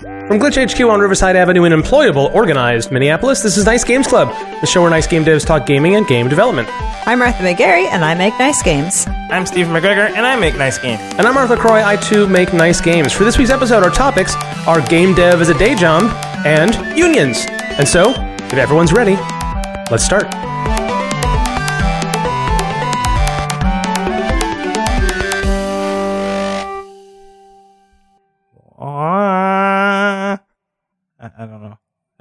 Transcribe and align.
From 0.00 0.40
Glitch 0.40 0.56
HQ 0.56 0.80
on 0.80 0.98
Riverside 0.98 1.36
Avenue 1.36 1.64
in 1.64 1.72
employable, 1.72 2.32
organized 2.34 2.90
Minneapolis, 2.90 3.42
this 3.42 3.58
is 3.58 3.66
Nice 3.66 3.84
Games 3.84 4.06
Club, 4.06 4.28
the 4.62 4.66
show 4.66 4.80
where 4.80 4.88
nice 4.88 5.06
game 5.06 5.26
devs 5.26 5.44
talk 5.44 5.66
gaming 5.66 5.94
and 5.96 6.06
game 6.06 6.26
development. 6.26 6.70
I'm 7.06 7.18
Martha 7.18 7.42
McGarry, 7.42 7.84
and 7.84 8.02
I 8.02 8.14
make 8.14 8.32
nice 8.38 8.62
games. 8.62 9.06
I'm 9.30 9.44
Steve 9.44 9.66
McGregor, 9.66 10.10
and 10.10 10.24
I 10.24 10.36
make 10.36 10.56
nice 10.56 10.78
games. 10.78 11.02
And 11.18 11.26
I'm 11.26 11.34
Mark 11.34 11.50
LaCroix, 11.50 11.84
I 11.84 11.96
too 11.96 12.26
make 12.26 12.54
nice 12.54 12.80
games. 12.80 13.12
For 13.12 13.24
this 13.24 13.36
week's 13.36 13.50
episode, 13.50 13.82
our 13.82 13.90
topics 13.90 14.34
are 14.66 14.80
game 14.88 15.14
dev 15.14 15.42
as 15.42 15.50
a 15.50 15.58
day 15.58 15.74
job 15.74 16.04
and 16.46 16.74
unions. 16.96 17.44
And 17.50 17.86
so, 17.86 18.14
if 18.46 18.54
everyone's 18.54 18.94
ready, 18.94 19.16
let's 19.90 20.04
start. 20.04 20.24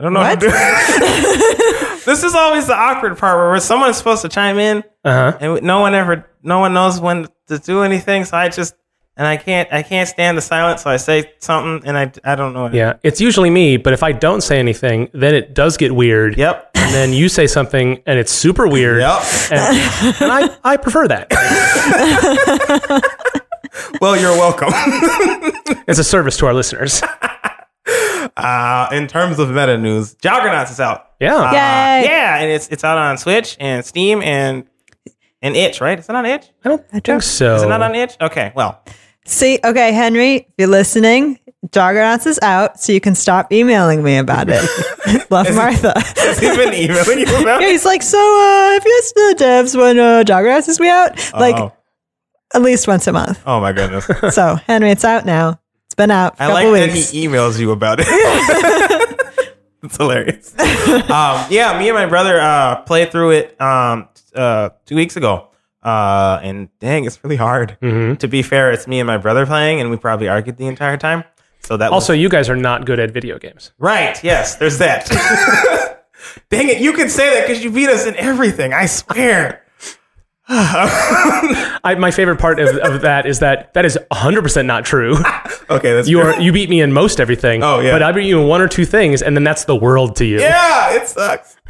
Don't 0.10 0.14
know 0.14 0.20
What? 0.22 0.42
what 0.44 0.52
to 0.52 2.00
do. 2.00 2.02
this 2.06 2.24
is 2.24 2.36
always 2.36 2.68
the 2.68 2.76
awkward 2.76 3.18
part 3.18 3.38
where 3.38 3.60
someone's 3.60 3.98
supposed 3.98 4.22
to 4.24 4.30
chime 4.30 4.60
in, 4.60 4.84
Uh 5.04 5.32
huh. 5.32 5.38
and 5.40 5.62
no 5.64 5.80
one 5.80 5.96
ever, 5.96 6.26
no 6.44 6.60
one 6.60 6.74
knows 6.74 7.00
when 7.00 7.28
to 7.48 7.60
do 7.60 7.82
anything. 7.84 8.26
So 8.26 8.38
I 8.38 8.50
just, 8.50 8.76
and 9.18 9.28
I 9.28 9.38
can't, 9.38 9.72
I 9.74 9.84
can't 9.84 10.08
stand 10.08 10.38
the 10.38 10.42
silence. 10.42 10.84
So 10.84 10.90
I 10.90 10.98
say 10.98 11.32
something, 11.40 11.88
and 11.88 11.98
I, 11.98 12.12
I 12.24 12.36
don't 12.36 12.54
know. 12.54 12.64
What 12.64 12.74
Yeah, 12.74 12.94
it's 13.04 13.20
usually 13.20 13.50
me, 13.50 13.78
but 13.78 13.94
if 13.94 14.02
I 14.04 14.12
don't 14.14 14.42
say 14.42 14.60
anything, 14.60 15.10
then 15.14 15.36
it 15.36 15.54
does 15.54 15.78
get 15.78 15.94
weird. 15.94 16.38
Yep. 16.38 16.72
And 16.76 16.94
then 16.94 17.14
you 17.14 17.28
say 17.30 17.46
something, 17.48 18.02
and 18.06 18.18
it's 18.18 18.32
super 18.32 18.68
weird. 18.68 19.02
Yep. 19.02 19.22
And, 19.52 20.16
and 20.22 20.32
I, 20.32 20.58
I 20.64 20.78
prefer 20.78 21.08
that. 21.10 21.28
well, 24.02 24.18
you're 24.20 24.36
welcome. 24.38 24.70
It's 25.88 26.00
a 26.00 26.04
service 26.04 26.38
to 26.38 26.46
our 26.48 26.54
listeners. 26.54 27.02
uh, 28.38 28.88
in 28.92 29.08
terms 29.08 29.40
of 29.40 29.50
meta 29.50 29.78
news, 29.78 30.16
Joggernauts 30.16 30.72
is 30.72 30.80
out. 30.80 31.08
Yeah. 31.20 31.36
Uh, 31.36 31.52
Yay. 31.52 32.04
yeah, 32.06 32.38
and 32.40 32.50
it's 32.52 32.68
it's 32.70 32.84
out 32.84 32.98
on 32.98 33.18
Switch 33.18 33.58
and 33.60 33.84
Steam 33.86 34.22
and 34.22 34.66
and 35.42 35.56
Itch, 35.56 35.82
right? 35.82 35.98
Is 36.00 36.10
it 36.10 36.16
on 36.16 36.26
Itch? 36.26 36.46
I 36.66 36.70
don't 36.70 36.86
I 36.94 37.00
think 37.00 37.22
so. 37.24 37.56
Is 37.56 37.64
it 37.64 37.70
not 37.70 37.82
on 37.82 37.96
Itch? 37.96 38.16
Okay, 38.22 38.52
well, 38.56 38.82
See, 39.26 39.60
okay, 39.64 39.92
Henry, 39.92 40.36
if 40.38 40.46
you're 40.58 40.68
listening, 40.68 41.38
Joggernauts 41.68 42.26
is 42.26 42.40
out, 42.42 42.80
so 42.80 42.92
you 42.94 43.00
can 43.02 43.14
stop 43.14 43.52
emailing 43.54 44.02
me 44.02 44.18
about 44.18 44.48
it. 44.50 44.64
Love 45.30 45.54
Martha. 45.54 45.94
has 46.18 46.40
he 46.40 46.48
been 46.56 46.74
emailing 46.74 47.20
you 47.20 47.26
about 47.42 47.62
Yeah, 47.62 47.68
it? 47.68 47.72
he's 47.72 47.86
like, 47.86 48.02
so 48.02 48.18
uh, 48.18 48.76
if 48.78 48.86
you 48.86 48.92
listen 48.92 49.14
to 49.16 49.36
the 49.38 49.44
devs 49.44 49.78
when 49.80 50.00
uh, 50.00 50.24
Joggernauts 50.24 50.68
is 50.68 50.80
be 50.80 50.88
out, 50.90 51.12
like 51.34 51.56
Oh. 51.58 51.72
at 52.56 52.64
least 52.64 52.88
once 52.88 53.06
a 53.06 53.12
month. 53.14 53.40
Oh 53.46 53.60
my 53.60 53.72
goodness. 53.72 54.08
So, 54.34 54.56
Henry, 54.56 54.90
it's 54.90 55.06
out 55.06 55.26
now. 55.28 55.60
It's 56.00 56.08
been 56.08 56.12
out 56.12 56.38
for 56.38 56.44
a 56.44 56.46
I 56.46 56.50
couple 56.54 56.72
like 56.72 56.90
that 56.90 56.96
he 56.96 57.28
emails 57.28 57.60
you 57.60 57.72
about 57.72 58.00
it. 58.00 58.06
it's 59.84 59.98
hilarious. 59.98 60.58
um, 60.58 61.46
yeah, 61.50 61.78
me 61.78 61.90
and 61.90 61.96
my 61.96 62.06
brother 62.06 62.40
uh, 62.40 62.84
played 62.84 63.12
through 63.12 63.32
it 63.32 63.60
um, 63.60 64.08
uh, 64.34 64.70
two 64.86 64.96
weeks 64.96 65.18
ago. 65.18 65.50
Uh, 65.84 66.40
and 66.42 66.70
dang, 66.80 67.04
it's 67.04 67.22
really 67.22 67.36
hard. 67.36 67.78
Mm-hmm. 67.82 68.16
To 68.16 68.28
be 68.30 68.44
fair, 68.44 68.72
it's 68.72 68.88
me 68.88 69.02
and 69.02 69.08
my 69.08 69.18
brother 69.18 69.46
playing, 69.46 69.82
and 69.82 69.90
we 69.92 69.98
probably 69.98 70.30
argued 70.30 70.56
the 70.56 70.68
entire 70.68 70.96
time. 70.96 71.26
So 71.60 71.76
that 71.76 71.92
was 71.92 72.04
Also, 72.04 72.14
you 72.14 72.30
guys 72.30 72.50
are 72.50 72.56
not 72.56 72.86
good 72.86 73.00
at 73.00 73.12
video 73.12 73.38
games. 73.38 73.74
right. 73.78 74.24
Yes, 74.24 74.56
there's 74.56 74.78
that. 74.78 75.10
dang 76.50 76.70
it, 76.70 76.80
you 76.80 76.94
can 76.94 77.10
say 77.10 77.34
that 77.36 77.46
because 77.46 77.62
you 77.62 77.72
beat 77.72 77.90
us 77.90 78.06
in 78.06 78.16
everything. 78.16 78.72
I 78.72 78.86
swear. 78.86 79.66
I, 80.52 81.96
my 82.00 82.12
favorite 82.12 82.40
part 82.40 82.60
of, 82.60 82.76
of 82.78 83.02
that 83.02 83.26
is 83.28 83.40
that 83.40 83.74
that 83.76 83.86
is 83.86 83.98
100% 84.12 84.66
not 84.66 84.86
true. 84.86 85.16
Okay, 85.72 85.94
that's 85.94 86.08
You 86.10 86.20
are 86.22 86.42
you 86.42 86.52
beat 86.52 86.68
me 86.68 86.82
in 86.82 86.92
most 86.94 87.20
everything. 87.20 87.62
Oh, 87.62 87.80
yeah. 87.80 87.92
But 87.92 88.02
I 88.02 88.12
beat 88.12 88.26
you 88.26 88.42
in 88.42 88.48
one 88.48 88.60
or 88.60 88.68
two 88.68 88.86
things, 88.86 89.22
and 89.22 89.38
then 89.38 89.44
that's 89.44 89.66
the 89.66 89.76
world 89.76 90.16
to 90.16 90.26
you. 90.26 90.40
Yeah, 90.40 90.96
it 90.96 91.08
sucks. 91.08 91.56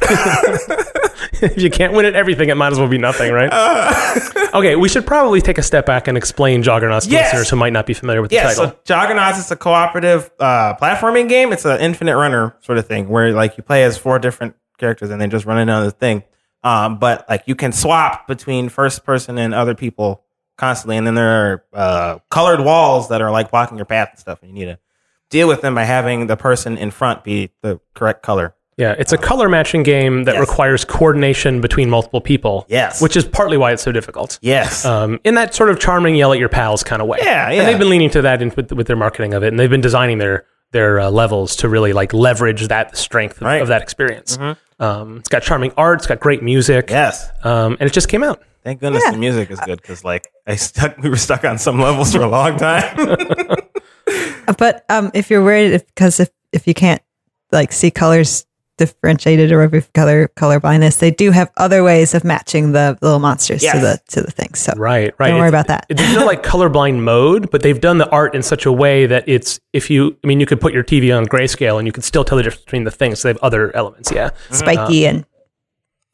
if 1.42 1.60
you 1.60 1.68
can't 1.68 1.92
win 1.92 2.06
at 2.06 2.14
everything, 2.14 2.48
it 2.48 2.54
might 2.56 2.72
as 2.72 2.78
well 2.78 2.88
be 2.88 2.96
nothing, 2.96 3.30
right? 3.30 3.52
okay, 4.54 4.74
we 4.76 4.88
should 4.88 5.06
probably 5.06 5.42
take 5.42 5.58
a 5.58 5.62
step 5.62 5.84
back 5.84 6.08
and 6.08 6.16
explain 6.16 6.62
Joggernauts 6.62 7.04
to 7.04 7.10
Yes. 7.10 7.26
listeners 7.34 7.50
who 7.50 7.56
might 7.56 7.74
not 7.74 7.84
be 7.84 7.92
familiar 7.92 8.22
with 8.22 8.30
the 8.30 8.36
Yeah, 8.36 8.44
title. 8.44 8.68
so 8.68 8.76
Joggernauts 8.86 9.38
is 9.38 9.50
a 9.50 9.56
cooperative 9.56 10.30
uh, 10.40 10.74
platforming 10.76 11.28
game. 11.28 11.52
It's 11.52 11.66
an 11.66 11.78
infinite 11.80 12.16
runner 12.16 12.56
sort 12.60 12.78
of 12.78 12.86
thing 12.86 13.10
where 13.10 13.32
like 13.32 13.58
you 13.58 13.62
play 13.62 13.84
as 13.84 13.98
four 13.98 14.18
different 14.18 14.56
characters 14.78 15.10
and 15.10 15.20
they 15.20 15.26
just 15.26 15.44
run 15.44 15.58
in 15.58 15.68
another 15.68 15.90
thing. 15.90 16.22
Um, 16.62 16.98
but 16.98 17.26
like 17.28 17.44
you 17.46 17.54
can 17.54 17.72
swap 17.72 18.26
between 18.28 18.68
first 18.68 19.04
person 19.04 19.38
and 19.38 19.54
other 19.54 19.74
people 19.74 20.24
constantly, 20.58 20.96
and 20.98 21.06
then 21.06 21.14
there 21.14 21.30
are 21.52 21.64
uh, 21.72 22.18
colored 22.30 22.60
walls 22.60 23.08
that 23.08 23.22
are 23.22 23.30
like 23.30 23.50
blocking 23.50 23.78
your 23.78 23.86
path 23.86 24.10
and 24.10 24.18
stuff, 24.18 24.42
and 24.42 24.50
you 24.58 24.66
need 24.66 24.72
to 24.72 24.78
deal 25.30 25.48
with 25.48 25.62
them 25.62 25.74
by 25.74 25.84
having 25.84 26.26
the 26.26 26.36
person 26.36 26.76
in 26.76 26.90
front 26.90 27.24
be 27.24 27.50
the 27.62 27.80
correct 27.94 28.22
color. 28.22 28.54
yeah, 28.76 28.94
it's 28.98 29.12
a 29.12 29.18
color 29.18 29.48
matching 29.48 29.82
game 29.82 30.24
that 30.24 30.34
Yes. 30.34 30.40
requires 30.40 30.84
coordination 30.84 31.60
between 31.60 31.88
multiple 31.90 32.20
people. 32.20 32.64
Yes. 32.68 33.00
Which 33.02 33.14
is 33.16 33.24
partly 33.24 33.56
why 33.58 33.72
it's 33.72 33.82
so 33.82 33.92
difficult. 33.92 34.38
Yes. 34.42 34.84
um, 34.86 35.18
in 35.24 35.34
that 35.36 35.54
sort 35.54 35.68
of 35.70 35.78
charming 35.78 36.14
yell 36.14 36.32
at 36.32 36.38
your 36.38 36.48
pals 36.48 36.82
kind 36.82 37.00
of 37.02 37.06
way. 37.08 37.18
Yeah, 37.22 37.50
yeah. 37.50 37.60
And 37.60 37.68
they've 37.68 37.78
been 37.78 37.90
leaning 37.90 38.10
to 38.10 38.22
that 38.22 38.40
in, 38.42 38.52
with, 38.56 38.72
with 38.72 38.86
their 38.86 38.96
marketing 38.96 39.34
of 39.34 39.42
it, 39.42 39.48
and 39.48 39.58
they've 39.60 39.68
been 39.70 39.80
designing 39.82 40.16
their 40.18 40.46
their 40.72 41.00
uh, 41.00 41.10
levels 41.10 41.56
to 41.56 41.68
really 41.68 41.92
like 41.92 42.12
leverage 42.12 42.68
that 42.68 42.96
strength 42.96 43.36
of, 43.36 43.42
Right. 43.42 43.54
Mm-hmm. 43.56 43.62
of 43.62 43.68
that 43.68 43.82
experience. 43.82 44.38
Um, 44.78 45.18
it's 45.18 45.28
got 45.28 45.42
charming 45.42 45.72
art, 45.76 45.98
it's 45.98 46.06
got 46.06 46.20
great 46.20 46.42
music, 46.42 46.88
yes. 46.90 47.28
um, 47.44 47.76
and 47.80 47.88
it 47.88 47.92
just 47.92 48.08
came 48.08 48.22
out. 48.22 48.42
Thank 48.64 48.80
goodness 48.80 49.02
Yeah. 49.04 49.12
the 49.12 49.18
music 49.18 49.50
is 49.50 49.60
good 49.60 49.80
because 49.80 50.04
like 50.04 50.28
I 50.46 50.56
stuck, 50.56 50.96
we 50.98 51.08
were 51.10 51.16
stuck 51.16 51.44
on 51.44 51.58
some 51.58 51.80
levels 51.80 52.12
for 52.14 52.22
a 52.22 52.28
long 52.28 52.56
time. 52.56 53.56
But 54.58 54.84
um, 54.88 55.10
if 55.14 55.30
you're 55.30 55.44
worried, 55.44 55.72
if, 55.72 55.86
because 55.86 56.18
if, 56.18 56.30
if 56.52 56.66
you 56.66 56.74
can't 56.74 57.00
like 57.52 57.72
see 57.72 57.90
colors 57.92 58.44
differentiated 58.80 59.52
or 59.52 59.62
if 59.62 59.92
color 59.92 60.28
color 60.28 60.58
blindness, 60.58 60.96
they 60.96 61.10
do 61.10 61.30
have 61.30 61.50
other 61.58 61.84
ways 61.84 62.14
of 62.14 62.24
matching 62.24 62.72
the 62.72 62.98
little 63.02 63.18
monsters 63.18 63.60
to 63.60 63.78
the 63.78 64.00
to 64.08 64.22
the 64.22 64.30
things. 64.30 64.58
So 64.58 64.72
Right, 64.76 65.14
right. 65.18 65.28
Don't 65.28 65.38
worry 65.38 65.48
It's- 65.48 65.60
about 65.60 65.66
that. 65.68 65.86
it- 65.88 65.98
There's 65.98 66.14
no 66.14 66.24
like 66.24 66.42
colorblind 66.42 67.00
mode, 67.00 67.50
but 67.50 67.62
they've 67.62 67.80
done 67.80 67.98
the 67.98 68.08
art 68.08 68.34
in 68.34 68.42
such 68.42 68.64
a 68.64 68.72
way 68.72 69.06
that 69.06 69.24
it's 69.26 69.60
if 69.72 69.90
you, 69.90 70.16
I 70.24 70.26
mean, 70.26 70.40
you 70.40 70.46
could 70.46 70.60
put 70.60 70.72
your 70.72 70.82
TV 70.82 71.16
on 71.16 71.26
grayscale 71.26 71.78
and 71.78 71.86
you 71.86 71.92
could 71.92 72.04
still 72.04 72.24
tell 72.24 72.36
the 72.36 72.42
difference 72.42 72.64
between 72.64 72.84
the 72.84 72.90
things. 72.90 73.20
So 73.20 73.28
they 73.28 73.32
have 73.34 73.42
other 73.42 73.74
elements. 73.76 74.10
Yeah, 74.10 74.30
mm-hmm. 74.30 74.54
spiky 74.54 75.06
uh, 75.06 75.10
and 75.10 75.24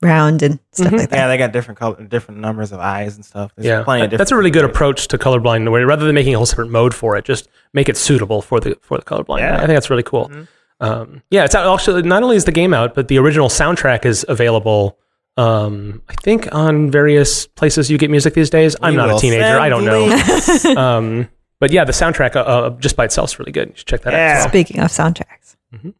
round 0.02 0.42
and 0.42 0.58
stuff 0.72 0.88
mm-hmm. 0.88 0.96
like 0.96 1.10
that. 1.10 1.16
yeah, 1.16 1.28
they 1.28 1.38
got 1.38 1.52
different 1.52 1.78
color, 1.78 2.02
different 2.04 2.40
numbers 2.40 2.72
of 2.72 2.80
eyes 2.80 3.16
and 3.16 3.24
stuff. 3.24 3.52
There's 3.56 3.66
yeah. 3.66 3.82
plenty 3.84 4.04
of 4.04 4.10
different. 4.10 4.18
That's 4.18 4.32
a 4.32 4.36
really 4.36 4.50
good 4.50 4.64
approach 4.64 5.08
to 5.08 5.18
colorblind. 5.18 5.70
Where 5.70 5.86
rather 5.86 6.04
than 6.04 6.14
making 6.14 6.34
a 6.34 6.38
whole 6.38 6.46
separate 6.46 6.70
mode 6.70 6.94
for 6.94 7.16
it, 7.16 7.24
just 7.24 7.48
make 7.72 7.88
it 7.88 7.96
suitable 7.96 8.42
for 8.42 8.60
the 8.60 8.76
for 8.82 8.98
the 8.98 9.04
colorblind. 9.04 9.38
Yeah. 9.38 9.56
I 9.56 9.60
think 9.60 9.70
that's 9.70 9.90
really 9.90 10.02
cool. 10.02 10.28
Mm-hmm. 10.28 10.42
Um, 10.80 11.22
yeah, 11.30 11.44
it's 11.44 11.54
out. 11.54 11.72
Actually, 11.72 12.02
not 12.02 12.22
only 12.22 12.36
is 12.36 12.44
the 12.44 12.52
game 12.52 12.74
out, 12.74 12.94
but 12.94 13.08
the 13.08 13.18
original 13.18 13.48
soundtrack 13.48 14.04
is 14.04 14.24
available. 14.28 14.98
Um, 15.38 16.02
I 16.08 16.14
think 16.22 16.48
on 16.54 16.90
various 16.90 17.46
places 17.46 17.90
you 17.90 17.98
get 17.98 18.10
music 18.10 18.34
these 18.34 18.50
days. 18.50 18.76
I'm 18.82 18.94
We 18.94 18.96
not 18.98 19.16
a 19.16 19.18
teenager. 19.18 19.58
I 19.58 19.68
don't 19.68 19.84
know. 19.84 20.76
um, 20.80 21.28
but 21.60 21.70
yeah, 21.72 21.84
the 21.84 21.92
soundtrack 21.92 22.36
uh, 22.36 22.40
uh, 22.40 22.70
just 22.78 22.96
by 22.96 23.04
itself 23.06 23.30
is 23.30 23.38
really 23.38 23.52
good. 23.52 23.68
You 23.68 23.74
should 23.76 23.86
check 23.86 24.02
that 24.02 24.14
out. 24.14 24.18
Yeah. 24.18 24.36
As 24.38 24.44
Speaking 24.44 24.80
of 24.80 24.88
soundtracks. 24.90 25.56
well. 25.72 25.92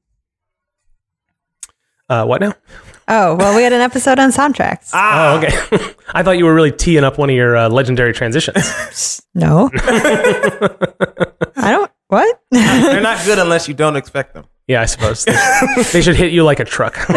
Uh, 2.08 2.24
what 2.24 2.40
now? 2.40 2.54
Oh 3.08 3.34
well, 3.36 3.54
we 3.56 3.62
had 3.62 3.72
an 3.72 3.80
episode 3.80 4.18
on 4.18 4.30
soundtracks. 4.30 4.90
Ah, 4.92 5.34
Oh, 5.34 5.38
okay. 5.38 5.94
I 6.12 6.22
thought 6.22 6.38
you 6.38 6.44
were 6.44 6.54
really 6.54 6.72
teeing 6.72 7.04
up 7.04 7.18
one 7.18 7.30
of 7.30 7.36
your 7.36 7.56
uh, 7.56 7.68
legendary 7.68 8.12
transitions. 8.12 9.22
No, 9.34 9.68
I 9.74 11.68
don't. 11.70 11.90
What? 12.08 12.40
they're 12.50 13.02
not 13.02 13.22
good 13.26 13.38
unless 13.38 13.68
you 13.68 13.74
don't 13.74 13.96
expect 13.96 14.32
them. 14.32 14.46
Yeah, 14.66 14.82
I 14.82 14.86
suppose 14.86 15.24
they, 15.24 15.32
they 15.92 16.02
should 16.02 16.16
hit 16.16 16.32
you 16.32 16.44
like 16.44 16.60
a 16.60 16.64
truck. 16.64 16.98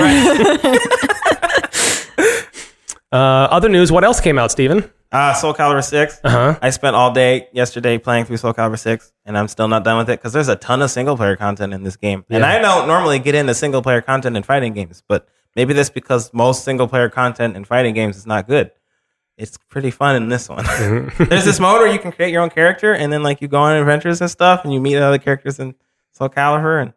uh, 3.12 3.12
other 3.12 3.70
news. 3.70 3.92
What 3.92 4.04
else 4.04 4.20
came 4.20 4.38
out, 4.38 4.52
Steven? 4.52 4.90
Uh, 5.12 5.34
Soul 5.34 5.56
Calibur 5.56 5.84
6. 5.84 6.22
Uh-huh. 6.24 6.60
I 6.62 6.70
spent 6.70 6.96
all 6.96 7.12
day 7.12 7.48
yesterday 7.52 7.98
playing 7.98 8.26
through 8.26 8.38
Soul 8.38 8.54
Calibur 8.54 8.78
6, 8.78 9.12
and 9.26 9.38
I'm 9.38 9.48
still 9.48 9.68
not 9.68 9.84
done 9.84 9.98
with 9.98 10.10
it 10.10 10.20
because 10.20 10.34
there's 10.34 10.50
a 10.50 10.56
ton 10.56 10.84
of 10.84 10.92
single 10.92 11.18
player 11.18 11.36
content 11.36 11.74
in 11.74 11.84
this 11.84 11.96
game. 11.96 12.26
And 12.30 12.46
I 12.46 12.60
don't 12.60 12.88
normally 12.88 13.18
get 13.18 13.34
into 13.34 13.56
single 13.56 13.82
player 13.82 14.02
content 14.02 14.38
in 14.38 14.44
fighting 14.44 14.74
games, 14.74 15.02
but 15.08 15.28
maybe 15.56 15.74
that's 15.74 15.90
because 15.90 16.32
most 16.34 16.64
single 16.64 16.88
player 16.88 17.10
content 17.10 17.58
in 17.58 17.66
fighting 17.66 17.96
games 17.96 18.18
is 18.18 18.28
not 18.28 18.48
good. 18.48 18.72
It's 19.36 19.58
pretty 19.70 19.90
fun 19.90 20.16
in 20.16 20.30
this 20.30 20.48
one. 20.48 20.66
there's 21.18 21.46
this 21.46 21.60
mode 21.60 21.80
where 21.80 21.92
you 21.92 21.98
can 21.98 22.12
create 22.12 22.32
your 22.32 22.44
own 22.44 22.52
character, 22.52 22.94
and 22.94 23.12
then 23.12 23.24
like 23.24 23.42
you 23.42 23.48
go 23.48 23.58
on 23.58 23.78
adventures 23.78 24.22
and 24.22 24.30
stuff, 24.30 24.64
and 24.64 24.72
you 24.72 24.80
meet 24.80 24.98
other 24.98 25.18
characters 25.18 25.58
in 25.58 25.74
Soul 26.12 26.30
Calibur, 26.30 26.82
and 26.82 26.94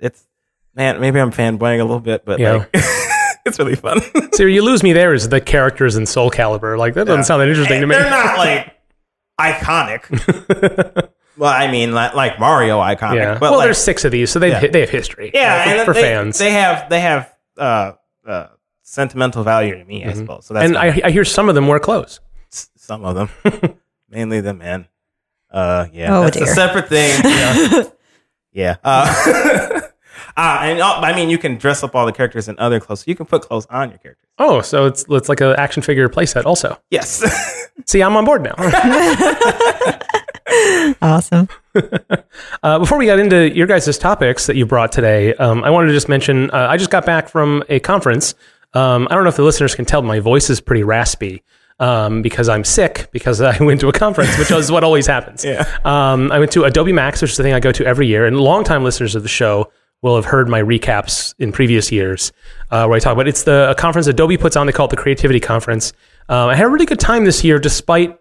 it's 0.00 0.26
man, 0.74 1.00
maybe 1.00 1.20
I'm 1.20 1.30
fanboying 1.32 1.80
a 1.80 1.84
little 1.84 2.00
bit, 2.00 2.24
but 2.24 2.38
Yeah. 2.40 2.52
like 2.52 2.70
it's 3.46 3.58
really 3.58 3.76
fun. 3.76 4.00
So 4.32 4.44
you 4.46 4.62
lose 4.64 4.82
me 4.82 4.92
there 4.94 5.12
is 5.12 5.28
the 5.28 5.40
characters 5.40 5.96
in 5.96 6.06
Soul 6.06 6.30
Calibur. 6.30 6.78
Like 6.78 6.94
that 6.94 7.06
doesn't 7.06 7.24
sound 7.24 7.42
that 7.42 7.48
interesting 7.48 7.80
to 7.82 7.86
me. 7.86 7.94
They're 7.94 8.08
not 8.08 8.38
like 8.38 8.74
iconic. 9.38 11.10
well, 11.36 11.52
I 11.52 11.70
mean, 11.70 11.92
like, 11.92 12.14
like 12.14 12.38
Mario 12.40 12.80
iconic. 12.80 13.16
yeah. 13.16 13.32
But 13.34 13.42
well, 13.50 13.56
like, 13.56 13.66
there's 13.66 13.78
six 13.78 14.04
of 14.04 14.12
these, 14.12 14.30
so 14.30 14.38
they 14.38 14.48
Yeah. 14.50 14.60
have 14.60 14.72
they 14.72 14.80
have 14.80 14.90
history. 14.90 15.30
yeah, 15.34 15.54
uh, 15.54 15.64
for, 15.64 15.70
and 15.76 15.84
for 15.86 15.94
they, 15.94 16.02
fans. 16.02 16.38
they 16.38 16.50
have 16.52 16.88
they 16.88 17.00
have 17.00 17.34
uh, 17.58 17.92
uh, 18.26 18.46
sentimental 18.82 19.42
value 19.44 19.76
to 19.78 19.84
me, 19.84 20.04
I 20.06 20.12
suppose. 20.14 20.46
So 20.46 20.54
that's 20.54 20.70
Mm-hmm. 20.72 20.76
and. 20.88 21.02
I, 21.04 21.08
I 21.08 21.10
hear 21.10 21.24
some 21.24 21.48
of 21.48 21.54
them 21.54 21.66
wear 21.66 21.80
clothes. 21.80 22.20
S- 22.52 22.70
some 22.76 23.04
of 23.04 23.14
them, 23.14 23.74
mainly 24.08 24.40
the 24.40 24.54
men. 24.54 24.86
Uh, 25.50 25.86
yeah, 25.92 26.16
Oh, 26.16 26.22
that's 26.22 26.36
dear. 26.36 26.46
a 26.46 26.54
separate 26.54 26.88
thing. 26.88 27.20
Yeah. 27.24 27.82
Yeah. 28.52 28.76
Uh, 28.82 29.59
uh, 30.40 30.58
and 30.62 30.80
uh, 30.80 31.00
I 31.02 31.14
mean, 31.14 31.28
you 31.28 31.36
can 31.36 31.56
dress 31.56 31.82
up 31.82 31.94
all 31.94 32.06
the 32.06 32.12
characters 32.12 32.48
in 32.48 32.58
other 32.58 32.80
clothes. 32.80 33.00
So 33.00 33.04
you 33.08 33.14
can 33.14 33.26
put 33.26 33.42
clothes 33.42 33.66
on 33.68 33.90
your 33.90 33.98
characters. 33.98 34.26
Oh, 34.38 34.62
so 34.62 34.86
it's 34.86 35.04
it's 35.10 35.28
like 35.28 35.42
an 35.42 35.54
action 35.56 35.82
figure 35.82 36.08
playset 36.08 36.46
also. 36.46 36.80
Yes. 36.90 37.22
See, 37.86 38.02
I'm 38.02 38.16
on 38.16 38.24
board 38.24 38.42
now. 38.42 38.54
Awesome. 41.02 41.48
Uh, 42.62 42.78
before 42.78 42.98
we 42.98 43.06
got 43.06 43.18
into 43.18 43.48
your 43.56 43.66
guys' 43.66 43.96
topics 43.96 44.46
that 44.46 44.56
you 44.56 44.66
brought 44.66 44.92
today, 44.92 45.32
um, 45.34 45.64
I 45.64 45.70
wanted 45.70 45.86
to 45.86 45.94
just 45.94 46.08
mention 46.08 46.50
uh, 46.50 46.66
I 46.68 46.76
just 46.76 46.90
got 46.90 47.06
back 47.06 47.28
from 47.28 47.62
a 47.70 47.78
conference. 47.80 48.34
Um, 48.74 49.08
I 49.10 49.14
don't 49.14 49.22
know 49.22 49.30
if 49.30 49.36
the 49.36 49.44
listeners 49.44 49.74
can 49.74 49.84
tell, 49.86 50.02
but 50.02 50.08
my 50.08 50.20
voice 50.20 50.50
is 50.50 50.60
pretty 50.60 50.82
raspy 50.82 51.42
um, 51.78 52.20
because 52.20 52.48
I'm 52.48 52.64
sick 52.64 53.08
because 53.12 53.40
I 53.40 53.56
went 53.62 53.80
to 53.80 53.88
a 53.88 53.92
conference, 53.92 54.36
which 54.36 54.50
is 54.50 54.70
what 54.70 54.84
always 54.84 55.06
happens. 55.06 55.44
Yeah. 55.44 55.64
Um, 55.84 56.30
I 56.32 56.38
went 56.38 56.52
to 56.52 56.64
Adobe 56.64 56.92
Max, 56.92 57.22
which 57.22 57.30
is 57.30 57.36
the 57.36 57.44
thing 57.44 57.54
I 57.54 57.60
go 57.60 57.72
to 57.72 57.86
every 57.86 58.06
year, 58.08 58.26
and 58.26 58.38
longtime 58.38 58.84
listeners 58.84 59.14
of 59.14 59.22
the 59.22 59.28
show 59.28 59.70
will 60.02 60.16
have 60.16 60.24
heard 60.24 60.48
my 60.48 60.62
recaps 60.62 61.34
in 61.38 61.52
previous 61.52 61.92
years 61.92 62.32
uh, 62.70 62.86
where 62.86 62.96
I 62.96 63.00
talk 63.00 63.12
about 63.12 63.28
it's 63.28 63.42
the 63.44 63.70
a 63.70 63.74
conference 63.74 64.06
Adobe 64.06 64.36
puts 64.36 64.56
on. 64.56 64.66
They 64.66 64.72
call 64.72 64.86
it 64.86 64.90
the 64.90 64.96
Creativity 64.96 65.40
Conference. 65.40 65.92
Um, 66.28 66.48
I 66.48 66.54
had 66.56 66.66
a 66.66 66.70
really 66.70 66.86
good 66.86 67.00
time 67.00 67.24
this 67.24 67.44
year, 67.44 67.58
despite 67.58 68.16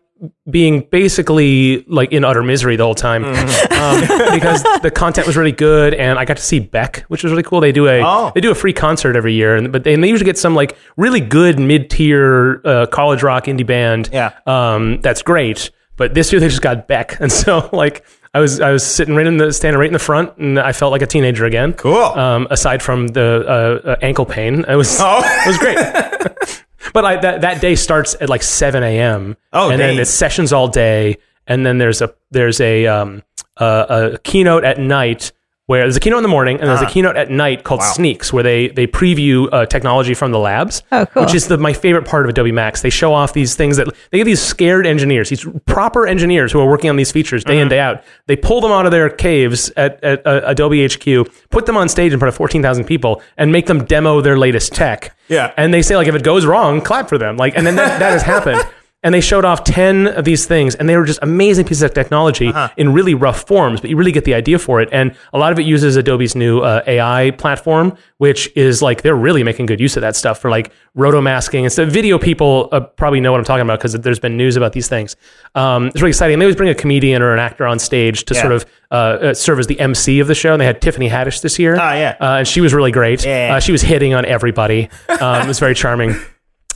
being 0.50 0.82
basically 0.92 1.86
like 1.88 2.12
in 2.12 2.26
utter 2.26 2.44
misery 2.44 2.76
the 2.76 2.84
whole 2.84 2.94
time 2.96 3.24
um, 3.24 4.02
because 4.34 4.62
the 4.82 4.92
content 4.94 5.26
was 5.26 5.38
really 5.38 5.54
good 5.54 5.94
and 5.94 6.20
I 6.20 6.26
got 6.26 6.36
to 6.36 6.44
see 6.44 6.60
Beck, 6.60 7.06
which 7.08 7.24
was 7.24 7.32
really 7.32 7.44
cool. 7.44 7.62
They 7.62 7.72
do 7.72 7.88
a 7.88 8.02
Oh. 8.04 8.32
they 8.36 8.42
do 8.42 8.52
a 8.52 8.56
free 8.56 8.74
concert 8.74 9.16
every 9.16 9.34
year, 9.34 9.56
and 9.56 9.72
but 9.72 9.86
they, 9.86 9.94
and 9.94 10.04
they 10.04 10.10
usually 10.10 10.26
get 10.26 10.38
some 10.38 10.56
like 10.56 10.76
really 10.98 11.22
good 11.22 11.58
mid 11.60 11.90
tier 11.90 12.62
uh, 12.66 12.86
college 12.88 13.24
rock 13.24 13.46
indie 13.46 13.66
band. 13.66 14.10
Yeah. 14.12 14.34
um, 14.46 15.00
that's 15.02 15.22
great. 15.22 15.72
But 15.96 16.14
this 16.14 16.32
year 16.32 16.40
they 16.40 16.48
just 16.50 16.62
got 16.62 16.88
Beck, 16.88 17.18
and 17.22 17.32
so 17.32 17.70
like 17.72 18.04
I 18.34 18.40
was 18.40 18.60
I 18.62 18.72
was 18.72 18.86
sitting 18.86 19.16
right 19.16 19.26
in 19.26 19.38
the 19.38 19.52
standing 19.52 19.80
right 19.80 19.88
in 19.88 19.94
the 19.94 20.00
front, 20.00 20.38
and 20.38 20.60
I 20.60 20.72
felt 20.72 20.92
like 20.92 21.02
a 21.02 21.08
teenager 21.08 21.46
again. 21.46 21.74
Cool. 21.74 21.96
Um, 21.96 22.48
aside 22.52 22.82
from 22.84 23.08
the 23.08 23.44
uh, 23.48 23.88
uh, 23.90 23.96
ankle 24.02 24.26
pain, 24.26 24.66
it 24.68 24.76
was 24.76 24.98
Oh. 25.00 25.22
it 25.24 25.48
was 25.48 25.58
great. 25.58 25.78
but 26.94 27.06
I, 27.06 27.16
that 27.22 27.42
that 27.42 27.60
day 27.62 27.76
starts 27.76 28.16
at 28.22 28.30
like 28.30 28.44
seven 28.44 28.84
a.m. 28.84 29.36
Oh, 29.52 29.70
and 29.72 29.80
then 29.80 29.90
dang. 29.96 30.00
it's 30.00 30.12
sessions 30.12 30.54
all 30.54 30.68
day, 30.68 31.18
and 31.48 31.66
then 31.66 31.80
there's 31.80 32.02
a 32.02 32.14
there's 32.32 32.62
a 32.62 32.86
um 32.88 33.24
a, 33.58 34.12
a 34.14 34.18
keynote 34.20 34.64
at 34.64 34.78
night 34.78 35.32
where 35.70 35.84
there's 35.84 35.96
a 35.96 36.00
keynote 36.00 36.18
in 36.18 36.24
the 36.24 36.30
morning 36.30 36.60
and 36.60 36.68
there's 36.68 36.82
a 36.82 36.88
keynote 36.88 37.16
at 37.16 37.30
night 37.30 37.64
called 37.64 37.84
Sneaks 37.84 38.34
where 38.34 38.42
they 38.42 38.70
they 38.70 38.88
preview 38.88 39.48
uh, 39.52 39.68
technology 39.68 40.16
from 40.16 40.32
the 40.32 40.40
labs. 40.40 40.82
Oh, 40.92 41.06
cool. 41.06 41.24
Which 41.24 41.36
is 41.36 41.48
the 41.48 41.60
my 41.60 41.74
favorite 41.74 42.08
part 42.08 42.26
of 42.26 42.30
Adobe 42.32 42.52
Max. 42.52 42.82
They 42.82 42.90
show 42.90 43.14
off 43.14 43.34
these 43.34 43.56
things 43.56 43.78
that 43.78 43.88
they 44.10 44.18
get 44.18 44.24
these 44.24 44.42
scared 44.42 44.88
engineers, 44.88 45.30
these 45.30 45.46
proper 45.68 46.08
engineers 46.08 46.52
who 46.52 46.60
are 46.60 46.68
working 46.68 46.90
on 46.90 46.96
these 46.96 47.12
features 47.12 47.44
day 47.44 47.60
in 47.60 47.70
day 47.70 47.80
out. 47.80 48.04
They 48.26 48.36
pull 48.36 48.62
them 48.62 48.72
out 48.72 48.88
of 48.88 48.92
their 48.92 49.12
caves 49.12 49.72
at, 49.78 50.04
at 50.04 50.26
uh, 50.26 50.42
Adobe 50.44 50.84
HQ, 50.88 51.32
put 51.52 51.68
them 51.68 51.78
on 51.78 51.88
stage 51.88 52.14
in 52.14 52.18
front 52.18 52.30
of 52.30 52.36
fourteen 52.36 52.64
thousand 52.64 52.86
people, 52.86 53.22
and 53.38 53.52
make 53.52 53.68
them 53.68 53.86
demo 53.86 54.22
their 54.22 54.40
latest 54.40 54.74
tech. 54.74 55.16
Yeah. 55.28 55.54
And 55.56 55.72
they 55.72 55.84
say 55.84 55.96
like 55.96 56.08
if 56.08 56.16
it 56.16 56.24
goes 56.24 56.48
wrong, 56.48 56.82
clap 56.82 57.10
for 57.10 57.20
them. 57.20 57.38
Like 57.38 57.56
and 57.56 57.68
then 57.68 57.76
that, 57.76 58.00
that 58.00 58.12
has 58.12 58.24
happened. 58.24 58.60
And 59.02 59.14
they 59.16 59.22
showed 59.22 59.46
off 59.46 59.64
10 59.64 60.08
of 60.08 60.26
these 60.26 60.46
things, 60.46 60.76
and 60.76 60.90
they 60.90 60.98
were 60.98 61.06
just 61.06 61.20
amazing 61.22 61.66
pieces 61.66 61.84
of 61.84 61.94
technology 61.94 62.52
in 62.76 62.92
really 62.92 63.14
rough 63.14 63.48
forms, 63.48 63.80
but 63.80 63.90
you 63.90 63.96
really 63.96 64.12
get 64.12 64.26
the 64.26 64.34
idea 64.34 64.60
for 64.60 64.82
it. 64.82 64.90
And 64.92 65.16
a 65.32 65.38
lot 65.38 65.54
of 65.54 65.60
it 65.60 65.62
uses 65.66 65.96
Adobe's 65.96 66.36
new 66.36 66.60
uh, 66.60 66.82
AI 66.86 67.32
platform, 67.32 67.96
which 68.18 68.52
is 68.58 68.82
like 68.82 69.02
they're 69.02 69.16
really 69.16 69.42
making 69.42 69.68
good 69.68 69.80
use 69.80 69.96
of 69.96 70.02
that 70.02 70.18
stuff 70.18 70.40
for 70.42 70.52
like 70.52 70.74
roto 70.96 71.22
masking 71.22 71.64
and 71.64 71.72
stuff. 71.72 71.88
Video 71.88 72.20
people 72.20 72.68
uh, 72.74 72.82
probably 72.82 73.22
know 73.22 73.32
what 73.32 73.38
I'm 73.38 73.46
talking 73.46 73.62
about 73.62 73.80
because 73.80 73.94
there's 73.94 74.20
been 74.20 74.36
news 74.36 74.58
about 74.58 74.74
these 74.74 74.90
things. 74.90 75.16
Um, 75.56 75.88
it's 75.88 76.02
really 76.02 76.10
exciting. 76.10 76.38
They 76.38 76.44
always 76.44 76.58
bring 76.58 76.68
a 76.70 76.76
comedian 76.76 77.22
or 77.22 77.32
an 77.32 77.40
actor 77.40 77.66
on 77.66 77.80
stage 77.80 78.26
to 78.26 78.34
Yeah. 78.34 78.42
sort 78.42 78.52
of 78.54 78.66
uh, 78.92 78.96
uh, 78.96 79.34
serve 79.34 79.60
as 79.60 79.68
the 79.68 79.80
MC 79.80 80.20
of 80.20 80.28
the 80.28 80.36
show. 80.36 80.52
And 80.52 80.60
they 80.60 80.66
had 80.66 80.82
Tiffany 80.82 81.08
Haddish 81.10 81.42
this 81.42 81.58
year. 81.58 81.78
Ah, 81.80 81.94
yeah. 81.94 82.18
Uh, 82.20 82.26
and 82.40 82.48
she 82.48 82.60
was 82.60 82.74
really 82.74 82.92
great. 82.92 83.24
Yeah. 83.26 83.54
Uh, 83.56 83.60
she 83.62 83.72
was 83.72 83.82
hitting 83.82 84.14
on 84.14 84.26
everybody. 84.26 84.90
Um, 85.22 85.44
it 85.44 85.48
was 85.48 85.60
very 85.60 85.74
charming. 85.74 86.16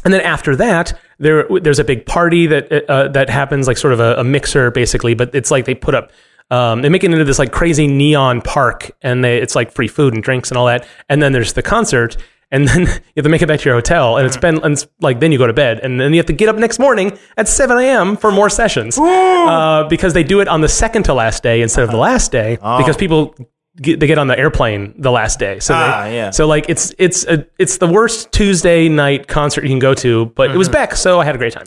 And 0.06 0.14
then 0.14 0.22
after 0.22 0.56
that, 0.58 0.98
there 1.20 1.48
there's 1.62 1.80
a 1.80 1.84
big 1.84 2.06
party 2.06 2.48
that 2.48 2.90
uh, 2.90 3.08
that 3.10 3.30
happens, 3.30 3.68
like 3.68 3.78
sort 3.78 3.94
of 3.94 4.00
a, 4.00 4.16
a 4.16 4.24
mixer, 4.24 4.72
basically. 4.72 5.14
But 5.14 5.34
it's 5.34 5.52
like 5.52 5.66
they 5.66 5.76
put 5.76 5.96
up, 5.96 6.12
um, 6.52 6.82
they 6.82 6.90
make 6.90 7.04
it 7.04 7.12
into 7.12 7.24
this 7.24 7.40
like 7.40 7.52
crazy 7.52 7.88
neon 7.88 8.42
park, 8.42 8.92
and 9.02 9.24
they 9.24 9.38
it's 9.38 9.56
like 9.56 9.72
free 9.72 9.88
food 9.88 10.14
and 10.14 10.24
drinks 10.24 10.52
and 10.52 10.58
all 10.58 10.66
that. 10.66 10.88
And 11.10 11.22
then 11.22 11.32
there's 11.32 11.54
the 11.54 11.62
concert, 11.62 12.18
and 12.52 12.68
then 12.70 12.82
you 12.82 12.88
have 13.18 13.24
to 13.24 13.30
make 13.30 13.42
it 13.42 13.48
back 13.48 13.60
to 13.62 13.66
your 13.66 13.76
hotel, 13.76 14.18
and 14.18 14.26
it's 14.26 14.38
been 14.38 14.64
and 14.64 14.74
it's 14.74 14.88
like 15.00 15.20
then 15.20 15.32
you 15.32 15.38
go 15.38 15.48
to 15.48 15.54
bed, 15.54 15.80
and 15.80 16.00
then 16.00 16.12
you 16.12 16.18
have 16.18 16.26
to 16.28 16.34
get 16.34 16.50
up 16.50 16.58
next 16.58 16.80
morning 16.80 17.18
at 17.38 17.48
7 17.48 17.78
a.m. 17.78 18.18
for 18.18 18.32
more 18.32 18.50
sessions, 18.50 18.98
uh, 19.00 19.86
because 19.90 20.14
they 20.14 20.24
do 20.24 20.42
it 20.42 20.48
on 20.48 20.62
the 20.62 20.70
second 20.70 21.04
to 21.04 21.14
last 21.14 21.44
day 21.44 21.62
instead 21.62 21.84
of 21.84 21.92
the 21.92 21.98
last 21.98 22.32
day, 22.32 22.56
because 22.56 22.98
people. 22.98 23.36
Get, 23.82 24.00
they 24.00 24.06
get 24.06 24.20
on 24.20 24.28
the 24.28 24.38
airplane 24.38 24.94
the 25.02 25.10
last 25.10 25.40
day, 25.40 25.60
so 25.60 25.74
Ah, 25.76 26.04
they, 26.04 26.16
yeah. 26.16 26.30
so 26.30 26.46
like 26.46 26.70
it's 26.70 26.94
it's 27.00 27.26
a, 27.26 27.44
it's 27.58 27.80
the 27.80 27.88
worst 27.88 28.32
Tuesday 28.32 28.88
night 28.88 29.28
concert 29.28 29.64
you 29.64 29.70
can 29.72 29.80
go 29.80 29.96
to, 29.96 30.28
but 30.28 30.52
it 30.52 30.58
was 30.58 30.70
Beck, 30.70 30.96
so 30.96 31.20
I 31.20 31.26
had 31.26 31.34
a 31.34 31.40
great 31.40 31.54
time. 31.54 31.66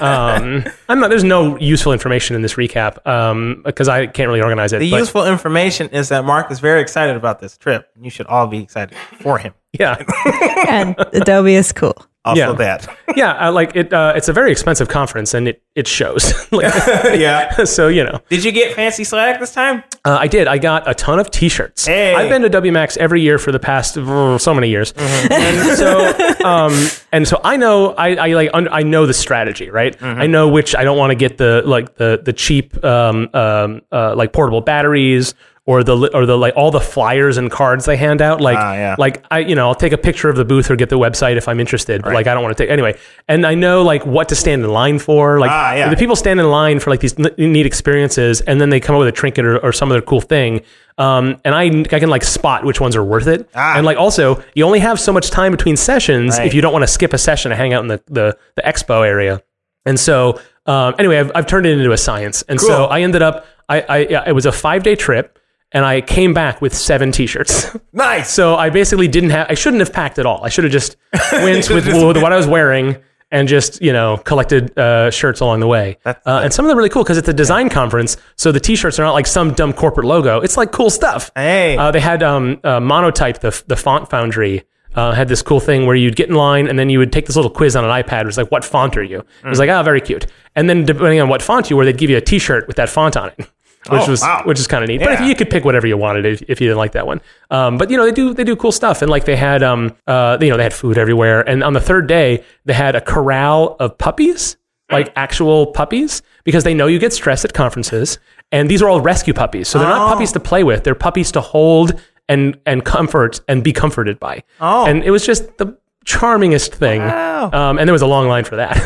um, 0.00 0.64
I'm 0.88 1.00
not. 1.00 1.10
There's 1.10 1.24
no 1.24 1.58
useful 1.58 1.92
information 1.92 2.36
in 2.36 2.42
this 2.42 2.54
recap 2.54 3.04
um, 3.04 3.62
because 3.64 3.88
I 3.88 4.06
can't 4.06 4.28
really 4.28 4.42
organize 4.42 4.72
it. 4.72 4.78
the 4.78 4.92
but 4.92 4.98
useful 4.98 5.26
information 5.26 5.88
is 5.88 6.08
that 6.10 6.24
Mark 6.24 6.52
is 6.52 6.60
very 6.60 6.80
excited 6.80 7.16
about 7.16 7.40
this 7.40 7.56
trip. 7.58 7.88
and 7.96 8.04
You 8.04 8.10
should 8.12 8.26
all 8.28 8.46
be 8.46 8.62
excited 8.62 8.96
for 9.20 9.38
him. 9.38 9.52
yeah, 9.72 9.96
and 10.68 10.94
Adobe 11.12 11.54
is 11.56 11.72
cool. 11.72 11.96
Also, 12.24 12.38
Yeah. 12.40 12.52
that. 12.52 12.96
yeah. 13.16 13.32
I 13.32 13.48
like 13.48 13.74
it. 13.74 13.92
Uh, 13.92 14.12
it's 14.14 14.28
a 14.28 14.32
very 14.34 14.52
expensive 14.52 14.88
conference, 14.88 15.32
and 15.32 15.48
it 15.48 15.62
it 15.74 15.86
shows. 15.88 16.32
Like, 16.52 16.64
yeah. 17.18 17.64
so 17.64 17.88
you 17.88 18.04
know, 18.04 18.20
Did 18.28 18.44
you 18.44 18.52
get 18.52 18.74
fancy 18.74 19.04
swag 19.04 19.40
this 19.40 19.54
time? 19.54 19.82
uh, 20.04 20.18
I 20.20 20.26
did. 20.26 20.46
I 20.48 20.58
got 20.58 20.88
a 20.88 20.94
ton 20.94 21.18
of 21.18 21.30
T-shirts. 21.30 21.86
Hey. 21.86 22.14
I've 22.14 22.28
been 22.28 22.42
to 22.42 22.50
WMAX 22.50 22.96
every 22.98 23.20
year 23.22 23.38
for 23.38 23.52
the 23.52 23.58
past 23.60 23.96
uh, 23.96 24.36
so 24.38 24.52
many 24.52 24.68
years, 24.68 24.92
and 24.96 25.76
so 25.78 26.12
um, 26.44 26.88
and 27.12 27.26
so 27.26 27.40
I 27.44 27.56
know 27.56 27.92
I, 27.92 28.16
I 28.16 28.32
like 28.34 28.50
un- 28.52 28.68
I 28.70 28.82
know 28.82 29.06
the 29.06 29.14
strategy, 29.14 29.70
right? 29.70 29.96
I 30.02 30.26
know 30.26 30.48
which 30.48 30.74
I 30.74 30.84
don't 30.84 30.98
want 30.98 31.12
to 31.12 31.14
get 31.16 31.38
the 31.38 31.62
like 31.64 31.96
the 31.96 32.20
the 32.22 32.32
cheap 32.32 32.82
um, 32.84 33.28
um, 33.32 33.80
uh, 33.92 34.14
like 34.16 34.32
portable 34.32 34.60
batteries 34.60 35.34
or 35.70 35.84
the 35.84 35.96
or 36.16 36.26
the 36.26 36.36
like 36.36 36.54
all 36.56 36.70
the 36.72 36.80
flyers 36.80 37.36
and 37.38 37.50
cards 37.50 37.84
they 37.84 37.96
hand 37.96 38.20
out. 38.20 38.40
Like 38.40 38.58
Ah, 38.58 38.74
yeah. 38.74 38.96
like 38.98 39.24
I 39.30 39.38
you 39.50 39.54
know 39.54 39.68
I'll 39.68 39.74
take 39.84 39.92
a 39.92 39.98
picture 40.08 40.28
of 40.28 40.36
the 40.36 40.44
booth 40.44 40.70
or 40.70 40.76
get 40.76 40.88
the 40.88 40.98
website 40.98 41.36
if 41.36 41.46
I'm 41.48 41.60
interested, 41.60 42.02
but 42.02 42.12
like 42.12 42.26
I 42.26 42.34
don't 42.34 42.42
want 42.42 42.56
to 42.56 42.62
take 42.62 42.70
anyway. 42.70 42.98
And 43.28 43.46
I 43.46 43.54
know 43.54 43.82
like 43.82 44.04
what 44.04 44.28
to 44.30 44.34
stand 44.34 44.64
in 44.64 44.70
line 44.70 44.98
for. 44.98 45.38
Like 45.38 45.50
Ah, 45.52 45.74
yeah. 45.74 45.88
the 45.90 45.96
people 45.96 46.16
stand 46.16 46.40
in 46.40 46.46
line 46.50 46.80
for 46.80 46.90
like 46.90 47.00
these 47.00 47.16
neat 47.18 47.66
experiences, 47.66 48.40
and 48.40 48.60
then 48.60 48.70
they 48.70 48.80
come 48.80 48.96
up 48.96 49.00
with 49.00 49.08
a 49.08 49.12
trinket 49.12 49.44
or, 49.44 49.58
or 49.58 49.72
some 49.72 49.90
other 49.92 50.02
cool 50.02 50.20
thing. 50.20 50.62
Um, 50.98 51.40
and 51.46 51.54
I, 51.54 51.64
I 51.96 51.98
can 52.00 52.10
like 52.10 52.24
spot 52.24 52.64
which 52.64 52.80
ones 52.80 52.94
are 52.96 53.04
worth 53.04 53.26
it. 53.28 53.48
Ah. 53.54 53.76
And 53.76 53.86
like 53.86 53.96
also, 53.96 54.42
you 54.54 54.64
only 54.66 54.80
have 54.80 54.98
so 55.00 55.12
much 55.12 55.30
time 55.30 55.52
between 55.52 55.76
sessions 55.76 56.36
Right. 56.36 56.46
if 56.46 56.52
you 56.54 56.60
don't 56.60 56.72
want 56.74 56.82
to 56.82 56.88
skip 56.88 57.12
a 57.14 57.18
session 57.18 57.50
to 57.50 57.56
hang 57.56 57.72
out 57.72 57.82
in 57.82 57.88
the 57.88 58.02
the, 58.08 58.36
the 58.56 58.62
expo 58.62 59.06
area. 59.06 59.40
And 59.86 59.98
so, 59.98 60.38
um, 60.66 60.94
anyway, 60.98 61.18
I've, 61.20 61.32
I've 61.34 61.46
turned 61.46 61.64
it 61.64 61.78
into 61.78 61.90
a 61.92 61.96
science. 61.96 62.42
And 62.50 62.60
so 62.60 62.84
I 62.84 63.00
ended 63.00 63.22
up, 63.22 63.46
I, 63.66 63.80
I, 63.80 63.96
it 64.28 64.34
was 64.34 64.44
a 64.44 64.52
five 64.52 64.82
day 64.82 64.94
trip, 64.94 65.38
and 65.72 65.84
I 65.84 66.00
came 66.00 66.34
back 66.34 66.60
with 66.60 66.74
seven 66.74 67.12
T-shirts. 67.12 67.76
Nice. 67.92 68.30
So 68.32 68.54
I 68.54 68.70
basically 68.70 69.08
didn't 69.08 69.30
have. 69.30 69.48
I 69.50 69.54
shouldn't 69.54 69.80
have 69.80 69.92
packed 69.92 70.18
at 70.20 70.24
all. 70.26 70.44
I 70.44 70.48
should 70.48 70.62
have 70.64 70.72
just 70.72 70.96
went 71.32 71.68
with, 71.68 71.86
with 71.86 72.22
what 72.22 72.32
I 72.32 72.36
was 72.36 72.46
wearing 72.46 72.96
and 73.32 73.48
just 73.48 73.82
you 73.82 73.92
know 73.92 74.16
collected 74.18 74.76
uh, 74.78 75.10
shirts 75.10 75.40
along 75.40 75.58
the 75.60 75.66
way. 75.66 75.98
Uh, 76.04 76.14
and 76.26 76.52
some 76.52 76.64
of 76.64 76.68
them 76.68 76.76
are 76.78 76.80
really 76.80 76.88
cool 76.88 77.02
because 77.02 77.18
it's 77.18 77.28
a 77.28 77.32
design 77.34 77.68
conference. 77.68 78.16
So 78.36 78.52
the 78.52 78.60
T-shirts 78.60 78.98
are 79.00 79.02
not 79.02 79.12
like 79.12 79.26
some 79.26 79.52
dumb 79.54 79.72
corporate 79.72 80.06
logo. 80.06 80.40
It's 80.40 80.56
like 80.56 80.70
cool 80.70 80.88
stuff. 80.90 81.30
Hey. 81.34 81.76
Uh, 81.76 81.90
they 81.90 82.00
had 82.00 82.22
um, 82.22 82.60
uh, 82.62 82.78
Monotype, 82.80 83.40
the 83.40 83.60
the 83.66 83.76
font 83.76 84.08
foundry. 84.08 84.62
Uh, 84.94 85.12
had 85.12 85.28
this 85.28 85.40
cool 85.40 85.60
thing 85.60 85.86
where 85.86 85.94
you'd 85.94 86.16
get 86.16 86.28
in 86.28 86.34
line 86.34 86.66
and 86.66 86.76
then 86.76 86.90
you 86.90 86.98
would 86.98 87.12
take 87.12 87.24
this 87.26 87.36
little 87.36 87.50
quiz 87.50 87.76
on 87.76 87.84
an 87.84 87.90
iPad. 87.90 88.22
It 88.22 88.26
was 88.26 88.36
like, 88.36 88.50
"What 88.50 88.64
font 88.64 88.96
are 88.96 89.04
you?" 89.04 89.18
It 89.20 89.48
was 89.48 89.58
Hmm. 89.58 89.60
like, 89.60 89.70
"Ah, 89.70 89.82
very 89.84 90.00
cute." 90.00 90.26
And 90.56 90.68
then 90.68 90.84
depending 90.84 91.20
on 91.20 91.28
what 91.28 91.42
font 91.42 91.70
you 91.70 91.76
were, 91.76 91.84
they'd 91.84 91.96
give 91.96 92.10
you 92.10 92.16
a 92.16 92.20
T-shirt 92.20 92.66
with 92.66 92.74
that 92.76 92.88
font 92.88 93.16
on 93.16 93.30
it, 93.38 93.46
which 93.88 94.02
Oh, 94.02 94.10
was 94.10 94.20
wow. 94.20 94.42
which 94.44 94.58
is 94.60 94.66
kind 94.66 94.84
of 94.84 94.88
neat. 94.88 95.00
But 95.00 95.12
if 95.14 95.20
you 95.20 95.34
could 95.34 95.48
pick 95.50 95.64
whatever 95.64 95.86
you 95.86 95.96
wanted 95.96 96.26
if, 96.26 96.42
if 96.42 96.60
you 96.60 96.66
didn't 96.68 96.78
like 96.78 96.92
that 96.92 97.06
one. 97.06 97.20
Um, 97.50 97.78
but 97.78 97.90
you 97.90 97.96
know 97.96 98.04
they 98.04 98.12
do 98.12 98.34
they 98.34 98.44
do 98.44 98.54
cool 98.56 98.72
stuff 98.72 99.00
and 99.02 99.10
like 99.10 99.24
they 99.24 99.36
had 99.36 99.62
um 99.62 99.94
uh 100.06 100.36
you 100.40 100.50
know 100.50 100.56
they 100.56 100.62
had 100.62 100.74
food 100.74 100.98
everywhere 100.98 101.40
and 101.48 101.64
on 101.64 101.72
the 101.72 101.80
third 101.80 102.06
day 102.06 102.44
they 102.66 102.74
had 102.74 102.94
a 102.94 103.00
corral 103.00 103.76
of 103.80 103.96
puppies 103.96 104.56
like 104.90 105.12
actual 105.14 105.68
puppies 105.68 106.20
because 106.44 106.64
they 106.64 106.74
know 106.74 106.88
you 106.88 106.98
get 106.98 107.12
stressed 107.12 107.44
at 107.44 107.54
conferences 107.54 108.18
and 108.52 108.68
these 108.68 108.82
are 108.82 108.88
all 108.88 109.00
rescue 109.00 109.32
puppies 109.32 109.68
so 109.68 109.78
they're 109.78 109.88
not 109.88 110.08
Oh. 110.08 110.12
puppies 110.12 110.32
to 110.32 110.40
play 110.40 110.64
with 110.64 110.82
they're 110.84 110.94
puppies 110.96 111.30
to 111.32 111.40
hold 111.40 111.92
and 112.28 112.58
and 112.66 112.84
comfort 112.84 113.40
and 113.48 113.62
be 113.64 113.72
comforted 113.72 114.18
by 114.20 114.42
Oh. 114.60 114.86
and 114.86 115.04
it 115.04 115.10
was 115.12 115.24
just 115.24 115.56
the 115.58 115.76
charmingest 116.06 116.74
thing. 116.74 117.00
Wow. 117.00 117.50
Um, 117.52 117.78
and 117.78 117.86
there 117.88 117.92
was 117.92 118.02
a 118.02 118.06
long 118.06 118.26
line 118.28 118.44
for 118.44 118.56
that. 118.56 118.76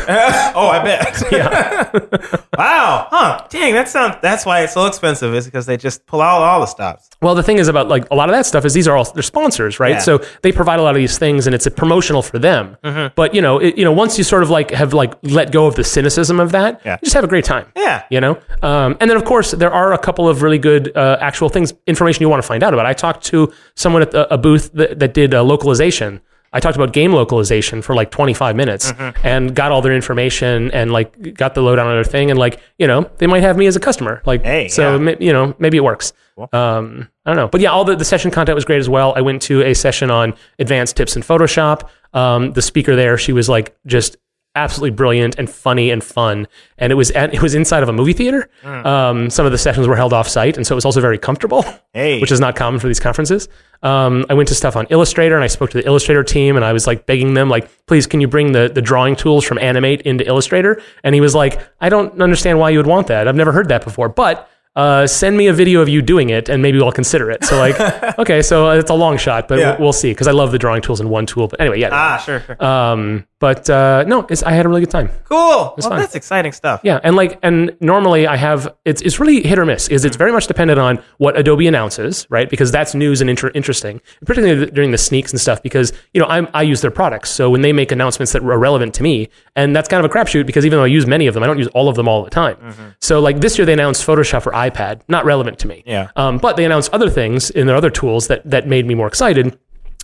oh, 0.55 0.67
I 0.67 0.83
bet. 0.83 1.23
yeah. 1.31 1.89
wow. 2.57 3.07
Huh. 3.09 3.45
Dang, 3.49 3.73
that 3.73 3.87
sounds. 3.87 4.17
That's 4.21 4.45
why 4.45 4.61
it's 4.61 4.73
so 4.73 4.85
expensive. 4.85 5.33
Is 5.33 5.45
because 5.45 5.65
they 5.65 5.77
just 5.77 6.05
pull 6.05 6.21
out 6.21 6.41
all 6.41 6.59
the 6.59 6.65
stops. 6.65 7.09
Well, 7.21 7.35
the 7.35 7.43
thing 7.43 7.57
is 7.57 7.67
about 7.67 7.87
like 7.87 8.05
a 8.11 8.15
lot 8.15 8.29
of 8.29 8.35
that 8.35 8.45
stuff 8.45 8.65
is 8.65 8.73
these 8.73 8.87
are 8.87 8.95
all 8.97 9.05
they're 9.05 9.23
sponsors, 9.23 9.79
right? 9.79 9.91
Yeah. 9.91 9.99
So 9.99 10.19
they 10.41 10.51
provide 10.51 10.79
a 10.79 10.83
lot 10.83 10.91
of 10.91 10.97
these 10.97 11.17
things, 11.17 11.47
and 11.47 11.55
it's 11.55 11.65
a 11.65 11.71
promotional 11.71 12.21
for 12.21 12.37
them. 12.39 12.77
Mm-hmm. 12.83 13.13
But 13.15 13.33
you 13.33 13.41
know, 13.41 13.59
it, 13.59 13.77
you 13.77 13.83
know, 13.85 13.91
once 13.93 14.17
you 14.17 14.23
sort 14.23 14.43
of 14.43 14.49
like 14.49 14.71
have 14.71 14.93
like 14.93 15.13
let 15.23 15.51
go 15.51 15.67
of 15.67 15.75
the 15.75 15.83
cynicism 15.83 16.39
of 16.39 16.51
that, 16.51 16.81
Yeah. 16.85 16.93
you 17.01 17.05
just 17.05 17.15
have 17.15 17.23
a 17.23 17.27
great 17.27 17.45
time. 17.45 17.65
Yeah. 17.75 18.03
You 18.09 18.21
know, 18.21 18.39
um, 18.61 18.97
and 18.99 19.09
then 19.09 19.17
of 19.17 19.25
course 19.25 19.51
there 19.51 19.71
are 19.71 19.93
a 19.93 19.97
couple 19.97 20.27
of 20.29 20.41
really 20.41 20.59
good 20.59 20.95
uh, 20.95 21.17
actual 21.21 21.49
things, 21.49 21.73
information 21.87 22.21
you 22.21 22.29
want 22.29 22.41
to 22.41 22.47
find 22.47 22.61
out 22.63 22.73
about. 22.73 22.85
I 22.85 22.93
talked 22.93 23.23
to 23.25 23.51
someone 23.75 24.01
at 24.01 24.11
the, 24.11 24.31
a 24.33 24.37
booth 24.37 24.71
that, 24.73 24.99
that 24.99 25.13
did 25.13 25.33
uh, 25.33 25.43
localization. 25.43 26.21
I 26.55 26.59
talked 26.59 26.75
about 26.77 26.91
game 26.93 27.13
localization 27.13 27.81
for 27.83 27.93
like 27.93 28.09
25 28.09 28.55
minutes 28.55 28.91
Mm-hmm. 28.91 29.27
and 29.27 29.53
got 29.55 29.71
all 29.71 29.81
their 29.83 29.93
information 29.93 30.71
and 30.71 30.91
like 30.91 31.35
got 31.35 31.53
the 31.53 31.61
lowdown 31.61 31.85
on 31.87 31.95
their 31.95 32.03
thing 32.03 32.31
and 32.31 32.39
like 32.39 32.59
you 32.79 32.87
know 32.87 33.09
they 33.17 33.27
might 33.27 33.43
have 33.43 33.57
me 33.57 33.67
as 33.67 33.75
a 33.75 33.79
customer 33.79 34.21
like 34.25 34.43
Hey, 34.43 34.67
so 34.69 34.97
yeah. 34.99 35.15
you 35.19 35.31
know 35.33 35.53
maybe 35.59 35.77
it 35.77 35.83
works. 35.83 36.13
Um, 36.51 37.09
I 37.25 37.29
don't 37.29 37.37
know, 37.37 37.47
but 37.47 37.61
yeah, 37.61 37.69
all 37.71 37.85
the, 37.85 37.95
the 37.95 38.03
session 38.05 38.29
content 38.31 38.55
was 38.55 38.65
great 38.65 38.79
as 38.79 38.89
well. 38.89 39.13
I 39.15 39.21
went 39.21 39.41
to 39.43 39.61
a 39.63 39.73
session 39.73 40.11
on 40.11 40.33
advanced 40.59 40.97
tips 40.97 41.15
in 41.15 41.21
Photoshop. 41.21 41.87
Um, 42.13 42.51
the 42.51 42.61
speaker 42.61 42.95
there, 42.95 43.17
she 43.17 43.31
was 43.33 43.47
like 43.47 43.77
just 43.85 44.17
absolutely 44.55 44.91
brilliant 44.95 45.35
and 45.37 45.49
funny 45.49 45.89
and 45.91 46.03
fun, 46.03 46.47
and 46.77 46.91
it 46.91 46.95
was 46.95 47.11
at, 47.11 47.33
it 47.33 47.41
was 47.41 47.53
inside 47.55 47.83
of 47.83 47.89
a 47.89 47.93
movie 47.93 48.13
theater. 48.13 48.49
Um, 48.63 49.29
some 49.29 49.45
of 49.45 49.51
the 49.51 49.57
sessions 49.57 49.87
were 49.87 49.95
held 49.95 50.13
off 50.13 50.27
site, 50.27 50.57
and 50.57 50.65
so 50.65 50.73
it 50.73 50.77
was 50.77 50.85
also 50.85 51.01
very 51.01 51.17
comfortable, 51.17 51.65
Hey. 51.93 52.19
which 52.21 52.31
is 52.31 52.39
not 52.39 52.55
common 52.55 52.79
for 52.79 52.87
these 52.87 52.99
conferences. 52.99 53.47
Um, 53.83 54.25
I 54.29 54.33
went 54.33 54.47
to 54.49 54.55
stuff 54.55 54.75
on 54.75 54.87
Illustrator, 54.89 55.35
and 55.35 55.43
I 55.43 55.47
spoke 55.47 55.69
to 55.71 55.77
the 55.77 55.85
Illustrator 55.85 56.23
team, 56.23 56.55
and 56.55 56.65
I 56.65 56.73
was 56.73 56.87
like 56.87 57.05
begging 57.05 57.33
them, 57.33 57.49
like, 57.49 57.69
please, 57.85 58.07
can 58.07 58.21
you 58.21 58.27
bring 58.27 58.51
the 58.53 58.69
the 58.73 58.81
drawing 58.81 59.15
tools 59.15 59.43
from 59.43 59.57
Animate 59.59 60.01
into 60.01 60.25
Illustrator? 60.25 60.81
And 61.03 61.13
he 61.13 61.21
was 61.21 61.35
like, 61.35 61.61
I 61.81 61.89
don't 61.89 62.19
understand 62.21 62.57
why 62.59 62.69
you 62.71 62.79
would 62.79 62.87
want 62.87 63.07
that. 63.07 63.27
I've 63.27 63.35
never 63.35 63.51
heard 63.51 63.67
that 63.69 63.83
before, 63.83 64.09
but 64.09 64.49
uh, 64.75 65.07
send 65.07 65.37
me 65.37 65.47
a 65.47 65.53
video 65.53 65.81
of 65.81 65.87
you 65.89 66.01
doing 66.01 66.29
it 66.29 66.49
and 66.49 66.61
maybe 66.61 66.81
I'll 66.81 66.91
consider 66.91 67.31
it. 67.31 67.43
So 67.45 67.57
like, 67.65 67.79
okay, 68.19 68.41
so 68.41 68.71
it's 68.71 68.89
a 68.89 68.93
long 68.93 69.17
shot, 69.17 69.47
but 69.47 69.59
Yeah. 69.59 69.71
we'll, 69.71 69.79
we'll 69.85 69.93
see 69.93 70.11
because 70.11 70.27
I 70.27 70.31
love 70.31 70.51
the 70.51 70.59
drawing 70.59 70.81
tools 70.81 70.99
in 71.01 71.09
one 71.09 71.25
tool. 71.25 71.47
But 71.47 71.61
anyway, 71.61 71.79
yeah. 71.79 71.89
Ah, 71.91 72.17
sure. 72.17 72.41
sure. 72.41 72.63
Um, 72.63 73.25
but 73.39 73.69
uh, 73.69 74.03
no, 74.07 74.25
it's, 74.29 74.43
I 74.43 74.51
had 74.53 74.65
a 74.65 74.69
really 74.69 74.81
good 74.81 74.89
time. 74.89 75.09
cool. 75.25 75.37
Well, 75.37 75.75
fun. 75.77 75.99
that's 75.99 76.15
exciting 76.15 76.51
stuff. 76.51 76.79
Yeah, 76.83 76.99
and 77.03 77.15
like, 77.15 77.37
and 77.43 77.75
normally 77.79 78.25
I 78.27 78.37
have 78.37 78.73
it's 78.85 79.01
it's 79.01 79.19
really 79.19 79.43
hit 79.43 79.59
or 79.59 79.65
miss. 79.65 79.87
Is 79.89 80.03
it's 80.05 80.15
very 80.15 80.31
much 80.31 80.47
dependent 80.47 80.79
on 80.79 81.03
what 81.17 81.37
Adobe 81.37 81.67
announces, 81.67 82.25
right? 82.29 82.49
Because 82.49 82.71
that's 82.71 82.95
news 82.95 83.21
and 83.21 83.29
inter- 83.29 83.51
interesting, 83.53 84.01
particularly 84.25 84.71
during 84.71 84.91
the 84.91 84.97
sneaks 84.97 85.31
and 85.31 85.39
stuff. 85.39 85.61
Because 85.61 85.91
you 86.13 86.21
know 86.21 86.27
I'm, 86.27 86.47
I 86.53 86.63
use 86.63 86.81
their 86.81 86.91
products, 86.91 87.29
so 87.29 87.49
when 87.49 87.61
they 87.61 87.73
make 87.73 87.91
announcements 87.91 88.31
that 88.31 88.41
are 88.41 88.57
relevant 88.57 88.93
to 88.95 89.03
me, 89.03 89.27
and 89.55 89.75
that's 89.75 89.89
kind 89.89 90.03
of 90.03 90.09
a 90.09 90.13
crapshoot 90.13 90.45
because 90.47 90.65
even 90.65 90.79
though 90.79 90.83
I 90.85 90.87
use 90.87 91.05
many 91.05 91.27
of 91.27 91.33
them, 91.33 91.43
I 91.43 91.47
don't 91.47 91.59
use 91.59 91.67
all 91.75 91.87
of 91.89 91.95
them 91.95 92.07
all 92.07 92.23
the 92.23 92.29
time. 92.31 92.57
So 92.99 93.19
like 93.19 93.41
this 93.41 93.57
year 93.59 93.65
they 93.65 93.73
announced 93.73 94.07
Photoshop 94.07 94.41
for 94.43 94.55
iPad, 94.69 95.01
not 95.07 95.25
relevant 95.25 95.59
to 95.59 95.67
me. 95.67 95.83
Yeah. 95.85 96.09
Um, 96.15 96.37
but 96.37 96.57
they 96.57 96.65
announced 96.65 96.93
other 96.93 97.09
things 97.09 97.49
in 97.49 97.67
their 97.67 97.75
other 97.75 97.89
tools 97.89 98.27
that 98.27 98.49
that 98.49 98.67
made 98.67 98.85
me 98.85 98.95
more 98.95 99.07
excited. 99.07 99.57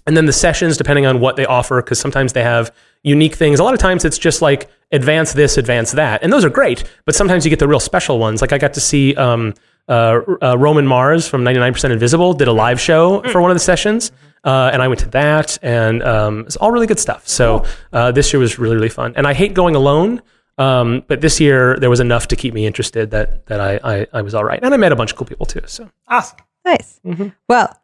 And 0.07 0.17
then 0.17 0.25
the 0.25 0.33
sessions, 0.33 0.77
depending 0.77 1.05
on 1.05 1.19
what 1.19 1.35
they 1.35 1.45
offer, 1.45 1.81
because 1.81 1.99
sometimes 1.99 2.33
they 2.33 2.43
have 2.43 2.73
unique 3.03 3.35
things. 3.35 3.59
A 3.59 3.63
lot 3.63 3.73
of 3.73 3.79
times 3.79 4.03
it's 4.03 4.17
just 4.17 4.41
like 4.41 4.69
advance 4.91 5.33
this, 5.33 5.57
advance 5.57 5.91
that, 5.91 6.23
and 6.23 6.33
those 6.33 6.43
are 6.43 6.49
great. 6.49 6.83
But 7.05 7.15
sometimes 7.15 7.45
you 7.45 7.49
get 7.49 7.59
the 7.59 7.67
real 7.67 7.79
special 7.79 8.17
ones. 8.19 8.41
Like 8.41 8.51
I 8.51 8.57
got 8.57 8.73
to 8.73 8.79
see 8.81 9.15
um, 9.15 9.53
uh, 9.87 10.21
uh, 10.41 10.57
Roman 10.57 10.87
Mars 10.87 11.27
from 11.27 11.43
99% 11.43 11.91
Invisible 11.91 12.33
did 12.33 12.47
a 12.47 12.53
live 12.53 12.79
show 12.79 13.21
for 13.31 13.41
one 13.41 13.51
of 13.51 13.55
the 13.55 13.59
sessions, 13.59 14.11
uh, 14.43 14.71
and 14.73 14.81
I 14.81 14.87
went 14.87 15.01
to 15.01 15.09
that, 15.09 15.59
and 15.61 16.01
um, 16.03 16.41
it's 16.41 16.55
all 16.55 16.71
really 16.71 16.87
good 16.87 16.99
stuff. 16.99 17.27
So 17.27 17.65
uh, 17.93 18.11
this 18.11 18.33
year 18.33 18.39
was 18.39 18.57
really 18.57 18.75
really 18.75 18.89
fun, 18.89 19.13
and 19.15 19.27
I 19.27 19.33
hate 19.33 19.53
going 19.53 19.75
alone. 19.75 20.21
Um, 20.57 21.03
but 21.07 21.21
this 21.21 21.39
year 21.39 21.77
there 21.79 21.89
was 21.89 21.99
enough 21.99 22.27
to 22.29 22.35
keep 22.35 22.53
me 22.53 22.65
interested 22.65 23.11
that 23.11 23.45
that 23.47 23.59
I, 23.59 23.79
I 23.83 24.07
I 24.13 24.21
was 24.21 24.35
all 24.35 24.43
right, 24.43 24.59
and 24.61 24.73
I 24.73 24.77
met 24.77 24.91
a 24.91 24.95
bunch 24.95 25.11
of 25.11 25.17
cool 25.17 25.27
people 25.27 25.45
too. 25.45 25.61
So 25.65 25.89
Awesome. 26.07 26.37
Nice. 26.65 26.99
Mm-hmm. 27.05 27.29
Well, 27.47 27.75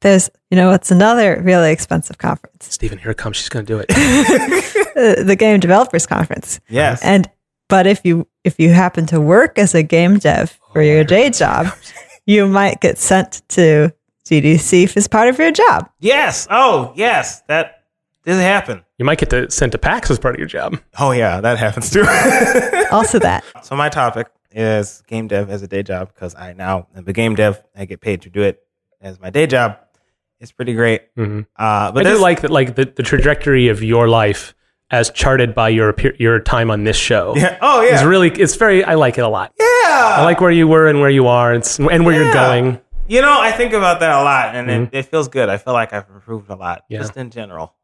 there's, 0.00 0.30
you 0.50 0.56
know, 0.56 0.70
what's 0.70 0.90
another 0.90 1.40
really 1.42 1.70
expensive 1.72 2.18
conference? 2.18 2.66
Stephen, 2.72 2.98
here 2.98 3.10
it 3.10 3.16
comes. 3.16 3.36
She's 3.36 3.48
going 3.48 3.66
to 3.66 3.72
do 3.72 3.84
it. 3.86 4.74
Uh, 4.98 5.22
the 5.22 5.36
Game 5.36 5.60
Developers 5.60 6.06
Conference. 6.06 6.58
Yes. 6.68 7.00
And 7.04 7.30
but 7.68 7.86
if 7.86 8.00
you 8.04 8.26
if 8.42 8.58
you 8.58 8.70
happen 8.70 9.06
to 9.06 9.20
work 9.20 9.56
as 9.56 9.72
a 9.72 9.84
game 9.84 10.18
dev 10.18 10.58
for 10.72 10.82
your 10.82 11.04
day 11.04 11.30
job, 11.30 11.68
you 12.26 12.48
might 12.48 12.80
get 12.80 12.98
sent 12.98 13.42
to 13.50 13.92
GDC 14.24 14.96
as 14.96 15.06
part 15.06 15.28
of 15.28 15.38
your 15.38 15.52
job. 15.52 15.88
yes. 16.00 16.48
Oh, 16.50 16.92
yes. 16.96 17.42
That 17.42 17.84
did 18.24 18.40
happen. 18.40 18.84
You 18.98 19.04
might 19.04 19.18
get 19.18 19.30
to 19.30 19.50
sent 19.50 19.72
to 19.72 19.78
PAX 19.78 20.10
as 20.10 20.18
part 20.18 20.34
of 20.34 20.38
your 20.40 20.48
job. 20.48 20.78
Oh, 20.98 21.12
yeah. 21.12 21.40
That 21.40 21.58
happens 21.58 21.90
too. 21.90 22.04
Also, 22.90 23.18
that 23.18 23.44
so 23.62 23.76
my 23.76 23.88
topic 23.90 24.28
is 24.50 25.02
game 25.06 25.28
dev 25.28 25.50
as 25.50 25.62
a 25.62 25.68
day 25.68 25.82
job 25.82 26.08
because 26.14 26.34
I 26.34 26.54
now 26.54 26.86
am 26.96 27.04
a 27.06 27.12
game 27.12 27.34
dev. 27.34 27.62
I 27.76 27.84
get 27.84 28.00
paid 28.00 28.22
to 28.22 28.30
do 28.30 28.40
it 28.42 28.62
as 29.00 29.20
my 29.20 29.28
day 29.30 29.46
job. 29.46 29.76
It's 30.40 30.52
pretty 30.52 30.72
great. 30.72 31.14
Mhm. 31.16 31.46
Uh, 31.56 31.92
but 31.92 32.06
I 32.06 32.12
do 32.14 32.18
like 32.18 32.40
that, 32.40 32.50
like 32.50 32.76
the, 32.76 32.86
the 32.86 33.02
trajectory 33.02 33.68
of 33.68 33.82
your 33.82 34.08
life 34.08 34.54
as 34.90 35.10
charted 35.10 35.54
by 35.54 35.68
your 35.68 35.94
your 36.18 36.40
time 36.40 36.70
on 36.70 36.84
this 36.84 36.96
show. 36.96 37.34
Yeah. 37.36 37.58
Oh, 37.60 37.82
yeah. 37.82 37.94
It's 37.96 38.04
really, 38.04 38.30
it's 38.30 38.56
very, 38.56 38.82
I 38.84 38.94
like 38.94 39.18
it 39.18 39.22
a 39.22 39.28
lot. 39.28 39.52
yeah. 39.60 39.66
I 40.18 40.22
like 40.24 40.40
where 40.40 40.50
you 40.50 40.66
were 40.66 40.86
and 40.88 41.00
where 41.00 41.10
you 41.10 41.26
are 41.26 41.52
and, 41.52 41.62
and 41.90 42.06
where 42.06 42.14
you're 42.14 42.32
going. 42.32 42.80
You 43.06 43.20
know, 43.20 43.38
I 43.40 43.52
think 43.52 43.72
about 43.74 44.00
that 44.00 44.10
a 44.18 44.22
lot, 44.22 44.54
and 44.54 44.70
it, 44.70 44.90
it 44.92 45.02
feels 45.06 45.28
good. 45.28 45.48
I 45.48 45.56
feel 45.58 45.72
like 45.74 45.92
I've 45.94 46.08
improved 46.08 46.48
a 46.50 46.54
lot, 46.56 46.78
Mm-hmm. 46.84 46.94
Yeah. 46.94 46.98
just 47.00 47.16
in 47.16 47.30
general, 47.30 47.74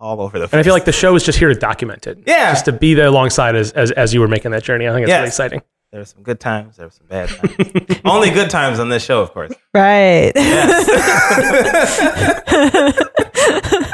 all 0.00 0.20
over 0.20 0.38
the. 0.38 0.46
place. 0.48 0.52
And 0.54 0.60
I 0.60 0.62
feel 0.62 0.72
like 0.72 0.86
the 0.86 0.92
show 0.92 1.14
is 1.14 1.22
just 1.22 1.38
here 1.38 1.48
to 1.48 1.54
document 1.54 2.06
it. 2.06 2.20
Yeah. 2.26 2.52
Just 2.52 2.64
to 2.64 2.72
be 2.72 2.94
there 2.94 3.06
alongside 3.06 3.54
as, 3.54 3.72
as, 3.72 3.90
as 3.92 4.14
you 4.14 4.20
were 4.20 4.28
making 4.28 4.50
that 4.52 4.62
journey. 4.62 4.88
I 4.88 4.92
think 4.92 5.02
it's 5.02 5.08
Yes. 5.10 5.18
really 5.18 5.28
exciting. 5.28 5.62
there 5.92 6.00
were 6.00 6.04
some 6.06 6.22
good 6.22 6.40
times, 6.40 6.76
there 6.76 6.86
were 6.86 6.90
some 6.92 7.06
bad 7.06 7.28
times. 7.28 8.00
Only 8.04 8.30
good 8.30 8.50
times 8.50 8.78
on 8.78 8.88
this 8.88 9.04
show, 9.04 9.20
of 9.22 9.32
course. 9.32 9.52
right. 9.74 10.32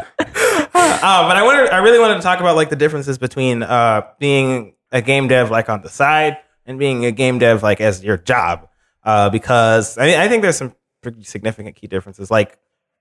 Uh, 1.09 1.29
but 1.29 1.37
I 1.37 1.43
wanted, 1.45 1.71
I 1.71 1.79
really 1.79 1.99
wanted 1.99 2.17
to 2.17 2.21
talk 2.21 2.41
about 2.41 2.57
like 2.57 2.71
the 2.71 2.77
differences 2.77 3.17
between 3.19 3.63
uh, 3.63 4.03
being 4.19 4.75
a 4.93 5.01
game 5.01 5.29
dev 5.29 5.51
like 5.51 5.69
on 5.69 5.83
the 5.83 5.89
side 5.89 6.39
and 6.65 6.79
being 6.79 7.05
a 7.05 7.13
game 7.13 7.39
dev 7.39 7.63
like 7.63 7.81
as 7.81 8.03
your 8.03 8.17
job, 8.17 8.69
uh, 9.05 9.31
because 9.31 9.99
I, 9.99 10.25
I 10.25 10.29
think 10.29 10.43
there's 10.43 10.57
some 10.57 10.75
pretty 11.03 11.23
significant 11.23 11.77
key 11.77 11.87
differences. 11.87 12.31
Like, 12.31 12.59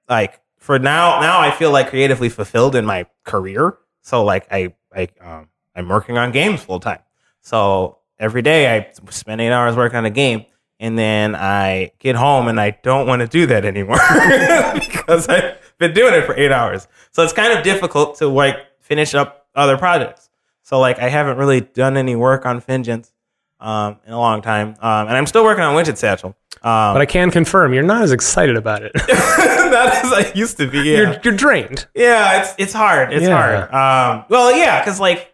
like 0.07 0.39
for 0.65 0.79
now, 0.79 1.21
now 1.21 1.39
I 1.39 1.51
feel 1.51 1.71
like 1.71 1.89
creatively 1.89 2.27
fulfilled 2.27 2.75
in 2.75 2.85
my 2.85 3.05
career. 3.23 3.77
So 4.01 4.23
like 4.23 4.47
I, 4.49 4.73
I, 4.91 5.09
um, 5.21 5.47
I'm 5.75 5.87
working 5.87 6.17
on 6.17 6.31
games 6.31 6.63
full 6.63 6.79
time. 6.79 7.01
So 7.41 7.99
every 8.17 8.41
day 8.41 8.75
I 8.75 8.91
spend 9.11 9.41
eight 9.41 9.51
hours 9.51 9.75
working 9.75 9.97
on 9.97 10.05
a 10.05 10.09
game. 10.09 10.45
And 10.79 10.97
then 10.97 11.35
I 11.35 11.91
get 11.99 12.15
home 12.15 12.47
and 12.47 12.59
I 12.59 12.71
don't 12.71 13.05
want 13.05 13.21
to 13.21 13.27
do 13.27 13.45
that 13.45 13.63
anymore 13.63 13.95
because 14.73 15.29
I've 15.29 15.57
been 15.77 15.93
doing 15.93 16.15
it 16.15 16.25
for 16.25 16.35
eight 16.35 16.51
hours. 16.51 16.87
So 17.11 17.23
it's 17.23 17.31
kind 17.31 17.55
of 17.55 17.63
difficult 17.63 18.17
to 18.17 18.27
like 18.27 18.57
finish 18.81 19.13
up 19.13 19.45
other 19.53 19.77
projects. 19.77 20.31
So 20.63 20.79
like 20.79 20.97
I 20.97 21.09
haven't 21.09 21.37
really 21.37 21.61
done 21.61 21.95
any 21.95 22.15
work 22.15 22.43
on 22.47 22.59
Vengeance 22.59 23.13
um, 23.59 23.99
in 24.05 24.13
a 24.13 24.19
long 24.19 24.41
time, 24.41 24.69
um, 24.81 25.07
and 25.07 25.15
I'm 25.15 25.27
still 25.27 25.43
working 25.43 25.63
on 25.63 25.75
Widget 25.75 25.97
Satchel. 25.97 26.35
Um, 26.65 26.95
But 26.95 27.01
I 27.01 27.05
can 27.05 27.29
confirm 27.31 27.73
you're 27.73 27.83
not 27.83 28.01
as 28.01 28.11
excited 28.11 28.55
about 28.57 28.81
it. 28.83 28.91
not 29.07 29.87
as 29.93 30.11
I 30.13 30.31
used 30.33 30.57
to 30.57 30.67
be. 30.67 30.79
Yeah, 30.79 30.97
you're, 30.97 31.19
you're 31.23 31.35
drained. 31.35 31.87
yeah, 31.95 32.41
it's 32.41 32.55
it's 32.57 32.73
hard. 32.73 33.13
It's 33.13 33.23
Yeah. 33.27 33.37
hard. 33.37 33.73
Um, 34.19 34.25
well, 34.29 34.55
yeah, 34.57 34.81
because 34.81 34.99
like, 34.99 35.31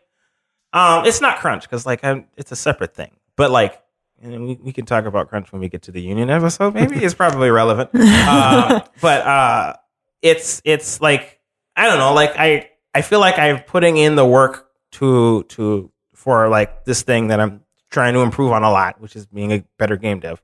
um, 0.74 1.06
it's 1.06 1.22
not 1.22 1.40
crunch 1.40 1.64
because 1.64 1.86
like 1.86 2.04
I'm, 2.04 2.28
it's 2.36 2.52
a 2.52 2.56
separate 2.56 2.94
thing. 2.94 3.12
But 3.38 3.50
like, 3.52 3.82
and 4.22 4.46
we, 4.46 4.60
we 4.62 4.74
can 4.74 4.86
talk 4.86 5.06
about 5.06 5.30
crunch 5.30 5.52
when 5.52 5.62
we 5.62 5.70
get 5.70 5.84
to 5.84 5.92
the 5.92 6.02
union 6.02 6.30
episode. 6.30 6.74
Maybe 6.74 6.98
it's 7.04 7.14
probably 7.14 7.50
relevant. 7.50 7.96
um, 7.96 8.82
but 9.02 9.22
uh, 9.26 9.74
it's 10.22 10.62
it's 10.66 11.00
like 11.02 11.40
I 11.76 11.88
don't 11.88 11.98
know. 11.98 12.14
Like 12.14 12.34
I 12.38 12.70
I 12.94 13.02
feel 13.04 13.20
like 13.22 13.40
I'm 13.40 13.60
putting 13.64 13.96
in 13.98 14.16
the 14.16 14.26
work 14.26 14.68
to 14.94 15.44
to 15.44 15.92
for 16.14 16.50
like 16.50 16.84
this 16.86 17.04
thing 17.04 17.28
that 17.28 17.40
I'm 17.40 17.62
trying 17.90 18.14
to 18.16 18.20
improve 18.20 18.52
on 18.52 18.64
a 18.64 18.70
lot, 18.72 19.00
which 19.02 19.16
is 19.16 19.26
being 19.28 19.52
a 19.54 19.64
better 19.78 19.96
game 19.98 20.20
dev. 20.20 20.42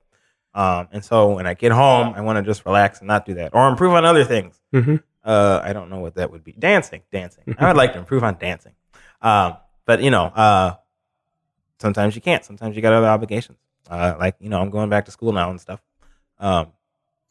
Um, 0.57 0.87
and 0.91 1.05
so 1.05 1.35
when 1.35 1.45
I 1.45 1.53
get 1.53 1.71
home, 1.71 2.13
I 2.15 2.21
want 2.21 2.37
to 2.37 2.41
just 2.41 2.65
relax 2.65 2.99
and 2.99 3.07
not 3.07 3.25
do 3.25 3.35
that, 3.35 3.53
or 3.53 3.67
improve 3.69 3.93
on 3.93 4.05
other 4.05 4.23
things. 4.25 4.59
Mhm. 4.73 5.03
Uh, 5.23 5.61
I 5.63 5.71
don't 5.73 5.89
know 5.89 5.99
what 5.99 6.15
that 6.15 6.31
would 6.31 6.43
be. 6.43 6.53
Dancing, 6.53 7.01
dancing. 7.11 7.43
I 7.59 7.67
would 7.67 7.77
like 7.77 7.93
to 7.93 7.99
improve 7.99 8.23
on 8.23 8.37
dancing. 8.39 8.73
Um, 9.21 9.57
but 9.85 10.01
you 10.01 10.09
know, 10.09 10.25
uh, 10.25 10.75
sometimes 11.79 12.15
you 12.15 12.21
can't. 12.21 12.43
Sometimes 12.43 12.75
you 12.75 12.81
got 12.81 12.93
other 12.93 13.07
obligations. 13.07 13.59
Uh, 13.89 14.15
like 14.19 14.35
you 14.39 14.49
know, 14.49 14.59
I'm 14.59 14.69
going 14.69 14.89
back 14.89 15.05
to 15.05 15.11
school 15.11 15.31
now 15.31 15.49
and 15.51 15.61
stuff. 15.61 15.81
Um, 16.39 16.71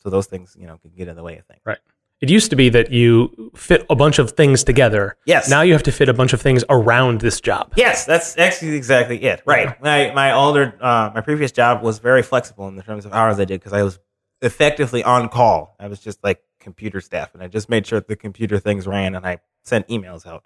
so 0.02 0.10
those 0.10 0.26
things, 0.26 0.56
you 0.58 0.66
know, 0.66 0.78
can 0.78 0.92
get 0.96 1.08
in 1.08 1.16
the 1.16 1.22
way 1.22 1.36
of 1.36 1.44
things. 1.46 1.60
Right. 1.64 1.78
It 2.20 2.30
used 2.30 2.48
to 2.50 2.56
be 2.56 2.70
that 2.70 2.90
you 2.90 3.52
fit 3.54 3.84
a 3.90 3.94
bunch 3.94 4.18
of 4.18 4.30
things 4.30 4.64
together. 4.64 5.16
Yes. 5.26 5.50
Now 5.50 5.60
you 5.60 5.74
have 5.74 5.82
to 5.82 5.92
fit 5.92 6.08
a 6.08 6.14
bunch 6.14 6.32
of 6.32 6.40
things 6.40 6.64
around 6.70 7.20
this 7.20 7.40
job. 7.42 7.74
Yes, 7.76 8.06
that's 8.06 8.38
actually 8.38 8.74
exactly 8.76 9.22
it. 9.22 9.42
Right. 9.44 9.80
My 9.82 10.12
my 10.14 10.32
older 10.32 10.74
uh, 10.80 11.10
my 11.14 11.20
previous 11.20 11.52
job 11.52 11.82
was 11.82 11.98
very 11.98 12.22
flexible 12.22 12.68
in 12.68 12.76
the 12.76 12.82
terms 12.82 13.04
of 13.04 13.12
hours 13.12 13.38
I 13.38 13.44
did 13.44 13.60
because 13.60 13.74
I 13.74 13.82
was 13.82 13.98
effectively 14.40 15.04
on 15.04 15.28
call. 15.28 15.76
I 15.78 15.88
was 15.88 16.00
just 16.00 16.24
like 16.24 16.42
computer 16.58 17.00
staff, 17.00 17.34
and 17.34 17.42
I 17.42 17.48
just 17.48 17.68
made 17.68 17.86
sure 17.86 18.00
the 18.00 18.16
computer 18.16 18.58
things 18.58 18.86
ran, 18.86 19.14
and 19.14 19.26
I 19.26 19.40
sent 19.62 19.88
emails 19.88 20.26
out. 20.26 20.42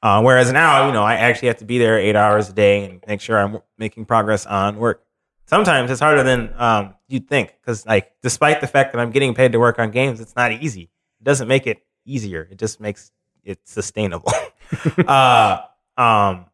Uh, 0.00 0.22
whereas 0.22 0.52
now, 0.52 0.86
you 0.86 0.92
know, 0.92 1.02
I 1.02 1.14
actually 1.16 1.48
have 1.48 1.58
to 1.58 1.64
be 1.64 1.78
there 1.78 1.98
eight 1.98 2.14
hours 2.14 2.48
a 2.48 2.52
day 2.52 2.84
and 2.84 3.02
make 3.08 3.20
sure 3.20 3.36
I'm 3.36 3.58
making 3.76 4.04
progress 4.04 4.46
on 4.46 4.76
work. 4.76 5.02
Sometimes 5.46 5.90
it's 5.90 6.00
harder 6.00 6.22
than 6.22 6.52
um, 6.56 6.94
you'd 7.08 7.26
think 7.26 7.56
because, 7.60 7.84
like, 7.86 8.12
despite 8.22 8.60
the 8.60 8.66
fact 8.66 8.92
that 8.92 9.00
I'm 9.00 9.10
getting 9.10 9.34
paid 9.34 9.52
to 9.52 9.58
work 9.58 9.78
on 9.78 9.90
games, 9.90 10.20
it's 10.20 10.36
not 10.36 10.52
easy. 10.52 10.90
It 11.20 11.24
doesn't 11.24 11.48
make 11.48 11.66
it 11.66 11.78
easier. 12.04 12.48
It 12.50 12.58
just 12.58 12.80
makes 12.80 13.10
it 13.44 13.58
sustainable. 13.64 14.32
uh, 15.06 15.58
um, 15.96 16.46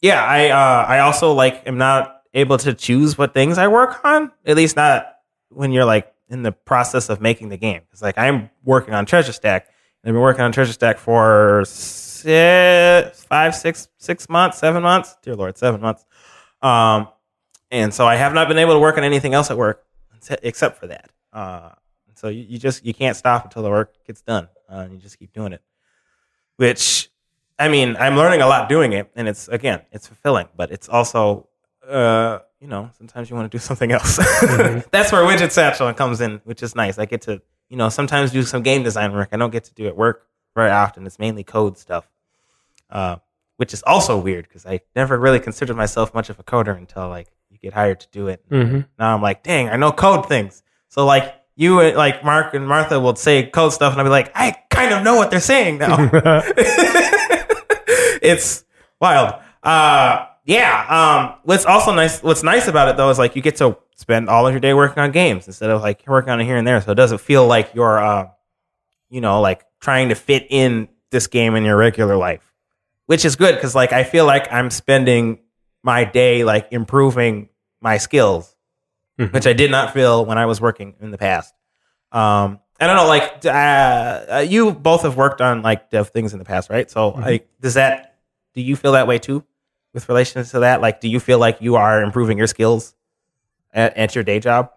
yeah, 0.00 0.22
I 0.24 0.50
uh, 0.50 0.86
I 0.86 0.98
also 1.00 1.32
like 1.32 1.66
am 1.66 1.78
not 1.78 2.22
able 2.34 2.58
to 2.58 2.74
choose 2.74 3.18
what 3.18 3.34
things 3.34 3.58
I 3.58 3.68
work 3.68 4.04
on. 4.04 4.32
At 4.44 4.56
least 4.56 4.76
not 4.76 5.06
when 5.48 5.72
you're 5.72 5.84
like 5.84 6.12
in 6.28 6.42
the 6.42 6.52
process 6.52 7.08
of 7.08 7.20
making 7.20 7.50
the 7.50 7.56
game. 7.56 7.82
It's 7.92 8.02
like 8.02 8.18
I'm 8.18 8.50
working 8.64 8.94
on 8.94 9.06
Treasure 9.06 9.32
Stack. 9.32 9.68
And 10.02 10.10
I've 10.10 10.14
been 10.14 10.22
working 10.22 10.42
on 10.42 10.50
Treasure 10.50 10.72
Stack 10.72 10.98
for 10.98 11.64
six, 11.66 13.24
five, 13.24 13.54
six, 13.54 13.88
six 13.98 14.28
months, 14.28 14.58
seven 14.58 14.82
months. 14.82 15.16
Dear 15.22 15.36
Lord, 15.36 15.56
seven 15.58 15.80
months. 15.80 16.04
Um, 16.62 17.08
and 17.70 17.92
so 17.92 18.06
I 18.06 18.16
have 18.16 18.34
not 18.34 18.48
been 18.48 18.58
able 18.58 18.74
to 18.74 18.80
work 18.80 18.96
on 18.96 19.04
anything 19.04 19.34
else 19.34 19.50
at 19.50 19.58
work 19.58 19.84
except 20.42 20.78
for 20.78 20.86
that. 20.88 21.10
Uh, 21.32 21.70
so 22.22 22.28
you, 22.28 22.46
you 22.50 22.58
just 22.58 22.86
you 22.86 22.94
can't 22.94 23.16
stop 23.16 23.44
until 23.44 23.64
the 23.64 23.68
work 23.70 23.92
gets 24.06 24.22
done. 24.22 24.48
Uh, 24.68 24.86
you 24.90 24.96
just 24.96 25.18
keep 25.18 25.32
doing 25.32 25.52
it. 25.52 25.60
Which, 26.56 27.10
I 27.58 27.68
mean, 27.68 27.96
I'm 27.98 28.16
learning 28.16 28.42
a 28.42 28.46
lot 28.46 28.68
doing 28.68 28.92
it, 28.92 29.10
and 29.16 29.28
it's 29.28 29.48
again, 29.48 29.82
it's 29.90 30.06
fulfilling, 30.06 30.46
but 30.56 30.70
it's 30.70 30.88
also, 30.88 31.48
uh, 31.88 32.38
you 32.60 32.68
know, 32.68 32.90
sometimes 32.96 33.28
you 33.28 33.34
want 33.34 33.50
to 33.50 33.54
do 33.58 33.60
something 33.60 33.90
else. 33.90 34.16
That's 34.92 35.10
where 35.10 35.22
Widget 35.24 35.50
Satchel 35.50 35.92
comes 35.94 36.20
in, 36.20 36.40
which 36.44 36.62
is 36.62 36.76
nice. 36.76 36.96
I 36.96 37.06
get 37.06 37.22
to, 37.22 37.42
you 37.68 37.76
know, 37.76 37.88
sometimes 37.88 38.30
do 38.30 38.44
some 38.44 38.62
game 38.62 38.84
design 38.84 39.12
work. 39.12 39.30
I 39.32 39.36
don't 39.36 39.50
get 39.50 39.64
to 39.64 39.74
do 39.74 39.86
it 39.88 39.96
work 39.96 40.28
very 40.54 40.70
often. 40.70 41.04
It's 41.06 41.18
mainly 41.18 41.42
code 41.42 41.76
stuff, 41.76 42.08
uh, 42.88 43.16
which 43.56 43.74
is 43.74 43.82
also 43.82 44.16
weird 44.16 44.46
because 44.46 44.64
I 44.64 44.78
never 44.94 45.18
really 45.18 45.40
considered 45.40 45.76
myself 45.76 46.14
much 46.14 46.30
of 46.30 46.38
a 46.38 46.44
coder 46.44 46.78
until 46.78 47.08
like 47.08 47.26
you 47.50 47.58
get 47.58 47.72
hired 47.72 47.98
to 48.00 48.08
do 48.12 48.28
it. 48.28 48.48
Mhm. 48.48 48.86
Now 48.96 49.12
I'm 49.12 49.22
like, 49.22 49.42
dang, 49.42 49.68
I 49.70 49.76
know 49.76 49.90
code 49.90 50.28
things. 50.28 50.62
So 50.88 51.04
like 51.04 51.34
you, 51.54 51.92
like 51.92 52.24
Mark 52.24 52.54
and 52.54 52.66
Martha 52.66 52.98
will 52.98 53.16
say 53.16 53.44
code 53.44 53.72
stuff, 53.72 53.92
and 53.92 54.00
I'll 54.00 54.06
be 54.06 54.10
like, 54.10 54.32
I 54.34 54.56
kind 54.70 54.92
of 54.94 55.02
know 55.02 55.16
what 55.16 55.30
they're 55.30 55.40
saying 55.40 55.78
now. 55.78 56.10
it's 58.22 58.64
wild. 59.00 59.34
Uh, 59.62 60.26
yeah. 60.44 60.86
Um, 60.88 61.38
what's 61.44 61.66
also 61.66 61.94
nice, 61.94 62.22
what's 62.22 62.42
nice 62.42 62.68
about 62.68 62.88
it 62.88 62.96
though 62.96 63.10
is 63.10 63.18
like 63.18 63.36
you 63.36 63.42
get 63.42 63.56
to 63.56 63.76
spend 63.96 64.28
all 64.28 64.46
of 64.46 64.52
your 64.52 64.60
day 64.60 64.74
working 64.74 65.02
on 65.02 65.12
games 65.12 65.46
instead 65.46 65.70
of 65.70 65.82
like 65.82 66.02
working 66.06 66.30
on 66.30 66.40
it 66.40 66.44
here 66.44 66.56
and 66.56 66.66
there. 66.66 66.80
So 66.80 66.92
it 66.92 66.96
doesn't 66.96 67.20
feel 67.20 67.46
like 67.46 67.74
you're, 67.74 67.98
uh, 68.02 68.28
you 69.08 69.20
know, 69.20 69.40
like 69.40 69.64
trying 69.80 70.08
to 70.08 70.14
fit 70.14 70.46
in 70.50 70.88
this 71.10 71.26
game 71.26 71.54
in 71.54 71.64
your 71.64 71.76
regular 71.76 72.16
life, 72.16 72.52
which 73.06 73.24
is 73.24 73.36
good 73.36 73.54
because 73.54 73.74
like 73.74 73.92
I 73.92 74.04
feel 74.04 74.26
like 74.26 74.52
I'm 74.52 74.70
spending 74.70 75.38
my 75.82 76.04
day 76.04 76.44
like 76.44 76.68
improving 76.70 77.48
my 77.80 77.98
skills, 77.98 78.51
Mhm. 79.18 79.32
which 79.32 79.46
I 79.46 79.52
did 79.52 79.70
not 79.70 79.92
feel 79.92 80.24
when 80.24 80.38
I 80.38 80.46
was 80.46 80.60
working 80.60 80.94
in 81.00 81.10
the 81.10 81.18
past. 81.18 81.54
Um, 82.12 82.60
I 82.80 82.86
don't 82.86 82.96
know, 82.96 83.06
like 83.06 83.44
uh, 83.44 83.48
uh, 83.48 84.46
you 84.48 84.72
both 84.72 85.02
have 85.02 85.16
worked 85.16 85.40
on 85.40 85.62
like 85.62 85.90
dev 85.90 86.08
things 86.08 86.32
in 86.32 86.38
the 86.38 86.44
past, 86.44 86.70
right? 86.70 86.90
So, 86.90 87.10
like, 87.10 87.48
does 87.60 87.74
that 87.74 88.16
do 88.54 88.60
you 88.62 88.74
feel 88.76 88.92
that 88.92 89.06
way 89.06 89.18
too, 89.18 89.44
with 89.94 90.08
relations 90.08 90.50
to 90.52 90.60
that? 90.60 90.80
Like, 90.80 91.00
do 91.00 91.08
you 91.08 91.20
feel 91.20 91.38
like 91.38 91.58
you 91.60 91.76
are 91.76 92.02
improving 92.02 92.38
your 92.38 92.46
skills 92.46 92.94
at, 93.72 93.96
at 93.96 94.14
your 94.14 94.24
day 94.24 94.40
job? 94.40 94.70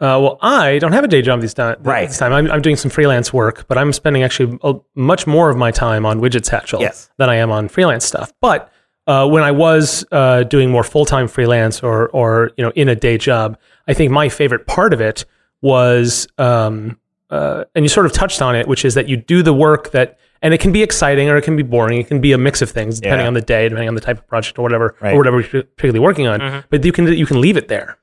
Uh, 0.00 0.18
well, 0.20 0.38
I 0.42 0.78
don't 0.78 0.92
have 0.92 1.04
a 1.04 1.08
day 1.08 1.22
job 1.22 1.40
these 1.40 1.54
time. 1.54 1.76
Right. 1.80 2.08
This 2.08 2.18
time, 2.18 2.32
I'm, 2.32 2.50
I'm 2.50 2.60
doing 2.60 2.74
some 2.76 2.90
freelance 2.90 3.32
work, 3.32 3.68
but 3.68 3.78
I'm 3.78 3.92
spending 3.92 4.24
actually 4.24 4.58
a, 4.64 4.74
much 4.96 5.26
more 5.28 5.48
of 5.48 5.56
my 5.56 5.70
time 5.70 6.04
on 6.04 6.20
Widget 6.20 6.44
Satchel 6.44 6.80
Yes. 6.80 7.08
than 7.18 7.30
I 7.30 7.36
am 7.36 7.52
on 7.52 7.68
freelance 7.68 8.04
stuff. 8.04 8.32
But 8.40 8.72
uh, 9.06 9.26
when 9.28 9.42
I 9.42 9.50
was 9.50 10.04
uh, 10.12 10.44
doing 10.44 10.70
more 10.70 10.84
full 10.84 11.04
time 11.04 11.28
freelance 11.28 11.82
or 11.82 12.08
or 12.10 12.50
you 12.56 12.64
know 12.64 12.72
in 12.74 12.88
a 12.88 12.94
day 12.94 13.18
job, 13.18 13.58
I 13.88 13.94
think 13.94 14.10
my 14.12 14.28
favorite 14.28 14.66
part 14.66 14.92
of 14.92 15.00
it 15.00 15.24
was, 15.60 16.26
um, 16.38 16.98
uh, 17.30 17.64
and 17.74 17.84
you 17.84 17.88
sort 17.88 18.06
of 18.06 18.12
touched 18.12 18.42
on 18.42 18.54
it, 18.56 18.66
which 18.68 18.84
is 18.84 18.94
that 18.94 19.08
you 19.08 19.16
do 19.16 19.42
the 19.42 19.52
work 19.54 19.92
that, 19.92 20.18
and 20.42 20.52
it 20.52 20.58
can 20.58 20.72
be 20.72 20.82
exciting 20.82 21.28
or 21.28 21.36
it 21.36 21.42
can 21.42 21.56
be 21.56 21.62
boring. 21.62 22.00
It 22.00 22.08
can 22.08 22.20
be 22.20 22.32
a 22.32 22.38
mix 22.38 22.62
of 22.62 22.70
things 22.70 22.98
depending 23.00 23.24
Yeah. 23.24 23.28
on 23.28 23.34
the 23.34 23.40
day, 23.40 23.68
depending 23.68 23.88
on 23.88 23.94
the 23.94 24.00
type 24.00 24.18
of 24.18 24.26
project 24.26 24.58
or 24.58 24.62
whatever, 24.62 24.96
Right. 25.00 25.14
or 25.14 25.18
whatever 25.18 25.40
you're 25.40 25.62
particularly 25.62 26.00
working 26.00 26.26
on. 26.26 26.64
But 26.70 26.84
you 26.84 26.92
can 26.92 27.06
you 27.12 27.26
can 27.26 27.40
leave 27.40 27.56
it 27.56 27.68
there. 27.68 27.96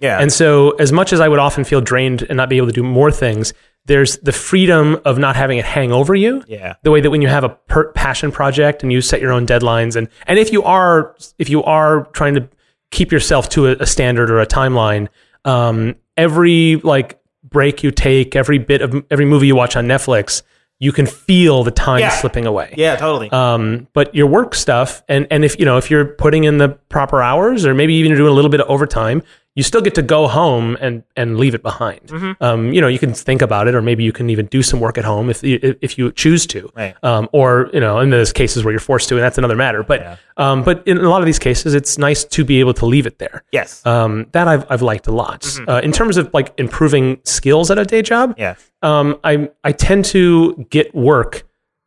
Yeah, 0.00 0.18
And 0.18 0.32
so, 0.32 0.70
as 0.80 0.90
much 0.90 1.12
as 1.12 1.20
I 1.20 1.28
would 1.28 1.38
often 1.38 1.62
feel 1.62 1.80
drained 1.80 2.22
and 2.28 2.36
not 2.36 2.48
be 2.48 2.56
able 2.56 2.66
to 2.66 2.72
do 2.72 2.82
more 2.82 3.12
things, 3.12 3.54
there's 3.86 4.18
the 4.18 4.32
freedom 4.32 5.00
of 5.04 5.18
not 5.18 5.34
having 5.36 5.58
it 5.58 5.64
hang 5.64 5.90
over 5.92 6.14
you. 6.14 6.42
yeah, 6.46 6.74
The 6.84 6.90
way 6.90 7.00
that 7.00 7.10
when 7.10 7.20
you 7.22 7.28
have 7.28 7.42
a 7.44 7.48
per- 7.50 7.90
passion 7.92 8.30
project 8.30 8.82
and 8.82 8.92
you 8.92 9.00
set 9.00 9.20
your 9.20 9.32
own 9.32 9.46
deadlines, 9.46 9.96
and 9.96 10.08
and 10.26 10.38
if 10.38 10.52
you 10.52 10.62
are 10.62 11.16
if 11.38 11.48
you 11.48 11.62
are 11.64 12.04
trying 12.12 12.34
to 12.34 12.48
keep 12.90 13.10
yourself 13.10 13.48
to 13.50 13.66
a, 13.68 13.72
a 13.80 13.86
standard 13.86 14.30
or 14.30 14.40
a 14.40 14.46
timeline, 14.46 15.08
um, 15.44 15.96
every 16.16 16.76
like 16.76 17.20
break 17.42 17.82
you 17.82 17.90
take, 17.90 18.36
every 18.36 18.58
bit 18.58 18.82
of 18.82 19.04
every 19.10 19.24
movie 19.24 19.46
you 19.48 19.56
watch 19.56 19.76
on 19.76 19.86
Netflix, 19.86 20.42
you 20.78 20.92
can 20.92 21.06
feel 21.06 21.64
the 21.64 21.70
time 21.70 22.00
Yeah. 22.00 22.10
slipping 22.10 22.46
away. 22.46 22.74
yeah, 22.76 22.96
totally. 22.96 23.30
Um, 23.30 23.88
but 23.92 24.14
your 24.14 24.26
work 24.28 24.54
stuff, 24.54 25.02
and 25.08 25.26
and 25.30 25.44
if 25.44 25.58
you 25.58 25.64
know 25.64 25.76
if 25.78 25.90
you're 25.90 26.04
putting 26.04 26.44
in 26.44 26.58
the 26.58 26.68
proper 26.88 27.20
hours, 27.22 27.66
or 27.66 27.74
maybe 27.74 27.94
even 27.94 28.14
doing 28.16 28.30
a 28.30 28.34
little 28.34 28.50
bit 28.50 28.60
of 28.60 28.68
overtime, 28.68 29.22
you 29.54 29.62
still 29.62 29.82
get 29.82 29.94
to 29.96 30.02
go 30.02 30.28
home 30.28 30.78
and 30.80 31.02
and 31.14 31.38
leave 31.38 31.54
it 31.54 31.62
behind. 31.62 32.00
Mm-hmm. 32.06 32.42
Um, 32.42 32.72
you 32.72 32.80
know, 32.80 32.88
you 32.88 32.98
can 32.98 33.12
think 33.12 33.42
about 33.42 33.68
it, 33.68 33.74
or 33.74 33.82
maybe 33.82 34.02
you 34.02 34.12
can 34.12 34.30
even 34.30 34.46
do 34.46 34.62
some 34.62 34.80
work 34.80 34.96
at 34.96 35.04
home 35.04 35.28
if 35.28 35.42
you, 35.42 35.76
if 35.82 35.98
you 35.98 36.10
choose 36.12 36.46
to. 36.46 36.70
Right. 36.74 36.94
Um, 37.02 37.28
or 37.32 37.68
you 37.72 37.80
know, 37.80 37.98
in 37.98 38.08
those 38.10 38.32
cases 38.32 38.64
where 38.64 38.72
you're 38.72 38.80
forced 38.80 39.08
to, 39.10 39.16
and 39.16 39.22
that's 39.22 39.36
another 39.36 39.56
matter. 39.56 39.82
But 39.82 40.00
Yeah. 40.00 40.16
um, 40.38 40.62
but 40.64 40.82
in 40.88 40.96
a 40.96 41.08
lot 41.10 41.20
of 41.20 41.26
these 41.26 41.38
cases, 41.38 41.74
it's 41.74 41.98
nice 41.98 42.24
to 42.24 42.44
be 42.44 42.60
able 42.60 42.72
to 42.74 42.86
leave 42.86 43.06
it 43.06 43.18
there. 43.18 43.44
yes, 43.52 43.84
Um, 43.84 44.26
that 44.32 44.48
I've 44.48 44.64
I've 44.70 44.82
liked 44.82 45.06
a 45.06 45.12
lot. 45.12 45.46
Uh, 45.68 45.80
in 45.84 45.92
terms 45.92 46.16
of 46.16 46.32
like 46.32 46.54
improving 46.56 47.20
skills 47.24 47.70
at 47.70 47.78
a 47.78 47.84
day 47.84 48.00
job, 48.00 48.34
yeah, 48.38 48.54
um, 48.80 49.18
I 49.22 49.50
I 49.64 49.72
tend 49.72 50.06
to 50.06 50.66
get 50.70 50.94
work 50.94 51.42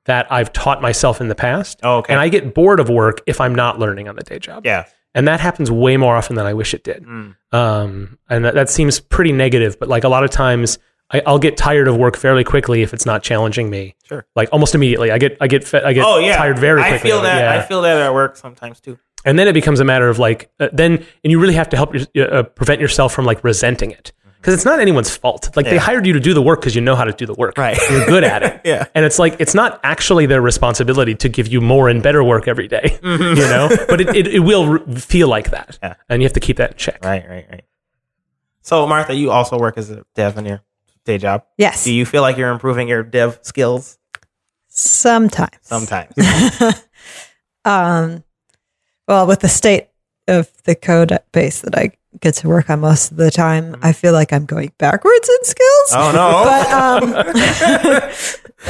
that 0.05 0.31
I've 0.31 0.53
taught 0.53 0.83
myself 0.83 1.19
in 1.19 1.29
the 1.29 1.35
past. 1.35 1.79
Oh, 1.81 1.97
okay. 1.97 2.13
And 2.13 2.19
I 2.21 2.29
get 2.29 2.53
bored 2.53 2.79
of 2.79 2.89
work 2.89 3.21
if 3.25 3.41
I'm 3.41 3.55
not 3.55 3.79
learning 3.79 4.07
on 4.07 4.15
the 4.15 4.21
day 4.21 4.37
job. 4.37 4.63
yeah, 4.63 4.85
And 5.15 5.27
that 5.27 5.39
happens 5.39 5.71
way 5.71 5.97
more 5.97 6.15
often 6.15 6.35
than 6.35 6.45
I 6.45 6.53
wish 6.53 6.73
it 6.75 6.83
did. 6.83 7.03
Mm. 7.03 7.35
Um, 7.51 8.19
and 8.29 8.45
that, 8.45 8.53
that 8.53 8.69
seems 8.69 8.99
pretty 8.99 9.31
negative, 9.31 9.79
but 9.79 9.89
like 9.89 10.03
a 10.03 10.09
lot 10.09 10.23
of 10.23 10.29
times 10.29 10.77
I, 11.09 11.21
I'll 11.25 11.39
get 11.39 11.55
tired 11.57 11.87
of 11.87 11.95
work 11.97 12.17
fairly 12.17 12.43
quickly 12.43 12.81
if 12.81 12.93
it's 12.93 13.05
not 13.05 13.23
challenging 13.23 13.69
me. 13.69 13.95
Sure. 14.03 14.25
Like 14.35 14.49
almost 14.51 14.75
immediately. 14.75 15.11
I 15.11 15.17
get 15.17 15.37
I 15.39 15.47
get 15.47 15.63
fe- 15.67 15.81
I 15.83 15.93
get 15.93 16.05
Oh 16.05 16.19
yeah, 16.19 16.35
tired 16.37 16.59
very 16.59 16.81
quickly. 16.81 16.97
I 16.97 17.01
feel 17.13 17.21
that. 17.21 17.39
yeah 17.39 17.59
I 17.63 17.65
feel 17.65 17.81
that 17.83 17.97
at 17.97 18.13
work 18.13 18.35
sometimes 18.35 18.79
too. 18.81 18.99
and 19.23 19.39
then 19.39 19.47
it 19.47 19.53
becomes 19.53 19.79
a 19.79 19.85
matter 19.85 20.09
of 20.09 20.19
like 20.19 20.51
uh, 20.59 20.67
then 20.73 20.93
and 21.23 21.31
you 21.31 21.39
really 21.39 21.53
have 21.53 21.69
to 21.69 21.77
help 21.77 21.95
your, 22.13 22.33
uh, 22.33 22.43
prevent 22.43 22.81
yourself 22.81 23.13
from 23.13 23.23
like 23.25 23.43
resenting 23.43 23.91
it 23.91 24.11
because 24.45 24.53
it's 24.53 24.65
not 24.65 24.79
anyone's 24.79 25.15
fault 25.15 25.49
like 25.55 25.65
they 25.65 25.77
hired 25.77 26.05
you 26.05 26.13
to 26.13 26.19
do 26.19 26.33
the 26.35 26.41
work 26.41 26.61
because 26.61 26.75
you 26.75 26.81
know 26.81 26.95
how 26.95 27.03
to 27.03 27.11
do 27.11 27.25
the 27.25 27.33
work 27.33 27.57
Right. 27.57 27.77
you're 27.89 28.05
good 28.05 28.23
at 28.23 28.43
it 28.43 28.61
Yeah. 28.65 28.85
and 28.93 29.03
it's 29.03 29.17
like 29.17 29.37
it's 29.39 29.55
not 29.55 29.79
actually 29.83 30.27
their 30.27 30.41
responsibility 30.41 31.15
to 31.15 31.29
give 31.29 31.47
you 31.47 31.61
more 31.61 31.89
and 31.89 32.03
better 32.03 32.23
work 32.23 32.47
every 32.47 32.67
day, 32.67 32.99
you 33.03 33.35
know 33.35 33.69
but 33.89 34.01
it, 34.01 34.15
it, 34.15 34.27
it 34.27 34.39
will 34.39 34.67
re- 34.67 34.95
feel 34.95 35.27
like 35.27 35.49
that 35.49 35.79
Yeah. 35.81 35.95
and 36.09 36.21
you 36.21 36.25
have 36.27 36.33
to 36.33 36.39
keep 36.39 36.57
that 36.57 36.71
in 36.73 36.77
check 36.77 37.03
Right, 37.03 37.27
right, 37.27 37.45
right. 37.49 37.63
So 38.61 38.85
Martha, 38.87 39.13
you 39.15 39.31
also 39.31 39.57
work 39.59 39.77
as 39.77 39.89
a 39.91 40.05
dev 40.15 40.37
in 40.37 40.45
your 40.45 40.61
day 41.05 41.17
job. 41.19 41.43
Yes. 41.57 41.83
Do 41.83 41.93
you 41.93 42.05
feel 42.05 42.21
like 42.23 42.35
you're 42.37 42.49
improving 42.51 42.87
your 42.87 43.03
dev 43.03 43.39
skills 43.43 43.97
Sometimes. 44.67 45.57
sometimes? 45.63 46.13
Um, 47.65 48.23
well, 49.07 49.25
with 49.27 49.39
the 49.39 49.47
state 49.49 49.87
of 50.27 50.51
the 50.65 50.75
code 50.75 51.17
base 51.31 51.61
that 51.61 51.75
I 51.77 51.91
get 52.21 52.35
to 52.35 52.47
work 52.47 52.69
on 52.69 52.79
most 52.81 53.11
of 53.11 53.17
the 53.17 53.31
time, 53.31 53.75
I 53.81 53.91
feel 53.93 54.13
like 54.13 54.31
I'm 54.33 54.45
going 54.45 54.71
backwards 54.77 55.29
in 55.29 55.43
skills. 55.43 55.91
oh 55.93 56.11
no! 56.13 56.45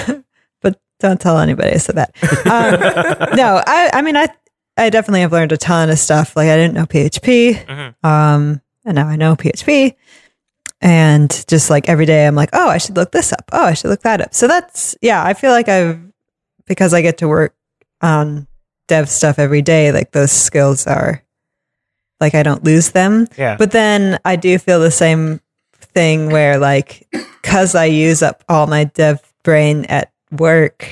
But 0.05 0.15
um, 0.15 0.23
but 0.61 0.79
don't 0.99 1.19
tell 1.21 1.39
anybody 1.39 1.71
I 1.71 1.77
said 1.77 1.95
that. 1.95 2.15
Um, 2.45 3.35
no, 3.37 3.61
I 3.65 3.89
I 3.93 4.01
mean 4.01 4.15
I 4.17 4.27
I 4.77 4.89
definitely 4.89 5.21
have 5.21 5.31
learned 5.31 5.51
a 5.51 5.57
ton 5.57 5.89
of 5.89 5.99
stuff. 5.99 6.35
Like 6.35 6.49
I 6.49 6.55
didn't 6.57 6.73
know 6.73 6.85
PHP, 6.85 7.65
Mhm. 7.65 7.95
um, 8.03 8.61
and 8.85 8.95
now 8.95 9.07
I 9.07 9.15
know 9.15 9.35
PHP. 9.35 9.95
And 10.81 11.45
just 11.47 11.69
like 11.69 11.87
every 11.89 12.05
day, 12.05 12.27
I'm 12.27 12.35
like, 12.35 12.49
oh, 12.53 12.67
I 12.69 12.77
should 12.77 12.95
look 12.97 13.11
this 13.11 13.31
up. 13.31 13.45
Oh, 13.51 13.63
I 13.65 13.73
should 13.73 13.89
look 13.89 14.01
that 14.01 14.21
up. 14.21 14.33
So 14.35 14.47
that's 14.47 14.95
yeah. 15.01 15.23
I 15.23 15.33
feel 15.33 15.51
like 15.51 15.69
I've 15.69 15.99
because 16.65 16.93
I 16.93 17.01
get 17.01 17.17
to 17.19 17.27
work 17.27 17.55
on 18.01 18.47
dev 18.87 19.09
stuff 19.09 19.39
every 19.39 19.61
day. 19.61 19.91
Like 19.91 20.11
those 20.11 20.31
skills 20.31 20.85
are 20.85 21.23
like 22.19 22.35
I 22.35 22.43
don't 22.43 22.63
lose 22.63 22.91
them. 22.91 23.27
yeah, 23.37 23.55
But 23.57 23.71
then 23.71 24.19
I 24.25 24.35
do 24.35 24.57
feel 24.57 24.79
the 24.79 24.91
same 24.91 25.41
thing 25.79 26.29
where, 26.29 26.57
like, 26.57 27.07
because 27.11 27.75
I 27.75 27.85
use 27.85 28.21
up 28.23 28.43
all 28.49 28.67
my 28.67 28.85
dev 28.85 29.21
brain 29.43 29.85
at 29.85 30.11
work, 30.31 30.87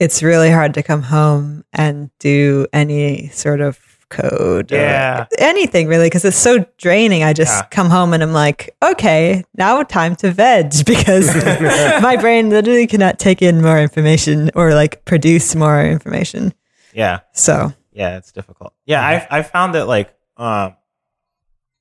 it's 0.00 0.22
really 0.22 0.50
hard 0.50 0.74
to 0.74 0.82
come 0.82 1.02
home 1.02 1.64
and 1.72 2.10
do 2.18 2.66
any 2.72 3.28
sort 3.28 3.60
of 3.60 3.78
code. 4.08 4.72
or 4.72 4.76
Yeah. 4.76 5.26
anything 5.38 5.86
really, 5.88 6.06
because 6.06 6.24
it's 6.24 6.36
so 6.36 6.66
draining. 6.76 7.22
I 7.22 7.32
just 7.32 7.52
Yeah. 7.56 7.62
come 7.70 7.88
home 7.88 8.12
and 8.12 8.22
I'm 8.22 8.32
like, 8.34 8.74
okay, 8.82 9.44
now 9.56 9.82
time 9.84 10.16
to 10.16 10.30
veg 10.32 10.72
because 10.86 11.34
my 12.02 12.16
brain 12.20 12.50
literally 12.50 12.86
cannot 12.86 13.18
take 13.18 13.40
in 13.42 13.62
more 13.62 13.78
information 13.78 14.50
or 14.54 14.74
like 14.74 15.04
produce 15.04 15.54
more 15.54 15.82
information. 15.82 16.52
Yeah. 16.92 17.20
So 17.32 17.72
Yeah, 17.92 18.16
it's 18.16 18.32
difficult. 18.32 18.72
Yeah, 18.86 19.00
I 19.06 19.38
I 19.38 19.42
found 19.42 19.74
that 19.74 19.86
like 19.86 20.14
um 20.36 20.76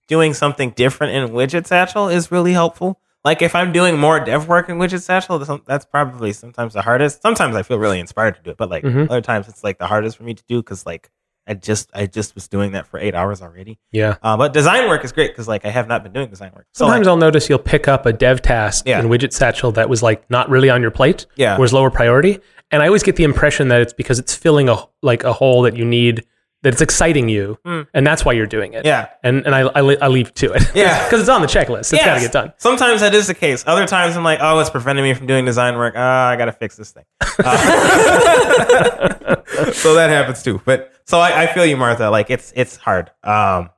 doing 0.07 0.33
something 0.33 0.71
different 0.71 1.13
in 1.13 1.29
Widget 1.35 1.67
Satchel 1.67 2.09
is 2.09 2.31
really 2.31 2.53
helpful. 2.53 2.99
Like 3.23 3.41
if 3.41 3.53
I'm 3.55 3.71
doing 3.71 3.97
more 3.99 4.19
dev 4.19 4.47
work 4.47 4.67
in 4.67 4.77
Widget 4.77 5.01
Satchel, 5.03 5.39
that's- 5.39 5.85
probably 5.85 6.33
sometimes 6.33 6.73
the 6.73 6.81
hardest. 6.81 7.21
Sometimes 7.21 7.55
I 7.55 7.63
feel 7.63 7.77
really 7.77 7.99
inspired 7.99 8.35
to 8.35 8.41
do 8.41 8.49
it, 8.51 8.57
but 8.57 8.69
like 8.69 8.83
Mhm. 8.83 9.09
other 9.09 9.21
times 9.21 9.47
it's 9.47 9.63
like 9.63 9.77
the 9.77 9.87
hardest 9.87 10.17
for 10.17 10.23
me 10.23 10.33
to 10.33 10.43
do 10.47 10.57
because 10.61 10.85
like 10.85 11.09
I 11.47 11.53
just 11.55 11.89
I 11.93 12.05
just 12.07 12.35
was 12.35 12.47
doing 12.47 12.73
that 12.73 12.87
for 12.87 12.99
eight 12.99 13.15
hours 13.15 13.41
already. 13.41 13.79
Yeah. 13.91 14.15
Uh, 14.21 14.37
but 14.37 14.53
design 14.53 14.87
work 14.89 15.03
is 15.05 15.11
great 15.11 15.31
because 15.31 15.47
like 15.47 15.65
I 15.65 15.69
have 15.69 15.87
not 15.87 16.03
been 16.03 16.13
doing 16.13 16.29
design 16.29 16.51
work. 16.55 16.67
So 16.73 16.85
Sometimes 16.85 17.05
like, 17.07 17.11
I'll 17.11 17.17
notice 17.17 17.47
you'll 17.49 17.57
pick 17.59 17.87
up 17.87 18.05
a 18.05 18.13
dev 18.13 18.41
task 18.41 18.85
Yeah. 18.87 18.99
in 18.99 19.07
Widget 19.07 19.33
Satchel 19.33 19.71
that 19.73 19.87
was 19.89 20.03
like 20.03 20.29
not 20.29 20.49
really 20.49 20.69
on 20.69 20.81
your 20.81 20.91
plate, 20.91 21.25
Yeah. 21.35 21.57
was 21.57 21.73
lower 21.73 21.89
priority, 21.89 22.39
and 22.71 22.81
I 22.81 22.87
always 22.87 23.03
get 23.03 23.15
the 23.15 23.23
impression 23.23 23.69
that 23.69 23.81
it's 23.81 23.93
because 23.93 24.19
it's 24.19 24.35
filling 24.35 24.69
a 24.69 24.77
like 25.01 25.23
a 25.23 25.33
hole 25.33 25.63
that 25.63 25.75
you 25.75 25.85
need 25.85 26.25
that 26.63 26.73
it's 26.73 26.81
exciting 26.81 27.27
you, 27.27 27.57
and 27.65 28.05
that's 28.05 28.23
why 28.23 28.33
you're 28.33 28.45
doing 28.45 28.73
it. 28.73 28.85
Yeah. 28.85 29.09
and 29.23 29.45
and 29.45 29.55
I 29.55 29.61
I, 29.61 29.95
I 29.95 30.07
leave 30.07 30.33
to 30.35 30.53
it. 30.53 30.63
Yeah. 30.75 31.03
because 31.05 31.21
it's 31.21 31.29
on 31.29 31.41
the 31.41 31.47
checklist. 31.47 31.91
It's 31.93 32.05
got 32.05 32.15
to 32.15 32.21
get 32.21 32.31
done. 32.31 32.53
Sometimes 32.57 33.01
that 33.01 33.15
is 33.15 33.27
the 33.27 33.33
case. 33.33 33.63
Other 33.65 33.87
times 33.87 34.15
I'm 34.15 34.23
like, 34.23 34.39
oh, 34.41 34.59
it's 34.59 34.69
preventing 34.69 35.03
me 35.03 35.13
from 35.15 35.27
doing 35.27 35.45
design 35.45 35.75
work. 35.75 35.95
Ah, 35.97 36.29
I 36.29 36.35
gotta 36.35 36.51
fix 36.51 36.77
this 36.77 36.91
thing. 36.91 37.05
Uh, 37.21 37.37
so 39.73 39.95
that 39.95 40.09
happens 40.09 40.43
too. 40.43 40.61
But 40.63 40.93
so 41.05 41.19
I, 41.19 41.43
I 41.43 41.47
feel 41.47 41.65
you, 41.65 41.77
Martha. 41.77 42.09
Like 42.09 42.29
it's 42.29 42.53
it's 42.55 42.77
hard. 42.77 43.09
Um, 43.23 43.71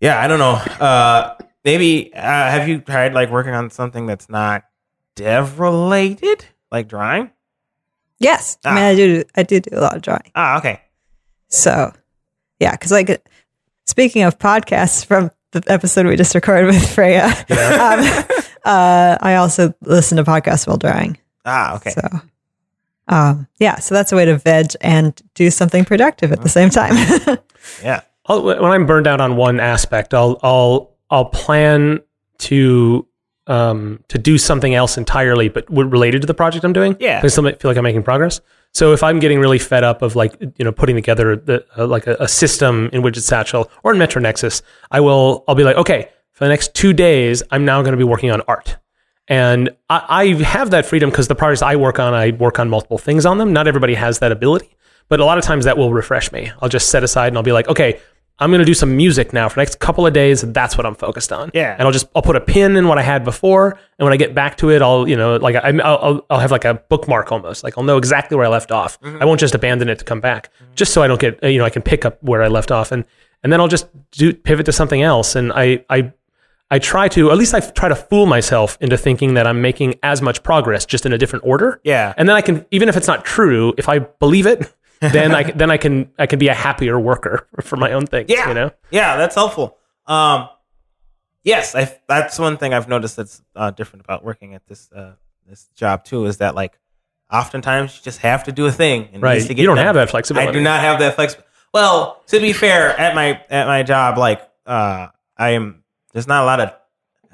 yeah, 0.00 0.20
I 0.20 0.28
don't 0.28 0.38
know. 0.38 0.52
Uh, 0.52 1.36
maybe 1.64 2.14
uh, 2.14 2.20
have 2.20 2.68
you 2.68 2.80
tried 2.80 3.12
like 3.12 3.30
working 3.30 3.54
on 3.54 3.68
something 3.70 4.06
that's 4.06 4.30
not 4.30 4.64
dev 5.14 5.60
related, 5.60 6.44
like 6.70 6.88
drawing? 6.88 7.30
Yes, 8.18 8.58
I 8.64 8.74
mean, 8.74 8.84
Ah. 8.84 8.88
I 8.88 8.94
do, 8.94 9.24
I 9.36 9.42
do 9.42 9.60
do 9.60 9.70
a 9.78 9.80
lot 9.80 9.96
of 9.96 10.02
drawing. 10.02 10.30
Ah, 10.34 10.58
okay. 10.58 10.80
So 11.48 11.92
yeah, 12.60 12.72
because 12.72 12.90
like 12.90 13.26
speaking 13.86 14.22
of 14.22 14.38
podcasts 14.38 15.04
from 15.04 15.30
the 15.52 15.62
episode 15.68 16.06
we 16.06 16.16
just 16.16 16.34
recorded 16.34 16.66
with 16.66 16.88
Freya, 16.94 17.26
um, 17.26 18.26
uh, 18.64 19.16
I 19.20 19.36
also 19.36 19.74
listen 19.82 20.16
to 20.16 20.24
podcasts 20.24 20.66
while 20.66 20.76
drawing. 20.76 21.18
Ah, 21.44 21.76
okay. 21.76 21.90
So, 21.90 22.02
um, 23.08 23.46
yeah, 23.60 23.76
so 23.78 23.94
that's 23.94 24.10
a 24.12 24.16
way 24.16 24.24
to 24.24 24.36
veg 24.36 24.72
and 24.80 25.20
do 25.34 25.50
something 25.50 25.84
productive 25.84 26.32
at 26.32 26.42
the 26.42 26.48
same 26.48 26.70
time. 26.70 26.94
Yeah. 27.82 28.02
I'll, 28.26 28.42
when 28.44 28.64
I'm 28.64 28.86
burned 28.86 29.06
out 29.08 29.20
on 29.20 29.36
one 29.36 29.58
aspect, 29.60 30.14
I'll 30.14 30.38
I'll 30.42 30.94
I'll 31.10 31.26
plan 31.26 32.00
to 32.38 33.05
um 33.46 34.02
to 34.08 34.18
do 34.18 34.38
something 34.38 34.74
else 34.74 34.98
entirely, 34.98 35.48
but 35.48 35.64
related 35.70 36.20
to 36.22 36.26
the 36.26 36.34
project 36.34 36.64
I'm 36.64 36.72
doing. 36.72 36.96
Yeah. 36.98 37.20
I 37.22 37.26
still 37.28 37.44
feel 37.44 37.70
like 37.70 37.76
I'm 37.76 37.84
making 37.84 38.02
progress. 38.02 38.40
So 38.72 38.92
if 38.92 39.02
I'm 39.02 39.20
getting 39.20 39.38
really 39.38 39.58
fed 39.58 39.84
up 39.84 40.02
of 40.02 40.16
like 40.16 40.36
you 40.40 40.64
know 40.64 40.72
putting 40.72 40.96
together 40.96 41.36
the 41.36 41.64
uh, 41.78 41.86
like 41.86 42.06
a, 42.06 42.16
a 42.20 42.28
system 42.28 42.90
in 42.92 43.02
Widget 43.02 43.22
Satchel 43.22 43.70
or 43.82 43.92
in 43.92 43.98
Metro 43.98 44.20
Nexus, 44.20 44.62
I 44.90 45.00
will 45.00 45.44
I'll 45.48 45.54
be 45.54 45.64
like 45.64 45.76
okay 45.76 46.08
for 46.32 46.44
the 46.44 46.50
next 46.50 46.74
two 46.74 46.92
days 46.92 47.42
I'm 47.50 47.64
now 47.64 47.80
going 47.82 47.92
to 47.92 47.98
be 47.98 48.04
working 48.04 48.30
on 48.30 48.42
art. 48.42 48.76
And 49.28 49.70
I, 49.88 50.04
I 50.08 50.42
have 50.42 50.70
that 50.70 50.86
freedom 50.86 51.10
because 51.10 51.28
the 51.28 51.34
projects 51.34 51.62
I 51.62 51.76
work 51.76 51.98
on, 51.98 52.14
I 52.14 52.30
work 52.32 52.58
on 52.58 52.68
multiple 52.68 52.98
things 52.98 53.26
on 53.26 53.38
them. 53.38 53.52
Not 53.52 53.66
everybody 53.66 53.94
has 53.94 54.20
that 54.20 54.30
ability, 54.30 54.76
but 55.08 55.18
a 55.18 55.24
lot 55.24 55.38
of 55.38 55.44
times 55.44 55.64
that 55.64 55.76
will 55.76 55.92
refresh 55.92 56.30
me. 56.30 56.52
I'll 56.60 56.68
just 56.68 56.90
set 56.90 57.02
aside 57.02 57.28
and 57.28 57.36
I'll 57.36 57.42
be 57.42 57.52
like, 57.52 57.68
okay, 57.68 58.00
I'm 58.38 58.50
going 58.50 58.58
to 58.58 58.66
do 58.66 58.74
some 58.74 58.96
music 58.96 59.32
now 59.32 59.48
for 59.48 59.54
the 59.54 59.62
next 59.62 59.78
couple 59.78 60.06
of 60.06 60.12
days. 60.12 60.42
That's 60.42 60.76
what 60.76 60.84
I'm 60.84 60.94
focused 60.94 61.32
on. 61.32 61.50
Yeah. 61.54 61.72
And 61.72 61.82
I'll 61.82 61.92
just, 61.92 62.06
I'll 62.14 62.22
put 62.22 62.36
a 62.36 62.40
pin 62.40 62.76
in 62.76 62.86
what 62.86 62.98
I 62.98 63.02
had 63.02 63.24
before. 63.24 63.78
And 63.98 64.04
when 64.04 64.12
I 64.12 64.18
get 64.18 64.34
back 64.34 64.58
to 64.58 64.70
it, 64.70 64.82
I'll, 64.82 65.08
you 65.08 65.16
know, 65.16 65.36
like 65.36 65.56
I, 65.56 65.70
I'll, 65.78 66.26
I'll, 66.28 66.38
have 66.38 66.50
like 66.50 66.66
a 66.66 66.74
bookmark 66.74 67.32
almost. 67.32 67.64
Like 67.64 67.78
I'll 67.78 67.84
know 67.84 67.96
exactly 67.96 68.36
where 68.36 68.46
I 68.46 68.50
left 68.50 68.70
off. 68.70 69.00
Mm-hmm. 69.00 69.22
I 69.22 69.24
won't 69.24 69.40
just 69.40 69.54
abandon 69.54 69.88
it 69.88 70.00
to 70.00 70.04
come 70.04 70.20
back 70.20 70.50
just 70.74 70.92
so 70.92 71.02
I 71.02 71.06
don't 71.06 71.20
get, 71.20 71.42
you 71.42 71.58
know, 71.58 71.64
I 71.64 71.70
can 71.70 71.80
pick 71.80 72.04
up 72.04 72.22
where 72.22 72.42
I 72.42 72.48
left 72.48 72.70
off. 72.70 72.92
And, 72.92 73.06
and 73.42 73.50
then 73.50 73.60
I'll 73.60 73.68
just 73.68 73.88
do 74.10 74.34
pivot 74.34 74.66
to 74.66 74.72
something 74.72 75.00
else. 75.00 75.34
And 75.34 75.50
I, 75.52 75.84
I, 75.88 76.12
I 76.70 76.78
try 76.78 77.08
to, 77.08 77.30
at 77.30 77.38
least 77.38 77.54
I 77.54 77.60
try 77.60 77.88
to 77.88 77.96
fool 77.96 78.26
myself 78.26 78.76
into 78.82 78.98
thinking 78.98 79.34
that 79.34 79.46
I'm 79.46 79.62
making 79.62 79.94
as 80.02 80.20
much 80.20 80.42
progress, 80.42 80.84
just 80.84 81.06
in 81.06 81.12
a 81.12 81.18
different 81.18 81.46
order. 81.46 81.80
Yeah. 81.84 82.12
And 82.18 82.28
then 82.28 82.36
I 82.36 82.42
can, 82.42 82.66
even 82.70 82.88
if 82.88 82.96
it's 82.96 83.06
not 83.06 83.24
true, 83.24 83.72
if 83.78 83.88
I 83.88 84.00
believe 84.00 84.46
it, 84.46 84.70
then 85.00 85.34
I 85.34 85.42
then 85.50 85.70
I 85.70 85.76
can 85.76 86.10
I 86.18 86.26
can 86.26 86.38
be 86.38 86.48
a 86.48 86.54
happier 86.54 86.98
worker 86.98 87.46
for 87.60 87.76
my 87.76 87.92
own 87.92 88.06
things. 88.06 88.30
Yeah, 88.30 88.48
You 88.48 88.54
know. 88.54 88.70
yeah, 88.90 89.16
that's 89.16 89.34
helpful. 89.34 89.76
Um, 90.06 90.48
yes, 91.42 91.74
I, 91.74 91.96
that's 92.08 92.38
one 92.38 92.56
thing 92.56 92.72
I've 92.74 92.88
noticed 92.88 93.16
that's 93.16 93.42
uh, 93.54 93.70
different 93.70 94.04
about 94.04 94.24
working 94.24 94.54
at 94.54 94.66
this 94.66 94.90
uh, 94.92 95.12
this 95.46 95.68
job 95.74 96.04
too 96.04 96.26
is 96.26 96.38
that 96.38 96.54
like 96.54 96.78
oftentimes 97.32 97.96
you 97.96 98.02
just 98.04 98.20
have 98.20 98.44
to 98.44 98.52
do 98.52 98.66
a 98.66 98.72
thing. 98.72 99.08
And 99.12 99.22
Right. 99.22 99.40
You 99.48 99.66
don't 99.66 99.76
done. 99.76 99.84
have 99.86 99.94
that 99.96 100.10
flexibility. 100.10 100.48
I 100.48 100.52
do 100.52 100.60
not 100.60 100.80
have 100.80 100.98
that 101.00 101.14
flex. 101.14 101.36
Well, 101.74 102.22
to 102.28 102.40
be 102.40 102.52
fair, 102.52 102.98
at 102.98 103.14
my 103.14 103.40
at 103.50 103.66
my 103.66 103.82
job, 103.82 104.16
like 104.18 104.40
uh, 104.64 105.08
I 105.36 105.50
am, 105.50 105.82
there's 106.12 106.26
not 106.28 106.42
a 106.42 106.46
lot 106.46 106.60
of. 106.60 106.68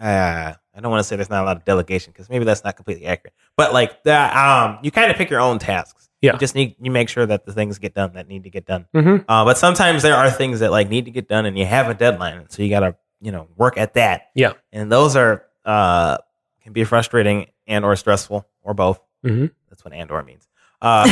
Uh, 0.00 0.54
I 0.74 0.80
don't 0.80 0.90
want 0.90 1.00
to 1.00 1.04
say 1.04 1.16
there's 1.16 1.30
not 1.30 1.42
a 1.42 1.46
lot 1.46 1.58
of 1.58 1.64
delegation 1.64 2.12
because 2.12 2.28
maybe 2.30 2.44
that's 2.44 2.64
not 2.64 2.74
completely 2.76 3.04
accurate. 3.06 3.34
But 3.56 3.72
like 3.74 4.02
that, 4.04 4.34
um, 4.34 4.78
you 4.82 4.90
kind 4.90 5.10
of 5.10 5.16
pick 5.16 5.28
your 5.30 5.40
own 5.40 5.58
tasks. 5.58 6.08
Yeah. 6.22 6.32
You 6.34 6.38
just 6.38 6.54
need 6.54 6.76
you 6.80 6.90
make 6.90 7.08
sure 7.10 7.26
that 7.26 7.44
the 7.44 7.52
things 7.52 7.78
get 7.78 7.94
done 7.94 8.14
that 8.14 8.28
need 8.28 8.44
to 8.44 8.50
get 8.50 8.64
done. 8.64 8.86
Mhm. 8.94 9.24
Uh, 9.28 9.44
but 9.44 9.58
sometimes 9.58 10.02
there 10.02 10.14
are 10.16 10.30
things 10.30 10.60
that 10.60 10.70
like 10.70 10.88
need 10.88 11.04
to 11.04 11.10
get 11.10 11.28
done, 11.28 11.44
and 11.46 11.58
you 11.58 11.66
have 11.66 11.88
a 11.90 11.94
deadline, 11.94 12.46
so 12.48 12.62
you 12.62 12.70
gotta 12.70 12.96
you 13.20 13.32
know 13.32 13.48
work 13.56 13.76
at 13.76 13.94
that. 13.94 14.30
Yeah. 14.34 14.52
And 14.72 14.90
those 14.90 15.16
are 15.16 15.44
uh 15.66 16.16
can 16.62 16.72
be 16.72 16.84
frustrating 16.84 17.46
and 17.66 17.84
or 17.84 17.94
stressful 17.96 18.46
or 18.62 18.72
both. 18.72 19.00
Mhm. 19.24 19.50
That's 19.68 19.84
what 19.84 19.92
and 19.92 20.10
or 20.10 20.22
means. 20.22 20.46
Uh, 20.80 21.04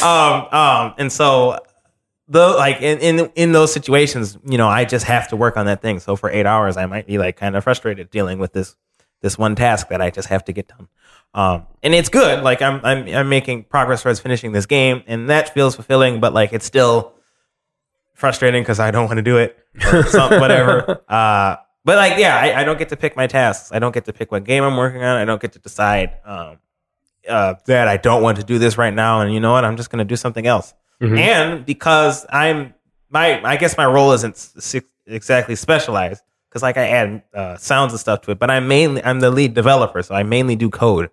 um, 0.02 0.58
um, 0.58 0.94
and 0.98 1.12
so 1.12 1.58
though 2.28 2.56
like 2.56 2.80
in, 2.80 2.98
in 2.98 3.30
in 3.34 3.52
those 3.52 3.72
situations, 3.72 4.38
you 4.46 4.58
know, 4.58 4.68
I 4.68 4.84
just 4.84 5.06
have 5.06 5.28
to 5.28 5.36
work 5.36 5.56
on 5.56 5.66
that 5.66 5.82
thing. 5.82 6.00
So 6.00 6.16
for 6.16 6.30
eight 6.30 6.46
hours, 6.46 6.76
I 6.76 6.86
might 6.86 7.06
be 7.06 7.18
like 7.18 7.36
kind 7.36 7.56
of 7.56 7.64
frustrated 7.64 8.10
dealing 8.10 8.38
with 8.38 8.52
this 8.52 8.76
this 9.22 9.36
one 9.36 9.54
task 9.54 9.88
that 9.88 10.00
I 10.00 10.10
just 10.10 10.28
have 10.28 10.44
to 10.46 10.52
get 10.52 10.68
done. 10.68 10.88
Um, 11.32 11.66
and 11.82 11.94
it's 11.94 12.08
good. 12.08 12.42
Like 12.42 12.62
I'm 12.62 12.80
I'm 12.84 13.06
I'm 13.08 13.28
making 13.28 13.64
progress 13.64 14.02
towards 14.02 14.20
finishing 14.20 14.52
this 14.52 14.66
game, 14.66 15.02
and 15.06 15.30
that 15.30 15.54
feels 15.54 15.74
fulfilling. 15.74 16.20
But 16.20 16.34
like 16.34 16.52
it's 16.52 16.66
still 16.66 17.14
frustrating 18.14 18.62
because 18.62 18.80
I 18.80 18.90
don't 18.90 19.06
want 19.06 19.18
to 19.18 19.22
do 19.22 19.38
it. 19.38 19.56
Whatever. 20.14 21.02
Uh, 21.08 21.56
but 21.84 21.96
like 21.96 22.18
yeah, 22.18 22.36
I, 22.36 22.60
I 22.60 22.64
don't 22.64 22.78
get 22.78 22.90
to 22.90 22.96
pick 22.96 23.16
my 23.16 23.26
tasks. 23.26 23.70
I 23.72 23.78
don't 23.78 23.92
get 23.92 24.04
to 24.06 24.12
pick 24.12 24.30
what 24.30 24.44
game 24.44 24.64
I'm 24.64 24.76
working 24.76 25.02
on. 25.02 25.16
I 25.16 25.24
don't 25.24 25.40
get 25.40 25.52
to 25.52 25.58
decide 25.58 26.18
um, 26.24 26.58
uh, 27.28 27.54
that 27.66 27.88
I 27.88 27.96
don't 27.96 28.22
want 28.22 28.38
to 28.38 28.44
do 28.44 28.58
this 28.58 28.76
right 28.76 28.92
now. 28.92 29.20
And 29.20 29.32
you 29.32 29.40
know 29.40 29.52
what? 29.52 29.64
I'm 29.64 29.76
just 29.76 29.90
going 29.90 29.98
to 29.98 30.04
do 30.04 30.16
something 30.16 30.46
else. 30.46 30.74
And 31.18 31.64
because 31.64 32.26
I'm 32.28 32.74
my, 33.08 33.42
I 33.42 33.56
guess 33.56 33.76
my 33.76 33.86
role 33.86 34.12
isn't 34.12 34.82
exactly 35.06 35.54
specialized 35.56 36.22
because 36.48 36.62
like 36.62 36.76
I 36.76 36.88
add 36.88 37.22
uh, 37.32 37.56
sounds 37.56 37.92
and 37.92 38.00
stuff 38.00 38.20
to 38.22 38.32
it. 38.32 38.38
But 38.38 38.50
I'm 38.50 38.68
mainly 38.68 39.02
I'm 39.02 39.20
the 39.20 39.30
lead 39.30 39.54
developer, 39.54 40.02
so 40.02 40.14
I 40.14 40.22
mainly 40.24 40.56
do 40.56 40.68
code. 40.68 41.10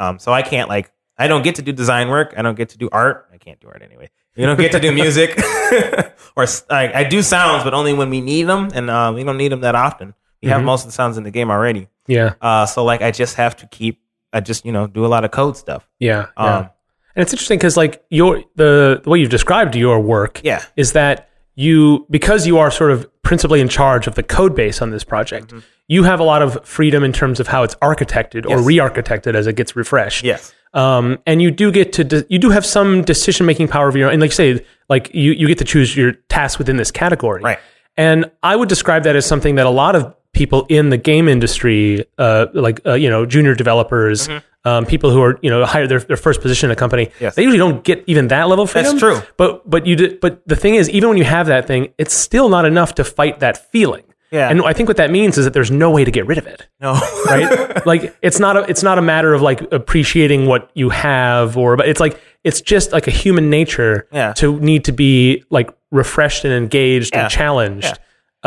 Um, 0.00 0.18
so 0.18 0.32
I 0.32 0.42
can't 0.42 0.68
like 0.68 0.90
I 1.18 1.28
don't 1.28 1.42
get 1.42 1.56
to 1.56 1.62
do 1.62 1.72
design 1.72 2.08
work. 2.08 2.34
I 2.36 2.42
don't 2.42 2.56
get 2.56 2.70
to 2.70 2.78
do 2.78 2.88
art. 2.90 3.28
I 3.32 3.38
can't 3.38 3.60
do 3.60 3.68
art 3.68 3.82
anyway. 3.82 4.08
You 4.36 4.46
don't 4.46 4.58
get 4.58 4.72
to 4.72 4.80
do 4.80 4.90
music, 5.02 5.38
or 6.36 6.46
like, 6.70 6.94
I 6.94 7.04
do 7.04 7.20
sounds, 7.22 7.64
but 7.64 7.74
only 7.74 7.92
when 7.92 8.08
we 8.10 8.20
need 8.20 8.44
them, 8.44 8.68
and 8.74 8.88
uh, 8.88 9.12
we 9.14 9.22
don't 9.24 9.36
need 9.36 9.52
them 9.52 9.60
that 9.60 9.74
often. 9.74 10.14
We 10.42 10.48
have 10.48 10.62
most 10.62 10.82
of 10.84 10.88
the 10.88 10.92
sounds 10.92 11.18
in 11.18 11.24
the 11.24 11.30
game 11.30 11.50
already. 11.50 11.88
Yeah. 12.06 12.34
Uh, 12.40 12.64
so 12.64 12.82
like 12.84 13.02
I 13.02 13.10
just 13.10 13.36
have 13.36 13.56
to 13.58 13.66
keep. 13.66 14.00
I 14.32 14.40
just 14.40 14.64
you 14.64 14.72
know 14.72 14.86
do 14.86 15.04
a 15.04 15.08
lot 15.08 15.24
of 15.24 15.30
code 15.32 15.56
stuff. 15.56 15.86
Yeah. 15.98 16.26
yeah. 16.38 16.56
Um, 16.58 16.70
And 17.16 17.22
it's 17.22 17.32
interesting 17.32 17.58
because 17.58 17.76
like 17.76 18.02
your 18.10 18.42
the 18.56 19.00
the 19.04 19.10
way 19.10 19.18
you've 19.18 19.28
described 19.30 19.74
your 19.74 20.00
work 20.00 20.40
Yeah. 20.44 20.62
is 20.76 20.92
that 20.92 21.28
you 21.60 22.06
because 22.08 22.46
you 22.46 22.58
are 22.58 22.70
sort 22.70 22.90
of 22.90 23.08
principally 23.22 23.60
in 23.60 23.68
charge 23.68 24.06
of 24.06 24.14
the 24.14 24.22
code 24.22 24.54
base 24.54 24.80
on 24.80 24.90
this 24.90 25.04
project, 25.04 25.52
you 25.88 26.04
have 26.04 26.20
a 26.20 26.24
lot 26.24 26.42
of 26.42 26.64
freedom 26.66 27.04
in 27.04 27.12
terms 27.12 27.40
of 27.40 27.46
how 27.48 27.62
it's 27.62 27.74
architected 27.76 28.46
or 28.46 28.56
Mm-hmm. 28.56 28.66
Re-architected 28.66 29.34
as 29.34 29.46
it 29.46 29.56
gets 29.56 29.76
refreshed. 29.76 30.24
Yes. 30.24 30.54
Um, 30.72 31.18
and 31.26 31.42
you 31.42 31.50
do 31.50 31.72
get 31.72 31.92
to 31.94 32.04
de- 32.04 32.24
you 32.28 32.38
do 32.38 32.50
have 32.50 32.64
some 32.64 33.02
decision 33.02 33.44
making 33.46 33.68
power 33.68 33.88
of 33.88 33.96
your 33.96 34.06
own. 34.08 34.14
And 34.14 34.22
like 34.22 34.30
you 34.30 34.34
say, 34.34 34.66
like 34.88 35.12
you 35.14 35.32
you 35.32 35.46
get 35.48 35.58
to 35.58 35.64
choose 35.64 35.96
your 35.96 36.12
tasks 36.28 36.58
within 36.58 36.76
this 36.76 36.90
category. 36.90 37.42
Right. 37.42 37.58
And 37.96 38.30
I 38.42 38.56
would 38.56 38.68
describe 38.68 39.02
that 39.04 39.16
as 39.16 39.26
something 39.26 39.56
that 39.56 39.66
a 39.66 39.70
lot 39.70 39.96
of 39.96 40.14
people 40.32 40.64
in 40.68 40.90
the 40.90 40.96
game 40.96 41.28
industry, 41.28 42.06
uh, 42.18 42.46
like 42.54 42.80
uh, 42.86 42.94
you 42.94 43.10
know, 43.10 43.26
junior 43.26 43.54
developers, 43.54 44.28
um, 44.64 44.84
people 44.86 45.10
who 45.10 45.22
are 45.22 45.38
you 45.42 45.50
know 45.50 45.64
hire 45.64 45.86
their, 45.86 46.00
their 46.00 46.16
first 46.16 46.40
position 46.40 46.68
in 46.70 46.72
a 46.72 46.76
company. 46.76 47.10
Yes. 47.20 47.34
they 47.34 47.42
usually 47.42 47.58
don't 47.58 47.82
get 47.84 48.04
even 48.06 48.28
that 48.28 48.48
level 48.48 48.64
of 48.64 48.70
freedom. 48.70 48.98
That's 48.98 49.00
true. 49.00 49.20
But 49.36 49.68
but 49.68 49.86
you 49.86 49.96
did, 49.96 50.20
but 50.20 50.46
the 50.46 50.56
thing 50.56 50.74
is, 50.74 50.88
even 50.90 51.08
when 51.08 51.18
you 51.18 51.24
have 51.24 51.46
that 51.46 51.66
thing, 51.66 51.92
it's 51.98 52.14
still 52.14 52.48
not 52.48 52.64
enough 52.64 52.94
to 52.96 53.04
fight 53.04 53.40
that 53.40 53.70
feeling. 53.72 54.04
Yeah. 54.32 54.48
And 54.48 54.62
I 54.62 54.72
think 54.74 54.88
what 54.88 54.96
that 54.98 55.10
means 55.10 55.38
is 55.38 55.44
that 55.44 55.54
there's 55.54 55.72
no 55.72 55.90
way 55.90 56.04
to 56.04 56.10
get 56.12 56.24
rid 56.24 56.38
of 56.38 56.46
it 56.46 56.68
No. 56.80 56.92
right? 57.26 57.84
like 57.84 58.16
it's 58.22 58.38
not 58.38 58.56
a 58.56 58.60
it's 58.70 58.82
not 58.84 58.96
a 58.96 59.02
matter 59.02 59.34
of 59.34 59.42
like 59.42 59.60
appreciating 59.72 60.46
what 60.46 60.70
you 60.74 60.88
have 60.90 61.56
or 61.56 61.76
but 61.76 61.88
it's 61.88 61.98
like 61.98 62.20
it's 62.44 62.60
just 62.60 62.92
like 62.92 63.08
a 63.08 63.10
human 63.10 63.50
nature 63.50 64.06
Yeah. 64.12 64.32
to 64.34 64.56
need 64.60 64.84
to 64.84 64.92
be 64.92 65.42
like 65.50 65.70
refreshed 65.90 66.44
and 66.44 66.54
engaged 66.54 67.12
Yeah. 67.12 67.22
and 67.22 67.30
challenged, 67.30 67.86
Yeah. 67.86 67.94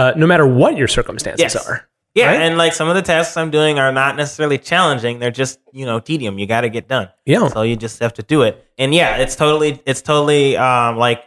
uh, 0.02 0.13
no 0.15 0.26
matter 0.26 0.47
what 0.47 0.78
your 0.78 0.88
circumstances 0.88 1.41
Yes. 1.54 1.67
are. 1.67 1.86
Yeah, 2.15 2.28
Right? 2.28 2.41
and 2.41 2.58
like 2.58 2.73
some 2.73 2.89
of 2.89 2.95
the 2.95 3.02
tasks 3.02 3.36
I'm 3.38 3.49
doing 3.49 3.80
are 3.80 3.91
not 3.91 4.15
necessarily 4.15 4.58
challenging. 4.60 5.17
They're 5.19 5.32
just 5.32 5.60
you 5.71 5.86
know 5.86 5.99
tedium. 5.99 6.38
You 6.38 6.45
got 6.45 6.62
to 6.62 6.69
get 6.69 6.88
done. 6.88 7.10
Yeah. 7.26 7.47
So 7.47 7.63
you 7.63 7.76
just 7.76 7.99
have 7.99 8.13
to 8.15 8.23
do 8.23 8.43
it. 8.43 8.63
And 8.78 8.93
yeah, 8.93 9.17
it's 9.17 9.36
totally 9.36 9.82
it's 9.86 10.02
totally 10.02 10.56
um 10.58 10.97
like 10.97 11.23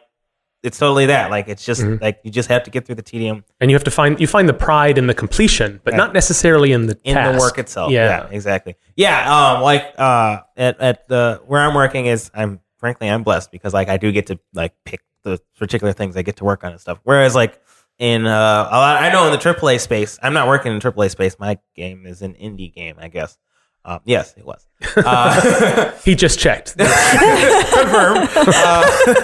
it's 0.62 0.78
totally 0.78 1.06
that. 1.06 1.30
Like 1.30 1.48
it's 1.48 1.64
just 1.64 1.82
Mm-hmm. 1.82 2.02
like 2.02 2.20
you 2.24 2.30
just 2.30 2.48
have 2.48 2.62
to 2.64 2.70
get 2.70 2.86
through 2.86 2.94
the 2.96 3.02
tedium 3.02 3.44
And 3.60 3.70
you 3.70 3.74
have 3.74 3.84
to 3.84 3.90
find 3.90 4.20
you 4.20 4.26
find 4.28 4.48
the 4.48 4.54
pride 4.54 4.96
in 4.96 5.06
the 5.08 5.14
completion, 5.14 5.80
but 5.82 5.92
Yeah. 5.94 5.98
not 5.98 6.12
necessarily 6.14 6.70
in 6.72 6.86
the 6.86 6.96
in 7.02 7.14
task. 7.14 7.32
the 7.32 7.40
work 7.40 7.58
itself. 7.58 7.90
Yeah. 7.90 8.06
Yeah, 8.06 8.28
exactly. 8.30 8.76
Yeah, 8.94 9.16
um 9.56 9.62
like 9.62 9.92
uh 9.98 10.38
at 10.56 10.80
at 10.80 11.08
the 11.08 11.40
where 11.46 11.62
I'm 11.62 11.74
working 11.74 12.06
is 12.06 12.30
I'm 12.32 12.60
frankly 12.78 13.08
I'm 13.10 13.24
blessed 13.24 13.50
because 13.50 13.74
like 13.74 13.88
I 13.88 13.96
do 13.96 14.12
get 14.12 14.26
to 14.28 14.38
like 14.54 14.72
pick 14.84 15.00
the 15.24 15.40
particular 15.58 15.92
things 15.92 16.16
I 16.16 16.22
get 16.22 16.36
to 16.36 16.44
work 16.44 16.62
on 16.62 16.70
and 16.70 16.80
stuff. 16.80 17.00
Whereas 17.02 17.34
like 17.34 17.60
in 17.98 18.26
uh 18.26 18.30
a 18.70 18.76
lot, 18.76 19.02
I 19.02 19.10
know 19.12 19.26
in 19.26 19.32
the 19.32 19.38
AAA 19.38 19.80
space, 19.80 20.18
I'm 20.22 20.32
not 20.34 20.46
working 20.48 20.72
in 20.72 20.80
AAA 20.80 21.10
space. 21.10 21.38
My 21.38 21.58
game 21.74 22.06
is 22.06 22.22
an 22.22 22.34
indie 22.34 22.72
game, 22.74 22.96
I 22.98 23.08
guess. 23.08 23.38
Um, 23.84 24.00
yes, 24.04 24.34
it 24.36 24.44
was. 24.44 24.66
Uh, 24.96 25.92
He 26.04 26.14
just 26.14 26.38
checked. 26.38 26.76
confirmed. 26.78 28.28
Uh, 28.36 29.14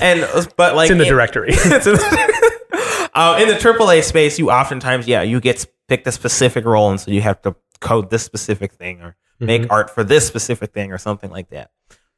and 0.00 0.28
but 0.56 0.74
like 0.74 0.86
It's 0.86 0.92
in 0.92 0.98
the 0.98 1.04
directory. 1.04 1.50
it's 1.52 1.86
in 1.86 1.94
the, 1.94 3.10
uh, 3.14 3.38
in 3.40 3.48
the 3.48 3.54
AAA 3.54 4.02
space, 4.02 4.38
you 4.38 4.50
oftentimes, 4.50 5.06
yeah, 5.06 5.22
you 5.22 5.40
get 5.40 5.64
picked 5.88 6.06
a 6.06 6.12
specific 6.12 6.64
role, 6.64 6.90
and 6.90 7.00
so 7.00 7.10
you 7.10 7.20
have 7.22 7.40
to 7.42 7.54
code 7.80 8.10
this 8.10 8.24
specific 8.24 8.72
thing 8.72 9.00
or 9.02 9.16
make 9.38 9.70
art 9.70 9.90
for 9.90 10.02
this 10.02 10.26
specific 10.26 10.72
thing 10.72 10.92
or 10.92 10.98
something 10.98 11.30
like 11.30 11.48
that. 11.50 11.70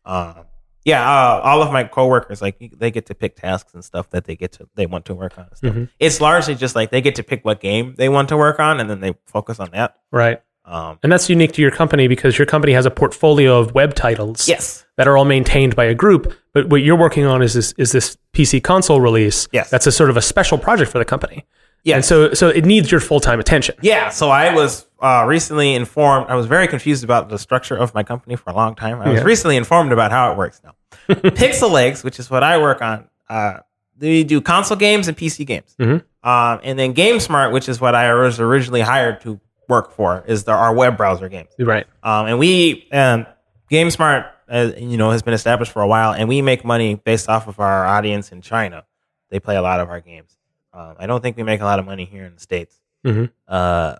Um, 0.04 0.44
yeah, 0.84 1.02
uh, 1.02 1.40
all 1.44 1.62
of 1.62 1.72
my 1.72 1.84
coworkers 1.84 2.40
like 2.40 2.56
they 2.78 2.90
get 2.90 3.06
to 3.06 3.14
pick 3.14 3.36
tasks 3.36 3.74
and 3.74 3.84
stuff 3.84 4.10
that 4.10 4.24
they 4.24 4.36
get 4.36 4.52
to 4.52 4.68
they 4.74 4.86
want 4.86 5.04
to 5.06 5.14
work 5.14 5.38
on. 5.38 5.54
Stuff. 5.54 5.76
It's 5.98 6.20
largely 6.20 6.54
just 6.54 6.74
like 6.74 6.90
they 6.90 7.00
get 7.00 7.14
to 7.16 7.22
pick 7.22 7.44
what 7.44 7.60
game 7.60 7.94
they 7.96 8.08
want 8.08 8.28
to 8.30 8.36
work 8.36 8.58
on, 8.60 8.80
and 8.80 8.88
then 8.88 9.00
they 9.00 9.14
focus 9.26 9.60
on 9.60 9.70
that. 9.72 9.96
right. 10.10 10.40
Um, 10.64 10.98
And 11.02 11.10
that's 11.10 11.30
unique 11.30 11.52
to 11.52 11.62
your 11.62 11.70
company 11.70 12.08
because 12.08 12.36
your 12.38 12.44
company 12.44 12.74
has 12.74 12.84
a 12.84 12.90
portfolio 12.90 13.58
of 13.58 13.72
web 13.74 13.94
titles 13.94 14.46
yes, 14.46 14.84
that 14.96 15.08
are 15.08 15.16
all 15.16 15.24
maintained 15.24 15.74
by 15.74 15.84
a 15.84 15.94
group. 15.94 16.34
But 16.52 16.68
what 16.68 16.82
you're 16.82 16.98
working 16.98 17.24
on 17.24 17.40
is 17.40 17.54
this 17.54 17.72
is 17.78 17.92
this 17.92 18.18
PC 18.34 18.62
console 18.62 19.00
release. 19.00 19.48
Yes. 19.50 19.70
That's 19.70 19.86
a 19.86 19.92
sort 19.92 20.10
of 20.10 20.18
a 20.18 20.20
special 20.22 20.58
project 20.58 20.92
for 20.92 20.98
the 20.98 21.06
company. 21.06 21.46
Yes. 21.84 21.96
And 21.96 22.04
so 22.04 22.34
so 22.34 22.48
it 22.48 22.64
needs 22.64 22.90
your 22.90 23.00
full 23.00 23.20
time 23.20 23.40
attention. 23.40 23.74
Yeah, 23.82 24.08
so 24.10 24.28
I 24.30 24.54
was 24.54 24.86
uh, 25.00 25.24
recently 25.26 25.74
informed. 25.74 26.26
I 26.28 26.34
was 26.34 26.46
very 26.46 26.68
confused 26.68 27.04
about 27.04 27.28
the 27.28 27.38
structure 27.38 27.76
of 27.76 27.94
my 27.94 28.02
company 28.02 28.36
for 28.36 28.50
a 28.50 28.54
long 28.54 28.74
time. 28.74 29.00
I 29.00 29.08
was 29.10 29.20
Yeah. 29.20 29.24
recently 29.26 29.56
informed 29.56 29.92
about 29.92 30.10
how 30.10 30.32
it 30.32 30.36
works 30.38 30.60
now. 30.64 30.74
Pixel 31.14 31.70
Legs, 31.70 32.02
which 32.04 32.18
is 32.18 32.30
what 32.30 32.42
I 32.42 32.58
work 32.58 32.82
on, 32.82 33.08
uh, 33.28 33.58
they 33.96 34.24
do 34.24 34.40
console 34.40 34.76
games 34.76 35.08
and 35.08 35.16
PC 35.16 35.44
games. 35.46 35.74
Mhm. 35.78 36.02
Um, 36.24 36.60
and 36.62 36.78
then 36.78 36.94
GameSmart, 36.94 37.52
which 37.52 37.68
is 37.68 37.80
what 37.80 37.94
I 37.94 38.12
was 38.14 38.38
originally 38.40 38.80
hired 38.80 39.20
to 39.22 39.40
work 39.68 39.92
for, 39.92 40.24
is 40.26 40.44
the, 40.44 40.52
our 40.52 40.74
web 40.74 40.96
browser 40.96 41.28
games. 41.28 41.50
Right. 41.58 41.86
Um, 42.02 42.26
and 42.26 42.38
we, 42.38 42.88
um, 42.92 43.26
GameSmart, 43.70 44.28
uh, 44.50 44.70
you 44.76 44.96
know, 44.96 45.10
has 45.10 45.22
been 45.22 45.34
established 45.34 45.72
for 45.72 45.82
a 45.82 45.86
while, 45.86 46.12
and 46.12 46.28
we 46.28 46.42
make 46.42 46.64
money 46.64 46.94
based 46.96 47.28
off 47.28 47.48
of 47.48 47.60
our 47.60 47.86
audience 47.86 48.32
in 48.32 48.40
China. 48.40 48.84
They 49.30 49.40
play 49.40 49.56
a 49.56 49.62
lot 49.62 49.80
of 49.80 49.88
our 49.90 50.00
games. 50.00 50.37
Um, 50.78 50.94
I 50.98 51.06
don't 51.06 51.20
think 51.20 51.36
we 51.36 51.42
make 51.42 51.60
a 51.60 51.64
lot 51.64 51.78
of 51.78 51.84
money 51.84 52.04
here 52.04 52.24
in 52.24 52.34
the 52.34 52.40
states. 52.40 52.78
Mhm. 53.04 53.30
Uh, 53.48 53.96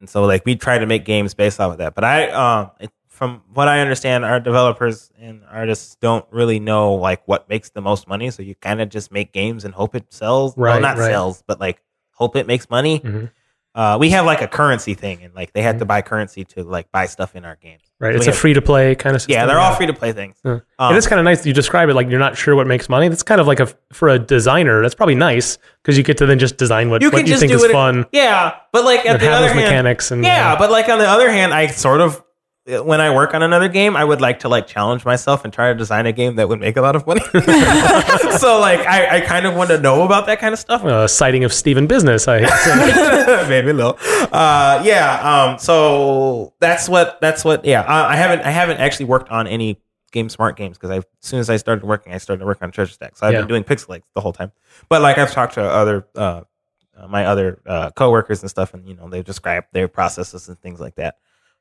and 0.00 0.08
so, 0.08 0.24
like, 0.24 0.44
we 0.44 0.56
try 0.56 0.78
to 0.78 0.86
make 0.86 1.04
games 1.04 1.32
based 1.34 1.58
off 1.58 1.72
of 1.72 1.78
that. 1.78 1.94
But 1.94 2.04
I, 2.04 2.28
um, 2.30 2.70
it, 2.80 2.90
from 3.08 3.42
what 3.52 3.66
I 3.66 3.80
understand, 3.80 4.24
our 4.24 4.38
developers 4.38 5.10
and 5.18 5.42
artists 5.50 5.96
don't 6.00 6.24
really 6.30 6.60
know 6.60 6.94
like 6.94 7.26
what 7.26 7.48
makes 7.48 7.70
the 7.70 7.80
most 7.80 8.06
money. 8.06 8.30
So 8.30 8.42
you 8.42 8.54
kind 8.54 8.80
of 8.80 8.90
just 8.90 9.10
make 9.10 9.32
games 9.32 9.64
and 9.64 9.74
hope 9.74 9.94
it 9.94 10.12
sells. 10.12 10.56
well, 10.56 10.80
not 10.80 10.98
right. 10.98 11.10
sells, 11.10 11.42
but 11.46 11.58
like 11.58 11.82
hope 12.12 12.36
it 12.36 12.46
makes 12.46 12.68
money. 12.70 13.00
Mhm. 13.00 13.30
Uh, 13.78 13.96
we 13.96 14.10
have 14.10 14.26
like 14.26 14.42
a 14.42 14.48
currency 14.48 14.94
thing, 14.94 15.22
and 15.22 15.32
like 15.36 15.52
they 15.52 15.62
had 15.62 15.78
to 15.78 15.84
buy 15.84 16.02
currency 16.02 16.44
to 16.44 16.64
like 16.64 16.90
buy 16.90 17.06
stuff 17.06 17.36
in 17.36 17.44
our 17.44 17.54
games. 17.56 17.82
Right. 18.00 18.12
So 18.12 18.16
It's 18.16 18.26
we 18.26 18.30
a 18.30 18.32
have- 18.32 18.40
free 18.40 18.54
to 18.54 18.60
play 18.62 18.96
kind 18.96 19.14
of 19.14 19.22
system. 19.22 19.34
yeah, 19.34 19.46
they're 19.46 19.60
all 19.60 19.72
free 19.76 19.86
to 19.86 19.92
play 19.92 20.12
things. 20.12 20.36
Um, 20.44 20.60
it 20.80 20.96
is 20.96 21.06
kind 21.06 21.20
of 21.20 21.24
nice 21.24 21.42
that 21.42 21.48
you 21.48 21.54
describe 21.54 21.88
it 21.88 21.94
like 21.94 22.08
you're 22.10 22.18
not 22.18 22.36
sure 22.36 22.56
what 22.56 22.66
makes 22.66 22.88
money. 22.88 23.08
That's 23.08 23.22
kind 23.22 23.40
of 23.40 23.46
like 23.46 23.60
a 23.60 23.68
for 23.92 24.08
a 24.08 24.18
designer. 24.18 24.82
That's 24.82 24.96
probably 24.96 25.14
nice 25.14 25.58
because 25.82 25.96
you 25.96 26.02
get 26.02 26.18
to 26.18 26.26
then 26.26 26.40
just 26.40 26.56
design 26.56 26.90
what 26.90 27.02
you 27.02 27.10
what 27.10 27.26
you 27.28 27.36
think 27.36 27.52
is 27.52 27.62
it. 27.62 27.70
fun 27.70 28.04
Yeah, 28.12 28.56
but 28.72 28.84
like 28.84 29.00
at 29.06 29.06
and 29.06 29.20
the 29.22 29.30
other 29.30 29.46
hand, 29.48 29.60
mechanics 29.60 30.10
and 30.10 30.24
yeah, 30.24 30.56
but 30.58 30.72
like 30.72 30.88
on 30.88 30.98
the 30.98 31.08
other 31.08 31.30
hand, 31.30 31.54
I 31.54 31.68
sort 31.68 32.00
of 32.00 32.20
when 32.68 33.00
I 33.00 33.14
work 33.14 33.32
on 33.34 33.42
another 33.42 33.68
game, 33.68 33.96
I 33.96 34.04
would 34.04 34.20
like 34.20 34.40
to 34.40 34.48
like 34.48 34.66
challenge 34.66 35.04
myself 35.04 35.44
and 35.44 35.52
try 35.52 35.72
to 35.72 35.74
design 35.78 36.04
a 36.06 36.12
game 36.12 36.36
that 36.36 36.48
would 36.48 36.60
make 36.60 36.76
a 36.76 36.82
lot 36.82 36.96
of 36.96 37.06
money. 37.06 37.20
so 38.38 38.60
like 38.60 38.80
I, 38.80 39.16
I 39.16 39.20
kind 39.22 39.46
of 39.46 39.54
want 39.54 39.70
to 39.70 39.80
know 39.80 40.02
about 40.04 40.26
that 40.26 40.38
kind 40.40 40.52
of 40.52 40.58
stuff. 40.58 40.84
uh, 40.84 41.06
sighting 41.08 41.44
of 41.44 41.52
Steven 41.52 41.86
Business. 41.86 42.28
I 42.28 42.40
Maybe 43.48 43.70
a 43.70 43.74
little. 43.74 43.98
Uh, 44.32 44.82
yeah. 44.84 45.20
Um. 45.52 45.58
So 45.58 46.52
that's 46.60 46.88
what. 46.88 47.20
That's 47.20 47.44
what. 47.44 47.64
Yeah. 47.64 47.80
Uh, 47.80 48.06
I 48.08 48.16
haven't. 48.16 48.42
I 48.42 48.50
haven't 48.50 48.78
actually 48.78 49.06
worked 49.06 49.30
on 49.30 49.46
any 49.46 49.80
GameSmart 50.12 50.56
games 50.56 50.76
because 50.76 50.90
I, 50.90 50.96
as 50.98 51.04
soon 51.20 51.40
as 51.40 51.50
I 51.50 51.56
started 51.56 51.84
working, 51.84 52.12
I 52.12 52.18
started 52.18 52.44
working 52.44 52.64
on 52.64 52.70
Treasure 52.70 52.92
Stack. 52.92 53.16
So 53.16 53.26
I've 53.26 53.32
Yeah. 53.32 53.40
been 53.40 53.48
doing 53.48 53.64
Pixel 53.64 53.88
Legs 53.90 54.06
the 54.14 54.20
whole 54.20 54.32
time. 54.32 54.52
But 54.88 55.02
like 55.02 55.18
I've 55.18 55.32
talked 55.32 55.54
to 55.54 55.62
other, 55.62 56.06
uh, 56.16 56.42
uh, 56.98 57.06
my 57.08 57.26
other 57.26 57.60
uh, 57.66 57.90
coworkers 57.92 58.42
and 58.42 58.50
stuff, 58.50 58.74
and 58.74 58.86
you 58.86 58.94
know 58.94 59.08
they 59.08 59.22
describe 59.22 59.64
their 59.72 59.88
processes 59.88 60.48
and 60.48 60.58
things 60.60 60.80
like 60.80 60.96
that. 60.96 61.16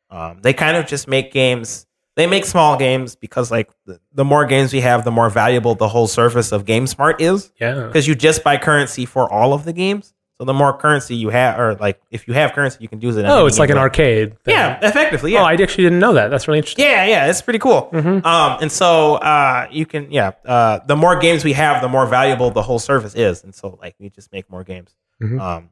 Um, 0.10 0.40
they 0.42 0.54
kind 0.54 0.78
of 0.78 0.88
just 0.88 1.08
make 1.08 1.32
games. 1.32 1.86
They 2.16 2.26
make 2.26 2.46
small 2.46 2.78
games 2.78 3.16
because 3.16 3.52
like 3.52 3.70
the, 3.86 4.00
the 4.14 4.26
more 4.26 4.46
games 4.46 4.74
we 4.74 4.82
have, 4.82 5.04
the 5.04 5.12
more 5.12 5.30
valuable 5.30 5.76
the 5.76 5.88
whole 5.88 6.08
service 6.08 6.52
of 6.52 6.66
GameSmart 6.66 7.22
is 7.22 7.52
yeah. 7.60 7.86
because 7.86 8.08
you 8.08 8.16
just 8.16 8.44
buy 8.44 8.58
currency 8.58 9.06
for 9.06 9.32
all 9.32 9.54
of 9.54 9.66
the 9.66 9.74
games. 9.74 10.14
So 10.40 10.46
the 10.46 10.54
more 10.54 10.78
currency 10.78 11.16
you 11.16 11.30
have, 11.30 11.60
or 11.60 11.76
like 11.76 12.00
if 12.12 12.28
you 12.28 12.36
have 12.36 12.54
currency, 12.54 12.78
you 12.82 12.88
can 12.88 13.02
use 13.02 13.18
it. 13.18 13.26
Oh, 13.26 13.48
it's 13.48 13.58
like 13.58 13.72
an 13.72 13.80
arcade. 13.80 14.40
thing. 14.44 14.54
Yeah, 14.54 14.78
effectively. 14.84 15.34
Yeah. 15.34 15.42
Oh, 15.42 15.46
I 15.46 15.54
actually 15.54 15.86
didn't 15.86 16.00
know 16.00 16.14
that. 16.14 16.30
That's 16.30 16.48
really 16.48 16.60
interesting. 16.60 16.86
yeah, 16.86 17.06
yeah, 17.06 17.28
it's 17.28 17.42
pretty 17.42 17.58
cool. 17.58 17.90
Mhm. 17.92 18.24
Um, 18.24 18.58
and 18.62 18.72
so 18.72 19.16
uh, 19.16 19.68
you 19.72 19.88
can, 19.88 20.12
yeah, 20.12 20.32
uh, 20.46 20.80
the 20.86 20.96
more 20.96 21.18
games 21.20 21.44
we 21.44 21.54
have, 21.54 21.82
the 21.82 21.90
more 21.90 22.06
valuable 22.06 22.52
the 22.52 22.62
whole 22.62 22.78
service 22.78 23.16
is, 23.16 23.44
and 23.44 23.54
so 23.56 23.80
like 23.82 23.96
we 24.00 24.10
just 24.12 24.32
make 24.32 24.48
more 24.50 24.64
games. 24.64 24.96
Mhm. 25.22 25.42
Um, 25.42 25.70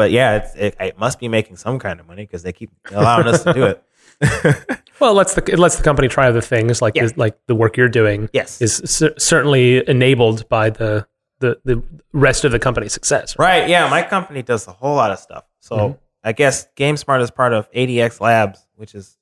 but 0.00 0.10
yeah, 0.10 0.36
it's, 0.38 0.54
it, 0.56 0.76
it 0.80 0.98
must 0.98 1.18
be 1.20 1.28
making 1.28 1.56
some 1.56 1.78
kind 1.78 2.00
of 2.00 2.06
money 2.06 2.24
because 2.24 2.42
they 2.42 2.52
keep 2.54 2.70
allowing 2.90 3.26
us 3.26 3.42
to 3.44 3.52
do 3.52 3.64
it. 3.66 3.76
Well, 5.00 5.12
it 5.12 5.14
lets 5.14 5.34
the 5.34 5.42
it 5.50 5.58
lets 5.58 5.76
the 5.76 5.82
company 5.82 6.08
try 6.08 6.26
other 6.28 6.42
things 6.42 6.82
like 6.82 6.94
Yeah. 6.94 7.06
the, 7.06 7.14
like 7.16 7.34
the 7.46 7.54
work 7.54 7.76
you're 7.78 7.88
doing 7.88 8.28
yes, 8.34 8.60
is 8.60 8.82
cer- 8.84 9.14
certainly 9.18 9.82
enabled 9.88 10.46
by 10.50 10.68
the, 10.70 11.06
the 11.38 11.58
the 11.64 11.82
rest 12.12 12.44
of 12.44 12.52
the 12.52 12.58
company's 12.58 12.92
success. 12.92 13.38
right. 13.38 13.66
Yeah, 13.68 13.88
my 13.88 14.02
company 14.02 14.42
does 14.42 14.66
a 14.68 14.72
whole 14.72 14.96
lot 14.96 15.10
of 15.10 15.18
stuff. 15.18 15.44
So 15.60 15.76
Mhm. 15.76 15.98
I 16.22 16.32
guess 16.32 16.68
GameSmart 16.76 17.22
is 17.22 17.30
part 17.30 17.52
of 17.54 17.70
ADX 17.72 18.20
Labs, 18.20 18.66
which 18.76 18.94
is 18.94 19.16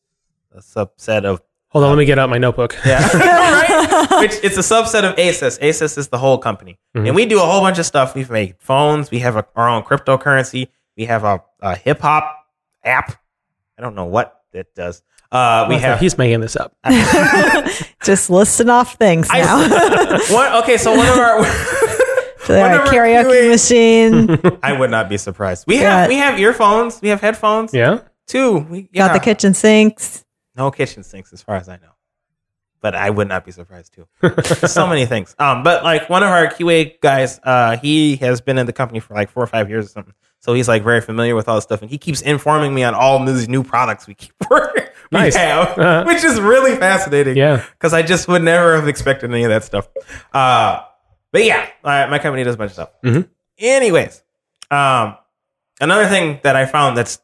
a 0.52 0.58
subset 0.60 1.24
of 1.24 1.40
Hold 1.70 1.84
on, 1.84 1.90
let 1.90 1.98
me 1.98 2.04
get 2.06 2.18
out 2.18 2.30
my 2.30 2.38
notebook. 2.38 2.74
Yeah. 2.86 3.06
right? 3.16 4.06
Which 4.20 4.32
it's 4.42 4.56
a 4.56 4.60
subset 4.60 5.04
of 5.04 5.16
ASUS. 5.16 5.58
ASUS 5.60 5.98
is 5.98 6.08
the 6.08 6.16
whole 6.18 6.38
company. 6.38 6.78
Mhm. 6.96 7.08
And 7.08 7.14
we 7.14 7.26
do 7.26 7.38
a 7.38 7.44
whole 7.44 7.60
bunch 7.60 7.78
of 7.78 7.84
stuff. 7.86 8.14
We've 8.14 8.30
made 8.30 8.56
phones. 8.58 9.10
We 9.10 9.18
have 9.18 9.36
a, 9.36 9.46
our 9.54 9.68
own 9.68 9.82
cryptocurrency. 9.82 10.68
We 10.96 11.04
have 11.04 11.24
a, 11.24 11.42
a 11.60 11.76
hip 11.76 12.00
hop 12.00 12.34
app. 12.84 13.20
I 13.78 13.82
don't 13.82 13.94
know 13.94 14.06
what 14.06 14.40
it 14.52 14.74
does. 14.74 15.02
Uh, 15.30 15.66
we 15.68 15.74
Oh, 15.74 15.78
have 15.78 16.00
he's 16.00 16.16
making 16.16 16.40
this 16.40 16.56
up. 16.56 16.74
Just 18.02 18.30
listing 18.30 18.70
off 18.70 18.94
things 18.94 19.28
I- 19.30 19.40
now. 19.40 20.18
one, 20.34 20.62
okay, 20.62 20.78
so 20.78 20.96
one 20.96 21.06
of 21.06 21.18
our 21.18 21.44
So 21.44 22.58
one 22.58 22.72
of 22.72 22.78
a 22.78 22.82
our 22.82 22.86
karaoke 22.86 23.24
QA 23.30 23.50
machine. 23.50 24.58
I 24.62 24.72
would 24.72 24.90
not 24.90 25.10
be 25.10 25.18
surprised. 25.18 25.64
We 25.66 25.80
Yeah. 25.80 26.00
have 26.00 26.08
we 26.08 26.16
have 26.16 26.40
earphones, 26.40 27.00
we 27.02 27.10
have 27.10 27.20
headphones 27.20 27.74
Yeah. 27.74 27.98
too. 28.26 28.60
We 28.70 28.82
Got 28.94 29.12
the 29.12 29.20
kitchen 29.20 29.52
sinks. 29.52 30.24
No 30.58 30.70
kitchen 30.70 31.02
sinks, 31.04 31.32
as 31.32 31.40
far 31.40 31.56
as 31.56 31.68
I 31.68 31.76
know. 31.76 31.92
But 32.80 32.94
I 32.94 33.10
would 33.10 33.28
not 33.28 33.44
be 33.44 33.50
surprised 33.52 33.94
too. 33.94 34.06
So 34.68 34.86
many 34.86 35.06
things. 35.06 35.34
Um, 35.38 35.62
but 35.62 35.82
like 35.82 36.08
one 36.10 36.22
of 36.22 36.28
our 36.28 36.46
QA 36.48 37.00
guys, 37.00 37.40
uh, 37.42 37.76
he 37.78 38.16
has 38.16 38.40
been 38.40 38.58
in 38.58 38.66
the 38.66 38.72
company 38.72 39.00
for 39.00 39.14
like 39.14 39.30
four 39.30 39.42
or 39.42 39.46
five 39.48 39.68
years 39.70 39.86
or 39.86 39.88
something. 39.88 40.14
So 40.40 40.52
he's 40.54 40.68
like 40.68 40.84
very 40.84 41.00
familiar 41.00 41.34
with 41.34 41.48
all 41.48 41.56
this 41.56 41.64
stuff, 41.64 41.82
and 41.82 41.90
he 41.90 41.98
keeps 41.98 42.20
informing 42.20 42.72
me 42.74 42.84
on 42.84 42.94
all 42.94 43.24
these 43.24 43.48
new 43.48 43.64
products 43.64 44.06
we 44.06 44.14
keep 44.14 44.32
working. 44.50 44.84
we 45.10 45.18
Nice. 45.18 45.34
have, 45.34 45.76
Uh-huh. 45.78 46.04
which 46.06 46.22
is 46.22 46.40
really 46.40 46.76
fascinating. 46.76 47.36
Yeah. 47.36 47.64
because 47.72 47.92
I 47.94 48.02
just 48.02 48.28
would 48.28 48.42
never 48.42 48.76
have 48.76 48.86
expected 48.86 49.30
any 49.32 49.42
of 49.44 49.50
that 49.50 49.64
stuff. 49.64 49.88
Uh, 50.32 50.82
but 51.32 51.44
yeah, 51.44 51.68
my, 51.82 52.06
my 52.06 52.18
company 52.20 52.44
does 52.44 52.54
a 52.54 52.58
bunch 52.58 52.70
of 52.70 52.74
stuff. 52.74 52.90
Mhm. 53.04 53.28
Anyways, 53.58 54.22
um, 54.70 55.16
another 55.80 56.06
thing 56.06 56.38
that 56.44 56.54
I 56.54 56.66
found 56.66 56.96
that's 56.96 57.18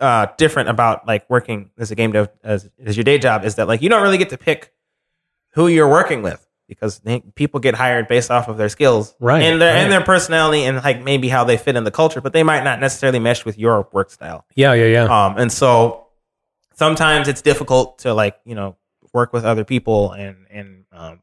uh, 0.00 0.26
different 0.36 0.68
about 0.68 1.06
like 1.06 1.28
working 1.30 1.70
as 1.78 1.90
a 1.90 1.94
game 1.94 2.12
dev 2.12 2.28
as, 2.44 2.68
as 2.84 2.96
your 2.96 3.04
day 3.04 3.18
job 3.18 3.44
is 3.44 3.54
that 3.56 3.66
like 3.68 3.80
you 3.82 3.88
don't 3.88 4.02
really 4.02 4.18
get 4.18 4.28
to 4.30 4.38
pick 4.38 4.72
who 5.50 5.68
you're 5.68 5.88
working 5.88 6.22
with 6.22 6.46
because 6.68 6.98
they, 6.98 7.20
people 7.34 7.60
get 7.60 7.74
hired 7.74 8.08
based 8.08 8.30
off 8.30 8.48
of 8.48 8.56
their 8.58 8.68
skills 8.68 9.14
Right, 9.20 9.42
and 9.42 9.60
their 9.60 9.72
right. 9.74 9.80
and 9.82 9.90
their 9.92 10.02
personality 10.02 10.64
and 10.64 10.76
like 10.82 11.02
maybe 11.02 11.28
how 11.28 11.44
they 11.44 11.56
fit 11.56 11.76
in 11.76 11.84
the 11.84 11.90
culture, 11.90 12.20
but 12.20 12.32
they 12.32 12.42
might 12.42 12.64
not 12.64 12.80
necessarily 12.80 13.18
mesh 13.20 13.44
with 13.44 13.58
your 13.58 13.88
work 13.92 14.10
style. 14.10 14.44
Yeah. 14.54 14.72
Yeah. 14.74 14.86
Yeah. 14.86 15.04
Um, 15.26 15.38
and 15.38 15.50
so 15.52 16.08
sometimes 16.74 17.28
it's 17.28 17.40
difficult 17.40 18.00
to 18.00 18.12
like, 18.12 18.36
you 18.44 18.54
know, 18.54 18.76
work 19.14 19.32
with 19.32 19.44
other 19.44 19.64
people 19.64 20.12
and, 20.12 20.36
and, 20.50 20.84
um, 20.92 21.20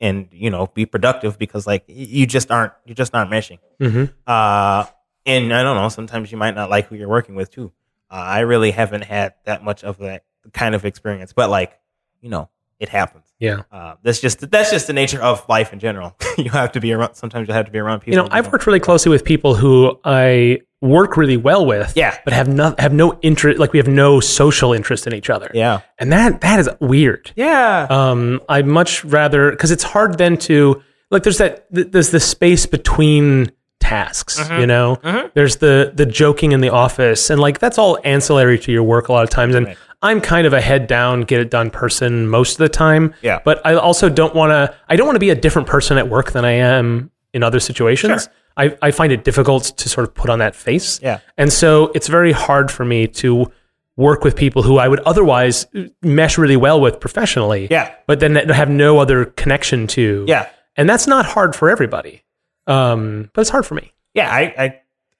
and 0.00 0.28
you 0.32 0.50
know 0.50 0.66
be 0.74 0.84
productive 0.84 1.38
because 1.38 1.64
like 1.64 1.84
you 1.86 2.26
just 2.26 2.50
aren't 2.50 2.72
you 2.84 2.92
just 2.92 3.14
aren't 3.14 3.30
meshing. 3.30 3.60
hmm 3.80 4.06
Uh, 4.26 4.84
and 5.26 5.52
I 5.52 5.62
don't 5.62 5.76
know. 5.76 5.88
Sometimes 5.88 6.32
you 6.32 6.38
might 6.38 6.54
not 6.54 6.70
like 6.70 6.86
who 6.86 6.96
you're 6.96 7.08
working 7.08 7.34
with 7.34 7.50
too. 7.50 7.72
Uh, 8.10 8.14
I 8.14 8.40
really 8.40 8.70
haven't 8.70 9.04
had 9.04 9.34
that 9.44 9.64
much 9.64 9.84
of 9.84 9.98
that 9.98 10.24
kind 10.52 10.74
of 10.74 10.84
experience, 10.84 11.32
but 11.32 11.50
like 11.50 11.78
you 12.20 12.30
know, 12.30 12.48
it 12.78 12.88
happens. 12.88 13.32
Yeah. 13.38 13.62
Uh, 13.70 13.94
that's 14.02 14.20
just 14.20 14.50
that's 14.50 14.70
just 14.70 14.86
the 14.86 14.92
nature 14.92 15.20
of 15.22 15.48
life 15.48 15.72
in 15.72 15.78
general. 15.78 16.16
you 16.38 16.50
have 16.50 16.72
to 16.72 16.80
be 16.80 16.92
around. 16.92 17.14
Sometimes 17.14 17.48
you 17.48 17.54
have 17.54 17.66
to 17.66 17.72
be 17.72 17.78
around 17.78 18.00
people. 18.00 18.14
You 18.14 18.22
know, 18.22 18.28
I've 18.30 18.50
worked 18.50 18.66
really 18.66 18.80
closely 18.80 19.10
with 19.10 19.24
people 19.24 19.54
who 19.54 19.98
I 20.04 20.60
work 20.80 21.16
really 21.16 21.36
well 21.36 21.64
with. 21.64 21.92
Yeah. 21.96 22.18
But 22.24 22.34
have 22.34 22.48
no 22.48 22.74
have 22.78 22.92
no 22.92 23.18
interest. 23.22 23.58
Like 23.58 23.72
we 23.72 23.78
have 23.78 23.88
no 23.88 24.20
social 24.20 24.72
interest 24.72 25.06
in 25.06 25.14
each 25.14 25.30
other. 25.30 25.50
Yeah. 25.54 25.80
And 25.98 26.12
that 26.12 26.40
that 26.40 26.60
is 26.60 26.68
weird. 26.80 27.32
Yeah. 27.36 27.86
Um, 27.88 28.40
I'd 28.48 28.66
much 28.66 29.04
rather 29.04 29.50
because 29.50 29.70
it's 29.70 29.84
hard 29.84 30.18
then 30.18 30.36
to 30.38 30.82
like. 31.10 31.22
There's 31.22 31.38
that 31.38 31.66
there's 31.70 32.10
the 32.10 32.20
space 32.20 32.66
between 32.66 33.52
tasks. 33.92 34.40
Mm-hmm. 34.40 34.60
You 34.60 34.66
know, 34.66 35.30
there's 35.34 35.56
the 35.56 35.92
the 35.94 36.06
joking 36.06 36.52
in 36.52 36.60
the 36.60 36.70
office, 36.70 37.30
and 37.30 37.40
like 37.40 37.58
that's 37.58 37.78
all 37.78 37.98
ancillary 38.04 38.58
to 38.60 38.72
your 38.72 38.82
work 38.82 39.08
a 39.08 39.12
lot 39.12 39.24
of 39.24 39.30
times. 39.30 39.54
And 39.54 39.66
Right. 39.66 39.76
I'm 40.04 40.20
kind 40.20 40.48
of 40.48 40.52
a 40.52 40.60
head 40.60 40.88
down, 40.88 41.20
get 41.22 41.40
it 41.40 41.48
done 41.50 41.70
person 41.70 42.26
most 42.28 42.52
of 42.54 42.58
the 42.58 42.68
time. 42.68 43.14
Yeah. 43.22 43.38
But 43.44 43.64
I 43.64 43.74
also 43.74 44.08
don't 44.08 44.34
want 44.34 44.50
to. 44.50 44.74
I 44.88 44.96
don't 44.96 45.06
want 45.06 45.16
to 45.16 45.20
be 45.20 45.30
a 45.30 45.34
different 45.36 45.68
person 45.68 45.96
at 45.98 46.08
work 46.08 46.32
than 46.32 46.44
I 46.44 46.52
am 46.52 47.10
in 47.32 47.42
other 47.44 47.60
situations. 47.60 48.24
Sure. 48.24 48.32
I, 48.56 48.76
I 48.82 48.90
find 48.90 49.12
it 49.12 49.22
difficult 49.24 49.64
to 49.78 49.88
sort 49.88 50.06
of 50.06 50.12
put 50.14 50.28
on 50.28 50.40
that 50.40 50.54
face. 50.56 51.00
Yeah. 51.02 51.20
And 51.38 51.52
so 51.52 51.90
it's 51.94 52.08
very 52.08 52.32
hard 52.32 52.70
for 52.70 52.84
me 52.84 53.06
to 53.22 53.50
work 53.96 54.24
with 54.24 54.34
people 54.36 54.62
who 54.62 54.76
I 54.78 54.88
would 54.88 55.00
otherwise 55.00 55.66
mesh 56.02 56.36
really 56.36 56.56
well 56.56 56.80
with 56.80 56.98
professionally. 57.00 57.68
Yeah. 57.70 57.94
But 58.06 58.20
then 58.20 58.34
have 58.34 58.68
no 58.70 58.98
other 58.98 59.24
connection 59.26 59.86
to. 59.88 60.24
yeah. 60.28 60.48
And 60.76 60.88
that's 60.88 61.06
not 61.06 61.26
hard 61.26 61.54
for 61.54 61.70
everybody. 61.70 62.22
Um, 62.66 63.30
but 63.34 63.42
it's 63.42 63.50
hard 63.50 63.66
for 63.66 63.74
me. 63.74 63.92
Yeah. 64.14 64.30
I, 64.30 64.54
I 64.58 64.66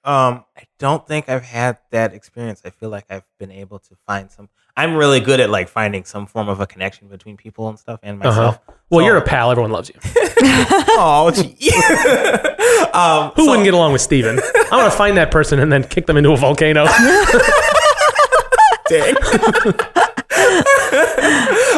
um 0.05 0.43
I 0.57 0.63
don't 0.79 1.07
think 1.07 1.29
I've 1.29 1.43
had 1.43 1.77
that 1.91 2.13
experience. 2.13 2.61
I 2.65 2.71
feel 2.71 2.89
like 2.89 3.05
I've 3.09 3.23
been 3.39 3.51
able 3.51 3.79
to 3.79 3.95
find 4.05 4.29
some. 4.31 4.49
I'm 4.75 4.95
really 4.95 5.19
good 5.19 5.39
at 5.39 5.49
like 5.49 5.69
finding 5.69 6.03
some 6.03 6.25
form 6.25 6.49
of 6.49 6.59
a 6.59 6.67
connection 6.67 7.07
between 7.07 7.37
people 7.37 7.69
and 7.69 7.77
stuff 7.79 7.99
and 8.03 8.19
myself. 8.19 8.59
Well, 8.89 9.01
So- 9.01 9.05
you're 9.05 9.17
a 9.17 9.21
pal. 9.21 9.51
Everyone 9.51 9.71
loves 9.71 9.89
you. 9.89 9.95
oh, 10.05 11.31
gee. 11.33 11.71
um, 12.93 13.31
Who 13.35 13.45
so- 13.45 13.49
wouldn't 13.51 13.65
get 13.65 13.73
along 13.73 13.93
with 13.93 14.01
Steven? 14.01 14.39
I 14.71 14.77
want 14.77 14.91
to 14.91 14.97
find 14.97 15.15
that 15.17 15.31
person 15.31 15.59
and 15.59 15.71
then 15.71 15.83
kick 15.83 16.05
them 16.07 16.17
into 16.17 16.31
a 16.31 16.37
volcano. 16.37 16.85
Dang. 18.89 19.15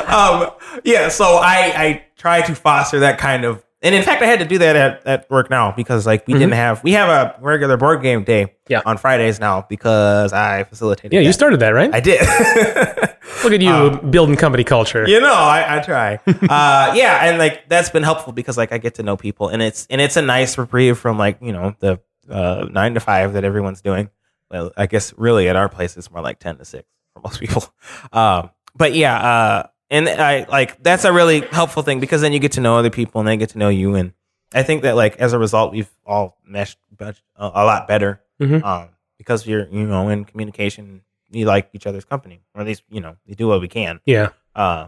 um, 0.08 0.49
yeah, 0.84 1.10
so 1.10 1.25
I, 1.41 1.73
I 1.75 2.06
try 2.17 2.41
to 2.41 2.56
foster 2.56 2.99
that 2.99 3.17
kind 3.19 3.45
of, 3.45 3.63
and 3.86 3.95
in 3.95 4.02
fact, 4.04 4.21
I 4.21 4.26
had 4.26 4.39
to 4.39 4.45
do 4.45 4.58
that 4.58 4.76
at, 4.76 5.06
at 5.08 5.30
work 5.30 5.50
now 5.50 5.71
because 5.71 6.06
like 6.06 6.28
we 6.28 6.34
didn't 6.34 6.52
have, 6.54 6.84
we 6.84 6.91
have 6.93 7.08
a 7.10 7.36
regular 7.41 7.78
board 7.78 8.02
game 8.02 8.24
day 8.24 8.43
Mm-hmm. 8.45 8.52
Yeah. 8.74 8.82
on 8.84 8.98
Fridays 8.98 9.39
now 9.39 9.63
because 9.69 10.34
I 10.34 10.63
facilitated. 10.63 11.13
yeah, 11.13 11.19
you 11.19 11.32
started 11.34 11.60
that, 11.60 11.69
right? 11.69 11.93
I 11.93 12.00
did. 12.00 12.19
Look 13.43 13.54
at 13.54 13.62
you 13.62 14.00
building 14.10 14.36
company 14.38 14.63
culture. 14.63 15.08
you 15.08 15.19
know, 15.21 15.32
I, 15.34 15.78
I 15.78 15.80
try. 15.82 16.15
uh, 16.28 16.93
yeah, 16.95 17.26
and 17.30 17.38
like 17.38 17.69
that's 17.69 17.91
been 17.91 18.02
helpful 18.02 18.34
because 18.34 18.58
like 18.58 18.71
I 18.71 18.80
get 18.80 18.95
to 18.95 19.04
know 19.04 19.17
people, 19.17 19.50
and 19.50 19.62
it's 19.62 19.86
and 19.91 20.02
it's 20.02 20.17
a 20.17 20.21
nice 20.24 20.58
reprieve 20.58 20.98
from 20.98 21.19
like 21.19 21.38
you 21.41 21.52
know 21.54 21.76
the 21.80 22.00
uh, 22.28 22.65
nine 22.71 22.95
to 22.95 23.00
five 23.00 23.34
that 23.34 23.43
everyone's 23.43 23.82
doing. 23.84 24.10
Well, 24.50 24.71
I 24.76 24.88
guess 24.88 25.13
really 25.15 25.48
at 25.48 25.56
our 25.56 25.69
place 25.69 25.95
it's 25.95 26.10
more 26.10 26.24
like 26.24 26.39
ten 26.39 26.58
to 26.58 26.65
six 26.65 26.88
for 27.13 27.19
most 27.21 27.39
people. 27.39 27.63
Um, 28.12 28.50
but 28.76 28.95
yeah, 28.95 29.15
uh, 29.15 29.67
and 29.89 30.08
I 30.10 30.45
like 30.50 30.82
that's 30.84 31.06
a 31.06 31.13
really 31.13 31.41
helpful 31.41 31.84
thing 31.84 32.00
because 32.00 32.21
then 32.21 32.34
you 32.34 32.39
get 32.39 32.54
to 32.54 32.62
know 32.62 32.78
other 32.78 32.89
people 32.89 33.19
and 33.21 33.28
they 33.28 33.38
get 33.38 33.50
to 33.50 33.58
know 33.58 33.69
you, 33.69 33.95
and 33.95 34.13
I 34.54 34.63
think 34.63 34.82
that 34.84 34.95
like 34.95 35.17
as 35.17 35.34
a 35.34 35.39
result 35.39 35.71
we've 35.74 35.89
all 36.06 36.38
meshed 36.45 36.78
bet- 36.91 37.21
a 37.36 37.45
a 37.45 37.63
lot 37.65 37.88
better 37.88 38.21
Mhm. 38.39 38.63
um, 38.63 38.89
because 39.17 39.45
you're 39.48 39.67
you 39.69 39.86
know 39.86 40.10
in 40.10 40.26
communication. 40.26 41.02
You 41.32 41.45
like 41.48 41.69
each 41.74 41.86
other's 41.88 42.06
company, 42.06 42.39
or 42.54 42.62
at 42.62 42.67
least 42.67 42.84
you 42.89 43.02
know 43.02 43.17
we 43.28 43.34
do 43.36 43.48
what 43.48 43.60
we 43.60 43.67
can 43.67 44.00
Yeah. 44.06 44.30
uh 44.56 44.88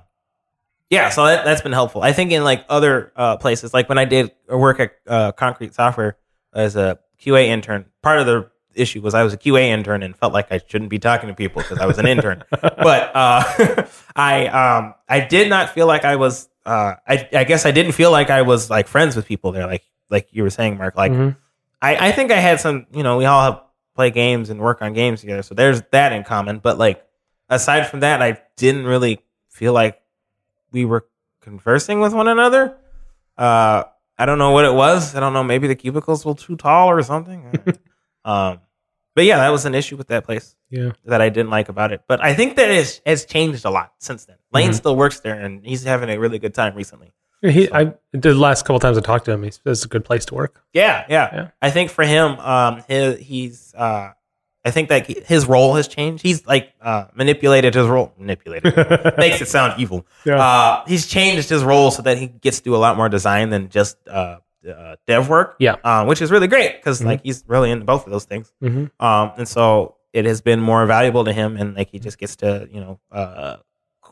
yeah 0.90 1.10
so 1.10 1.26
that, 1.26 1.44
that's 1.44 1.62
been 1.62 1.74
helpful 1.74 2.02
i 2.02 2.14
think 2.14 2.32
in 2.32 2.44
like 2.46 2.64
other 2.70 3.12
uh 3.18 3.36
places 3.36 3.74
like 3.74 3.90
when 3.90 3.98
i 3.98 4.06
did 4.06 4.32
work 4.48 4.80
at 4.80 4.92
uh, 5.08 5.32
concrete 5.34 5.74
software 5.74 6.16
as 6.54 6.78
a 6.78 7.00
qa 7.20 7.44
intern 7.46 7.86
part 8.02 8.20
of 8.20 8.26
the 8.28 8.50
issue 8.80 9.02
was 9.02 9.14
i 9.14 9.24
was 9.24 9.34
a 9.34 9.38
qa 9.38 9.62
intern 9.62 10.04
and 10.04 10.16
felt 10.16 10.34
like 10.34 10.52
i 10.52 10.60
shouldn't 10.68 10.90
be 10.90 11.00
talking 11.00 11.28
to 11.30 11.36
people 11.36 11.62
because 11.62 11.80
i 11.80 11.86
was 11.86 11.98
an 11.98 12.08
intern 12.08 12.44
but 12.52 13.12
uh 13.16 13.86
i 14.16 14.48
um 14.48 14.94
i 15.10 15.20
did 15.20 15.50
not 15.50 15.70
feel 15.72 15.88
like 15.88 16.06
i 16.06 16.16
was 16.16 16.48
uh 16.66 16.94
I, 17.08 17.28
I 17.34 17.44
guess 17.44 17.66
i 17.66 17.72
didn't 17.72 17.94
feel 17.94 18.12
like 18.12 18.30
i 18.30 18.42
was 18.44 18.70
like 18.70 18.88
friends 18.88 19.16
with 19.16 19.26
people 19.26 19.52
there 19.52 19.66
like 19.68 19.84
like 20.10 20.28
you 20.32 20.44
were 20.44 20.50
saying 20.50 20.78
mark 20.78 20.96
like 20.96 21.12
Mhm. 21.12 21.36
I, 21.80 22.08
I 22.08 22.12
think 22.12 22.32
I 22.32 22.38
had 22.38 22.60
some, 22.60 22.88
you 22.92 23.04
know, 23.04 23.18
we 23.18 23.26
all 23.26 23.44
have 23.44 23.62
play 23.94 24.10
games 24.10 24.50
and 24.50 24.60
work 24.60 24.82
on 24.82 24.94
games 24.94 25.22
together. 25.22 25.44
So 25.44 25.54
there's 25.54 25.84
that 25.92 26.12
in 26.12 26.24
common. 26.24 26.58
But 26.58 26.80
like, 26.80 27.06
aside 27.50 27.84
from 27.88 28.00
that, 28.00 28.20
I 28.20 28.42
didn't 28.56 28.86
really 28.86 29.20
feel 29.50 29.74
like 29.74 30.02
we 30.72 30.86
were 30.86 31.06
conversing 31.42 32.00
with 32.00 32.16
one 32.16 32.28
another. 32.28 32.76
Uh, 33.38 33.84
I 34.18 34.26
don't 34.26 34.40
know 34.40 34.50
what 34.50 34.66
it 34.66 34.74
was. 34.74 35.14
I 35.14 35.20
don't 35.20 35.34
know. 35.34 35.44
Maybe 35.44 35.68
the 35.68 35.76
cubicles 35.76 36.26
were 36.26 36.34
too 36.34 36.56
tall 36.56 36.90
or 36.90 37.04
something. 37.04 37.46
um, 38.26 38.60
but 39.18 39.26
yeah, 39.26 39.38
that 39.40 39.50
was 39.50 39.66
an 39.66 39.74
issue 39.74 39.98
with 39.98 40.08
that 40.10 40.24
place 40.26 40.56
Yeah. 40.70 40.92
that 41.06 41.22
I 41.22 41.30
didn't 41.30 41.50
like 41.50 41.70
about 41.70 41.92
it. 41.92 42.02
But 42.08 42.24
I 42.24 42.36
think 42.36 42.56
that 42.58 42.70
is, 42.70 43.02
has 43.04 43.26
changed 43.26 43.66
a 43.66 43.72
lot 43.72 43.94
since 43.98 44.26
then. 44.26 44.38
Lane 44.54 44.74
still 44.74 44.96
works 44.96 45.20
there 45.22 45.34
and 45.34 45.66
he's 45.66 45.84
having 45.84 46.10
a 46.10 46.18
really 46.20 46.38
good 46.38 46.54
time 46.54 46.76
recently. 46.76 47.12
He, 47.42 47.68
I 47.72 47.94
the 48.14 48.34
last 48.36 48.64
couple 48.66 48.80
times 48.80 48.98
I 48.98 49.02
talked 49.02 49.26
to 49.26 49.32
him, 49.32 49.42
he 49.44 49.50
says 49.52 49.62
it's 49.66 49.86
a 49.86 49.88
good 49.88 50.06
place 50.06 50.26
to 50.26 50.36
work. 50.36 50.64
Yeah, 50.72 51.06
yeah. 51.10 51.30
Yeah. 51.34 51.48
I 51.62 51.70
think 51.72 51.90
for 51.90 52.04
him, 52.04 52.38
um, 52.40 52.84
his, 52.88 53.18
he's, 53.20 53.74
uh, 53.76 54.12
I 54.66 54.72
think 54.72 54.90
that 54.90 55.08
his 55.08 55.48
role 55.48 55.74
has 55.76 55.88
changed. 55.88 56.22
He's 56.24 56.46
like 56.46 56.74
uh, 56.82 57.06
manipulated 57.16 57.74
his 57.74 57.88
role. 57.88 58.14
Manipulated 58.20 58.76
makes 59.18 59.42
it 59.42 59.48
sound 59.48 59.80
evil. 59.80 60.06
Yeah. 60.26 60.40
Uh, 60.40 60.84
he's 60.88 61.08
changed 61.08 61.50
his 61.50 61.64
role 61.64 61.90
so 61.90 62.02
that 62.04 62.18
he 62.18 62.28
gets 62.28 62.58
to 62.58 62.64
do 62.64 62.76
a 62.76 62.82
lot 62.86 62.98
more 62.98 63.10
design 63.10 63.50
than 63.50 63.70
just 63.70 63.98
uh, 64.08 64.38
uh, 64.68 64.96
dev 65.06 65.30
work. 65.30 65.56
Yeah. 65.60 65.76
uh, 65.84 66.06
which 66.06 66.22
is 66.22 66.32
really 66.32 66.48
great 66.48 66.78
because 66.78 67.04
like 67.04 67.22
he's 67.24 67.44
really 67.48 67.72
into 67.72 67.86
both 67.86 68.06
of 68.06 68.12
those 68.12 68.26
things. 68.26 68.52
Mhm. 68.64 68.92
Um, 69.00 69.32
and 69.38 69.48
so 69.48 69.96
it 70.14 70.26
has 70.26 70.42
been 70.42 70.60
more 70.60 70.86
valuable 70.86 71.26
to 71.26 71.34
him, 71.34 71.58
and 71.58 71.76
like 71.76 71.90
he 71.90 72.00
just 72.00 72.18
gets 72.18 72.36
to 72.38 72.68
you 72.72 72.82
know 72.82 73.00
uh, 73.12 73.58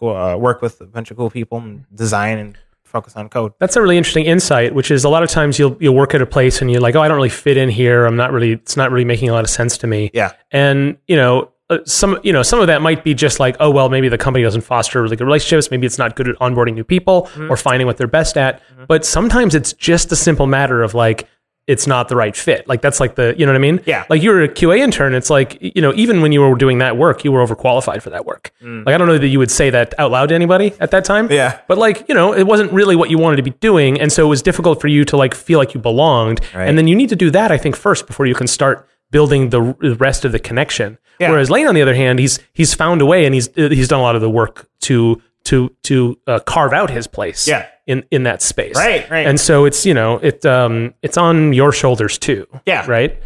uh 0.01 0.35
work 0.37 0.61
with 0.61 0.81
a 0.81 0.85
bunch 0.85 1.09
of 1.11 1.17
cool 1.17 1.29
people 1.29 1.57
and 1.59 1.85
design 1.93 2.37
and 2.37 2.57
focus 2.83 3.15
on 3.15 3.27
code. 3.29 3.51
That's 3.59 3.75
a 3.75 3.81
really 3.81 3.97
interesting 3.97 4.25
insight, 4.25 4.73
which 4.73 4.91
is 4.91 5.03
a 5.03 5.09
lot 5.09 5.23
of 5.23 5.29
times 5.29 5.59
you'll 5.59 5.75
you'll 5.79 5.95
work 5.95 6.13
at 6.13 6.21
a 6.21 6.25
place 6.25 6.61
and 6.61 6.71
you're 6.71 6.81
like, 6.81 6.95
oh, 6.95 7.01
I 7.01 7.07
don't 7.07 7.17
really 7.17 7.29
fit 7.29 7.57
in 7.57 7.69
here. 7.69 8.05
I'm 8.05 8.15
not 8.15 8.31
really. 8.31 8.53
It's 8.53 8.77
not 8.77 8.91
really 8.91 9.05
making 9.05 9.29
a 9.29 9.33
lot 9.33 9.43
of 9.43 9.49
sense 9.49 9.77
to 9.79 9.87
me. 9.87 10.11
Yeah. 10.13 10.31
And 10.51 10.97
you 11.07 11.15
know, 11.15 11.51
uh, 11.69 11.79
some 11.85 12.19
you 12.23 12.31
know 12.31 12.43
some 12.43 12.59
of 12.59 12.67
that 12.67 12.81
might 12.81 13.03
be 13.03 13.13
just 13.13 13.39
like, 13.39 13.55
oh 13.59 13.71
well, 13.71 13.89
maybe 13.89 14.07
the 14.09 14.17
company 14.17 14.43
doesn't 14.43 14.61
foster 14.61 15.01
really 15.01 15.15
good 15.15 15.25
relationships. 15.25 15.71
Maybe 15.71 15.85
it's 15.87 15.97
not 15.97 16.15
good 16.15 16.27
at 16.29 16.35
onboarding 16.37 16.75
new 16.75 16.83
people 16.83 17.23
Mm-hmm. 17.35 17.51
or 17.51 17.57
finding 17.57 17.87
what 17.87 17.97
they're 17.97 18.07
best 18.07 18.37
at. 18.37 18.61
But 18.87 19.05
sometimes 19.05 19.55
it's 19.55 19.73
just 19.73 20.11
a 20.11 20.15
simple 20.15 20.47
matter 20.47 20.83
of 20.83 20.93
like. 20.93 21.27
It's 21.67 21.87
not 21.87 22.09
the 22.09 22.15
right 22.15 22.35
fit. 22.35 22.67
Like 22.67 22.83
that's 22.83 22.99
like 22.99 23.15
the, 23.15 23.33
you 23.39 23.43
know 23.43 23.51
what 23.51 23.55
I 23.55 23.59
mean? 23.59 23.81
Yeah. 23.87 24.05
Like 24.07 24.21
you 24.21 24.29
were 24.29 24.43
a 24.43 24.47
QA 24.47 24.77
intern. 24.81 25.15
It's 25.15 25.31
like, 25.31 25.57
you 25.59 25.81
know, 25.81 25.91
even 25.95 26.21
when 26.21 26.31
you 26.31 26.41
were 26.41 26.53
doing 26.55 26.77
that 26.77 26.95
work, 26.95 27.23
you 27.23 27.31
were 27.31 27.43
overqualified 27.43 28.03
for 28.03 28.11
that 28.11 28.23
work. 28.23 28.51
Like 28.61 28.93
I 28.93 28.99
don't 28.99 29.07
know 29.07 29.17
that 29.17 29.29
you 29.29 29.39
would 29.39 29.49
say 29.49 29.71
that 29.71 29.95
out 29.97 30.11
loud 30.11 30.29
to 30.29 30.35
anybody 30.35 30.75
at 30.79 30.91
that 30.91 31.05
time. 31.05 31.27
Mm. 31.27 31.31
Yeah. 31.31 31.59
But 31.67 31.79
like, 31.79 32.07
you 32.07 32.13
know, 32.13 32.35
it 32.35 32.43
wasn't 32.45 32.71
really 32.71 32.95
what 32.95 33.09
you 33.09 33.17
wanted 33.17 33.37
to 33.37 33.41
be 33.41 33.49
doing. 33.49 33.99
And 33.99 34.11
so 34.13 34.23
it 34.27 34.29
was 34.29 34.43
difficult 34.43 34.79
for 34.79 34.89
you 34.89 35.05
to 35.05 35.17
like 35.17 35.33
feel 35.33 35.57
like 35.57 35.73
you 35.73 35.79
belonged. 35.79 36.39
Right. 36.53 36.69
And 36.69 36.77
then 36.77 36.87
you 36.87 36.93
need 36.95 37.09
to 37.09 37.15
do 37.15 37.31
that, 37.31 37.51
I 37.51 37.57
think, 37.57 37.75
first 37.75 38.05
before 38.05 38.27
you 38.27 38.35
can 38.35 38.45
start 38.45 38.87
building 39.15 39.49
the 39.49 39.61
rest 40.07 40.25
of 40.25 40.31
the 40.31 40.39
connection. 40.39 40.97
Yeah. 41.19 41.31
Whereas 41.31 41.49
Lane, 41.49 41.67
on 41.67 41.75
the 41.75 41.81
other 41.81 41.95
hand, 41.95 42.19
he's 42.19 42.39
he's 42.59 42.73
found 42.73 43.01
a 43.01 43.05
way 43.05 43.25
and 43.25 43.33
he's 43.33 43.47
he's 43.55 43.87
done 43.87 43.99
a 43.99 44.03
lot 44.03 44.15
of 44.15 44.21
the 44.21 44.29
work 44.29 44.67
to 44.87 45.21
to 45.45 45.69
to 45.83 45.95
uh, 46.27 46.39
carve 46.53 46.73
out 46.73 46.89
his 46.89 47.07
place. 47.07 47.47
Yeah. 47.47 47.65
In, 47.87 48.03
in 48.09 48.23
that 48.23 48.41
space, 48.41 48.75
Right, 48.75 49.07
right. 49.11 49.27
and 49.27 49.39
so 49.39 49.65
it's 49.65 49.85
you 49.85 49.93
know 49.93 50.17
it 50.17 50.43
um 50.43 50.95
it's 51.03 51.17
on 51.17 51.53
your 51.53 51.71
shoulders 51.71 52.17
too, 52.17 52.47
Yeah. 52.65 52.83
right, 52.89 53.21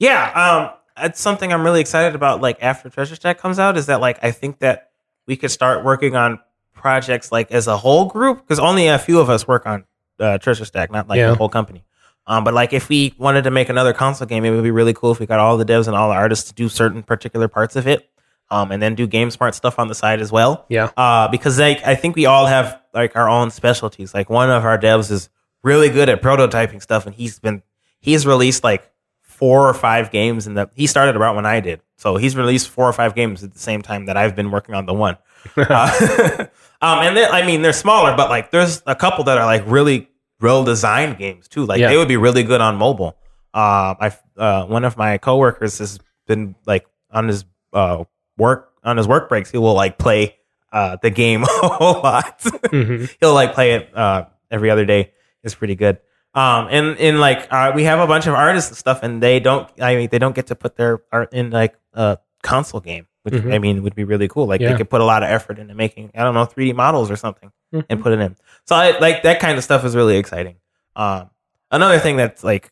Yeah, 0.00 0.22
um, 0.34 1.04
it's 1.06 1.20
something 1.20 1.52
I'm 1.52 1.62
really 1.62 1.80
excited 1.80 2.16
about. 2.16 2.40
Like 2.40 2.58
after 2.60 2.90
Treasure 2.90 3.14
Stack 3.14 3.38
comes 3.38 3.58
out, 3.60 3.76
is 3.76 3.86
that 3.86 4.00
like 4.00 4.18
I 4.24 4.32
think 4.32 4.58
that 4.58 4.90
we 5.28 5.36
could 5.36 5.52
start 5.52 5.84
working 5.84 6.16
on 6.16 6.40
projects 6.74 7.30
like 7.30 7.52
as 7.52 7.68
a 7.68 7.76
whole 7.76 8.06
group 8.06 8.38
because 8.42 8.58
only 8.58 8.88
a 8.88 8.98
few 8.98 9.20
of 9.20 9.30
us 9.30 9.46
work 9.46 9.64
on 9.64 9.84
uh, 10.18 10.38
Treasure 10.38 10.64
Stack, 10.64 10.90
not 10.90 11.06
like 11.08 11.18
Yeah. 11.18 11.28
the 11.30 11.36
whole 11.36 11.48
company. 11.48 11.84
Um, 12.26 12.44
but 12.44 12.54
like 12.54 12.72
if 12.72 12.88
we 12.88 13.14
wanted 13.18 13.44
to 13.44 13.50
make 13.50 13.68
another 13.68 13.92
console 13.92 14.26
game, 14.26 14.44
it 14.44 14.50
would 14.50 14.62
be 14.62 14.70
really 14.70 14.92
cool 14.92 15.12
if 15.12 15.20
we 15.20 15.26
got 15.26 15.40
all 15.40 15.56
the 15.56 15.64
devs 15.64 15.86
and 15.86 15.96
all 15.96 16.10
the 16.10 16.14
artists 16.14 16.48
to 16.48 16.54
do 16.54 16.68
certain 16.68 17.02
particular 17.02 17.48
parts 17.48 17.76
of 17.76 17.86
it, 17.86 18.08
um, 18.50 18.70
and 18.70 18.82
then 18.82 18.94
do 18.94 19.08
GameSmart 19.08 19.54
stuff 19.54 19.78
on 19.78 19.88
the 19.88 19.94
side 19.94 20.20
as 20.20 20.30
well. 20.30 20.66
Yeah. 20.68 20.90
Uh, 20.96 21.28
because 21.28 21.58
like 21.58 21.84
I 21.86 21.94
think 21.94 22.16
we 22.16 22.26
all 22.26 22.46
have 22.46 22.80
like 22.94 23.16
our 23.16 23.28
own 23.28 23.50
specialties. 23.50 24.14
Like 24.14 24.30
one 24.30 24.50
of 24.50 24.64
our 24.64 24.78
devs 24.78 25.10
is 25.10 25.28
really 25.62 25.88
good 25.88 26.08
at 26.08 26.22
prototyping 26.22 26.82
stuff, 26.82 27.06
and 27.06 27.14
he's 27.14 27.38
been 27.38 27.62
he's 28.00 28.26
released 28.26 28.62
like 28.62 28.90
four 29.22 29.66
or 29.66 29.72
five 29.72 30.10
games 30.10 30.46
in 30.46 30.52
the 30.52 30.70
he 30.74 30.86
started 30.86 31.16
about 31.16 31.34
when 31.34 31.46
I 31.46 31.60
did. 31.60 31.80
So 31.96 32.16
he's 32.16 32.36
released 32.36 32.68
four 32.68 32.86
or 32.86 32.92
five 32.92 33.14
games 33.14 33.42
at 33.42 33.52
the 33.54 33.58
same 33.58 33.80
time 33.80 34.06
that 34.06 34.16
I've 34.16 34.36
been 34.36 34.50
working 34.50 34.74
on 34.74 34.86
the 34.86 34.94
one. 34.94 35.16
Uh, 35.56 36.46
um, 36.82 36.98
and 36.98 37.18
I 37.18 37.46
mean 37.46 37.62
they're 37.62 37.72
smaller, 37.72 38.14
but 38.14 38.28
like 38.28 38.50
there's 38.50 38.82
a 38.86 38.94
couple 38.94 39.24
that 39.24 39.38
are 39.38 39.46
like 39.46 39.64
really 39.66 40.09
well 40.40 40.64
designed 40.64 41.18
games 41.18 41.48
too. 41.48 41.64
Like 41.66 41.80
Yeah. 41.80 41.88
they 41.88 41.96
would 41.96 42.08
be 42.08 42.16
really 42.16 42.42
good 42.42 42.60
on 42.60 42.76
mobile. 42.76 43.16
Um, 43.52 43.96
I 44.00 44.12
uh, 44.36 44.64
one 44.66 44.84
of 44.84 44.96
my 44.96 45.18
coworkers 45.18 45.78
has 45.78 45.98
been 46.26 46.54
like 46.66 46.86
on 47.10 47.28
his 47.28 47.44
uh 47.72 48.04
work 48.38 48.72
on 48.84 48.96
his 48.96 49.06
work 49.08 49.28
breaks. 49.28 49.50
He 49.50 49.58
will 49.58 49.74
like 49.74 49.98
play 49.98 50.36
uh 50.72 50.96
the 51.02 51.10
game 51.10 51.42
a 51.62 51.68
whole 51.68 52.00
lot. 52.02 52.40
Mhm. 52.40 53.10
He'll 53.20 53.34
like 53.34 53.54
play 53.54 53.72
it 53.72 53.90
uh 53.96 54.26
every 54.50 54.70
other 54.70 54.84
day. 54.84 55.12
It's 55.42 55.54
pretty 55.54 55.74
good. 55.74 55.98
Um, 56.32 56.68
and 56.70 56.96
in 56.98 57.18
like 57.18 57.48
uh, 57.52 57.72
we 57.74 57.84
have 57.84 57.98
a 57.98 58.06
bunch 58.06 58.28
of 58.28 58.34
artists 58.34 58.70
and 58.70 58.76
stuff, 58.78 59.02
and 59.02 59.20
they 59.20 59.40
don't. 59.40 59.68
I 59.80 59.96
mean, 59.96 60.08
they 60.12 60.20
don't 60.20 60.34
get 60.34 60.46
to 60.48 60.54
put 60.54 60.76
their 60.76 61.00
art 61.10 61.32
in 61.32 61.50
like 61.50 61.74
a 61.92 62.18
console 62.44 62.78
game, 62.80 63.08
which 63.24 63.34
Mhm. 63.34 63.52
I 63.52 63.58
mean 63.58 63.82
would 63.82 63.96
be 63.96 64.04
really 64.04 64.28
cool. 64.28 64.46
Like 64.46 64.60
Yeah. 64.60 64.70
they 64.70 64.76
could 64.76 64.88
put 64.88 65.00
a 65.00 65.04
lot 65.04 65.24
of 65.24 65.28
effort 65.28 65.58
into 65.58 65.74
making 65.74 66.12
I 66.14 66.22
don't 66.22 66.34
know 66.34 66.44
3D 66.46 66.72
models 66.72 67.10
or 67.10 67.16
something 67.16 67.50
Mhm. 67.74 67.84
and 67.90 68.00
put 68.00 68.12
it 68.12 68.20
in. 68.20 68.36
So 68.70 68.76
I 68.76 68.96
like 69.00 69.24
that 69.24 69.40
kind 69.40 69.58
of 69.58 69.64
stuff 69.64 69.84
is 69.84 69.96
really 69.96 70.16
exciting. 70.16 70.54
Um, 70.94 71.30
another 71.72 71.98
thing 71.98 72.14
that's 72.14 72.44
like 72.44 72.70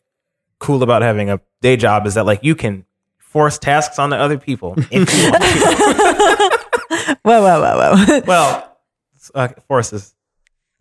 cool 0.57 0.81
about 0.81 1.01
having 1.01 1.29
a 1.29 1.41
day 1.59 1.75
job 1.75 2.07
is 2.07 2.13
that 2.13 2.25
like 2.25 2.41
you 2.41 2.55
can 2.55 2.85
force 3.17 3.59
tasks 3.59 3.99
onto 3.99 4.15
other 4.15 4.37
people 4.37 4.75
if 4.91 5.13
you 5.13 5.29
want 5.29 5.43
to. 5.43 7.17
whoa, 7.23 7.41
whoa, 7.41 7.59
whoa, 7.59 7.95
whoa. 7.97 8.21
Well, 8.25 8.77
uh, 9.35 9.49
force 9.67 9.91
is 9.91 10.15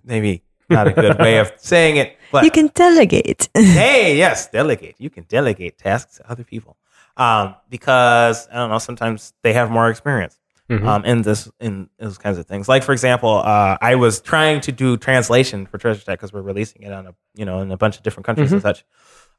maybe 0.05 0.45
not 0.71 0.87
a 0.87 0.93
good 0.93 1.19
way 1.19 1.39
of 1.39 1.51
saying 1.57 1.97
it, 1.97 2.17
but 2.31 2.45
you 2.45 2.53
can 2.53 2.69
delegate. 2.69 3.49
hey, 3.55 4.17
yes, 4.17 4.47
delegate. 4.47 4.95
You 4.99 5.11
can 5.11 5.25
delegate 5.25 5.79
tasks 5.79 6.19
to 6.19 6.31
other 6.31 6.45
people 6.45 6.77
um, 7.17 7.57
because 7.69 8.47
I 8.53 8.55
don't 8.55 8.71
know. 8.71 8.79
Sometimes 8.79 9.33
they 9.43 9.53
have 9.55 9.69
more 9.69 9.91
experience 9.91 10.39
Mhm. 10.69 10.87
um, 10.87 11.05
in 11.05 11.23
this 11.23 11.51
in 11.61 11.89
those 11.99 12.19
kinds 12.19 12.37
of 12.37 12.47
things. 12.47 12.69
Like 12.69 12.83
for 12.83 12.93
example, 12.93 13.43
uh, 13.43 13.79
I 13.81 13.95
was 13.95 14.21
trying 14.21 14.61
to 14.63 14.73
do 14.73 14.97
translation 14.99 15.65
for 15.67 15.79
Treasure 15.79 16.01
Stack 16.01 16.19
because 16.19 16.33
we're 16.33 16.43
releasing 16.43 16.83
it 16.83 16.93
on 16.93 17.07
a 17.07 17.15
you 17.35 17.45
know 17.47 17.61
in 17.61 17.71
a 17.73 17.77
bunch 17.77 17.97
of 17.97 18.03
different 18.03 18.27
countries 18.27 18.53
and 18.53 18.61
such. 18.61 18.85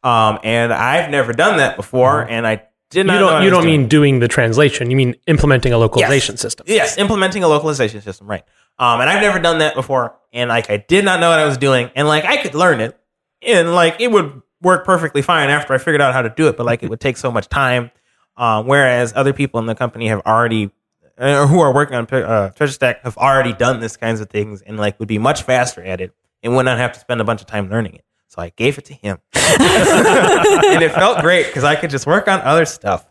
Um, 0.04 0.40
and 0.44 0.74
I've 0.74 1.12
never 1.12 1.34
done 1.34 1.58
that 1.58 1.76
before, 1.76 2.22
and 2.28 2.48
I 2.48 2.64
did 2.90 3.06
not. 3.06 3.14
You 3.14 3.20
know 3.20 3.30
don't 3.30 3.44
you 3.44 3.50
don't 3.52 3.64
doing. 3.64 3.82
mean 3.82 3.88
doing 3.90 4.20
the 4.20 4.28
translation. 4.28 4.90
You 4.90 4.98
mean 4.98 5.16
implementing 5.28 5.72
a 5.74 5.78
localization 5.78 6.38
system. 6.38 6.66
Yes, 6.68 6.98
implementing 6.98 7.44
a 7.44 7.48
localization 7.48 8.02
system, 8.02 8.28
right? 8.28 8.44
Um, 8.80 9.02
and 9.02 9.10
I've 9.10 9.22
never 9.22 9.40
done 9.40 9.60
that 9.60 9.76
before, 9.76 10.16
and 10.34 10.50
like 10.50 10.70
I 10.72 10.78
did 10.78 11.06
not 11.06 11.20
know 11.20 11.30
what 11.30 11.38
I 11.40 11.46
was 11.46 11.58
doing, 11.58 11.92
and 11.96 12.08
like 12.08 12.26
I 12.26 12.38
could 12.38 12.56
learn 12.56 12.80
it, 12.80 12.98
and 13.46 13.76
like 13.76 13.98
it 14.00 14.10
would 14.12 14.42
work 14.62 14.84
perfectly 14.86 15.22
fine 15.22 15.50
after 15.50 15.74
I 15.74 15.78
figured 15.78 16.02
out 16.02 16.14
how 16.14 16.22
to 16.22 16.30
do 16.30 16.48
it, 16.48 16.58
but 16.58 16.66
like 16.66 16.82
it 16.82 16.90
would 16.90 17.00
take 17.00 17.18
so 17.18 17.30
much 17.32 17.48
time. 17.50 17.92
Um, 18.38 18.68
whereas 18.68 19.12
other 19.16 19.34
people 19.34 19.60
in 19.60 19.66
the 19.66 19.76
company 19.76 20.08
have 20.08 20.22
already, 20.26 20.72
uh, 21.20 21.48
who 21.48 21.60
are 21.60 21.74
working 21.74 21.96
on 21.96 22.06
uh, 22.12 22.50
Treasure 22.52 22.74
Stack, 22.74 23.04
have 23.04 23.18
already 23.18 23.54
done 23.54 23.80
this 23.80 23.98
kinds 23.98 24.22
of 24.22 24.30
things, 24.30 24.62
and 24.62 24.78
like 24.78 24.98
would 25.00 25.08
be 25.08 25.18
much 25.18 25.44
faster 25.44 25.84
at 25.84 26.02
it, 26.02 26.14
and 26.42 26.56
would 26.56 26.64
not 26.66 26.78
have 26.78 26.94
to 26.94 27.00
spend 27.00 27.22
a 27.22 27.24
bunch 27.24 27.42
of 27.42 27.48
time 27.48 27.70
learning 27.70 27.96
it. 27.96 28.06
So 28.28 28.42
I 28.42 28.50
gave 28.50 28.78
it 28.78 28.86
to 28.86 28.94
him, 28.94 29.18
and 29.34 30.84
it 30.84 30.92
felt 30.94 31.22
great 31.22 31.48
because 31.48 31.64
I 31.64 31.76
could 31.76 31.90
just 31.90 32.06
work 32.06 32.28
on 32.28 32.42
other 32.42 32.66
stuff. 32.66 33.06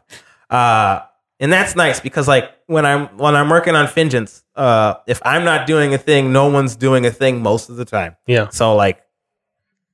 Uh, 0.49 1.01
and 1.41 1.53
that's 1.53 1.77
nice 1.77 2.01
because 2.01 2.27
like 2.27 2.51
when 2.67 2.85
I'm 2.87 3.07
when 3.19 3.37
I'm 3.37 3.49
working 3.49 3.75
on 3.77 3.87
Fingeance, 3.89 4.45
uh, 4.57 4.95
if 5.07 5.21
I'm 5.25 5.45
not 5.45 5.67
doing 5.67 5.95
a 5.95 5.99
thing, 5.99 6.33
no 6.33 6.49
one's 6.49 6.77
doing 6.77 7.07
a 7.07 7.11
thing 7.11 7.43
most 7.43 7.69
of 7.69 7.77
the 7.77 7.85
time. 7.85 8.17
Yeah. 8.27 8.49
So 8.49 8.75
like, 8.75 9.01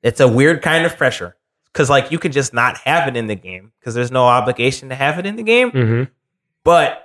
it's 0.03 0.21
a 0.21 0.29
weird 0.29 0.63
kind 0.63 0.87
of 0.87 0.97
pressure 0.97 1.37
because 1.73 1.91
like 1.91 2.11
you 2.11 2.19
could 2.19 2.33
just 2.33 2.55
not 2.55 2.79
have 2.79 3.09
it 3.09 3.17
in 3.17 3.27
the 3.27 3.35
game 3.35 3.73
because 3.79 3.95
there's 3.95 4.11
no 4.11 4.25
obligation 4.25 4.89
to 4.91 4.95
have 4.95 5.19
it 5.19 5.27
in 5.27 5.37
the 5.37 5.43
game. 5.43 5.71
hmm 5.71 6.03
But 6.63 7.04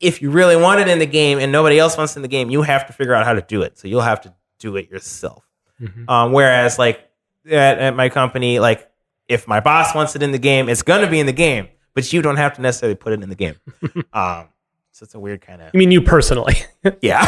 if 0.00 0.22
you 0.22 0.30
really 0.30 0.56
want 0.56 0.80
it 0.80 0.88
in 0.88 0.98
the 0.98 1.06
game 1.06 1.38
and 1.38 1.52
nobody 1.52 1.78
else 1.78 1.96
wants 1.96 2.14
it 2.16 2.18
in 2.18 2.22
the 2.22 2.28
game, 2.28 2.50
you 2.50 2.62
have 2.62 2.86
to 2.86 2.92
figure 2.92 3.14
out 3.14 3.24
how 3.26 3.34
to 3.34 3.42
do 3.42 3.62
it. 3.62 3.78
So 3.78 3.86
you'll 3.86 4.00
have 4.00 4.20
to 4.22 4.34
do 4.58 4.76
it 4.76 4.90
yourself. 4.90 5.44
Mhm. 5.80 6.08
Um, 6.08 6.32
whereas 6.32 6.78
like 6.78 7.08
at, 7.46 7.78
at 7.78 7.96
my 7.96 8.08
company, 8.08 8.58
like 8.58 8.90
if 9.28 9.46
my 9.46 9.60
boss 9.60 9.94
wants 9.94 10.16
it 10.16 10.22
in 10.22 10.32
the 10.32 10.38
game, 10.38 10.68
it's 10.68 10.82
gonna 10.82 11.08
be 11.08 11.20
in 11.20 11.26
the 11.26 11.32
game, 11.32 11.68
but 11.94 12.12
you 12.12 12.22
don't 12.22 12.36
have 12.36 12.54
to 12.56 12.62
necessarily 12.62 12.96
put 12.96 13.12
it 13.12 13.22
in 13.22 13.28
the 13.28 13.34
game. 13.34 13.56
um, 14.12 14.48
so 14.92 15.04
it's 15.04 15.14
a 15.14 15.20
weird 15.20 15.40
kind 15.40 15.62
of 15.62 15.70
You 15.72 15.78
mean 15.78 15.90
you 15.90 16.02
personally? 16.02 16.56
yeah. 17.00 17.24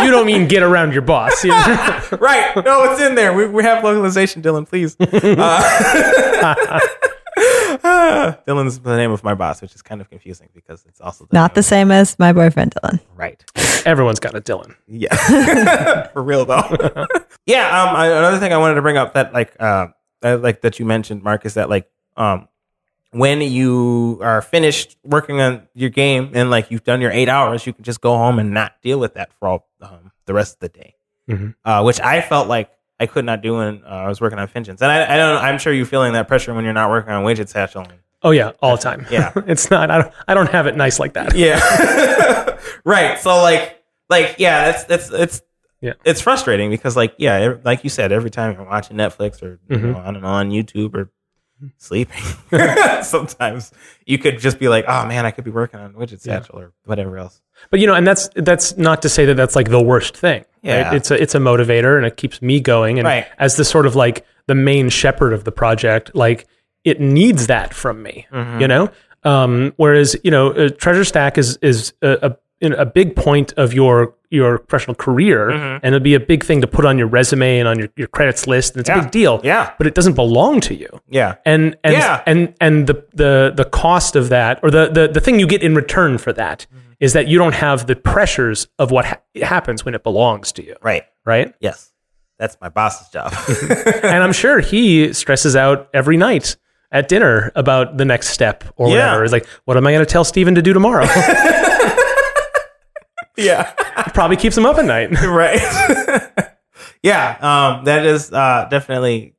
you, 0.00 0.04
you 0.04 0.10
don't 0.10 0.26
mean 0.26 0.46
get 0.46 0.62
around 0.62 0.92
your 0.92 1.02
boss. 1.02 1.42
You 1.42 1.50
right. 1.52 2.52
No, 2.64 2.92
it's 2.92 3.00
in 3.00 3.14
there. 3.14 3.32
We, 3.32 3.46
we 3.46 3.62
have 3.64 3.82
localization, 3.82 4.42
Dylan, 4.42 4.68
please. 4.68 4.96
Uh, 5.00 6.80
Dylan's 8.46 8.78
the 8.80 8.96
name 8.96 9.10
of 9.12 9.22
my 9.24 9.34
boss, 9.34 9.60
which 9.62 9.74
is 9.74 9.82
kind 9.82 10.00
of 10.00 10.08
confusing 10.10 10.48
because 10.54 10.84
it's 10.86 11.00
also 11.00 11.24
the 11.26 11.34
Not 11.34 11.50
name 11.52 11.54
the 11.54 11.62
same 11.62 11.90
as 11.90 12.18
my 12.18 12.32
boyfriend 12.32 12.74
Dylan. 12.74 13.00
right. 13.16 13.42
Everyone's 13.86 14.20
got 14.20 14.34
a 14.34 14.40
Dylan. 14.40 14.74
Yeah, 14.86 16.06
for 16.12 16.22
real 16.22 16.44
though. 16.44 16.62
yeah. 17.46 17.82
Um. 17.82 17.96
I, 17.96 18.06
another 18.08 18.38
thing 18.38 18.52
I 18.52 18.56
wanted 18.58 18.74
to 18.74 18.82
bring 18.82 18.96
up 18.96 19.14
that 19.14 19.32
like 19.32 19.54
uh 19.60 19.88
I 20.22 20.34
like 20.34 20.60
that 20.62 20.78
you 20.78 20.84
mentioned, 20.86 21.22
Mark, 21.22 21.46
is 21.46 21.54
that 21.54 21.68
like 21.70 21.88
um 22.16 22.48
when 23.10 23.40
you 23.40 24.18
are 24.22 24.42
finished 24.42 24.96
working 25.04 25.40
on 25.40 25.66
your 25.74 25.88
game 25.90 26.32
and 26.34 26.50
like 26.50 26.70
you've 26.70 26.84
done 26.84 27.00
your 27.00 27.10
eight 27.10 27.28
hours, 27.28 27.66
you 27.66 27.72
can 27.72 27.84
just 27.84 28.00
go 28.02 28.16
home 28.16 28.38
and 28.38 28.52
not 28.52 28.72
deal 28.82 28.98
with 29.00 29.14
that 29.14 29.32
for 29.38 29.48
all 29.48 29.66
um, 29.80 30.12
the 30.26 30.34
rest 30.34 30.54
of 30.56 30.60
the 30.60 30.68
day. 30.68 30.94
Mhm. 31.28 31.54
Uh, 31.64 31.82
which 31.82 32.00
I 32.00 32.20
felt 32.20 32.48
like 32.48 32.70
I 33.00 33.06
could 33.06 33.24
not 33.24 33.42
do 33.42 33.54
when 33.56 33.82
uh, 33.84 33.88
I 33.88 34.08
was 34.08 34.20
working 34.20 34.38
on 34.38 34.48
Fingeance. 34.48 34.82
And 34.82 34.90
I, 34.90 35.14
I 35.14 35.16
don't. 35.16 35.36
I'm 35.42 35.58
sure 35.58 35.72
you're 35.72 35.86
feeling 35.86 36.12
that 36.14 36.26
pressure 36.28 36.52
when 36.54 36.64
you're 36.64 36.72
not 36.72 36.90
working 36.90 37.12
on 37.12 37.24
widget 37.24 37.48
satchel. 37.48 37.86
Oh 38.22 38.30
yeah, 38.32 38.52
all 38.60 38.76
the 38.76 38.82
time. 38.82 39.06
Yeah. 39.10 39.32
it's 39.46 39.70
not. 39.70 39.90
I 39.90 39.98
don't. 40.02 40.14
I 40.26 40.34
don't 40.34 40.50
have 40.50 40.66
it 40.66 40.76
nice 40.76 40.98
like 40.98 41.12
that. 41.14 41.34
Yeah. 41.36 42.58
right. 42.84 43.18
So 43.20 43.40
like 43.42 43.82
like 44.10 44.36
yeah, 44.38 44.72
that's 44.72 44.84
that's 44.84 45.10
it's 45.12 45.42
Yeah. 45.80 45.92
it's 46.04 46.20
frustrating 46.20 46.70
because 46.70 46.96
like 46.96 47.14
yeah, 47.18 47.54
like 47.64 47.84
you 47.84 47.90
said, 47.90 48.10
every 48.10 48.30
time 48.30 48.54
you're 48.56 48.64
watching 48.66 48.96
Netflix 48.96 49.42
or 49.42 49.60
you 49.68 49.76
Mhm. 49.78 49.92
know, 49.92 49.98
I 50.00 50.10
don't 50.12 50.22
know 50.22 50.28
on 50.28 50.50
YouTube 50.50 50.94
or 50.94 51.10
sleeping, 51.76 52.22
sometimes 53.02 53.72
you 54.06 54.18
could 54.18 54.38
just 54.38 54.58
be 54.58 54.68
like, 54.68 54.84
oh 54.88 55.06
man, 55.06 55.24
I 55.26 55.30
could 55.30 55.44
be 55.44 55.50
working 55.50 55.78
on 55.80 55.92
widget 55.94 56.24
Yeah. 56.26 56.40
satchel 56.40 56.58
or 56.58 56.72
whatever 56.84 57.18
else. 57.18 57.40
But 57.70 57.80
you 57.80 57.86
know, 57.86 57.94
and 57.94 58.06
that's 58.06 58.28
that's 58.34 58.76
not 58.76 59.02
to 59.02 59.08
say 59.08 59.24
that 59.26 59.34
that's 59.34 59.54
like 59.56 59.68
the 59.70 59.80
worst 59.82 60.16
thing. 60.16 60.44
Yeah. 60.62 60.82
Right? 60.88 60.94
It's 60.96 61.10
a 61.10 61.20
it's 61.22 61.34
a 61.34 61.38
motivator 61.38 61.96
and 61.96 62.06
it 62.06 62.16
keeps 62.16 62.40
me 62.42 62.60
going. 62.60 62.98
And 62.98 63.06
Right. 63.06 63.26
as 63.38 63.56
the 63.56 63.64
sort 63.64 63.86
of 63.86 63.94
like 63.96 64.24
the 64.46 64.54
main 64.54 64.88
shepherd 64.88 65.32
of 65.32 65.44
the 65.44 65.52
project, 65.52 66.14
like 66.14 66.46
it 66.84 67.00
needs 67.00 67.46
that 67.48 67.74
from 67.74 68.02
me. 68.02 68.26
Mm-hmm. 68.32 68.60
You 68.60 68.68
know. 68.68 68.90
Um, 69.24 69.72
whereas 69.76 70.16
you 70.24 70.30
know, 70.30 70.52
uh, 70.52 70.68
Treasure 70.70 71.04
Stack 71.04 71.38
is 71.38 71.56
is 71.62 71.92
a, 72.02 72.30
a 72.30 72.36
a 72.76 72.86
big 72.86 73.14
point 73.16 73.52
of 73.56 73.72
your 73.74 74.14
your 74.30 74.58
professional 74.58 74.94
career, 74.94 75.48
Mm-hmm. 75.50 75.76
and 75.84 75.94
it'd 75.94 76.02
be 76.02 76.14
a 76.14 76.20
big 76.20 76.44
thing 76.44 76.60
to 76.60 76.66
put 76.66 76.84
on 76.84 76.98
your 76.98 77.06
resume 77.06 77.58
and 77.60 77.66
on 77.68 77.78
your, 77.78 77.88
your 77.96 78.08
credits 78.08 78.46
list, 78.46 78.74
and 78.74 78.80
it's 78.80 78.90
a 78.90 78.94
big 79.00 79.10
deal. 79.10 79.40
Yeah. 79.42 79.72
But 79.78 79.86
it 79.86 79.94
doesn't 79.94 80.14
belong 80.14 80.60
to 80.62 80.74
you 80.74 80.88
Yeah. 81.08 81.36
and 81.46 81.76
and 81.82 81.94
Yeah. 81.94 82.22
and 82.26 82.54
and 82.60 82.86
the 82.86 83.04
the 83.14 83.52
the 83.56 83.64
cost 83.64 84.16
of 84.16 84.28
that 84.28 84.60
or 84.62 84.70
the 84.70 84.88
the, 84.90 85.08
the 85.08 85.20
thing 85.20 85.38
you 85.40 85.46
get 85.46 85.62
in 85.62 85.74
return 85.74 86.18
for 86.18 86.32
that 86.34 86.66
is 87.00 87.12
Mm-hmm. 87.12 87.18
that 87.18 87.28
you 87.28 87.38
don't 87.38 87.54
have 87.54 87.86
the 87.86 87.96
pressures 87.96 88.68
of 88.78 88.90
what 88.90 89.04
ha- 89.04 89.20
happens 89.42 89.84
when 89.84 89.94
it 89.94 90.02
belongs 90.02 90.52
to 90.52 90.64
you 90.64 90.76
Right. 90.82 91.04
right 91.24 91.54
Yes. 91.60 91.92
That's 92.38 92.56
my 92.60 92.68
boss's 92.68 93.08
job. 93.08 93.32
and 94.04 94.22
i'm 94.22 94.32
sure 94.32 94.60
he 94.60 95.12
stresses 95.12 95.56
out 95.56 95.88
every 95.92 96.16
night 96.16 96.56
at 96.92 97.08
dinner 97.08 97.50
about 97.54 97.96
the 97.98 98.04
next 98.04 98.28
step 98.28 98.64
or 98.76 98.88
Yeah. 98.88 99.06
whatever 99.06 99.24
it's 99.24 99.32
like 99.32 99.46
what 99.64 99.76
am 99.76 99.86
i 99.86 99.92
going 99.92 100.04
to 100.04 100.10
tell 100.10 100.24
steven 100.24 100.54
to 100.54 100.62
do 100.62 100.72
tomorrow 100.72 101.04
yeah. 103.36 103.72
It 104.06 104.14
probably 104.14 104.36
keeps 104.36 104.56
him 104.56 104.66
up 104.66 104.78
at 104.78 104.84
night 104.84 105.10
right. 105.22 105.60
yeah, 107.02 107.36
um, 107.40 107.84
that 107.84 108.04
is 108.06 108.32
uh, 108.32 108.66
definitely 108.70 109.34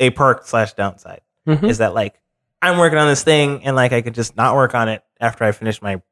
a 0.00 0.10
perk 0.10 0.46
slash 0.46 0.72
downside. 0.74 1.20
Mhm. 1.46 1.68
Is 1.68 1.78
that 1.78 1.94
like 1.94 2.20
I'm 2.60 2.78
working 2.78 2.98
on 2.98 3.08
this 3.08 3.22
thing 3.22 3.64
and 3.64 3.76
like 3.76 3.92
I 3.92 4.02
could 4.02 4.14
just 4.14 4.36
not 4.36 4.54
work 4.54 4.74
on 4.74 4.88
it 4.88 5.02
after 5.20 5.44
I 5.44 5.52
finish 5.52 5.80
my 5.80 6.02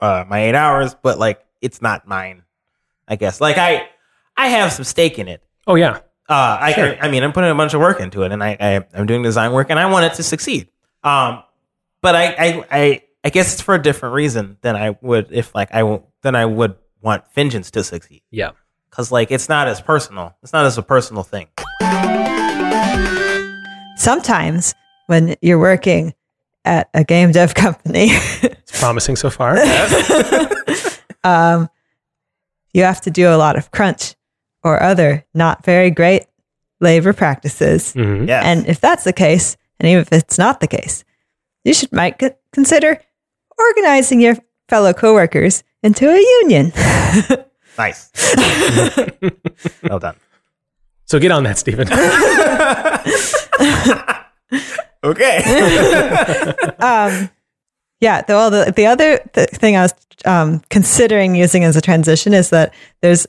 uh, 0.00 0.24
my 0.28 0.44
eight 0.44 0.54
hours, 0.54 0.94
but 0.94 1.18
like 1.18 1.44
it's 1.60 1.80
not 1.82 2.06
mine. 2.06 2.42
I 3.06 3.16
guess 3.16 3.40
like 3.40 3.58
I 3.58 3.88
I 4.36 4.48
have 4.48 4.72
some 4.72 4.84
stake 4.84 5.18
in 5.18 5.28
it. 5.28 5.42
oh 5.66 5.74
yeah 5.74 6.00
Uh, 6.28 6.56
I, 6.60 6.72
Sure. 6.72 6.96
I 7.00 7.08
mean, 7.08 7.22
I'm 7.22 7.32
putting 7.32 7.50
a 7.50 7.54
bunch 7.54 7.74
of 7.74 7.80
work 7.80 8.00
into 8.00 8.22
it, 8.22 8.32
and 8.32 8.42
I, 8.42 8.56
I 8.58 8.84
I'm 8.94 9.06
doing 9.06 9.22
design 9.22 9.52
work, 9.52 9.68
and 9.70 9.78
I 9.78 9.90
want 9.90 10.06
it 10.06 10.14
to 10.14 10.22
succeed. 10.22 10.68
Um, 11.02 11.42
but 12.00 12.14
I, 12.16 12.26
I, 12.26 12.64
I, 12.70 13.02
I 13.24 13.30
guess 13.30 13.52
it's 13.54 13.62
for 13.62 13.74
a 13.74 13.82
different 13.82 14.14
reason 14.14 14.56
than 14.62 14.76
I 14.76 14.96
would 15.02 15.28
if 15.30 15.54
like 15.54 15.72
I 15.72 15.82
won't 15.82 16.04
than 16.22 16.34
I 16.34 16.46
would 16.46 16.76
want 17.02 17.26
Fingeance 17.28 17.70
to 17.72 17.84
succeed 17.84 18.22
yeah 18.30 18.52
because 18.88 19.12
like 19.12 19.30
it's 19.30 19.48
not 19.48 19.68
as 19.68 19.80
personal. 19.80 20.36
It's 20.42 20.52
not 20.52 20.64
as 20.66 20.78
a 20.78 20.82
personal 20.82 21.22
thing. 21.22 21.48
Sometimes 23.96 24.74
when 25.06 25.36
you're 25.42 25.58
working 25.58 26.14
at 26.64 26.88
a 26.94 27.04
game 27.04 27.32
dev 27.32 27.54
company, 27.54 28.06
it's 28.10 28.63
promising 28.74 29.16
so 29.16 29.30
far 29.30 29.56
um, 31.24 31.68
you 32.72 32.82
have 32.82 33.00
to 33.02 33.10
do 33.10 33.28
a 33.28 33.36
lot 33.36 33.56
of 33.56 33.70
crunch 33.70 34.14
or 34.62 34.82
other 34.82 35.24
not 35.34 35.64
very 35.64 35.90
great 35.90 36.24
labor 36.80 37.12
practices. 37.12 37.94
Mhm. 37.94 38.26
Yes. 38.28 38.44
And 38.44 38.66
if 38.66 38.80
that's 38.80 39.04
the 39.04 39.12
case, 39.12 39.56
and 39.80 39.88
even 39.88 40.00
if 40.02 40.12
it's 40.12 40.38
not 40.38 40.60
the 40.60 40.66
case, 40.66 41.04
you 41.64 41.72
should 41.74 41.92
might 41.92 42.20
c- 42.20 42.30
consider 42.52 43.00
organizing 43.58 44.20
your 44.20 44.36
fellow 44.68 44.92
coworkers 44.92 45.62
into 45.82 46.08
a 46.10 46.18
union. 46.42 46.72
nice. 47.78 48.10
well 49.82 49.98
done. 50.00 50.16
So 51.06 51.18
get 51.20 51.30
on 51.30 51.44
that, 51.44 51.58
Steven. 51.58 51.86
Okay. 55.04 55.36
um, 56.78 57.30
yeah. 58.00 58.22
The, 58.22 58.32
well, 58.34 58.50
the 58.50 58.72
the 58.74 58.86
other 58.86 59.18
th- 59.32 59.50
thing 59.50 59.76
I 59.76 59.82
was 59.82 59.94
um, 60.24 60.60
considering 60.70 61.34
using 61.34 61.64
as 61.64 61.76
a 61.76 61.80
transition 61.80 62.32
is 62.34 62.50
that 62.50 62.72
there's 63.02 63.26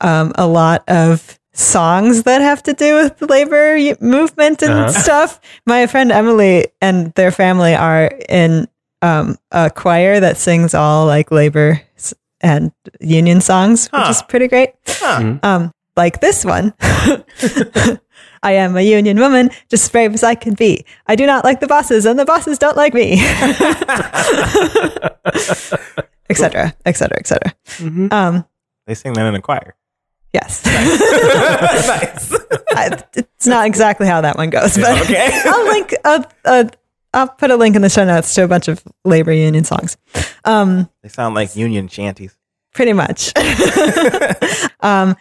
um, 0.00 0.32
a 0.36 0.46
lot 0.46 0.82
of 0.88 1.38
songs 1.52 2.24
that 2.24 2.40
have 2.40 2.62
to 2.64 2.72
do 2.72 2.96
with 2.96 3.16
the 3.18 3.26
labor 3.26 3.76
movement 4.00 4.62
and 4.62 4.72
Uh-huh. 4.72 4.90
stuff. 4.92 5.40
My 5.66 5.86
friend 5.86 6.10
Emily 6.10 6.66
and 6.80 7.12
their 7.14 7.30
family 7.30 7.74
are 7.74 8.10
in 8.28 8.66
um, 9.02 9.36
a 9.52 9.70
choir 9.70 10.18
that 10.20 10.36
sings 10.36 10.74
all 10.74 11.06
like 11.06 11.30
labor 11.30 11.80
s- 11.96 12.14
and 12.40 12.72
union 13.00 13.40
songs, 13.40 13.88
which 13.92 14.08
is 14.10 14.22
pretty 14.22 14.48
great. 14.48 14.70
Huh. 14.86 15.38
Um, 15.42 15.72
like 15.96 16.20
this 16.20 16.44
one. 16.44 16.74
I 18.44 18.52
am 18.52 18.76
a 18.76 18.82
union 18.82 19.18
woman, 19.18 19.50
just 19.70 19.84
as 19.84 19.88
brave 19.88 20.14
as 20.14 20.22
I 20.22 20.34
can 20.36 20.54
be. 20.54 20.84
I 21.06 21.16
do 21.16 21.26
not 21.26 21.44
like 21.44 21.58
the 21.60 21.66
bosses, 21.66 22.04
and 22.06 22.18
the 22.18 22.24
bosses 22.24 22.58
don't 22.58 22.76
like 22.76 22.94
me. 22.94 23.18
Etc. 26.30 26.74
Etc. 26.86 27.18
Etc. 27.18 27.54
Um, 28.10 28.44
They 28.86 28.94
sing 28.94 29.12
that 29.14 29.26
in 29.26 29.34
a 29.34 29.40
choir. 29.42 29.74
yes, 30.32 30.64
nice. 30.66 32.32
I, 32.76 33.02
it's 33.16 33.46
not 33.46 33.66
exactly 33.66 34.06
how 34.06 34.20
that 34.20 34.36
one 34.36 34.50
goes, 34.50 34.76
but 34.76 35.00
Okay. 35.02 35.30
I'll 35.44 35.64
link. 35.66 35.94
A, 36.04 36.26
a, 36.44 36.70
I'll 37.12 37.28
put 37.28 37.50
a 37.50 37.56
link 37.56 37.76
in 37.76 37.82
the 37.82 37.88
show 37.90 38.04
notes 38.04 38.34
to 38.34 38.42
a 38.44 38.48
bunch 38.48 38.66
of 38.68 38.82
labor 39.04 39.32
union 39.32 39.64
songs. 39.64 39.96
Um, 40.44 40.88
They 41.02 41.08
sound 41.08 41.34
like 41.34 41.54
union 41.56 41.88
shanties. 41.88 42.36
pretty 42.72 42.92
much. 42.92 43.32
um, 44.80 45.14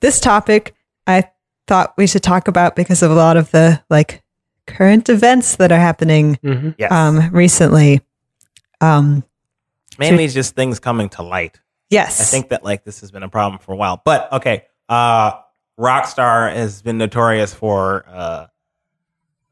this 0.00 0.20
topic 0.20 0.74
I 1.06 1.30
thought 1.68 1.94
we 1.96 2.06
should 2.08 2.22
talk 2.22 2.48
about 2.48 2.74
because 2.74 3.02
of 3.02 3.10
a 3.10 3.14
lot 3.14 3.36
of 3.36 3.50
the 3.52 3.80
like 3.88 4.22
current 4.66 5.08
events 5.08 5.56
that 5.56 5.70
are 5.70 5.78
happening 5.78 6.36
Mhm. 6.42 6.74
Yes. 6.78 6.90
um, 6.90 7.30
recently. 7.30 8.00
Um, 8.80 9.22
Mainly 9.98 10.26
just 10.28 10.54
things 10.56 10.78
coming 10.80 11.08
to 11.10 11.22
light. 11.22 11.60
yes, 11.90 12.20
I 12.20 12.24
think 12.24 12.48
that 12.50 12.64
like 12.64 12.84
this 12.84 13.00
has 13.00 13.10
been 13.10 13.22
a 13.22 13.28
problem 13.28 13.58
for 13.60 13.72
a 13.72 13.76
while. 13.76 14.00
But 14.04 14.32
okay, 14.32 14.64
uh, 14.88 15.32
Rockstar 15.78 16.52
has 16.54 16.82
been 16.82 16.98
notorious 16.98 17.52
for 17.54 18.04
uh, 18.08 18.46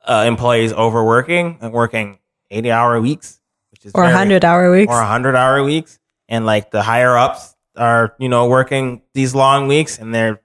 uh, 0.05 0.25
employees 0.27 0.73
overworking 0.73 1.59
and 1.61 1.73
working 1.73 2.19
eighty 2.51 2.71
hour 2.71 3.01
weeks, 3.01 3.41
which 3.73 3.85
is 3.87 3.93
or 3.95 4.03
very- 4.05 4.15
hundred 4.15 4.45
hour 4.45 4.71
weeks. 4.71 4.93
or 4.93 5.01
hundred 5.03 5.35
hour 5.37 5.63
weeks, 5.65 5.99
and 6.29 6.47
like 6.47 6.71
the 6.71 6.83
higher 6.83 7.17
ups 7.17 7.55
are 7.77 8.15
you 8.19 8.29
know 8.29 8.47
working 8.47 9.03
these 9.15 9.35
long 9.35 9.67
weeks, 9.67 9.99
and 9.99 10.15
they're 10.15 10.41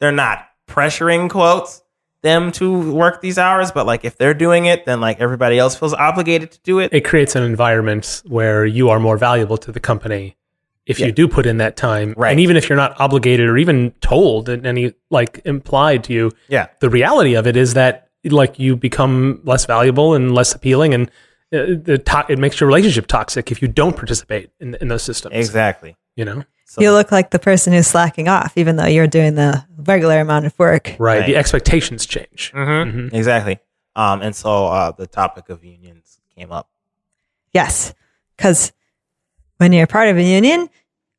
they're 0.00 0.12
not 0.12 0.46
pressuring 0.68 1.28
quotes 1.30 1.82
them 2.22 2.50
to 2.52 2.92
work 2.92 3.20
these 3.20 3.38
hours, 3.38 3.70
but 3.72 3.86
like 3.86 4.04
if 4.04 4.16
they're 4.16 4.34
doing 4.34 4.66
it, 4.66 4.84
then 4.86 5.00
like 5.00 5.20
everybody 5.20 5.58
else 5.58 5.76
feels 5.76 5.94
obligated 5.94 6.50
to 6.52 6.60
do 6.60 6.78
it. 6.80 6.92
It 6.92 7.04
creates 7.04 7.36
an 7.36 7.42
environment 7.44 8.22
where 8.26 8.66
you 8.66 8.90
are 8.90 8.98
more 9.00 9.16
valuable 9.16 9.56
to 9.58 9.70
the 9.72 9.80
company 9.80 10.36
if 10.84 10.98
Yeah. 10.98 11.06
you 11.06 11.12
do 11.12 11.28
put 11.28 11.46
in 11.46 11.58
that 11.58 11.76
time. 11.76 12.14
Right. 12.16 12.30
And 12.32 12.40
even 12.40 12.56
if 12.56 12.68
you're 12.68 12.76
not 12.76 12.98
obligated 13.00 13.46
or 13.48 13.56
even 13.56 13.92
told 14.00 14.48
and 14.48 14.66
any 14.66 14.94
like 15.10 15.40
implied 15.44 16.02
to 16.04 16.12
you, 16.12 16.30
yeah, 16.48 16.66
the 16.80 16.90
reality 16.90 17.34
of 17.34 17.46
it 17.46 17.56
is 17.56 17.74
that 17.74 18.08
like 18.24 18.58
you 18.58 18.74
become 18.76 19.40
less 19.44 19.64
valuable 19.64 20.14
and 20.14 20.34
less 20.34 20.52
appealing 20.54 20.94
and 20.94 21.08
uh, 21.52 21.78
the 21.82 21.98
to- 22.04 22.26
it 22.28 22.38
makes 22.38 22.58
your 22.60 22.66
relationship 22.66 23.06
toxic 23.06 23.52
if 23.52 23.62
you 23.62 23.68
don't 23.68 23.96
participate 23.96 24.50
in, 24.60 24.74
in 24.80 24.88
those 24.88 25.02
systems. 25.04 25.34
exactly. 25.36 25.96
You 26.16 26.24
know? 26.24 26.44
So, 26.78 26.82
you 26.82 26.92
look 26.92 27.12
like 27.12 27.30
the 27.30 27.38
person 27.38 27.72
who's 27.72 27.86
slacking 27.86 28.28
off, 28.28 28.52
even 28.56 28.76
though 28.76 28.86
you're 28.86 29.06
doing 29.06 29.34
the 29.34 29.64
regular 29.76 30.20
amount 30.20 30.46
of 30.46 30.58
work. 30.58 30.96
Right. 30.98 31.18
Right. 31.20 31.26
The 31.26 31.36
expectations 31.36 32.06
change. 32.06 32.52
Mhm. 32.54 32.92
Mhm. 33.10 33.14
exactly. 33.14 33.58
Um, 33.96 34.22
and 34.22 34.34
so 34.34 34.66
uh, 34.66 34.92
the 34.92 35.06
topic 35.06 35.48
of 35.48 35.64
unions 35.64 36.20
came 36.36 36.52
up. 36.52 36.68
Yes, 37.52 37.94
because 38.36 38.72
when 39.56 39.72
you're 39.72 39.86
part 39.88 40.08
of 40.08 40.16
a 40.16 40.22
union, 40.22 40.68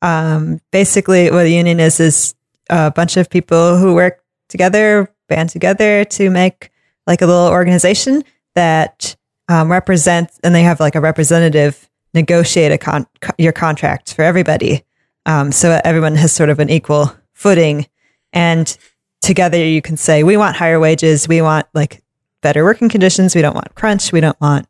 um, 0.02 0.60
basically 0.70 1.30
what 1.30 1.44
a 1.44 1.50
union 1.50 1.78
is 1.80 2.00
is 2.00 2.34
a 2.70 2.90
bunch 2.90 3.16
of 3.16 3.28
people 3.28 3.76
who 3.76 3.94
work 3.94 4.22
together, 4.48 5.12
band 5.28 5.50
together 5.50 6.04
to 6.04 6.30
make 6.30 6.70
like 7.06 7.20
a 7.20 7.26
little 7.26 7.48
organization 7.48 8.22
that 8.54 9.14
um, 9.48 9.70
represents, 9.70 10.38
and 10.42 10.54
they 10.54 10.62
have 10.62 10.80
like 10.80 10.94
a 10.94 11.00
representative 11.00 11.88
negotiate 12.14 12.72
a 12.72 12.78
con- 12.78 13.06
your 13.38 13.52
contract 13.52 14.14
for 14.14 14.22
everybody, 14.22 14.82
um, 15.30 15.52
so 15.52 15.80
everyone 15.84 16.16
has 16.16 16.32
sort 16.32 16.50
of 16.50 16.58
an 16.58 16.70
equal 16.70 17.14
footing, 17.32 17.86
and 18.32 18.76
together 19.22 19.58
you 19.64 19.82
can 19.82 19.96
say 19.96 20.22
we 20.22 20.36
want 20.36 20.56
higher 20.56 20.80
wages, 20.80 21.28
we 21.28 21.42
want 21.42 21.66
like 21.74 22.02
better 22.42 22.64
working 22.64 22.88
conditions, 22.88 23.34
we 23.34 23.42
don't 23.42 23.54
want 23.54 23.74
crunch, 23.74 24.12
we 24.12 24.20
don't 24.20 24.40
want 24.40 24.66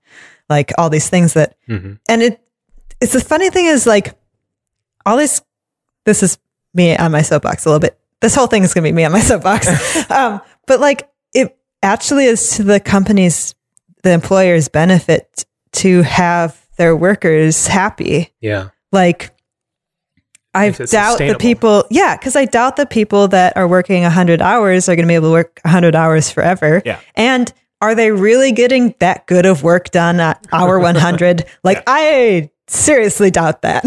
like 0.48 0.72
all 0.78 0.90
these 0.90 1.08
things 1.08 1.34
that 1.34 1.54
Mhm. 1.68 1.98
and 2.08 2.22
it 2.22 2.40
it's 3.00 3.12
the 3.12 3.20
funny 3.20 3.48
thing 3.50 3.66
is 3.66 3.86
like 3.86 4.14
all 5.06 5.16
this 5.16 5.40
this 6.04 6.22
is 6.22 6.38
me 6.74 6.96
on 6.96 7.12
my 7.12 7.22
soapbox 7.22 7.64
a 7.64 7.68
little 7.68 7.80
bit. 7.80 7.98
This 8.20 8.34
whole 8.34 8.46
thing 8.48 8.62
is 8.64 8.74
going 8.74 8.84
to 8.84 8.88
be 8.88 8.92
me 8.92 9.04
on 9.04 9.12
my 9.12 9.20
soapbox. 9.20 9.66
Um, 10.10 10.40
but 10.66 10.80
like 10.80 11.08
it 11.32 11.56
actually 11.82 12.26
is 12.26 12.56
to 12.56 12.62
the 12.64 12.80
company's 12.80 13.54
the 14.02 14.10
employer's 14.12 14.68
benefit 14.68 15.44
to 15.72 16.02
have 16.02 16.56
their 16.76 16.94
workers 16.96 17.66
happy. 17.66 18.32
Yeah. 18.40 18.70
like 18.92 19.30
I 20.54 20.70
doubt 20.70 21.18
the 21.18 21.36
people, 21.38 21.84
yeah, 21.90 22.16
because 22.16 22.34
I 22.36 22.44
doubt 22.44 22.76
the 22.76 22.86
people 22.86 23.28
that 23.28 23.56
are 23.56 23.68
working 23.68 24.02
100 24.02 24.42
hours 24.42 24.88
are 24.88 24.96
going 24.96 25.06
to 25.06 25.08
be 25.08 25.14
able 25.14 25.28
to 25.28 25.32
work 25.32 25.60
100 25.64 25.94
hours 25.94 26.30
forever. 26.30 26.82
Yeah. 26.84 26.98
And 27.14 27.52
are 27.80 27.94
they 27.94 28.10
really 28.10 28.52
getting 28.52 28.94
that 28.98 29.26
good 29.26 29.46
of 29.46 29.62
work 29.62 29.90
done 29.90 30.18
at 30.20 30.44
hour 30.52 30.78
100? 30.80 31.44
like, 31.62 31.82
I 31.86 32.50
seriously 32.66 33.30
doubt 33.30 33.62
that. 33.62 33.84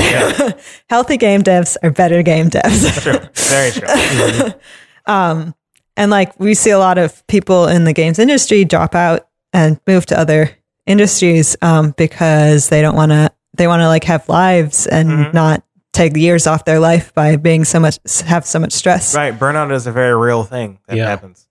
Healthy 0.89 1.17
game 1.17 1.41
devs 1.43 1.75
are 1.83 1.91
better 1.91 2.23
game 2.23 2.49
devs. 2.49 3.01
True. 3.01 3.19
Very 3.33 3.71
true. 3.71 4.59
um, 5.13 5.53
and 5.97 6.09
like, 6.11 6.39
we 6.39 6.53
see 6.53 6.69
a 6.71 6.79
lot 6.79 6.97
of 6.97 7.25
people 7.27 7.67
in 7.67 7.83
the 7.83 7.93
games 7.93 8.19
industry 8.19 8.65
drop 8.65 8.95
out 8.95 9.27
and 9.51 9.79
move 9.85 10.05
to 10.07 10.17
other 10.19 10.49
industries 10.85 11.55
um, 11.61 11.93
because 11.97 12.69
they 12.69 12.81
don't 12.81 12.95
want 12.95 13.11
to, 13.11 13.31
they 13.55 13.67
want 13.67 13.81
to 13.81 13.87
like 13.87 14.03
have 14.05 14.27
lives 14.27 14.87
and 14.87 15.09
Mhm. 15.09 15.33
not 15.33 15.63
take 15.93 16.17
years 16.17 16.47
off 16.47 16.65
their 16.65 16.79
life 16.79 17.13
by 17.13 17.35
being 17.37 17.63
so 17.63 17.79
much, 17.79 17.97
have 18.25 18.45
so 18.45 18.59
much 18.59 18.73
stress. 18.73 19.15
right. 19.15 19.33
Burnout 19.37 19.71
is 19.71 19.87
a 19.87 19.91
very 19.91 20.15
real 20.15 20.43
thing 20.43 20.79
that 20.87 20.97
Yeah. 20.97 21.07
happens. 21.07 21.47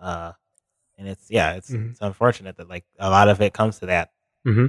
Uh, 0.00 0.32
and 0.98 1.06
it's, 1.08 1.30
yeah, 1.30 1.52
it's, 1.54 1.70
Mhm. 1.70 1.90
it's 1.92 2.00
unfortunate 2.00 2.56
that 2.56 2.68
like 2.68 2.84
a 2.98 3.08
lot 3.10 3.28
of 3.28 3.40
it 3.40 3.52
comes 3.52 3.78
to 3.80 3.86
that. 3.86 4.10
hmm 4.44 4.66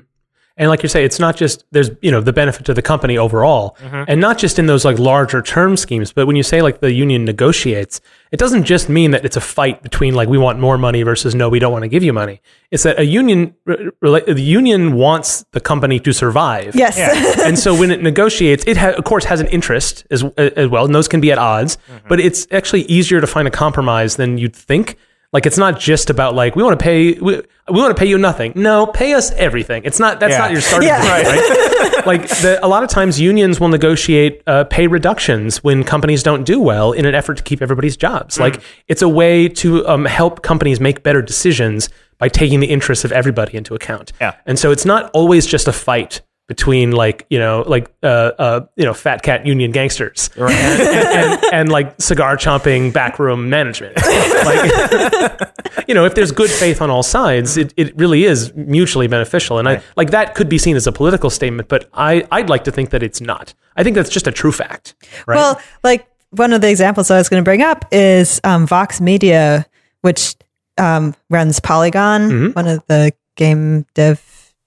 And 0.58 0.70
like 0.70 0.84
you 0.84 0.88
say, 0.90 1.04
it's 1.04 1.20
not 1.20 1.36
just 1.36 1.66
there's 1.72 1.90
you 2.02 2.10
know 2.12 2.22
the 2.22 2.32
benefit 2.32 2.66
to 2.68 2.74
the 2.74 2.82
company 2.82 3.18
overall, 3.18 3.76
Mhm. 3.84 4.06
and 4.08 4.22
not 4.22 4.38
just 4.38 4.58
in 4.58 4.68
those 4.68 4.86
like 4.86 4.98
larger 4.98 5.42
term 5.42 5.76
schemes. 5.76 6.14
But 6.14 6.28
when 6.28 6.38
you 6.38 6.44
say 6.44 6.62
like 6.62 6.80
the 6.80 6.94
union 6.94 7.26
negotiates, 7.26 8.00
it 8.32 8.40
doesn't 8.40 8.64
just 8.64 8.88
mean 8.88 9.12
that 9.12 9.26
it's 9.26 9.36
a 9.36 9.42
fight 9.42 9.84
between 9.84 10.16
like 10.16 10.30
we 10.30 10.38
want 10.38 10.60
more 10.60 10.78
money 10.78 11.04
versus 11.04 11.36
no, 11.36 11.50
we 11.50 11.60
don't 11.60 11.74
want 11.74 11.84
to 11.84 11.90
give 11.90 12.04
you 12.04 12.14
money. 12.14 12.40
It's 12.72 12.84
that 12.84 12.98
a 12.98 13.04
union 13.06 13.54
re- 13.66 13.90
rela- 14.02 14.26
the 14.34 14.42
union 14.42 14.94
wants 14.94 15.44
the 15.52 15.60
company 15.60 16.00
to 16.00 16.14
survive. 16.14 16.74
Yes. 16.74 16.98
Yeah. 16.98 17.46
and 17.48 17.60
so 17.60 17.76
when 17.78 17.92
it 17.92 18.02
negotiates, 18.02 18.64
it 18.66 18.78
ha- 18.78 18.92
of 18.98 19.04
course 19.04 19.26
has 19.26 19.42
an 19.42 19.48
interest 19.48 20.06
as 20.10 20.24
as 20.38 20.70
well, 20.70 20.86
and 20.86 20.96
those 20.96 21.10
can 21.10 21.20
be 21.20 21.34
at 21.34 21.38
odds. 21.38 21.78
But 22.08 22.22
it's 22.22 22.48
actually 22.52 22.84
easier 22.84 23.20
to 23.20 23.28
find 23.28 23.46
a 23.46 23.52
compromise 23.52 24.16
than 24.16 24.38
you'd 24.38 24.56
think. 24.56 24.96
Like 25.36 25.46
it's 25.46 25.58
not 25.58 25.78
just 25.78 26.10
about 26.10 26.34
like 26.34 26.56
we 26.56 26.64
want 26.64 26.80
to 26.80 26.84
pay 26.84 27.12
we, 27.20 27.34
we 27.68 27.80
want 27.84 27.94
to 27.96 28.00
pay 28.00 28.08
you 28.08 28.18
nothing. 28.18 28.54
No, 28.56 28.88
pay 28.88 29.14
us 29.14 29.32
everything. 29.34 29.82
It's 29.84 30.00
not 30.00 30.22
that's 30.22 30.32
Yeah. 30.32 30.38
not 30.40 30.52
your 30.54 30.62
starting 30.62 30.88
Yeah. 30.88 31.00
point, 31.02 31.28
right? 31.28 32.06
like 32.08 32.30
the, 32.30 32.58
a 32.64 32.70
lot 32.70 32.84
of 32.86 32.90
times 32.90 33.20
unions 33.20 33.60
will 33.60 33.68
negotiate 33.68 34.42
uh, 34.48 34.64
pay 34.64 34.88
reductions 34.88 35.62
when 35.62 35.84
companies 35.84 36.24
don't 36.24 36.46
do 36.46 36.62
well 36.62 36.94
in 36.94 37.06
an 37.06 37.14
effort 37.14 37.36
to 37.36 37.44
keep 37.44 37.62
everybody's 37.62 37.98
jobs. 37.98 38.40
Like 38.40 38.62
it's 38.88 39.02
a 39.02 39.10
way 39.10 39.50
to 39.50 39.86
um, 39.88 40.06
help 40.06 40.42
companies 40.42 40.80
make 40.80 41.04
better 41.04 41.22
decisions 41.22 41.90
by 42.18 42.30
taking 42.30 42.62
the 42.62 42.68
interests 42.68 43.04
of 43.04 43.12
everybody 43.12 43.58
into 43.58 43.76
account. 43.76 44.14
Yeah. 44.22 44.36
And 44.46 44.58
so 44.58 44.72
it's 44.72 44.86
not 44.86 45.12
always 45.14 45.46
just 45.46 45.68
a 45.68 45.74
fight 45.74 46.22
between 46.48 46.92
like 46.92 47.26
you 47.30 47.40
know 47.40 47.64
like 47.66 47.92
uh, 48.04 48.32
uh 48.38 48.66
you 48.76 48.86
know 48.86 48.94
fat 48.94 49.24
cat 49.24 49.46
union 49.46 49.72
gangsters. 49.72 50.30
And, 50.38 50.52
and, 50.52 51.44
and, 51.54 51.70
like 51.72 52.00
cigar 52.00 52.38
chomping 52.38 52.94
backroom 52.94 53.50
management. 53.50 53.98
Like 54.46 55.88
you 55.88 55.96
know 55.96 56.06
if 56.06 56.14
there's 56.16 56.32
good 56.32 56.50
faith 56.52 56.82
on 56.82 56.90
all 56.90 57.04
sides 57.04 57.58
it, 57.58 57.74
it 57.78 57.96
really 57.98 58.26
is 58.26 58.54
mutually 58.54 59.08
beneficial. 59.08 59.58
And 59.60 59.68
i 59.68 59.82
like 59.96 60.12
that 60.12 60.36
could 60.36 60.50
be 60.50 60.58
seen 60.58 60.76
as 60.76 60.86
a 60.88 60.92
political 60.92 61.30
statement 61.30 61.68
but 61.68 61.90
i 61.94 62.24
i'd 62.32 62.50
like 62.50 62.64
to 62.66 62.72
think 62.72 62.92
that 62.92 63.02
it's 63.02 63.22
not. 63.22 63.54
I 63.76 63.84
think 63.84 63.96
that's 63.96 64.10
just 64.10 64.28
a 64.28 64.32
true 64.32 64.52
fact 64.52 64.96
right? 65.26 65.36
Well, 65.36 65.60
like 65.84 66.08
one 66.32 66.54
of 66.54 66.62
the 66.62 66.70
examples 66.70 67.10
I 67.12 67.18
was 67.18 67.30
going 67.30 67.42
to 67.42 67.46
bring 67.46 67.62
up 67.62 67.86
is 67.92 68.42
um, 68.44 68.68
Vox 68.68 69.00
Media, 69.00 69.66
which 70.02 70.36
um, 70.78 71.16
runs 71.30 71.60
Polygon, 71.60 72.30
Mm-hmm. 72.30 72.52
one 72.52 72.68
of 72.68 72.86
the 72.88 73.14
game 73.36 73.86
dev 73.94 74.20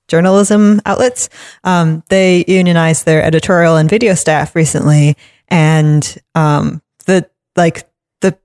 journalism 0.08 0.80
outlets. 0.84 1.28
Um, 1.64 2.02
they 2.08 2.44
unionized 2.48 3.04
their 3.04 3.22
editorial 3.22 3.76
and 3.76 3.88
video 3.88 4.14
staff 4.14 4.56
recently, 4.56 5.16
and 5.48 6.16
um, 6.34 6.82
the 7.06 7.28
like 7.56 7.88
the 8.20 8.36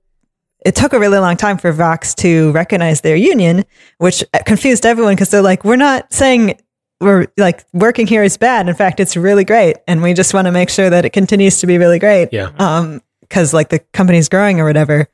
it 0.64 0.76
took 0.76 0.92
a 0.92 1.00
really 1.00 1.18
long 1.18 1.36
time 1.36 1.58
for 1.58 1.72
Vox 1.72 2.14
to 2.16 2.52
recognize 2.52 3.00
their 3.00 3.16
union, 3.16 3.64
which 3.98 4.22
confused 4.46 4.86
everyone 4.86 5.14
because 5.14 5.30
they're 5.30 5.42
like, 5.42 5.64
we're 5.64 5.76
not 5.76 6.12
saying 6.12 6.58
we're 7.00 7.26
like 7.36 7.64
working 7.72 8.06
here 8.06 8.22
is 8.22 8.36
bad. 8.36 8.68
In 8.68 8.74
fact, 8.74 9.00
it's 9.00 9.16
really 9.16 9.44
great. 9.44 9.76
And 9.86 10.02
we 10.02 10.14
just 10.14 10.34
want 10.34 10.46
to 10.46 10.52
make 10.52 10.70
sure 10.70 10.90
that 10.90 11.04
it 11.04 11.10
continues 11.10 11.60
to 11.60 11.66
be 11.66 11.78
really 11.78 11.98
great. 11.98 12.30
Yeah. 12.32 12.50
Um, 12.58 13.02
cause 13.30 13.52
like 13.52 13.68
the 13.68 13.80
company's 13.92 14.28
growing 14.28 14.60
or 14.60 14.64
whatever. 14.64 15.08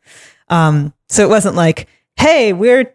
Um, 0.48 0.94
so 1.08 1.24
it 1.24 1.28
wasn't 1.28 1.56
like, 1.56 1.88
Hey, 2.16 2.52
we're, 2.52 2.94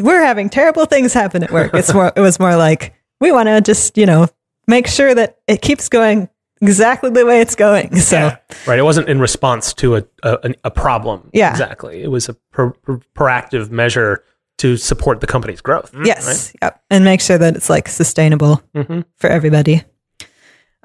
we're 0.00 0.22
having 0.22 0.48
terrible 0.50 0.86
things 0.86 1.12
happen 1.12 1.42
at 1.42 1.50
work. 1.50 1.72
It's 1.74 1.92
more, 1.94 2.12
it 2.14 2.20
was 2.20 2.38
more 2.40 2.56
like, 2.56 2.94
we 3.20 3.32
want 3.32 3.48
to 3.48 3.60
just, 3.60 3.96
you 3.96 4.06
know, 4.06 4.26
make 4.66 4.86
sure 4.86 5.14
that 5.14 5.38
it 5.46 5.62
keeps 5.62 5.88
going 5.88 6.28
exactly 6.60 7.10
the 7.10 7.24
way 7.26 7.40
it's 7.40 7.54
going. 7.54 7.96
So 8.00 8.16
Yeah. 8.16 8.36
Right. 8.66 8.78
It 8.78 8.82
wasn't 8.82 9.08
in 9.08 9.20
response 9.20 9.74
to 9.74 9.96
a 9.96 10.04
a, 10.22 10.54
a 10.64 10.70
problem. 10.70 11.30
Yeah. 11.32 11.50
Exactly. 11.50 12.02
It 12.02 12.10
was 12.10 12.28
a 12.28 12.34
pro, 12.52 12.70
pro- 12.70 13.00
proactive 13.16 13.70
measure 13.70 14.24
to 14.58 14.76
support 14.76 15.20
the 15.20 15.26
company's 15.26 15.60
growth. 15.60 15.94
yes. 16.04 16.52
Yep. 16.62 16.82
And 16.90 17.04
make 17.04 17.20
sure 17.20 17.36
that 17.38 17.56
it's 17.56 17.68
like 17.68 17.88
sustainable 17.88 18.62
hmm 18.74 19.00
for 19.16 19.28
everybody. 19.28 19.82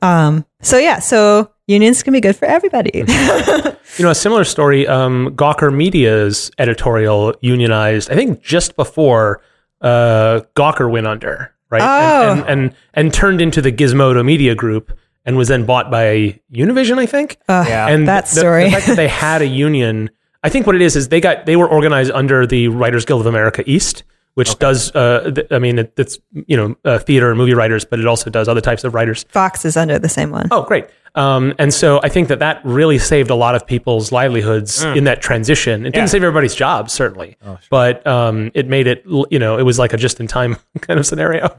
Um, 0.02 0.46
so 0.62 0.78
yeah, 0.78 1.00
so 1.00 1.52
unions 1.70 2.04
can 2.04 2.12
be 2.14 2.20
good 2.22 2.36
for 2.36 2.46
everybody. 2.46 3.04
You 3.98 4.06
know, 4.06 4.12
a 4.12 4.16
similar 4.16 4.44
story. 4.46 4.88
Um, 4.88 5.36
Gawker 5.36 5.76
Media's 5.76 6.52
editorial 6.58 7.34
unionized. 7.42 8.10
I 8.12 8.16
think 8.16 8.42
just 8.42 8.76
before 8.78 9.42
uh, 9.82 10.42
Gawker 10.56 10.90
went 10.90 11.08
under, 11.08 11.54
right? 11.70 11.82
Oh. 11.82 12.32
And, 12.32 12.40
and, 12.42 12.50
and 12.50 12.76
and 12.94 13.14
turned 13.14 13.42
into 13.42 13.62
the 13.62 13.72
Gizmodo 13.74 14.24
Media 14.24 14.54
Group, 14.56 14.98
and 15.26 15.36
was 15.36 15.48
then 15.50 15.66
bought 15.66 15.90
by 15.92 16.40
Univision, 16.54 16.98
I 17.00 17.08
think. 17.08 17.38
Uh, 17.50 17.66
Yeah. 17.68 17.88
and 17.90 18.08
that 18.08 18.26
the- 18.28 18.36
story. 18.40 18.66
The, 18.66 18.72
fact 18.72 18.88
that 18.88 18.96
they 18.96 19.08
had 19.26 19.42
a 19.42 19.48
union, 19.48 20.12
I 20.44 20.50
think 20.50 20.66
what 20.68 20.76
it 20.76 20.82
is 20.82 20.96
is 20.96 21.10
they 21.10 21.20
got 21.20 21.46
they 21.48 21.56
were 21.58 21.68
organized 21.68 22.12
under 22.12 22.46
the 22.48 22.68
Writers 22.70 23.04
Guild 23.06 23.22
of 23.22 23.28
America 23.28 23.64
East, 23.66 24.04
which 24.36 24.58
does. 24.60 24.94
Uh, 24.96 25.32
th- 25.36 25.48
I 25.52 25.60
mean, 25.60 25.80
it, 25.80 25.94
it's 25.98 26.18
you 26.34 26.56
know 26.58 26.76
uh, 26.86 27.00
theater 27.00 27.30
and 27.30 27.38
movie 27.38 27.54
writers, 27.54 27.86
but 27.86 28.00
it 28.00 28.06
also 28.08 28.30
does 28.30 28.48
other 28.48 28.62
types 28.62 28.84
of 28.84 28.94
writers. 28.94 29.26
Vox 29.32 29.66
is 29.66 29.76
under 29.78 30.00
the 30.00 30.10
same 30.10 30.32
one. 30.32 30.48
Oh, 30.52 30.64
great. 30.64 30.86
Um, 31.16 31.56
and 31.58 31.74
so 31.74 32.00
I 32.04 32.10
think 32.10 32.28
that 32.28 32.40
that 32.40 32.62
really 32.64 33.00
saved 33.00 33.32
a 33.32 33.36
lot 33.36 33.56
of 33.56 33.66
people's 33.66 34.12
livelihoods 34.12 34.84
in 34.84 35.06
that 35.06 35.22
transition. 35.22 35.86
It 35.88 35.94
didn't 35.94 36.10
save 36.10 36.24
everybody's 36.24 36.54
jobs, 36.54 36.94
certainly, 36.94 37.36
but 37.72 38.06
um, 38.06 38.52
it 38.54 38.68
made 38.68 38.86
it, 38.86 39.04
l- 39.12 39.26
you 39.32 39.40
know, 39.40 39.58
it 39.58 39.64
was 39.64 39.80
like 39.80 39.92
a 39.94 39.98
just 39.98 40.20
in 40.20 40.28
time 40.28 40.58
kind 40.82 41.00
of 41.00 41.08
scenario, 41.08 41.56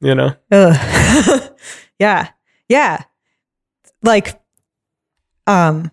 you 0.00 0.16
know? 0.16 0.34
Ugh. 0.50 1.42
yeah. 2.00 2.30
Yeah. 2.68 3.04
Like, 4.02 4.40
um, 5.46 5.92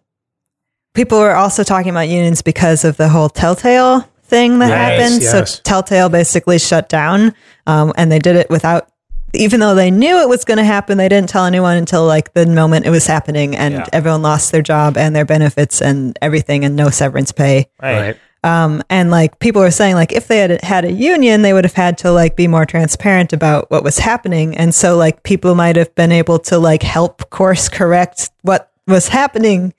people 0.96 1.20
were 1.20 1.36
also 1.36 1.64
talking 1.64 1.92
about 1.92 2.10
unions 2.10 2.42
because 2.42 2.84
of 2.84 2.98
the 2.98 3.08
whole 3.08 3.30
Telltale 3.30 4.10
thing 4.28 4.60
that 4.60 4.70
Yes, 4.70 4.78
happened. 5.02 5.22
yes. 5.22 5.56
So 5.56 5.62
Telltale 5.64 6.10
basically 6.10 6.60
shut 6.60 6.90
down, 6.90 7.34
um, 7.68 7.94
and 7.98 8.12
they 8.12 8.20
did 8.20 8.36
it 8.36 8.50
without, 8.50 8.90
even 9.34 9.60
though 9.60 9.76
they 9.76 9.92
knew 9.92 10.18
it 10.22 10.30
was 10.30 10.46
going 10.46 10.58
to 10.58 10.64
happen, 10.64 10.98
they 10.98 11.10
didn't 11.10 11.30
tell 11.30 11.46
anyone 11.46 11.78
until 11.78 12.06
like 12.06 12.34
the 12.34 12.46
moment 12.46 12.86
it 12.86 12.90
was 12.90 13.06
happening, 13.08 13.56
and 13.56 13.74
Yeah. 13.76 13.86
everyone 13.94 14.22
lost 14.22 14.52
their 14.52 14.62
job 14.62 14.98
and 14.98 15.16
their 15.16 15.26
benefits 15.26 15.82
and 15.82 16.18
everything, 16.22 16.64
and 16.66 16.76
no 16.76 16.90
severance 16.90 17.32
pay. 17.32 17.68
Right. 17.82 18.16
Um, 18.44 18.84
and 18.92 19.10
like 19.10 19.40
people 19.40 19.62
were 19.64 19.72
saying, 19.72 19.96
like 19.96 20.12
if 20.12 20.28
they 20.28 20.38
had 20.38 20.64
had 20.64 20.86
a 20.86 20.92
union, 20.92 21.42
they 21.42 21.52
would 21.52 21.64
have 21.66 21.74
had 21.74 21.98
to 22.00 22.12
like 22.12 22.36
be 22.36 22.48
more 22.48 22.64
transparent 22.64 23.34
about 23.34 23.72
what 23.72 23.84
was 23.84 23.98
happening. 23.98 24.56
And 24.56 24.74
so 24.74 24.98
like 24.98 25.24
people 25.24 25.56
might 25.56 25.76
have 25.78 25.96
been 25.96 26.12
able 26.12 26.38
to 26.40 26.60
like 26.60 26.84
help 26.84 27.28
course 27.32 27.70
correct 27.70 28.30
what 28.44 28.72
was 28.88 29.08
happening. 29.08 29.74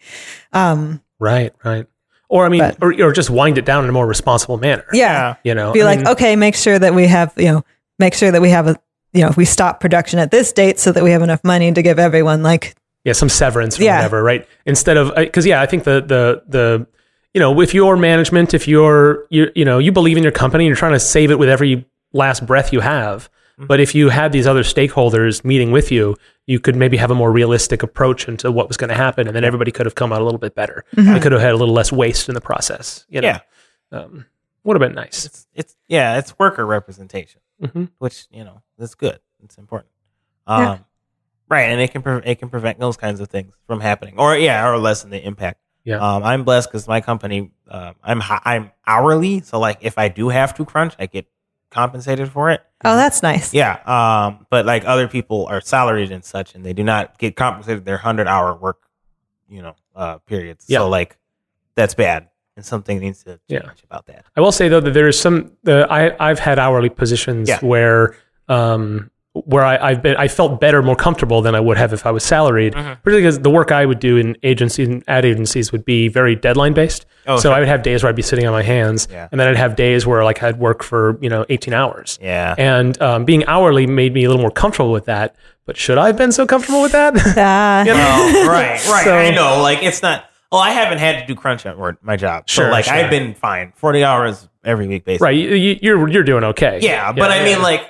Um, 0.53 1.01
Right, 1.21 1.53
right. 1.65 1.87
Or, 2.29 2.45
I 2.45 2.49
mean, 2.49 2.61
But- 2.61 2.77
or, 2.81 2.93
or 3.09 3.13
just 3.13 3.31
wind 3.31 3.57
it 3.59 3.65
down 3.65 3.85
in 3.85 3.91
a 3.91 3.93
more 3.93 4.07
responsible 4.07 4.59
manner. 4.59 4.85
yeah. 4.93 5.37
You 5.45 5.55
know, 5.55 5.73
Be 5.73 5.83
I 5.83 5.85
like, 5.85 5.99
mean, 5.99 6.09
okay, 6.09 6.35
make 6.37 6.55
sure 6.57 6.79
that 6.79 6.95
we 6.95 7.07
have, 7.07 7.33
you 7.37 7.47
know, 7.47 7.65
make 7.99 8.15
sure 8.15 8.31
that 8.33 8.43
we 8.43 8.51
have 8.51 8.67
a, 8.67 8.77
you 9.13 9.23
know, 9.23 9.29
if 9.29 9.37
we 9.37 9.45
stop 9.45 9.81
production 9.81 10.19
at 10.19 10.31
this 10.31 10.53
date 10.53 10.79
so 10.81 10.91
that 10.93 11.03
we 11.05 11.13
have 11.13 11.23
enough 11.23 11.43
money 11.45 11.73
to 11.73 11.83
give 11.83 11.99
everyone 11.99 12.43
like, 12.43 12.75
yeah, 13.05 13.13
some 13.13 13.29
severance 13.29 13.79
or 13.79 13.85
Yeah. 13.85 13.97
whatever, 13.99 14.23
right? 14.23 14.47
Instead 14.67 14.97
of, 14.97 15.11
uh, 15.11 15.21
because 15.21 15.47
yeah, 15.47 15.63
I 15.63 15.67
think 15.67 15.85
the, 15.85 16.01
the, 16.03 16.43
the, 16.49 16.87
you 17.33 17.39
know, 17.41 17.61
if 17.61 17.73
you're 17.75 17.97
management, 17.97 18.53
if 18.55 18.67
you're, 18.67 19.25
you, 19.31 19.51
you 19.55 19.65
know, 19.65 19.79
you 19.79 19.93
believe 19.93 20.17
in 20.17 20.23
your 20.25 20.33
company 20.33 20.65
and 20.65 20.69
you're 20.69 20.77
trying 20.77 20.93
to 20.95 21.01
save 21.01 21.31
it 21.31 21.39
with 21.39 21.49
every 21.49 21.87
last 22.13 22.45
breath 22.45 22.73
you 22.73 22.81
have. 22.81 23.29
But 23.59 23.81
if 23.81 23.95
you 23.95 24.11
had 24.11 24.33
these 24.33 24.47
other 24.47 24.63
stakeholders 24.63 25.43
meeting 25.45 25.73
with 25.73 25.91
you, 25.91 26.17
you 26.47 26.61
could 26.61 26.77
maybe 26.77 26.99
have 26.99 27.11
a 27.11 27.15
more 27.15 27.33
realistic 27.33 27.83
approach 27.83 28.29
into 28.29 28.53
what 28.53 28.69
was 28.69 28.77
going 28.77 28.91
to 28.91 28.95
happen, 28.97 29.27
and 29.27 29.35
then 29.35 29.45
everybody 29.45 29.71
could 29.73 29.87
have 29.87 29.95
come 29.95 30.13
out 30.13 30.21
a 30.21 30.25
little 30.25 30.39
bit 30.39 30.55
better. 30.55 30.85
They 30.93 31.19
could 31.21 31.33
have 31.33 31.41
had 31.41 31.53
a 31.53 31.57
little 31.57 31.73
less 31.75 31.91
waste 31.91 32.29
in 32.29 32.35
the 32.35 32.41
process. 32.43 33.07
You 33.09 33.23
know? 33.23 33.29
Yeah. 33.29 33.41
um, 33.99 34.27
would 34.65 34.75
have 34.81 34.87
been 34.87 34.95
nice. 34.97 35.25
It's 35.25 35.47
it's 35.55 35.77
yeah, 35.89 36.19
it's 36.19 36.39
worker 36.39 36.67
representation, 36.67 37.41
Mhm. 37.63 37.91
which 37.99 38.27
you 38.33 38.43
know 38.45 38.63
that's 38.79 38.95
good. 38.97 39.21
It's 39.43 39.57
important. 39.59 39.91
Um, 40.47 40.63
Yeah. 40.63 40.79
Right, 41.49 41.63
and 41.71 41.81
it 41.81 41.93
can 41.93 42.03
pre- 42.03 42.23
it 42.25 42.41
can 42.41 42.49
prevent 42.51 42.81
those 42.81 42.97
kinds 42.97 43.21
of 43.21 43.29
things 43.29 43.55
from 43.69 43.81
happening, 43.81 44.17
or 44.19 44.37
yeah, 44.37 44.69
or 44.69 44.77
lessen 44.79 45.11
the 45.11 45.25
impact. 45.25 45.61
Yeah. 45.85 45.99
Um, 45.99 46.25
I'm 46.25 46.43
blessed 46.43 46.69
because 46.69 46.89
my 46.89 47.01
company, 47.01 47.53
uh, 47.71 47.93
I'm 48.03 48.19
hi- 48.19 48.43
I'm 48.45 48.73
hourly, 48.87 49.41
so 49.43 49.61
like 49.61 49.79
if 49.83 49.97
I 49.99 50.09
do 50.09 50.29
have 50.31 50.53
to 50.57 50.65
crunch, 50.65 50.95
I 50.99 51.07
get 51.07 51.27
compensated 51.77 52.31
for 52.33 52.51
it. 52.51 52.63
oh, 52.85 52.97
that's 52.97 53.23
nice. 53.23 53.53
Yeah. 53.55 53.75
Um, 53.87 54.47
but 54.51 54.67
like 54.67 54.85
other 54.87 55.07
people 55.09 55.47
are 55.47 55.61
salaried 55.61 56.11
and 56.11 56.25
such, 56.25 56.55
and 56.55 56.65
they 56.65 56.73
do 56.73 56.83
not 56.83 57.19
get 57.19 57.37
compensated 57.37 57.85
their 57.85 57.99
hundred 57.99 58.27
hour 58.27 58.55
work, 58.55 58.81
you 59.49 59.63
know, 59.63 59.75
uh, 59.95 60.19
periods. 60.19 60.65
Yeah. 60.69 60.79
So 60.79 60.89
like 60.89 61.17
that's 61.75 61.95
bad, 61.95 62.29
and 62.57 62.65
something 62.65 62.99
needs 62.99 63.23
to 63.25 63.33
change 63.49 63.63
Yeah. 63.65 63.71
about 63.91 64.07
that. 64.07 64.25
I 64.37 64.41
will 64.41 64.53
say 64.53 64.69
though 64.69 64.81
that 64.81 64.93
there 64.95 65.09
is 65.09 65.19
some. 65.21 65.53
Uh, 65.67 65.87
I 65.91 66.17
I've 66.31 66.39
had 66.39 66.59
hourly 66.59 66.89
positions 66.89 67.49
Yeah. 67.49 67.61
where 67.61 68.17
um 68.49 69.11
where 69.45 69.65
I, 69.65 69.77
I've 69.91 70.03
been 70.03 70.17
I 70.17 70.29
felt 70.29 70.61
better, 70.61 70.83
more 70.83 70.97
comfortable 70.97 71.43
than 71.43 71.55
I 71.55 71.61
would 71.61 71.77
have 71.77 71.93
if 71.93 72.07
I 72.07 72.11
was 72.11 72.25
salaried. 72.25 72.73
Mm-hmm. 72.75 72.93
Particularly 73.03 73.23
because 73.23 73.39
the 73.41 73.51
work 73.51 73.73
I 73.73 73.85
would 73.87 73.99
do 74.01 74.17
in 74.17 74.37
agencies 74.43 74.89
and 74.89 75.03
ad 75.09 75.25
agencies 75.25 75.73
would 75.73 75.85
be 75.85 76.09
very 76.09 76.35
deadline 76.37 76.73
based. 76.75 77.07
Oh, 77.27 77.37
so 77.37 77.43
sure. 77.49 77.53
I 77.53 77.59
would 77.59 77.69
have 77.69 77.83
days 77.83 78.03
where 78.03 78.09
I'd 78.11 78.17
be 78.17 78.23
sitting 78.23 78.47
on 78.47 78.53
my 78.53 78.63
hands, 78.63 79.09
Yeah. 79.11 79.29
and 79.33 79.41
then 79.41 79.49
I'd 79.49 79.57
have 79.57 79.75
days 79.77 80.07
where 80.07 80.23
like 80.25 80.43
I'd 80.43 80.59
work 80.59 80.83
for 80.83 81.19
you 81.21 81.29
know 81.29 81.45
eighteen 81.49 81.75
hours. 81.75 82.19
Yeah. 82.23 82.55
And 82.57 83.01
um, 83.03 83.25
being 83.25 83.45
hourly 83.47 83.87
made 83.87 84.15
me 84.15 84.25
a 84.25 84.29
little 84.29 84.41
more 84.43 84.51
comfortable 84.51 84.93
with 84.93 85.07
that. 85.07 85.35
But 85.65 85.77
should 85.77 85.99
I 85.99 86.07
have 86.07 86.17
been 86.17 86.31
so 86.31 86.47
comfortable 86.47 86.83
with 86.83 86.93
that? 86.93 87.15
Ah, 87.37 87.85
Oh, 87.89 88.49
right, 88.49 88.87
right. 88.89 89.05
So- 89.05 89.17
I 89.17 89.31
know. 89.31 89.61
Like 89.63 89.83
it's 89.83 90.03
not. 90.03 90.25
Well, 90.53 90.61
I 90.61 90.71
haven't 90.71 90.99
had 90.99 91.21
to 91.21 91.27
do 91.27 91.35
crunch 91.35 91.67
at 91.67 91.77
work, 91.77 91.99
my 92.05 92.15
job. 92.15 92.49
Sure, 92.49 92.67
so 92.67 92.71
like 92.71 92.85
sure. 92.85 92.95
I've 92.95 93.11
been 93.11 93.35
fine, 93.35 93.73
forty 93.75 94.05
hours 94.05 94.49
every 94.65 94.87
week, 94.87 95.05
basically. 95.05 95.25
right, 95.25 95.37
you, 95.37 95.55
you- 95.57 95.79
you're 95.83 96.09
you're 96.09 96.23
doing 96.23 96.45
okay. 96.45 96.79
Yeah, 96.81 97.11
but 97.13 97.33
I 97.33 97.43
mean, 97.45 97.61
like 97.61 97.83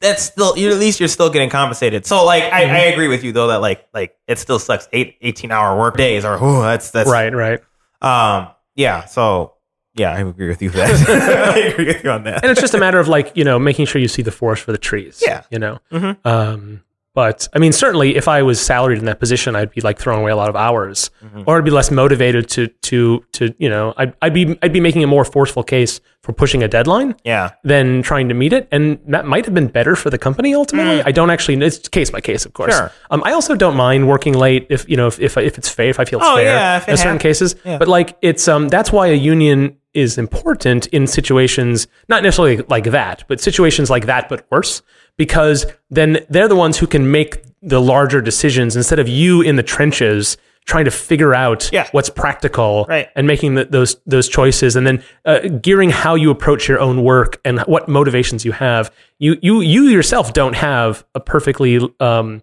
that's 0.00 0.22
still. 0.22 0.56
You 0.56 0.70
at 0.70 0.78
least 0.78 1.00
you're 1.00 1.08
still 1.08 1.30
getting 1.30 1.50
compensated. 1.50 2.06
So 2.06 2.24
like, 2.24 2.44
I, 2.44 2.48
I 2.48 2.64
Mm-hmm. 2.66 2.92
agree 2.92 3.08
with 3.08 3.24
you 3.24 3.32
though 3.32 3.48
that 3.48 3.60
like 3.60 3.86
like 3.92 4.16
it 4.26 4.38
still 4.38 4.58
sucks. 4.58 4.88
Eight 4.92 5.16
18 5.20 5.50
hour 5.50 5.78
work 5.78 5.96
days 5.96 6.24
or 6.24 6.38
oh, 6.40 6.62
that's 6.62 6.90
that's 6.90 7.10
right, 7.10 7.32
right. 7.34 7.60
Um. 8.02 8.48
Yeah. 8.76 9.04
So 9.06 9.54
yeah, 9.94 10.12
I 10.12 10.20
agree 10.20 10.48
with 10.48 10.62
you 10.62 10.70
that. 10.70 11.54
I 11.56 11.58
agree 11.60 11.86
with 11.86 12.04
you 12.04 12.10
on 12.10 12.22
that. 12.24 12.42
and 12.44 12.50
it's 12.52 12.60
just 12.60 12.74
a 12.74 12.78
matter 12.78 13.00
of 13.00 13.08
like 13.08 13.36
you 13.36 13.42
know 13.44 13.58
making 13.58 13.86
sure 13.86 14.00
you 14.00 14.06
see 14.08 14.22
the 14.22 14.30
forest 14.30 14.62
for 14.62 14.72
the 14.72 14.78
trees. 14.78 15.20
Yeah. 15.24 15.42
you 15.50 15.58
know. 15.58 15.78
Mhm. 15.90 16.16
Um, 16.24 16.84
but 17.22 17.48
I 17.54 17.58
mean, 17.58 17.72
certainly, 17.72 18.14
if 18.14 18.26
I 18.28 18.42
was 18.42 18.58
salaried 18.60 18.98
in 19.02 19.06
that 19.06 19.18
position, 19.18 19.56
I'd 19.56 19.70
be 19.78 19.80
like 19.88 19.98
throwing 19.98 20.20
away 20.22 20.30
a 20.30 20.36
lot 20.36 20.48
of 20.48 20.56
hours, 20.56 21.10
Mm-hmm. 21.24 21.42
or 21.46 21.58
I'd 21.58 21.64
be 21.64 21.72
less 21.80 21.90
motivated 21.90 22.48
to 22.54 22.68
to 22.88 23.24
to 23.36 23.42
you 23.58 23.68
know, 23.68 23.92
I'd, 23.96 24.12
I'd 24.22 24.34
be 24.40 24.44
I'd 24.62 24.72
be 24.72 24.80
making 24.88 25.02
a 25.02 25.06
more 25.08 25.24
forceful 25.24 25.64
case 25.64 26.00
for 26.22 26.32
pushing 26.32 26.62
a 26.62 26.68
deadline 26.68 27.14
Yeah. 27.24 27.50
than 27.64 28.02
trying 28.02 28.28
to 28.28 28.34
meet 28.42 28.52
it, 28.52 28.68
and 28.70 28.98
that 29.14 29.24
might 29.26 29.44
have 29.46 29.54
been 29.54 29.66
better 29.78 29.96
for 29.96 30.10
the 30.10 30.18
company 30.18 30.54
ultimately. 30.54 31.02
I 31.02 31.10
don't 31.12 31.30
actually. 31.30 31.56
It's 31.66 31.88
case 31.88 32.10
by 32.10 32.20
case, 32.20 32.46
of 32.46 32.52
course. 32.52 32.72
Mm. 32.74 32.78
Sure. 32.78 32.92
Um, 33.10 33.22
I 33.24 33.32
also 33.32 33.54
don't 33.56 33.76
mind 33.76 34.06
working 34.08 34.34
late 34.34 34.66
if 34.70 34.88
you 34.88 34.96
know 34.96 35.08
if 35.08 35.18
if, 35.20 35.36
if 35.36 35.58
it's 35.58 35.68
fair, 35.78 35.88
if 35.90 35.98
I 35.98 36.04
feel 36.04 36.20
it's 36.20 36.28
Oh, 36.28 36.36
fair 36.36 36.44
yeah, 36.44 36.76
if 36.76 36.86
it 36.88 36.90
in 36.92 36.96
certain 36.96 37.12
hap- 37.14 37.28
cases. 37.28 37.56
Yeah. 37.64 37.78
But 37.78 37.88
like 37.88 38.16
it's 38.22 38.46
um 38.46 38.68
that's 38.68 38.90
why 38.92 39.08
a 39.08 39.14
union 39.34 39.76
is 39.98 40.18
important 40.18 40.86
in 40.88 41.06
situations 41.06 41.86
not 42.08 42.22
necessarily 42.22 42.58
like 42.68 42.84
that, 42.84 43.24
but 43.28 43.40
situations 43.40 43.90
like 43.90 44.06
that 44.06 44.28
but 44.28 44.46
worse 44.50 44.82
because 45.16 45.66
then 45.90 46.24
they're 46.30 46.48
the 46.48 46.56
ones 46.56 46.78
who 46.78 46.86
can 46.86 47.10
make 47.10 47.42
the 47.62 47.80
larger 47.80 48.20
decisions 48.20 48.76
instead 48.76 48.98
of 49.00 49.08
you 49.08 49.42
in 49.42 49.56
the 49.56 49.62
trenches 49.62 50.36
trying 50.64 50.84
to 50.84 50.90
figure 50.90 51.34
out 51.34 51.70
Yeah. 51.72 51.88
what's 51.92 52.10
practical 52.10 52.84
Right. 52.88 53.08
and 53.16 53.26
making 53.26 53.54
the, 53.54 53.64
those 53.64 53.96
those 54.06 54.28
choices 54.28 54.76
and 54.76 54.86
then 54.86 55.02
uh, 55.24 55.40
gearing 55.62 55.90
how 55.90 56.14
you 56.14 56.30
approach 56.30 56.68
your 56.68 56.78
own 56.78 57.02
work 57.02 57.40
and 57.44 57.60
what 57.60 57.88
motivations 57.88 58.44
you 58.44 58.52
have 58.52 58.92
you 59.18 59.36
you 59.42 59.60
you 59.62 59.84
yourself 59.84 60.32
don't 60.34 60.54
have 60.54 61.04
a 61.14 61.20
perfectly 61.20 61.80
um, 62.00 62.42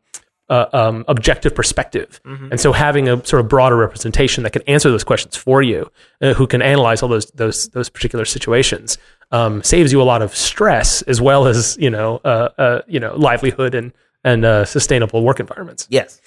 uh, 0.49 0.65
um, 0.73 1.05
objective 1.07 1.55
perspective. 1.55 2.21
And 2.51 2.59
so 2.59 2.71
having 2.71 3.09
a 3.09 3.25
sort 3.25 3.39
of 3.39 3.47
broader 3.47 3.75
representation 3.75 4.43
that 4.43 4.51
can 4.51 4.61
answer 4.63 4.91
those 4.91 5.03
questions 5.03 5.35
for 5.35 5.61
you, 5.61 5.89
uh, 6.21 6.33
who 6.33 6.47
can 6.47 6.61
analyze 6.61 7.01
all 7.01 7.09
those 7.09 7.25
those 7.31 7.69
those 7.69 7.89
particular 7.89 8.25
situations, 8.25 8.97
um, 9.31 9.63
saves 9.63 9.91
you 9.91 10.01
a 10.01 10.03
lot 10.03 10.21
of 10.21 10.35
stress 10.35 11.01
as 11.03 11.19
well 11.19 11.47
as 11.47 11.77
you 11.79 11.89
know 11.89 12.21
uh, 12.23 12.49
uh, 12.57 12.81
you 12.87 12.99
know 12.99 13.15
livelihood 13.15 13.73
and 13.73 13.91
and 14.23 14.45
uh, 14.45 14.65
sustainable 14.65 15.23
work 15.23 15.39
environments. 15.39 15.87
Yes. 15.89 16.21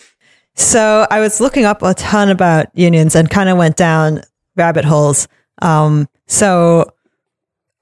So 0.54 1.06
I 1.08 1.20
was 1.20 1.40
looking 1.40 1.64
up 1.64 1.82
a 1.82 1.94
ton 1.94 2.30
about 2.30 2.66
unions 2.76 3.14
and 3.14 3.30
kind 3.30 3.48
of 3.48 3.56
went 3.56 3.76
down 3.76 4.22
rabbit 4.56 4.84
holes. 4.84 5.28
Um, 5.62 6.08
so, 6.26 6.92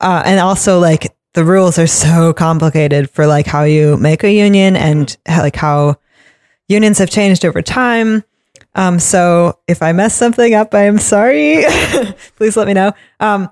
uh, 0.00 0.22
and 0.26 0.40
also 0.40 0.78
like 0.78 1.14
the 1.32 1.44
rules 1.44 1.78
are 1.78 1.86
so 1.86 2.32
complicated 2.32 3.10
for 3.10 3.26
like 3.26 3.46
how 3.46 3.64
you 3.64 3.96
make 3.96 4.24
a 4.24 4.32
union 4.32 4.76
and 4.76 5.16
like 5.26 5.56
how 5.56 5.96
unions 6.68 6.98
have 6.98 7.10
changed 7.10 7.44
over 7.44 7.62
time. 7.62 8.24
Um, 8.74 8.98
so 8.98 9.58
if 9.66 9.82
I 9.82 9.92
mess 9.92 10.14
something 10.14 10.54
up, 10.54 10.74
I 10.74 10.82
am 10.84 10.98
sorry. 10.98 11.64
Please 12.36 12.56
let 12.56 12.66
me 12.66 12.74
know. 12.74 12.92
Um, 13.20 13.50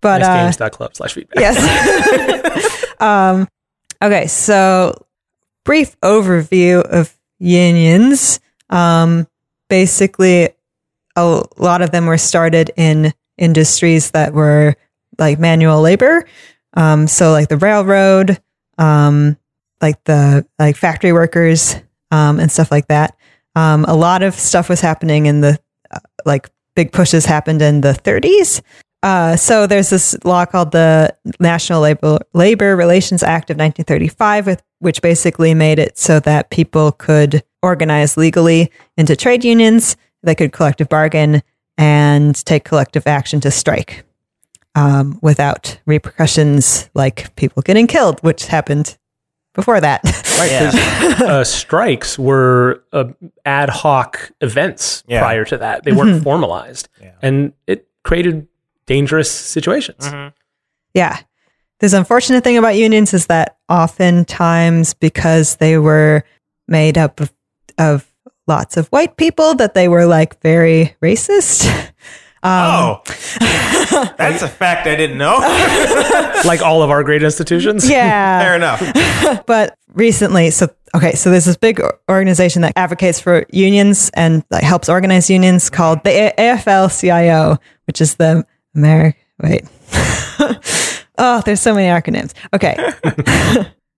but 0.00 0.22
uh, 0.22 0.28
Nextgames.club 0.28 0.96
slash 0.96 1.14
feedback. 1.14 1.38
Yes. 1.40 2.86
um, 3.00 3.48
okay, 4.02 4.26
so 4.26 5.06
brief 5.64 5.98
overview 6.00 6.82
of 6.82 7.16
unions. 7.38 8.40
Um, 8.70 9.26
basically, 9.68 10.50
a 11.16 11.42
lot 11.56 11.82
of 11.82 11.90
them 11.90 12.06
were 12.06 12.18
started 12.18 12.70
in 12.76 13.12
industries 13.38 14.10
that 14.12 14.32
were 14.32 14.74
like 15.18 15.38
manual 15.38 15.80
labor. 15.80 16.26
Um, 16.74 17.06
so 17.06 17.32
like 17.32 17.48
the 17.48 17.56
railroad, 17.56 18.40
um, 18.78 19.36
like 19.80 20.02
the 20.04 20.46
like 20.58 20.76
factory 20.76 21.12
workers, 21.12 21.76
um, 22.16 22.40
and 22.40 22.50
stuff 22.50 22.70
like 22.70 22.88
that. 22.88 23.16
Um, 23.54 23.84
a 23.84 23.94
lot 23.94 24.22
of 24.22 24.34
stuff 24.34 24.68
was 24.68 24.80
happening 24.80 25.26
in 25.26 25.40
the 25.42 25.58
uh, 25.90 25.98
like 26.24 26.50
big 26.74 26.92
pushes 26.92 27.26
happened 27.26 27.62
in 27.62 27.82
the 27.82 27.92
30s. 27.92 28.62
Uh, 29.02 29.36
so 29.36 29.66
there's 29.66 29.90
this 29.90 30.16
law 30.24 30.44
called 30.46 30.72
the 30.72 31.14
National 31.38 31.80
Labor 31.80 32.18
Labor 32.32 32.74
Relations 32.74 33.22
Act 33.22 33.50
of 33.50 33.56
1935, 33.56 34.46
with, 34.46 34.62
which 34.78 35.02
basically 35.02 35.54
made 35.54 35.78
it 35.78 35.98
so 35.98 36.18
that 36.20 36.50
people 36.50 36.92
could 36.92 37.42
organize 37.62 38.16
legally 38.16 38.70
into 38.96 39.14
trade 39.14 39.44
unions. 39.44 39.96
They 40.22 40.34
could 40.34 40.52
collective 40.52 40.88
bargain 40.88 41.42
and 41.78 42.34
take 42.46 42.64
collective 42.64 43.06
action 43.06 43.40
to 43.42 43.50
strike 43.50 44.04
um, 44.74 45.18
without 45.22 45.78
repercussions 45.86 46.88
like 46.94 47.34
people 47.36 47.62
getting 47.62 47.86
killed, 47.86 48.20
which 48.20 48.46
happened 48.46 48.96
before 49.56 49.80
that. 49.80 50.04
Right. 50.38 50.50
'cause, 50.50 50.74
uh, 51.22 51.42
strikes 51.44 52.16
were 52.18 52.84
uh, 52.92 53.06
ad 53.44 53.68
hoc 53.70 54.30
events 54.40 55.02
Yeah. 55.08 55.20
prior 55.20 55.44
to 55.46 55.56
that. 55.58 55.82
They 55.82 55.90
weren't 55.92 56.22
formalized. 56.22 56.88
Yeah. 57.02 57.12
And 57.22 57.52
it 57.66 57.88
created 58.04 58.46
dangerous 58.86 59.30
situations. 59.30 60.08
Yeah. 60.94 61.18
This 61.80 61.92
unfortunate 61.92 62.44
thing 62.44 62.56
about 62.56 62.76
unions 62.76 63.12
is 63.12 63.26
that 63.26 63.56
oftentimes 63.68 64.94
because 64.94 65.56
they 65.56 65.76
were 65.78 66.22
made 66.68 66.96
up 66.96 67.20
of, 67.20 67.32
of 67.78 68.06
lots 68.46 68.76
of 68.76 68.86
white 68.88 69.16
people, 69.16 69.54
that 69.56 69.74
they 69.74 69.88
were 69.88 70.06
like 70.06 70.40
very 70.42 70.94
racist. 71.02 71.66
Um, 72.42 72.52
oh, 72.52 73.02
that's 74.18 74.42
a 74.42 74.48
fact 74.48 74.86
I 74.86 74.94
didn't 74.96 75.18
know. 75.18 75.38
Like 76.44 76.62
all 76.62 76.82
of 76.82 76.90
our 76.90 77.02
great 77.02 77.22
institutions. 77.24 77.88
yeah. 77.88 78.40
Fair 78.44 78.54
enough. 78.54 79.44
but 79.46 79.76
recently, 79.94 80.50
so 80.50 80.68
okay, 80.94 81.12
so 81.14 81.30
there's 81.30 81.46
this 81.46 81.56
big 81.56 81.80
organization 82.08 82.62
that 82.62 82.72
advocates 82.76 83.18
for 83.18 83.44
unions 83.50 84.10
and 84.14 84.44
like 84.50 84.62
helps 84.62 84.88
organize 84.88 85.28
unions 85.28 85.70
called 85.70 86.04
the 86.04 86.10
A- 86.10 86.34
AFL-CIO, 86.38 87.56
which 87.86 88.00
is 88.00 88.14
the 88.16 88.44
American. 88.76 89.18
Wait, 89.42 89.64
oh, 91.18 91.42
there's 91.44 91.60
so 91.60 91.74
many 91.74 91.88
acronyms. 91.88 92.32
Okay, 92.54 92.76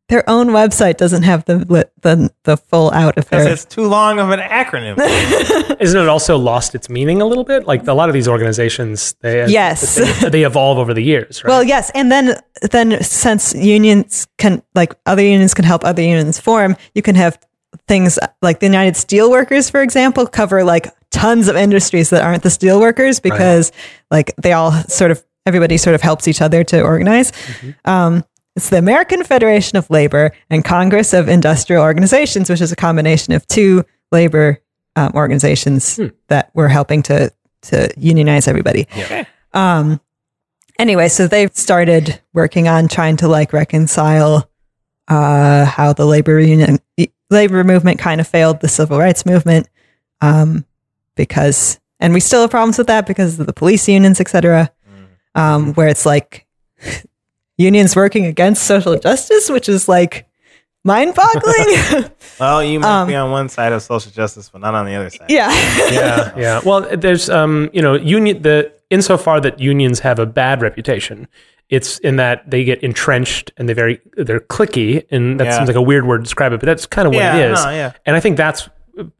their 0.09 0.29
own 0.29 0.49
website 0.49 0.97
doesn't 0.97 1.23
have 1.23 1.45
the 1.45 1.59
the 2.03 2.31
the 2.45 2.57
full 2.57 2.91
out 2.93 3.17
of 3.19 3.25
Because 3.27 3.45
their. 3.45 3.53
it's 3.53 3.65
too 3.65 3.87
long 3.87 4.19
of 4.19 4.31
an 4.31 4.41
acronym. 4.41 4.97
Isn't 5.81 6.01
it 6.01 6.09
also 6.09 6.37
lost 6.39 6.75
its 6.75 6.89
meaning 6.89 7.21
a 7.21 7.27
little 7.27 7.45
bit? 7.45 7.67
Like 7.67 7.87
a 7.87 7.93
lot 7.93 8.09
of 8.09 8.15
these 8.15 8.27
organizations, 8.29 9.15
they 9.21 9.47
Yes. 9.49 9.97
they, 10.21 10.29
they 10.31 10.43
evolve 10.45 10.79
over 10.79 10.95
the 10.95 11.03
years, 11.03 11.45
right? 11.45 11.51
Well, 11.51 11.63
yes, 11.63 11.91
and 11.95 12.11
then 12.11 12.41
then 12.71 13.03
since 13.03 13.55
unions 13.55 14.27
can 14.39 14.63
like 14.75 14.95
other 15.07 15.23
unions 15.23 15.55
can 15.55 15.65
help 15.65 15.85
other 15.85 16.03
unions 16.03 16.39
form, 16.41 16.77
you 16.95 17.03
can 17.03 17.15
have 17.15 17.39
things 17.87 18.19
like 18.43 18.61
the 18.61 18.67
United 18.67 18.95
Steelworkers, 18.95 19.71
for 19.71 19.83
example, 19.83 20.27
cover 20.27 20.65
like 20.65 20.87
tons 21.11 21.49
of 21.49 21.57
industries 21.57 22.11
that 22.11 22.23
aren't 22.23 22.43
the 22.43 22.49
steelworkers 22.49 23.21
because 23.23 23.73
like 24.11 24.35
they 24.37 24.53
all 24.53 24.73
sort 24.89 25.11
of 25.11 25.23
everybody 25.47 25.79
sort 25.79 25.95
of 25.95 26.03
helps 26.03 26.29
each 26.29 26.43
other 26.43 26.63
to 26.65 26.83
organize. 26.83 27.33
Um, 27.87 28.25
it's 28.59 28.71
the 28.71 28.79
American 28.79 29.23
Federation 29.23 29.79
of 29.79 29.89
Labor 29.89 30.33
and 30.51 30.65
Congress 30.65 31.15
of 31.15 31.29
Industrial 31.29 31.81
Organizations, 31.81 32.51
which 32.51 32.61
is 32.61 32.73
a 32.73 32.77
combination 32.77 33.33
of 33.33 33.47
two 33.47 33.85
labor 34.11 34.61
um, 34.97 35.13
organizations 35.15 36.01
that 36.27 36.51
were 36.55 36.69
helping 36.69 37.03
to 37.05 37.33
to 37.63 37.89
unionize 37.97 38.49
everybody. 38.49 38.89
Um, 39.55 40.01
anyway, 40.77 41.09
so 41.09 41.29
they've 41.29 41.55
started 41.55 42.21
working 42.33 42.67
on 42.67 42.89
trying 42.89 43.17
to 43.19 43.29
like 43.29 43.53
reconcile 43.53 44.51
uh, 45.07 45.65
how 45.65 45.93
the 45.93 46.05
labor 46.05 46.41
union 46.41 46.79
labor 47.31 47.63
movement 47.63 48.01
kind 48.01 48.21
of 48.21 48.27
failed 48.27 48.61
the 48.61 48.69
civil 48.69 48.99
rights 48.99 49.25
movement 49.25 49.69
um, 50.21 50.65
because, 51.15 51.79
and 52.01 52.13
we 52.13 52.19
still 52.19 52.41
have 52.41 52.51
problems 52.51 52.77
with 52.77 52.89
that 52.89 53.07
because 53.07 53.39
of 53.39 53.47
the 53.47 53.53
police 53.53 53.89
unions, 53.89 54.21
etc. 54.21 54.73
Um, 55.37 55.75
where 55.75 55.87
it's 55.87 56.05
like 56.05 56.45
unions 57.59 57.95
working 57.95 58.25
against 58.25 58.63
social 58.63 58.97
justice, 58.99 59.51
which 59.51 59.69
is 59.69 59.89
like 59.89 60.27
mind-boggling. 60.85 62.11
well, 62.41 62.63
you 62.63 62.81
might 62.81 63.03
Um, 63.03 63.09
be 63.09 63.15
on 63.15 63.31
one 63.31 63.49
side 63.49 63.73
of 63.73 63.83
social 63.83 64.11
justice, 64.13 64.49
but 64.49 64.61
not 64.61 64.75
on 64.75 64.87
the 64.87 64.95
other 64.95 65.11
side. 65.11 65.31
yeah. 65.31 65.51
yeah, 65.91 66.33
yeah. 66.39 66.61
Well, 66.65 66.83
there's 66.97 67.29
um, 67.29 67.69
you 67.73 67.83
know, 67.83 67.95
union 67.95 68.43
the 68.43 68.73
insofar 68.91 69.41
that 69.41 69.59
unions 69.61 70.01
have 70.01 70.19
a 70.19 70.27
bad 70.27 70.63
reputation, 70.63 71.29
it's 71.69 71.99
in 71.99 72.17
that 72.17 72.49
they 72.51 72.65
get 72.65 72.83
entrenched 72.83 73.53
and 73.59 73.69
they 73.69 73.75
very 73.75 74.01
they're 74.17 74.41
cliquey, 74.41 75.05
and 75.11 75.39
that 75.41 75.45
Yeah. 75.47 75.57
seems 75.57 75.69
like 75.69 75.77
a 75.77 75.83
weird 75.83 76.07
word 76.07 76.19
to 76.19 76.23
describe 76.25 76.53
it, 76.53 76.61
but 76.61 76.67
that's 76.67 76.87
kind 76.87 77.07
of 77.07 77.13
what 77.15 77.21
Yeah, 77.21 77.37
it 77.37 77.51
is. 77.53 77.65
no, 77.65 77.71
yeah. 77.71 77.93
And 78.07 78.17
I 78.17 78.21
think 78.21 78.37
that's 78.37 78.69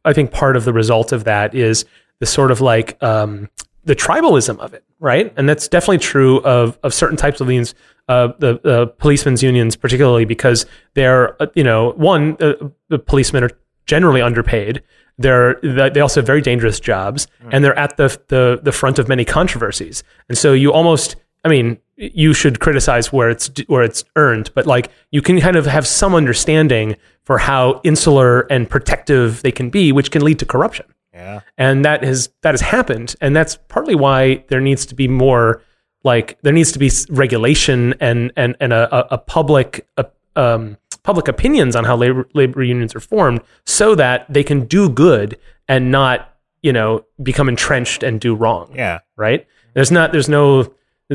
I 0.05 0.13
think 0.13 0.31
part 0.33 0.57
of 0.57 0.65
the 0.65 0.73
result 0.73 1.13
of 1.13 1.25
that 1.25 1.55
is 1.55 1.85
the 2.21 2.27
sort 2.27 2.51
of 2.51 2.61
like 2.61 3.01
um, 3.03 3.49
the 3.89 3.97
tribalism 3.97 4.59
of 4.59 4.75
it, 4.75 4.85
right? 5.01 5.33
And 5.39 5.49
that's 5.49 5.67
definitely 5.67 5.99
true 5.99 6.41
of 6.43 6.79
of 6.83 6.93
certain 6.93 7.17
types 7.17 7.41
of 7.41 7.49
unions, 7.49 7.75
uh, 8.09 8.29
the 8.39 8.61
the 8.63 8.87
policemen's 8.99 9.43
unions, 9.43 9.77
particularly 9.77 10.27
because 10.27 10.67
they're 10.93 11.43
uh, 11.43 11.47
you 11.55 11.65
know 11.65 11.93
one 11.97 12.37
uh, 12.39 12.53
the 12.89 12.99
policemen 12.99 13.45
are 13.45 13.51
generally 13.87 14.21
underpaid. 14.21 14.83
They're 15.17 15.59
they 15.63 16.01
also 16.01 16.21
have 16.21 16.27
very 16.27 16.43
dangerous 16.43 16.79
jobs, 16.79 17.29
and 17.51 17.65
they're 17.65 17.79
at 17.79 17.97
the 17.97 18.09
the 18.29 18.61
the 18.63 18.73
front 18.73 18.99
of 18.99 19.09
many 19.09 19.25
controversies. 19.25 20.05
And 20.29 20.37
so 20.37 20.53
you 20.53 20.71
almost, 20.71 21.17
I 21.47 21.49
mean, 21.49 21.79
you 21.97 22.35
should 22.35 22.61
criticize 22.61 23.11
where 23.11 23.31
it's 23.31 23.51
where 23.69 23.83
it's 23.83 24.05
earned, 24.17 24.51
but 24.55 24.67
like 24.67 24.91
you 25.11 25.23
can 25.23 25.41
kind 25.41 25.57
of 25.57 25.65
have 25.65 25.87
some 25.87 26.15
understanding 26.15 26.95
for 27.25 27.39
how 27.39 27.81
insular 27.85 28.41
and 28.53 28.69
protective 28.69 29.41
they 29.41 29.51
can 29.51 29.71
be, 29.71 29.93
which 29.93 30.11
can 30.11 30.23
lead 30.23 30.39
to 30.41 30.45
corruption 30.45 30.85
Yeah. 31.19 31.41
and 31.57 31.85
that 31.85 32.05
has 32.05 32.31
that 32.43 32.53
has 32.53 32.61
happened 32.61 33.15
and 33.21 33.35
that's 33.35 33.57
partly 33.69 33.95
why 33.97 34.45
there 34.49 34.61
needs 34.61 34.87
to 34.87 34.95
be 34.95 35.09
more 35.09 35.63
like 36.05 36.39
there 36.43 36.53
needs 36.53 36.71
to 36.73 36.79
be 36.79 36.91
regulation 37.11 37.95
and 38.01 38.33
and 38.37 38.55
and 38.61 38.73
a, 38.73 38.83
a, 38.95 39.01
a 39.17 39.19
public 39.19 39.87
uh, 39.97 40.05
um, 40.37 40.77
public 41.03 41.27
opinions 41.27 41.75
on 41.75 41.83
how 41.85 41.97
labor 41.97 42.29
labor 42.35 42.63
unions 42.63 42.95
are 42.95 43.01
formed 43.01 43.41
so 43.67 43.95
that 43.97 44.33
they 44.33 44.45
can 44.45 44.67
do 44.67 44.89
good 44.89 45.37
and 45.67 45.91
not 45.91 46.37
you 46.63 46.73
know 46.73 47.05
become 47.23 47.49
entrenched 47.49 48.03
and 48.05 48.21
do 48.21 48.35
wrong 48.35 48.71
Yeah. 48.75 48.99
right 49.17 49.45
there's 49.75 49.91
not 49.91 50.13
there's 50.13 50.29
no 50.29 50.73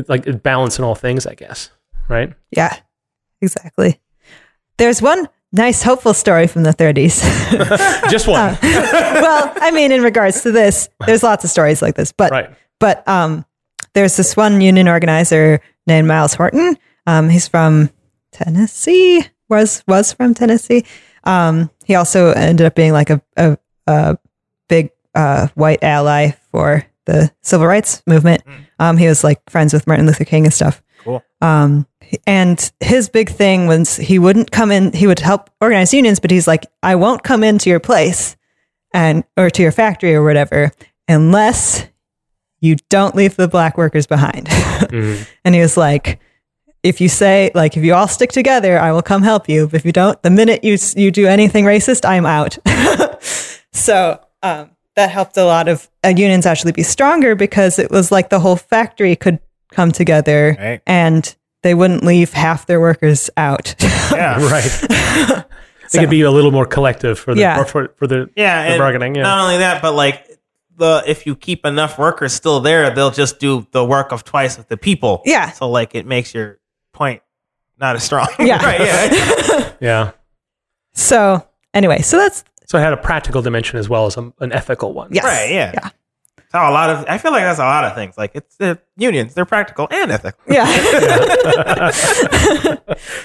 like 0.08 0.42
balance 0.42 0.78
in 0.78 0.84
all 0.84 0.94
things 0.96 1.26
i 1.26 1.34
guess 1.34 1.70
right 2.08 2.32
Yeah, 2.50 2.76
exactly. 3.40 4.00
There's 4.76 5.00
one 5.00 5.28
nice, 5.54 5.82
hopeful 5.82 6.12
story 6.12 6.46
from 6.46 6.64
the 6.64 6.74
30s. 6.74 7.22
just 8.10 8.28
one 8.28 8.58
well, 8.62 9.52
I 9.56 9.70
mean, 9.70 9.90
in 9.92 10.02
regards 10.02 10.42
to 10.42 10.52
this, 10.52 10.90
there's 11.06 11.22
lots 11.22 11.44
of 11.44 11.50
stories 11.50 11.80
like 11.80 11.94
this, 11.94 12.12
but 12.12 12.30
right 12.30 12.50
but 12.84 13.06
um, 13.08 13.46
there's 13.94 14.16
this 14.16 14.36
one 14.36 14.60
union 14.60 14.88
organizer 14.88 15.60
named 15.86 16.06
Myles 16.06 16.34
Horton. 16.34 16.76
Um, 17.06 17.28
he's 17.30 17.48
from 17.48 17.88
Tennessee. 18.30 19.26
Was 19.48 19.82
was 19.86 20.12
from 20.12 20.34
Tennessee. 20.34 20.84
Um, 21.24 21.70
he 21.84 21.94
also 21.94 22.32
ended 22.32 22.66
up 22.66 22.74
being 22.74 22.92
like 22.92 23.08
a 23.10 23.22
a, 23.36 23.58
a 23.86 24.18
big 24.68 24.90
uh, 25.14 25.48
white 25.54 25.82
ally 25.82 26.32
for 26.50 26.84
the 27.06 27.30
civil 27.42 27.66
rights 27.66 28.02
movement. 28.06 28.42
Um, 28.78 28.96
he 28.96 29.06
was 29.06 29.22
like 29.22 29.40
friends 29.48 29.72
with 29.72 29.86
Martin 29.86 30.06
Luther 30.06 30.24
King 30.24 30.44
and 30.44 30.52
stuff. 30.52 30.82
Cool. 31.04 31.22
Um, 31.40 31.86
and 32.26 32.72
his 32.80 33.08
big 33.08 33.30
thing 33.30 33.66
was 33.66 33.96
he 33.96 34.18
wouldn't 34.18 34.50
come 34.50 34.70
in. 34.70 34.92
He 34.92 35.06
would 35.06 35.20
help 35.20 35.50
organize 35.60 35.92
unions, 35.92 36.20
but 36.20 36.30
he's 36.30 36.46
like, 36.46 36.66
I 36.82 36.94
won't 36.94 37.22
come 37.22 37.44
into 37.44 37.70
your 37.70 37.80
place 37.80 38.36
and 38.92 39.24
or 39.36 39.50
to 39.50 39.62
your 39.62 39.72
factory 39.72 40.14
or 40.14 40.22
whatever 40.22 40.72
unless 41.08 41.86
you 42.60 42.76
don't 42.88 43.14
leave 43.14 43.36
the 43.36 43.48
black 43.48 43.76
workers 43.76 44.06
behind. 44.06 44.48
and 45.44 45.54
he 45.54 45.60
was 45.60 45.76
like, 45.76 46.20
if 46.82 47.00
you 47.00 47.08
say 47.08 47.50
like 47.54 47.76
if 47.76 47.84
you 47.84 47.94
all 47.94 48.08
stick 48.08 48.32
together, 48.32 48.78
I 48.78 48.92
will 48.92 49.02
come 49.02 49.22
help 49.22 49.48
you. 49.48 49.66
But 49.66 49.76
if 49.76 49.84
you 49.84 49.92
don't, 49.92 50.20
the 50.22 50.30
minute 50.30 50.64
you 50.64 50.78
you 50.96 51.10
do 51.10 51.26
anything 51.26 51.64
racist, 51.64 52.08
I'm 52.08 52.26
out. 52.26 52.58
so 53.72 54.20
um, 54.42 54.70
that 54.96 55.10
helped 55.10 55.36
a 55.36 55.44
lot 55.44 55.68
of 55.68 55.88
uh, 56.04 56.08
unions 56.08 56.46
actually 56.46 56.72
be 56.72 56.82
stronger 56.82 57.34
because 57.34 57.78
it 57.78 57.90
was 57.90 58.12
like 58.12 58.30
the 58.30 58.40
whole 58.40 58.56
factory 58.56 59.16
could 59.16 59.40
come 59.74 59.92
together 59.92 60.56
Right. 60.58 60.80
and 60.86 61.34
they 61.62 61.74
wouldn't 61.74 62.04
leave 62.04 62.32
half 62.32 62.66
their 62.66 62.80
workers 62.80 63.30
out. 63.36 63.74
Yeah. 63.80 64.38
right. 64.50 65.44
They 65.92 66.00
could 66.00 66.10
be 66.10 66.22
a 66.22 66.30
little 66.30 66.50
more 66.50 66.66
collective 66.66 67.20
for 67.20 67.34
the 67.34 67.40
Yeah. 67.42 67.62
for, 67.62 67.88
for 67.96 68.08
the 68.08 68.28
Yeah, 68.34 68.72
the 68.72 68.78
bargaining. 68.78 69.14
Yeah. 69.14 69.22
Not 69.22 69.38
only 69.44 69.58
that, 69.58 69.80
but 69.80 69.92
like 69.94 70.26
the 70.76 71.04
if 71.06 71.24
you 71.24 71.36
keep 71.36 71.64
enough 71.64 71.98
workers 72.00 72.32
still 72.32 72.58
there, 72.60 72.92
they'll 72.92 73.12
just 73.12 73.38
do 73.38 73.64
the 73.70 73.84
work 73.84 74.10
of 74.10 74.24
twice 74.24 74.58
of 74.58 74.66
the 74.66 74.76
people. 74.76 75.22
Yeah. 75.24 75.52
So 75.52 75.70
like 75.70 75.94
it 75.94 76.04
makes 76.04 76.34
your 76.34 76.58
point 76.92 77.22
not 77.78 77.94
as 77.94 78.02
strong. 78.02 78.26
Yeah. 78.40 78.64
right. 78.64 78.80
Yeah. 78.80 79.72
yeah. 79.80 80.10
so 80.94 81.46
anyway, 81.74 82.02
so 82.02 82.16
that's 82.16 82.42
So 82.66 82.78
it 82.78 82.80
had 82.80 82.92
a 82.92 82.96
practical 82.96 83.42
dimension 83.42 83.78
as 83.78 83.88
well 83.88 84.06
as 84.06 84.16
a, 84.16 84.32
an 84.40 84.52
ethical 84.52 84.92
one. 84.94 85.10
yes. 85.12 85.22
Right. 85.24 85.50
Yeah. 85.52 85.70
Yeah. 85.74 85.90
That's 86.54 86.62
how 86.62 86.70
a 86.70 86.72
lot 86.72 86.88
of 86.88 87.04
I 87.08 87.18
feel 87.18 87.32
like 87.32 87.42
that's 87.42 87.58
a 87.58 87.64
lot 87.64 87.82
of 87.82 87.96
things. 87.96 88.16
Like 88.16 88.30
it's 88.34 88.54
the 88.58 88.78
unions, 88.96 89.34
they're 89.34 89.44
practical 89.44 89.88
and 89.90 90.12
ethical. 90.12 90.40
Yeah. 90.48 90.64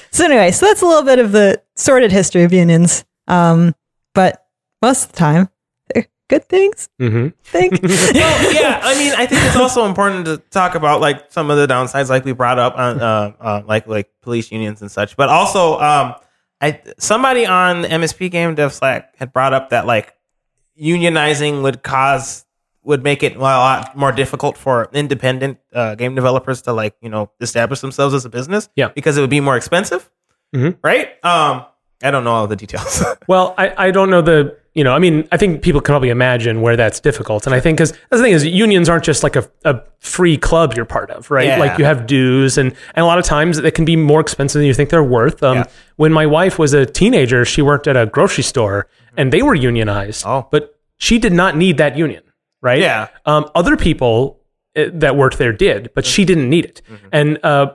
so 0.12 0.26
anyway, 0.26 0.50
so 0.50 0.66
that's 0.66 0.82
a 0.82 0.86
little 0.88 1.04
bit 1.04 1.20
of 1.20 1.32
the 1.32 1.62
sordid 1.76 2.12
history 2.12 2.42
of 2.44 2.52
unions. 2.52 3.06
Um, 3.28 3.76
but 4.16 4.48
most 4.82 5.06
of 5.06 5.12
the 5.12 5.18
time, 5.18 5.50
they're 5.94 6.08
good 6.28 6.46
things. 6.46 6.90
hmm 6.98 7.28
I 7.28 7.32
think. 7.44 7.74
well, 7.84 8.54
yeah, 8.54 8.80
I 8.82 8.98
mean, 8.98 9.14
I 9.16 9.28
think 9.28 9.44
it's 9.44 9.56
also 9.56 9.86
important 9.86 10.26
to 10.26 10.38
talk 10.50 10.74
about 10.74 11.00
like 11.00 11.32
some 11.32 11.52
of 11.52 11.58
the 11.58 11.68
downsides, 11.68 12.10
like 12.10 12.26
we 12.26 12.32
brought 12.32 12.58
up 12.58 12.80
on 12.80 13.00
uh, 13.00 13.34
uh, 13.40 13.62
like 13.68 13.86
like 13.86 14.10
police 14.24 14.52
unions 14.52 14.82
and 14.82 14.90
such. 14.90 15.16
But 15.16 15.30
also, 15.30 15.80
um, 15.80 16.16
I 16.62 16.82
somebody 16.98 17.46
on 17.46 17.84
the 17.84 17.90
MSP 17.90 18.32
Game 18.32 18.56
Dev 18.56 18.74
Slack 18.74 19.16
had 19.18 19.32
brought 19.32 19.54
up 19.54 19.70
that 19.70 19.86
like 19.86 20.16
unionizing 20.82 21.62
would 21.62 21.84
cause 21.84 22.46
would 22.90 23.04
make 23.04 23.22
it 23.28 23.34
well, 23.38 23.60
a 23.60 23.64
lot 23.70 23.96
more 24.04 24.12
difficult 24.12 24.58
for 24.58 24.90
independent 24.94 25.58
uh, 25.74 25.96
game 25.96 26.14
developers 26.16 26.62
to 26.64 26.74
like 26.82 26.94
you 27.06 27.10
know 27.14 27.24
establish 27.40 27.80
themselves 27.86 28.14
as 28.14 28.26
a 28.26 28.30
business. 28.30 28.64
Yeah. 28.76 28.90
because 29.00 29.18
it 29.18 29.22
would 29.22 29.30
be 29.40 29.42
more 29.50 29.58
expensive, 29.62 30.10
Mhm. 30.56 30.72
right? 30.84 31.08
Um, 31.24 31.54
I 32.08 32.10
don't 32.12 32.24
know 32.24 32.32
all 32.38 32.48
the 32.48 32.56
details. 32.66 33.04
Well, 33.28 33.54
I, 33.64 33.88
I 33.88 33.92
don't 33.92 34.10
know 34.10 34.22
the 34.32 34.40
you 34.74 34.84
know 34.86 34.94
I 34.98 35.00
mean 35.06 35.16
I 35.32 35.38
think 35.42 35.62
people 35.68 35.82
can 35.82 35.92
probably 35.94 36.10
imagine 36.20 36.56
where 36.66 36.76
that's 36.82 37.00
difficult, 37.10 37.46
and 37.48 37.54
I 37.58 37.60
think 37.64 37.78
because 37.78 37.92
the 38.10 38.18
thing 38.24 38.34
is 38.38 38.42
unions 38.66 38.88
aren't 38.90 39.04
just 39.12 39.22
like 39.28 39.36
a, 39.42 39.44
a 39.72 39.74
free 40.00 40.38
club 40.48 40.68
you're 40.76 40.86
part 40.98 41.10
of, 41.12 41.30
right? 41.38 41.48
Yeah. 41.52 41.60
Like 41.64 41.78
you 41.80 41.86
have 41.92 42.00
dues, 42.08 42.58
and 42.58 42.70
and 42.96 43.02
a 43.06 43.08
lot 43.12 43.20
of 43.22 43.26
times 43.36 43.54
it 43.70 43.74
can 43.78 43.86
be 43.86 43.96
more 44.12 44.22
expensive 44.26 44.60
than 44.60 44.68
you 44.72 44.74
think 44.80 44.90
they're 44.90 45.12
worth. 45.20 45.44
Um, 45.44 45.58
Yeah. 45.58 45.64
When 46.04 46.12
my 46.22 46.26
wife 46.26 46.56
was 46.64 46.72
a 46.74 46.86
teenager, 47.02 47.46
she 47.54 47.62
worked 47.62 47.88
at 47.92 47.96
a 48.04 48.06
grocery 48.16 48.44
store, 48.54 48.88
and 49.18 49.32
they 49.34 49.42
were 49.48 49.56
unionized, 49.70 50.24
Oh. 50.26 50.48
but 50.54 50.62
she 50.98 51.20
did 51.20 51.34
not 51.42 51.52
need 51.64 51.76
that 51.78 51.94
union, 51.98 52.24
right? 52.62 52.80
Yeah. 52.80 53.08
Um, 53.26 53.50
other 53.56 53.78
people 53.78 54.40
uh, 54.76 54.86
that 54.94 55.16
worked 55.16 55.38
there 55.38 55.54
did, 55.54 55.92
but 55.96 56.06
she 56.06 56.26
didn't 56.26 56.50
need 56.50 56.66
it. 56.66 56.82
Mm-hmm. 56.90 57.08
And 57.12 57.40
uh, 57.44 57.74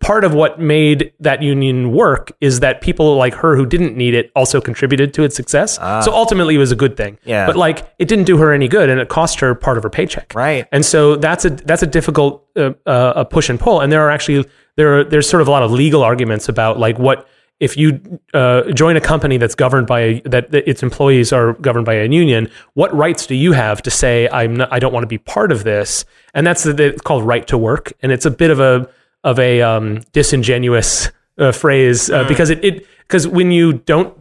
part 0.00 0.24
of 0.24 0.34
what 0.34 0.60
made 0.60 1.12
that 1.20 1.42
union 1.42 1.92
work 1.92 2.32
is 2.40 2.60
that 2.60 2.80
people 2.80 3.16
like 3.16 3.34
her 3.34 3.56
who 3.56 3.66
didn't 3.66 3.96
need 3.96 4.14
it 4.14 4.30
also 4.36 4.60
contributed 4.60 5.12
to 5.14 5.22
its 5.24 5.34
success. 5.34 5.76
so 5.76 6.12
ultimately, 6.12 6.54
it 6.54 6.58
was 6.58 6.72
a 6.72 6.76
good 6.76 6.96
thing. 6.96 7.18
Ah. 7.20 7.24
Yeah. 7.24 7.46
But 7.46 7.56
like, 7.56 7.92
it 7.98 8.08
didn't 8.08 8.24
do 8.24 8.36
her 8.38 8.52
any 8.52 8.68
good, 8.68 8.88
and 8.88 9.00
it 9.00 9.08
cost 9.08 9.40
her 9.40 9.54
part 9.54 9.76
of 9.76 9.82
her 9.82 9.90
paycheck. 9.90 10.32
Right. 10.34 10.66
And 10.72 10.84
so 10.84 11.16
that's 11.16 11.44
a 11.44 11.50
that's 11.50 11.82
a 11.82 11.86
difficult 11.86 12.46
uh, 12.56 12.72
uh, 12.86 13.14
a 13.16 13.24
push 13.24 13.48
and 13.48 13.58
pull. 13.58 13.80
And 13.80 13.92
there 13.92 14.02
are 14.02 14.10
actually 14.10 14.48
there 14.76 15.00
are, 15.00 15.04
there's 15.04 15.28
sort 15.28 15.42
of 15.42 15.48
a 15.48 15.50
lot 15.50 15.62
of 15.62 15.70
legal 15.70 16.02
arguments 16.02 16.48
about 16.48 16.78
like 16.78 16.98
what 16.98 17.28
if 17.60 17.76
you 17.76 18.20
uh, 18.34 18.70
join 18.72 18.96
a 18.96 19.00
company 19.00 19.36
that's 19.36 19.54
governed 19.54 19.86
by 19.86 20.00
a, 20.00 20.20
that, 20.22 20.50
that 20.50 20.68
its 20.68 20.82
employees 20.82 21.32
are 21.32 21.52
governed 21.54 21.86
by 21.86 21.94
a 21.94 22.08
union, 22.08 22.50
what 22.74 22.94
rights 22.94 23.26
do 23.26 23.34
you 23.34 23.52
have 23.52 23.82
to 23.82 23.90
say 23.90 24.28
I'm 24.30 24.56
not, 24.56 24.72
I 24.72 24.78
don't 24.78 24.92
want 24.92 25.04
to 25.04 25.08
be 25.08 25.18
part 25.18 25.52
of 25.52 25.64
this? 25.64 26.04
And 26.34 26.46
that's 26.46 26.64
the, 26.64 26.82
it's 26.82 27.02
called 27.02 27.24
right 27.24 27.46
to 27.46 27.56
work, 27.56 27.92
and 28.02 28.10
it's 28.10 28.26
a 28.26 28.30
bit 28.30 28.50
of 28.50 28.60
a 28.60 28.88
of 29.24 29.38
a 29.38 29.62
um, 29.62 30.00
disingenuous 30.12 31.10
uh, 31.38 31.52
phrase 31.52 32.10
uh, 32.10 32.24
because 32.26 32.50
it 32.50 32.64
it 32.64 32.86
because 33.06 33.28
when 33.28 33.50
you 33.50 33.74
don't 33.74 34.16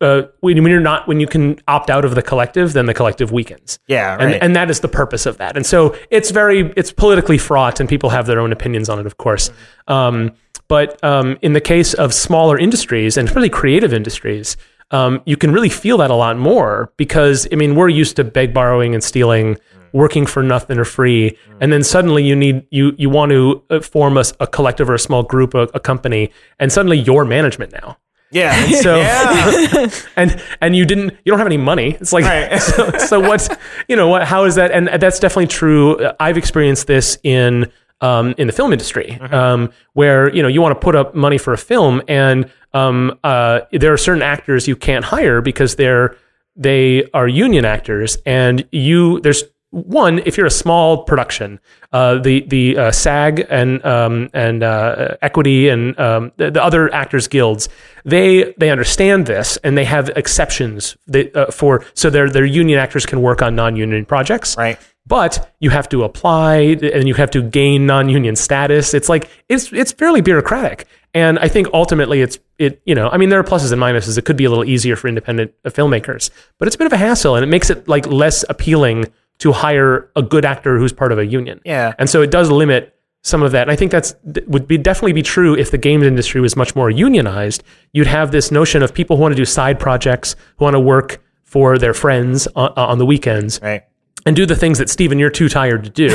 uh, 0.00 0.22
when, 0.40 0.62
when 0.62 0.72
you're 0.72 0.80
not 0.80 1.06
when 1.06 1.20
you 1.20 1.26
can 1.26 1.60
opt 1.68 1.90
out 1.90 2.04
of 2.04 2.14
the 2.14 2.22
collective, 2.22 2.72
then 2.72 2.86
the 2.86 2.94
collective 2.94 3.32
weakens. 3.32 3.78
Yeah, 3.86 4.14
and 4.14 4.32
right. 4.32 4.42
and 4.42 4.56
that 4.56 4.70
is 4.70 4.80
the 4.80 4.88
purpose 4.88 5.26
of 5.26 5.36
that. 5.38 5.56
And 5.56 5.66
so 5.66 5.96
it's 6.10 6.30
very 6.30 6.72
it's 6.76 6.92
politically 6.92 7.38
fraught, 7.38 7.80
and 7.80 7.88
people 7.88 8.10
have 8.10 8.26
their 8.26 8.40
own 8.40 8.52
opinions 8.52 8.88
on 8.88 8.98
it, 8.98 9.06
of 9.06 9.18
course. 9.18 9.50
Um, 9.86 10.32
but 10.68 11.02
um, 11.02 11.38
in 11.42 11.54
the 11.54 11.60
case 11.60 11.94
of 11.94 12.14
smaller 12.14 12.58
industries, 12.58 13.16
and 13.16 13.28
especially 13.28 13.50
creative 13.50 13.92
industries, 13.92 14.56
um, 14.90 15.22
you 15.26 15.36
can 15.36 15.52
really 15.52 15.68
feel 15.68 15.98
that 15.98 16.10
a 16.10 16.14
lot 16.14 16.38
more 16.38 16.92
because 16.96 17.46
I 17.52 17.56
mean 17.56 17.74
we're 17.74 17.88
used 17.88 18.16
to 18.16 18.24
beg, 18.24 18.54
borrowing, 18.54 18.94
and 18.94 19.02
stealing, 19.02 19.58
working 19.92 20.26
for 20.26 20.42
nothing 20.42 20.78
or 20.78 20.84
free, 20.84 21.36
and 21.60 21.72
then 21.72 21.82
suddenly 21.82 22.24
you 22.24 22.36
need 22.36 22.66
you 22.70 22.92
you 22.96 23.10
want 23.10 23.30
to 23.32 23.62
uh, 23.70 23.80
form 23.80 24.16
a 24.16 24.46
collective 24.46 24.88
or 24.88 24.94
a 24.94 24.98
small 24.98 25.22
group, 25.22 25.54
a, 25.54 25.62
a 25.74 25.80
company, 25.80 26.30
and 26.58 26.72
suddenly 26.72 26.98
you're 26.98 27.24
management 27.24 27.72
now. 27.72 27.98
Yeah. 28.30 28.80
so 28.80 28.96
yeah. 28.96 29.88
and 30.16 30.42
and 30.60 30.76
you 30.76 30.84
didn't 30.84 31.16
you 31.24 31.30
don't 31.30 31.38
have 31.38 31.46
any 31.46 31.56
money. 31.56 31.96
It's 32.00 32.12
like 32.12 32.24
Right. 32.24 32.58
so, 32.60 32.90
so 32.98 33.20
what's 33.20 33.48
you 33.88 33.96
know 33.96 34.08
what 34.08 34.24
how 34.24 34.44
is 34.44 34.56
that? 34.56 34.70
And 34.70 34.88
that's 35.00 35.18
definitely 35.18 35.46
true. 35.46 35.98
I've 36.20 36.36
experienced 36.36 36.86
this 36.86 37.18
in 37.22 37.70
um, 38.00 38.34
in 38.38 38.46
the 38.46 38.52
film 38.52 38.72
industry 38.72 39.18
um, 39.30 39.70
where 39.92 40.34
you 40.34 40.42
know 40.42 40.48
you 40.48 40.62
want 40.62 40.74
to 40.74 40.80
put 40.80 40.94
up 40.94 41.14
money 41.14 41.38
for 41.38 41.52
a 41.52 41.58
film 41.58 42.02
and 42.08 42.50
um, 42.74 43.18
uh, 43.24 43.60
there 43.72 43.92
are 43.92 43.96
certain 43.96 44.22
actors 44.22 44.68
you 44.68 44.76
can't 44.76 45.04
hire 45.04 45.40
because 45.40 45.76
they're 45.76 46.16
they 46.54 47.08
are 47.14 47.28
union 47.28 47.64
actors 47.64 48.18
and 48.26 48.66
you 48.72 49.20
there's 49.20 49.44
one 49.70 50.20
if 50.20 50.36
you're 50.36 50.46
a 50.46 50.50
small 50.50 51.04
production 51.04 51.60
uh, 51.92 52.18
the 52.18 52.40
the 52.48 52.76
uh, 52.78 52.90
SAG 52.90 53.46
and 53.50 53.84
um, 53.84 54.30
and 54.32 54.62
uh, 54.62 55.16
Equity 55.20 55.68
and 55.68 55.98
um, 55.98 56.32
the, 56.36 56.50
the 56.50 56.62
other 56.62 56.92
actors 56.94 57.28
guilds 57.28 57.68
they 58.04 58.54
they 58.56 58.70
understand 58.70 59.26
this 59.26 59.58
and 59.58 59.76
they 59.76 59.84
have 59.84 60.08
exceptions 60.16 60.96
they, 61.06 61.30
uh, 61.32 61.50
for 61.50 61.84
so 61.94 62.08
their 62.08 62.30
their 62.30 62.46
union 62.46 62.78
actors 62.78 63.04
can 63.04 63.20
work 63.20 63.42
on 63.42 63.54
non-union 63.54 64.04
projects 64.06 64.56
Right. 64.56 64.78
But 65.08 65.52
you 65.60 65.70
have 65.70 65.88
to 65.88 66.04
apply 66.04 66.56
and 66.94 67.08
you 67.08 67.14
have 67.14 67.30
to 67.30 67.42
gain 67.42 67.86
non-union 67.86 68.36
status 68.36 68.92
it's 68.94 69.08
like 69.08 69.28
it's 69.48 69.72
it's 69.72 69.92
fairly 69.92 70.20
bureaucratic 70.20 70.86
and 71.14 71.38
i 71.38 71.48
think 71.48 71.66
ultimately 71.72 72.20
it's 72.20 72.38
it 72.58 72.80
you 72.84 72.94
know 72.94 73.08
i 73.10 73.16
mean 73.16 73.28
there 73.30 73.40
are 73.40 73.44
pluses 73.44 73.72
and 73.72 73.80
minuses 73.80 74.18
it 74.18 74.24
could 74.24 74.36
be 74.36 74.44
a 74.44 74.50
little 74.50 74.64
easier 74.64 74.94
for 74.96 75.08
independent 75.08 75.52
uh, 75.64 75.70
filmmakers 75.70 76.30
but 76.58 76.68
it's 76.68 76.74
a 76.74 76.78
bit 76.78 76.86
of 76.86 76.92
a 76.92 76.96
hassle 76.98 77.34
and 77.34 77.42
it 77.42 77.48
makes 77.48 77.70
it 77.70 77.88
like 77.88 78.06
less 78.06 78.44
appealing 78.48 79.06
to 79.38 79.52
hire 79.52 80.10
a 80.16 80.22
good 80.22 80.44
actor 80.44 80.78
who's 80.78 80.92
part 80.92 81.10
of 81.12 81.18
a 81.18 81.26
union 81.26 81.60
Yeah. 81.64 81.94
and 81.98 82.08
so 82.10 82.22
it 82.22 82.30
does 82.30 82.50
limit 82.50 82.94
some 83.22 83.42
of 83.42 83.50
that. 83.50 83.62
And 83.62 83.70
I 83.72 83.76
think 83.76 83.90
that's 83.90 84.14
would 84.46 84.68
be 84.68 84.78
definitely 84.78 85.12
be 85.12 85.22
true 85.22 85.54
if 85.56 85.72
the 85.72 85.76
games 85.76 86.04
industry 86.04 86.40
was 86.40 86.54
much 86.56 86.76
more 86.76 86.88
unionized. 86.88 87.64
You'd 87.92 88.06
have 88.06 88.30
this 88.30 88.52
notion 88.52 88.80
of 88.80 88.94
people 88.94 89.16
who 89.16 89.22
want 89.22 89.32
to 89.32 89.36
do 89.36 89.44
side 89.44 89.80
projects, 89.80 90.36
who 90.56 90.64
want 90.64 90.74
to 90.74 90.80
work 90.80 91.20
for 91.42 91.78
their 91.78 91.92
friends 91.94 92.46
on, 92.54 92.72
on 92.76 92.98
the 92.98 93.04
weekends, 93.04 93.58
Right. 93.60 93.82
And 94.28 94.36
do 94.36 94.44
the 94.44 94.54
things 94.54 94.76
that 94.76 94.90
Steven 94.90 95.18
you're 95.18 95.30
too 95.30 95.48
tired 95.48 95.84
to 95.84 95.90
do. 95.90 96.14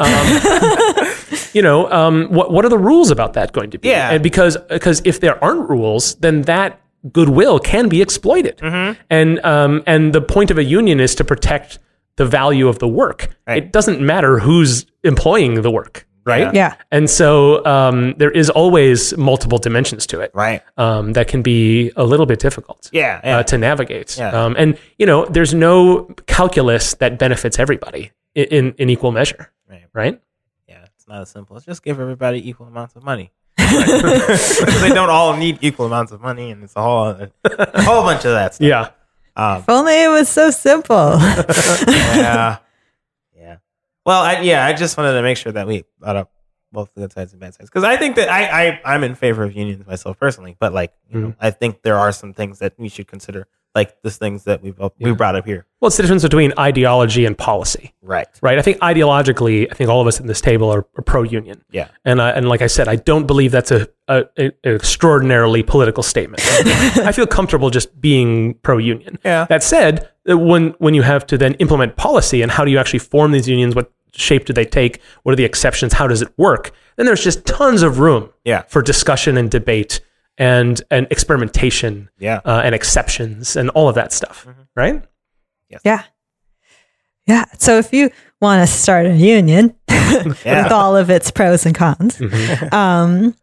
um, 0.00 1.06
you 1.52 1.62
know, 1.62 1.88
um, 1.90 2.26
what 2.30 2.50
what 2.50 2.64
are 2.64 2.68
the 2.68 2.78
rules 2.78 3.12
about 3.12 3.34
that 3.34 3.52
going 3.52 3.70
to 3.70 3.78
be? 3.78 3.88
Yeah. 3.88 4.10
and 4.10 4.22
because 4.24 4.56
because 4.68 5.00
if 5.04 5.20
there 5.20 5.42
aren't 5.42 5.70
rules, 5.70 6.16
then 6.16 6.42
that 6.42 6.80
goodwill 7.12 7.60
can 7.60 7.88
be 7.88 8.02
exploited. 8.02 8.58
Mm-hmm. 8.58 9.00
And 9.08 9.44
um, 9.44 9.84
and 9.86 10.12
the 10.12 10.20
point 10.20 10.50
of 10.50 10.58
a 10.58 10.64
union 10.64 10.98
is 10.98 11.14
to 11.14 11.24
protect 11.24 11.78
the 12.16 12.26
value 12.26 12.66
of 12.66 12.80
the 12.80 12.88
work. 12.88 13.36
Right. 13.46 13.62
It 13.62 13.72
doesn't 13.72 14.00
matter 14.00 14.40
who's 14.40 14.86
employing 15.04 15.62
the 15.62 15.70
work, 15.70 16.08
right? 16.24 16.54
Yeah. 16.54 16.74
And 16.90 17.08
so 17.08 17.64
um, 17.66 18.14
there 18.18 18.30
is 18.30 18.50
always 18.50 19.16
multiple 19.16 19.58
dimensions 19.58 20.06
to 20.08 20.20
it 20.20 20.30
Right. 20.34 20.62
um, 20.76 21.12
that 21.12 21.28
can 21.28 21.42
be 21.42 21.90
a 21.96 22.04
little 22.04 22.26
bit 22.26 22.38
difficult 22.40 22.88
Yeah. 22.92 23.20
yeah. 23.24 23.38
uh, 23.38 23.42
to 23.44 23.58
navigate. 23.58 24.16
Yeah. 24.18 24.30
Um, 24.44 24.54
and 24.58 24.76
you 24.98 25.06
know, 25.06 25.24
there's 25.26 25.54
no 25.54 26.04
calculus 26.26 26.94
that 26.94 27.18
benefits 27.18 27.58
everybody 27.58 28.12
i- 28.36 28.40
in 28.50 28.74
in 28.78 28.88
equal 28.90 29.12
measure, 29.12 29.50
Right. 29.70 29.84
right? 29.92 30.20
Yeah, 30.68 30.84
it's 30.96 31.06
not 31.08 31.20
as 31.22 31.28
simple. 31.30 31.56
as 31.56 31.64
just 31.64 31.82
give 31.82 32.00
everybody 32.00 32.48
equal 32.48 32.66
amounts 32.66 32.96
of 32.96 33.02
money. 33.04 33.30
Because 33.58 34.80
they 34.82 34.90
don't 34.90 35.10
all 35.10 35.36
need 35.36 35.58
equal 35.60 35.86
amounts 35.86 36.12
of 36.12 36.20
money, 36.20 36.50
and 36.50 36.62
it's 36.64 36.76
a 36.76 36.82
whole 36.82 37.08
a 37.44 37.82
whole 37.82 38.02
bunch 38.02 38.24
of 38.24 38.32
that 38.32 38.54
stuff. 38.54 38.66
Yeah. 38.66 38.88
Um, 39.36 39.58
If 39.62 39.68
only 39.68 40.02
it 40.04 40.08
was 40.08 40.28
so 40.28 40.50
simple. 40.50 41.18
yeah, 41.18 42.14
yeah. 42.16 42.56
Well, 44.06 44.22
I, 44.22 44.40
yeah, 44.40 44.64
I 44.66 44.72
just 44.72 44.96
wanted 44.96 45.12
to 45.14 45.22
make 45.22 45.36
sure 45.36 45.52
that 45.52 45.66
we 45.66 45.84
brought 45.98 46.16
up 46.16 46.30
both 46.72 46.92
the 46.94 47.02
good 47.02 47.12
sides 47.12 47.32
and 47.32 47.40
bad 47.40 47.54
sides 47.54 47.70
because 47.70 47.84
I 47.84 47.96
think 47.96 48.16
that 48.16 48.28
I, 48.28 48.66
I 48.66 48.80
I'm 48.84 49.04
in 49.04 49.14
favor 49.14 49.44
of 49.44 49.54
unions 49.54 49.86
myself 49.86 50.18
personally, 50.18 50.56
but 50.58 50.72
like 50.72 50.92
you 51.10 51.20
know, 51.20 51.34
I 51.40 51.50
think 51.50 51.82
there 51.82 51.96
are 51.96 52.10
some 52.12 52.32
things 52.32 52.58
that 52.58 52.74
we 52.76 52.88
should 52.88 53.06
consider, 53.06 53.46
like 53.76 54.02
the 54.02 54.10
things 54.10 54.42
that 54.44 54.60
we've 54.60 54.76
we 54.98 55.12
brought 55.12 55.36
up 55.36 55.46
here. 55.46 55.66
Well, 55.80 55.86
it's 55.86 55.96
the 55.96 56.02
difference 56.02 56.24
between 56.24 56.52
ideology 56.58 57.26
and 57.26 57.38
policy, 57.38 57.94
Right. 58.02 58.26
right? 58.42 58.58
I 58.58 58.62
think 58.62 58.78
ideologically, 58.78 59.68
I 59.70 59.74
think 59.74 59.88
all 59.88 60.00
of 60.00 60.06
us 60.08 60.18
in 60.18 60.26
this 60.26 60.40
table 60.40 60.68
are, 60.70 60.84
are 60.96 61.02
pro-union. 61.02 61.62
Yeah. 61.70 61.88
And 62.04 62.20
uh, 62.20 62.32
and 62.34 62.48
like 62.48 62.60
I 62.62 62.66
said, 62.66 62.88
I 62.88 62.96
don't 62.96 63.26
believe 63.28 63.52
that's 63.52 63.70
a, 63.70 63.88
a, 64.08 64.24
a- 64.36 64.44
an 64.64 64.74
extraordinarily 64.74 65.62
political 65.62 66.02
statement. 66.02 66.42
I 66.46 67.12
feel 67.12 67.26
comfortable 67.28 67.70
just 67.70 68.00
being 68.00 68.54
pro-union. 68.54 69.18
Yeah. 69.24 69.44
That 69.48 69.62
said, 69.62 70.10
when 70.26 70.70
when 70.78 70.94
you 70.94 71.02
have 71.02 71.26
to 71.26 71.38
then 71.38 71.54
implement 71.54 71.96
policy 71.96 72.42
and 72.42 72.50
how 72.50 72.64
do 72.64 72.70
you 72.70 72.78
actually 72.78 73.00
form 73.00 73.32
these 73.32 73.48
unions? 73.48 73.74
What 73.74 73.90
shape 74.12 74.44
do 74.44 74.52
they 74.52 74.64
take? 74.64 75.00
What 75.22 75.32
are 75.32 75.36
the 75.36 75.44
exceptions? 75.44 75.92
How 75.94 76.06
does 76.06 76.22
it 76.22 76.32
work? 76.38 76.72
Then 76.96 77.06
there's 77.06 77.22
just 77.24 77.44
tons 77.46 77.82
of 77.82 77.98
room 77.98 78.30
Yeah. 78.44 78.62
for 78.68 78.80
discussion 78.82 79.36
and 79.36 79.50
debate 79.50 80.00
and 80.38 80.80
and 80.90 81.06
experimentation 81.10 82.08
Yeah. 82.18 82.40
uh, 82.44 82.62
and 82.64 82.74
exceptions 82.74 83.56
and 83.56 83.70
all 83.70 83.88
of 83.88 83.94
that 83.96 84.12
stuff, 84.12 84.46
right? 84.76 85.02
Yeah. 85.84 86.04
Yeah. 87.26 87.44
So 87.58 87.78
if 87.78 87.92
you 87.92 88.10
want 88.40 88.60
to 88.62 88.72
start 88.72 89.06
a 89.06 89.14
union 89.16 89.74
with 89.88 90.70
all 90.72 90.96
of 90.96 91.10
its 91.10 91.30
pros 91.30 91.66
and 91.66 91.74
cons, 91.74 92.20
um, 92.72 93.34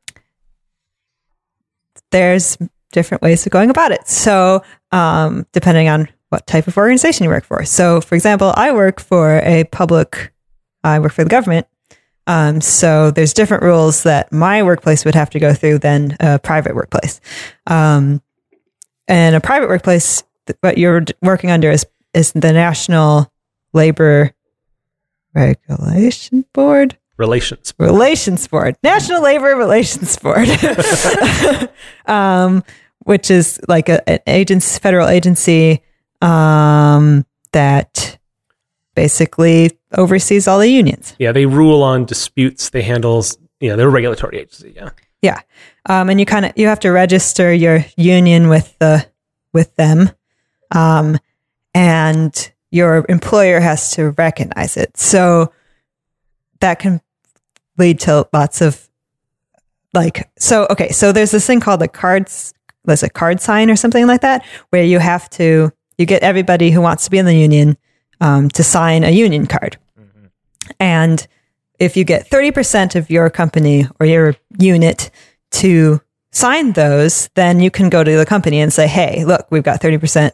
there's 2.12 2.58
different 2.92 3.22
ways 3.22 3.46
of 3.46 3.52
going 3.52 3.70
about 3.70 3.92
it. 3.92 4.08
So, 4.08 4.64
um, 4.92 5.46
depending 5.54 5.88
on 5.88 6.10
what 6.32 6.48
type 6.48 6.66
of 6.66 6.78
organization 6.78 7.26
you 7.26 7.30
work 7.30 7.44
for. 7.44 7.66
So, 7.66 8.00
for 8.00 8.16
example, 8.16 8.54
I 8.56 8.72
work 8.72 9.02
for 9.02 9.40
a 9.40 9.66
public, 9.66 10.32
I 10.82 10.98
work 11.00 11.12
for 11.12 11.26
the 11.26 11.30
government. 11.30 11.68
Um, 12.26 12.62
so 12.62 13.12
there's 13.12 13.34
different 13.34 13.64
rules 13.64 14.04
that 14.04 14.32
my 14.32 14.64
workplace 14.64 15.04
would 15.04 15.16
have 15.16 15.30
to 15.32 15.40
go 15.40 15.54
through 15.54 15.80
than 15.80 16.16
a 16.22 16.40
private 16.40 16.74
workplace. 16.74 17.20
Um, 17.68 18.22
and 19.10 19.36
a 19.36 19.42
private 19.42 19.68
workplace, 19.68 20.24
what 20.62 20.78
you're 20.78 21.04
working 21.22 21.52
under 21.52 21.70
is 21.70 21.86
is 22.14 22.32
the 22.32 22.54
National 22.54 23.32
Labor 23.74 24.32
Regulation 25.34 26.46
Board. 26.54 26.98
Relations. 27.18 27.74
Relations 27.78 28.48
Board, 28.48 28.78
National 28.84 29.22
Labor 29.22 29.56
Relations 29.56 30.18
Board, 30.18 30.48
um, 32.06 32.64
which 33.00 33.30
is 33.30 33.60
like 33.68 33.90
a, 33.90 34.10
an 34.10 34.20
agency, 34.28 34.80
federal 34.80 35.08
agency 35.08 35.82
um, 36.22 37.26
that 37.52 38.18
basically 38.96 39.72
oversees 39.94 40.48
all 40.48 40.60
the 40.60 40.70
unions. 40.70 41.16
Yeah, 41.20 41.32
they 41.32 41.46
rule 41.46 41.84
on 41.84 42.06
disputes. 42.06 42.70
They 42.70 42.82
handle. 42.82 43.24
Yeah, 43.60 43.76
they're 43.76 43.88
a 43.88 43.92
regulatory 43.92 44.40
agency. 44.40 44.74
Yeah. 44.76 44.90
Yeah, 45.22 45.40
um, 45.88 46.10
and 46.10 46.20
you 46.20 46.26
kind 46.26 46.46
of 46.46 46.54
you 46.56 46.66
have 46.66 46.80
to 46.80 46.90
register 46.90 47.54
your 47.54 47.86
union 47.96 48.50
with 48.50 48.76
the 48.80 49.08
with 49.54 49.76
them, 49.76 50.10
um, 50.72 51.20
and 51.76 52.52
your 52.72 53.06
employer 53.08 53.60
has 53.60 53.92
to 53.92 54.12
recognize 54.12 54.78
it. 54.78 54.98
So 54.98 55.54
that 56.60 56.80
can 56.80 57.02
lead 57.78 58.00
to 58.02 58.28
lots 58.34 58.62
of 58.62 58.90
like 59.94 60.28
so. 60.40 60.66
Okay, 60.72 60.90
so 60.90 61.12
there's 61.12 61.32
this 61.32 61.46
thing 61.46 61.60
called 61.60 61.82
the 61.82 61.88
cards. 61.88 62.56
There's 62.86 63.04
a 63.04 63.10
card 63.10 63.40
sign 63.42 63.70
or 63.70 63.76
something 63.76 64.08
like 64.08 64.22
that, 64.22 64.44
where 64.72 64.84
you 64.84 64.98
have 64.98 65.30
to 65.32 65.72
you 66.02 66.06
get 66.06 66.24
everybody 66.24 66.72
who 66.72 66.82
wants 66.82 67.06
to 67.06 67.12
be 67.12 67.18
in 67.18 67.26
the 67.26 67.36
union 67.36 67.78
um, 68.20 68.50
to 68.50 68.64
sign 68.64 69.06
a 69.06 69.12
union 69.12 69.48
card, 69.48 69.78
and 70.80 71.26
if 71.80 71.98
you 71.98 72.04
get 72.04 72.30
30% 72.30 72.96
of 72.96 73.10
your 73.10 73.30
company 73.32 73.88
or 74.00 74.06
your 74.06 74.36
unit 74.60 75.10
to 75.50 76.00
sign 76.32 76.74
those, 76.74 77.30
then 77.34 77.60
you 77.60 77.72
can 77.72 77.90
go 77.90 78.04
to 78.04 78.18
the 78.18 78.26
company 78.26 78.60
and 78.62 78.72
say, 78.72 78.88
hey, 78.88 79.26
look, 79.26 79.48
we've 79.50 79.64
got 79.64 79.82
30% 79.82 80.32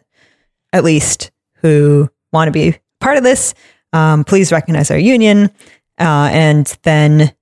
at 0.73 0.83
least 0.83 1.31
who 1.61 2.09
want 2.33 2.49
to 2.49 2.51
be 2.51 2.77
part 2.99 3.17
of 3.17 3.23
this. 3.23 3.53
Um, 3.93 4.25
please 4.25 4.51
recognize 4.51 4.91
our 4.91 4.97
union. 4.97 5.49
Uh, 5.97 6.29
and 6.31 6.77
then 6.83 7.33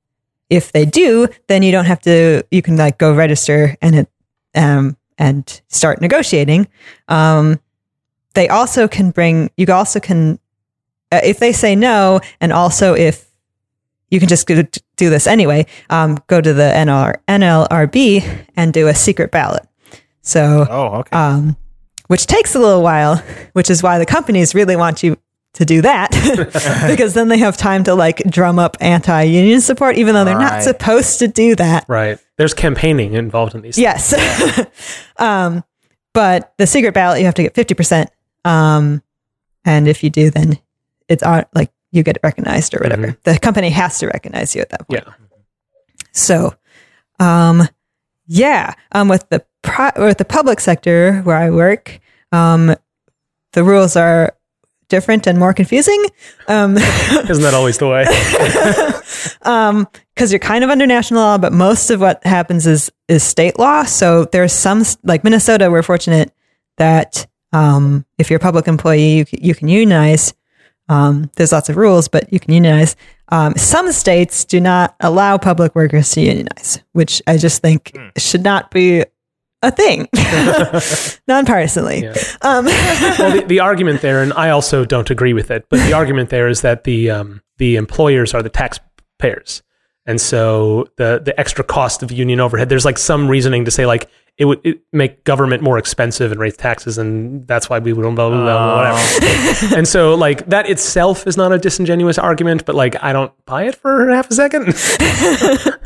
if 0.51 0.71
they 0.71 0.85
do, 0.85 1.27
then 1.47 1.63
you 1.63 1.71
don't 1.71 1.85
have 1.85 2.01
to, 2.01 2.43
you 2.51 2.61
can 2.61 2.77
like 2.77 2.99
go 2.99 3.13
register 3.13 3.75
and 3.81 3.95
it, 3.95 4.09
um, 4.53 4.95
and 5.17 5.61
start 5.67 5.99
negotiating. 5.99 6.67
Um, 7.07 7.59
they 8.35 8.47
also 8.49 8.87
can 8.87 9.11
bring, 9.11 9.49
you 9.57 9.65
also 9.73 9.99
can, 9.99 10.39
uh, 11.11 11.21
if 11.23 11.39
they 11.39 11.51
say 11.51 11.75
no, 11.75 12.19
and 12.39 12.53
also 12.53 12.93
if 12.93 13.25
you 14.09 14.19
can 14.19 14.29
just 14.29 14.47
go 14.47 14.63
do 14.95 15.09
this 15.09 15.27
anyway. 15.27 15.65
Um, 15.89 16.19
go 16.27 16.39
to 16.39 16.53
the 16.53 16.71
NLR, 16.73 17.15
NLRB 17.27 18.45
and 18.55 18.73
do 18.73 18.87
a 18.87 18.95
secret 18.95 19.31
ballot. 19.31 19.67
So, 20.21 20.65
Oh, 20.69 20.85
okay. 20.99 21.15
um, 21.15 21.57
which 22.07 22.27
takes 22.27 22.55
a 22.55 22.59
little 22.59 22.81
while, 22.81 23.17
which 23.53 23.69
is 23.69 23.81
why 23.83 23.97
the 23.99 24.05
companies 24.05 24.55
really 24.55 24.75
want 24.75 25.03
you 25.03 25.17
to 25.53 25.65
do 25.65 25.81
that 25.81 26.11
because 26.87 27.13
then 27.13 27.29
they 27.29 27.37
have 27.37 27.55
time 27.57 27.83
to 27.85 27.95
like 27.95 28.17
drum 28.29 28.59
up 28.59 28.77
anti-union 28.81 29.61
support, 29.61 29.97
even 29.97 30.13
though 30.13 30.25
they're 30.25 30.37
not 30.37 30.63
supposed 30.63 31.19
to 31.19 31.27
do 31.27 31.55
that. 31.55 31.85
Right. 31.87 32.19
There's 32.37 32.53
campaigning 32.53 33.13
involved 33.13 33.55
in 33.55 33.61
these. 33.61 33.77
Yes. 33.77 34.13
um, 35.17 35.63
but 36.13 36.53
the 36.57 36.67
secret 36.67 36.93
ballot, 36.93 37.19
you 37.19 37.25
have 37.25 37.35
to 37.35 37.43
get 37.43 37.53
50%. 37.53 38.07
Um, 38.45 39.01
and 39.65 39.87
if 39.87 40.03
you 40.03 40.09
do, 40.09 40.29
then 40.29 40.59
it's 41.09 41.23
like 41.53 41.71
you 41.91 42.03
get 42.03 42.17
recognized 42.23 42.73
or 42.73 42.79
whatever. 42.79 43.17
The 43.23 43.37
company 43.39 43.69
has 43.71 43.99
to 43.99 44.07
recognize 44.07 44.55
you 44.55 44.61
at 44.61 44.69
that 44.69 44.87
point. 44.87 45.03
Yeah. 45.05 45.13
So, 46.11 46.55
um, 47.19 47.67
yeah, 48.27 48.75
um, 48.91 49.09
with 49.09 49.27
the 49.29 49.43
pri- 49.61 49.93
with 49.97 50.17
the 50.17 50.25
public 50.25 50.59
sector 50.59 51.21
where 51.21 51.35
I 51.35 51.49
work, 51.49 51.99
um, 52.31 52.75
the 53.53 53.63
rules 53.63 53.95
are 53.95 54.35
different 54.87 55.27
and 55.27 55.39
more 55.39 55.53
confusing. 55.53 56.03
Um, 56.47 56.77
Isn't 56.77 57.41
that 57.41 57.53
always 57.53 57.77
the 57.77 57.87
way? 57.87 58.05
um, 59.41 59.87
because 60.13 60.31
you're 60.31 60.39
kind 60.39 60.63
of 60.63 60.69
under 60.69 60.85
national 60.87 61.21
law, 61.21 61.37
but 61.37 61.51
most 61.51 61.89
of 61.89 61.99
what 61.99 62.25
happens 62.25 62.67
is 62.67 62.91
is 63.07 63.23
state 63.23 63.59
law. 63.59 63.83
So 63.83 64.25
there's 64.25 64.53
some 64.53 64.83
like 65.03 65.23
Minnesota. 65.23 65.69
We're 65.71 65.83
fortunate 65.83 66.33
that 66.77 67.27
um, 67.55 68.05
if 68.17 68.29
you're 68.29 68.37
a 68.37 68.41
public 68.41 68.67
employee, 68.67 69.17
you 69.19 69.25
c- 69.25 69.39
you 69.41 69.55
can 69.55 69.69
unionize. 69.69 70.33
Um, 70.89 71.31
there's 71.35 71.53
lots 71.53 71.69
of 71.69 71.77
rules, 71.77 72.09
but 72.09 72.31
you 72.31 72.39
can 72.39 72.53
unionize. 72.53 72.95
Um, 73.29 73.55
some 73.55 73.91
states 73.91 74.43
do 74.43 74.59
not 74.59 74.95
allow 74.99 75.37
public 75.37 75.73
workers 75.73 76.11
to 76.11 76.21
unionize, 76.21 76.83
which 76.91 77.21
I 77.25 77.37
just 77.37 77.61
think 77.61 77.97
should 78.17 78.43
not 78.43 78.71
be 78.71 79.05
a 79.63 79.71
thing, 79.71 80.07
nonpartisanly. 81.27 82.03
Yeah. 82.03 82.13
Um, 82.41 82.65
well, 83.19 83.31
the, 83.31 83.45
the 83.47 83.59
argument 83.61 84.01
there, 84.01 84.21
and 84.21 84.33
I 84.33 84.49
also 84.49 84.83
don't 84.83 85.09
agree 85.09 85.33
with 85.33 85.49
it, 85.49 85.65
but 85.69 85.79
the 85.79 85.93
argument 85.93 86.29
there 86.29 86.49
is 86.49 86.61
that 86.61 86.83
the 86.83 87.09
um, 87.09 87.41
the 87.57 87.77
employers 87.77 88.33
are 88.33 88.43
the 88.43 88.49
taxpayers, 88.49 89.63
and 90.05 90.19
so 90.19 90.87
the 90.97 91.21
the 91.23 91.39
extra 91.39 91.63
cost 91.63 92.03
of 92.03 92.11
union 92.11 92.41
overhead. 92.41 92.67
There's 92.67 92.85
like 92.85 92.97
some 92.97 93.29
reasoning 93.29 93.63
to 93.63 93.71
say 93.71 93.85
like 93.85 94.09
it 94.37 94.45
would 94.45 94.59
it 94.65 94.81
make 94.91 95.23
government 95.23 95.63
more 95.63 95.77
expensive 95.77 96.31
and 96.31 96.39
raise 96.39 96.57
taxes, 96.57 96.97
and 96.97 97.47
that's 97.47 97.69
why 97.69 97.79
we 97.79 97.93
would 97.93 98.01
blah 98.01 98.11
blah 98.13 98.29
blah, 98.29 98.43
blah 98.43 98.93
whatever. 98.93 99.75
and 99.77 99.87
so 99.87 100.15
like 100.15 100.45
that 100.47 100.69
itself 100.69 101.25
is 101.27 101.37
not 101.37 101.51
a 101.53 101.57
disingenuous 101.57 102.17
argument, 102.17 102.65
but 102.65 102.75
like 102.75 103.01
I 103.03 103.13
don't 103.13 103.31
buy 103.45 103.63
it 103.63 103.75
for 103.75 104.09
half 104.09 104.29
a 104.29 104.33
second. 104.33 104.73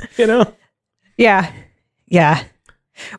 you 0.17 0.25
know, 0.27 0.51
yeah, 1.17 1.51
yeah. 2.07 2.43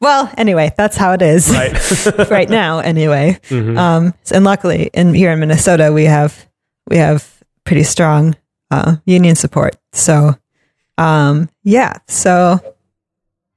Well, 0.00 0.30
anyway, 0.36 0.72
that's 0.76 0.96
how 0.96 1.12
it 1.12 1.22
is. 1.22 1.48
right? 1.50 2.28
right 2.30 2.50
now 2.50 2.80
anyway 2.80 3.38
Mhm. 3.48 3.78
um 3.78 4.14
and 4.32 4.44
luckily 4.44 4.90
in 4.92 5.14
here 5.14 5.32
in 5.32 5.40
minnesota 5.40 5.90
we 5.92 6.04
have 6.04 6.46
we 6.88 6.96
have 6.98 7.42
pretty 7.64 7.82
strong 7.82 8.36
uh 8.70 8.96
union 9.06 9.34
support 9.36 9.76
so 9.92 10.36
um 10.98 11.48
yeah 11.64 11.94
so 12.08 12.60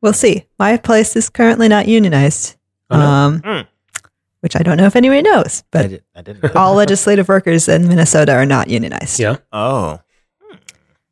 we'll 0.03 0.13
see 0.13 0.45
my 0.59 0.77
place 0.77 1.15
is 1.15 1.29
currently 1.29 1.67
not 1.67 1.87
unionized 1.87 2.55
Oh, 2.91 2.97
no. 2.99 3.05
um 3.05 3.41
Mm. 3.41 3.67
which 4.41 4.55
i 4.55 4.59
don't 4.61 4.77
know 4.77 4.85
if 4.85 4.95
anybody 4.95 5.23
knows 5.23 5.63
I, 5.63 5.65
but 5.71 5.89
did, 5.89 6.03
I 6.15 6.21
didn't. 6.21 6.55
all 6.55 6.75
legislative 6.75 7.27
workers 7.27 7.67
in 7.67 7.87
minnesota 7.87 8.33
are 8.33 8.45
not 8.45 8.67
unionized 8.69 9.19
yeah. 9.19 9.37
Oh. 9.51 9.99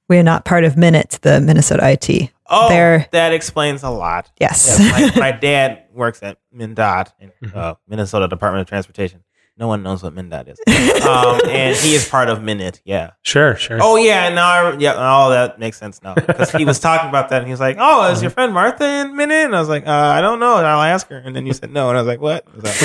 we 0.07 0.17
are 0.19 0.23
not 0.23 0.45
part 0.45 0.63
of 0.65 0.75
MNIT 0.75 1.21
the 1.21 1.41
minnesota 1.41 1.89
it 1.89 2.29
Oh, 2.53 2.67
They're- 2.67 3.07
that 3.13 3.31
explains 3.31 3.81
a 3.81 3.89
lot. 3.89 4.29
yes 4.37 4.77
Yeah, 4.77 4.91
my, 4.91 5.11
my 5.31 5.31
dad 5.31 5.85
works 5.93 6.21
at 6.21 6.37
MnDOT, 6.53 7.13
in, 7.17 7.31
uh, 7.55 7.75
Minnesota 7.87 8.27
Department 8.27 8.61
of 8.63 8.67
Transportation. 8.67 9.23
No 9.57 9.67
one 9.67 9.83
knows 9.83 10.01
what 10.01 10.15
MnDOT 10.15 10.47
is, 10.47 10.59
um, 11.05 11.39
and 11.47 11.75
he 11.75 11.93
is 11.93 12.07
part 12.07 12.29
of 12.29 12.39
MNIT. 12.39 12.79
Yeah. 12.83 13.11
Sure, 13.21 13.55
sure. 13.55 13.77
Oh 13.81 13.95
yeah, 13.95 14.29
now 14.29 14.47
I, 14.47 14.77
yeah, 14.77 14.93
all 14.93 15.29
that 15.29 15.59
makes 15.59 15.77
sense 15.77 16.01
now 16.01 16.15
because 16.15 16.51
he 16.51 16.65
was 16.65 16.79
talking 16.79 17.09
about 17.09 17.29
that, 17.29 17.39
and 17.39 17.47
he 17.47 17.51
was 17.51 17.59
like, 17.59 17.77
"Oh, 17.79 18.09
is 18.11 18.21
your 18.21 18.31
friend 18.31 18.53
Martha 18.53 18.85
in 18.85 19.13
MNIT?" 19.13 19.45
And 19.45 19.55
I 19.55 19.59
was 19.59 19.69
like, 19.69 19.85
uh, 19.85 19.91
"I 19.91 20.21
don't 20.21 20.39
know. 20.39 20.55
I'll 20.55 20.81
ask 20.81 21.07
her." 21.09 21.17
And 21.17 21.35
then 21.35 21.45
you 21.45 21.53
said 21.53 21.71
no, 21.71 21.89
and 21.89 21.97
I 21.97 22.01
was 22.01 22.07
like, 22.07 22.21
"What?" 22.21 22.45
I 22.47 22.55
was 22.55 22.63
like, 22.63 22.81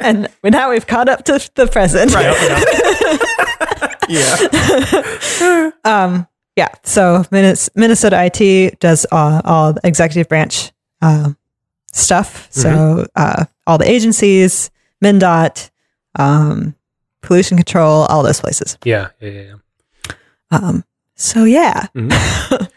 and 0.00 0.28
now 0.44 0.70
we've 0.70 0.86
caught 0.86 1.08
up 1.08 1.24
to 1.24 1.50
the 1.54 1.66
present 1.66 2.12
yeah. 4.08 5.70
um, 5.84 6.26
yeah. 6.56 6.68
So 6.84 7.24
Minnes- 7.30 7.70
Minnesota 7.74 8.30
IT 8.32 8.78
does 8.80 9.06
all, 9.10 9.40
all 9.44 9.74
executive 9.82 10.28
branch 10.28 10.72
uh, 11.02 11.32
stuff. 11.94 12.48
So 12.50 13.06
uh, 13.16 13.44
all 13.66 13.78
the 13.78 13.88
agencies, 13.88 14.70
MnDOT, 15.02 15.70
um, 16.16 16.74
pollution 17.22 17.56
control, 17.56 18.04
all 18.04 18.22
those 18.22 18.40
places. 18.40 18.76
Yeah, 18.84 19.08
yeah, 19.20 19.30
yeah. 19.30 19.42
yeah. 19.42 20.16
Um, 20.50 20.84
So 21.24 21.44
yeah, 21.44 21.86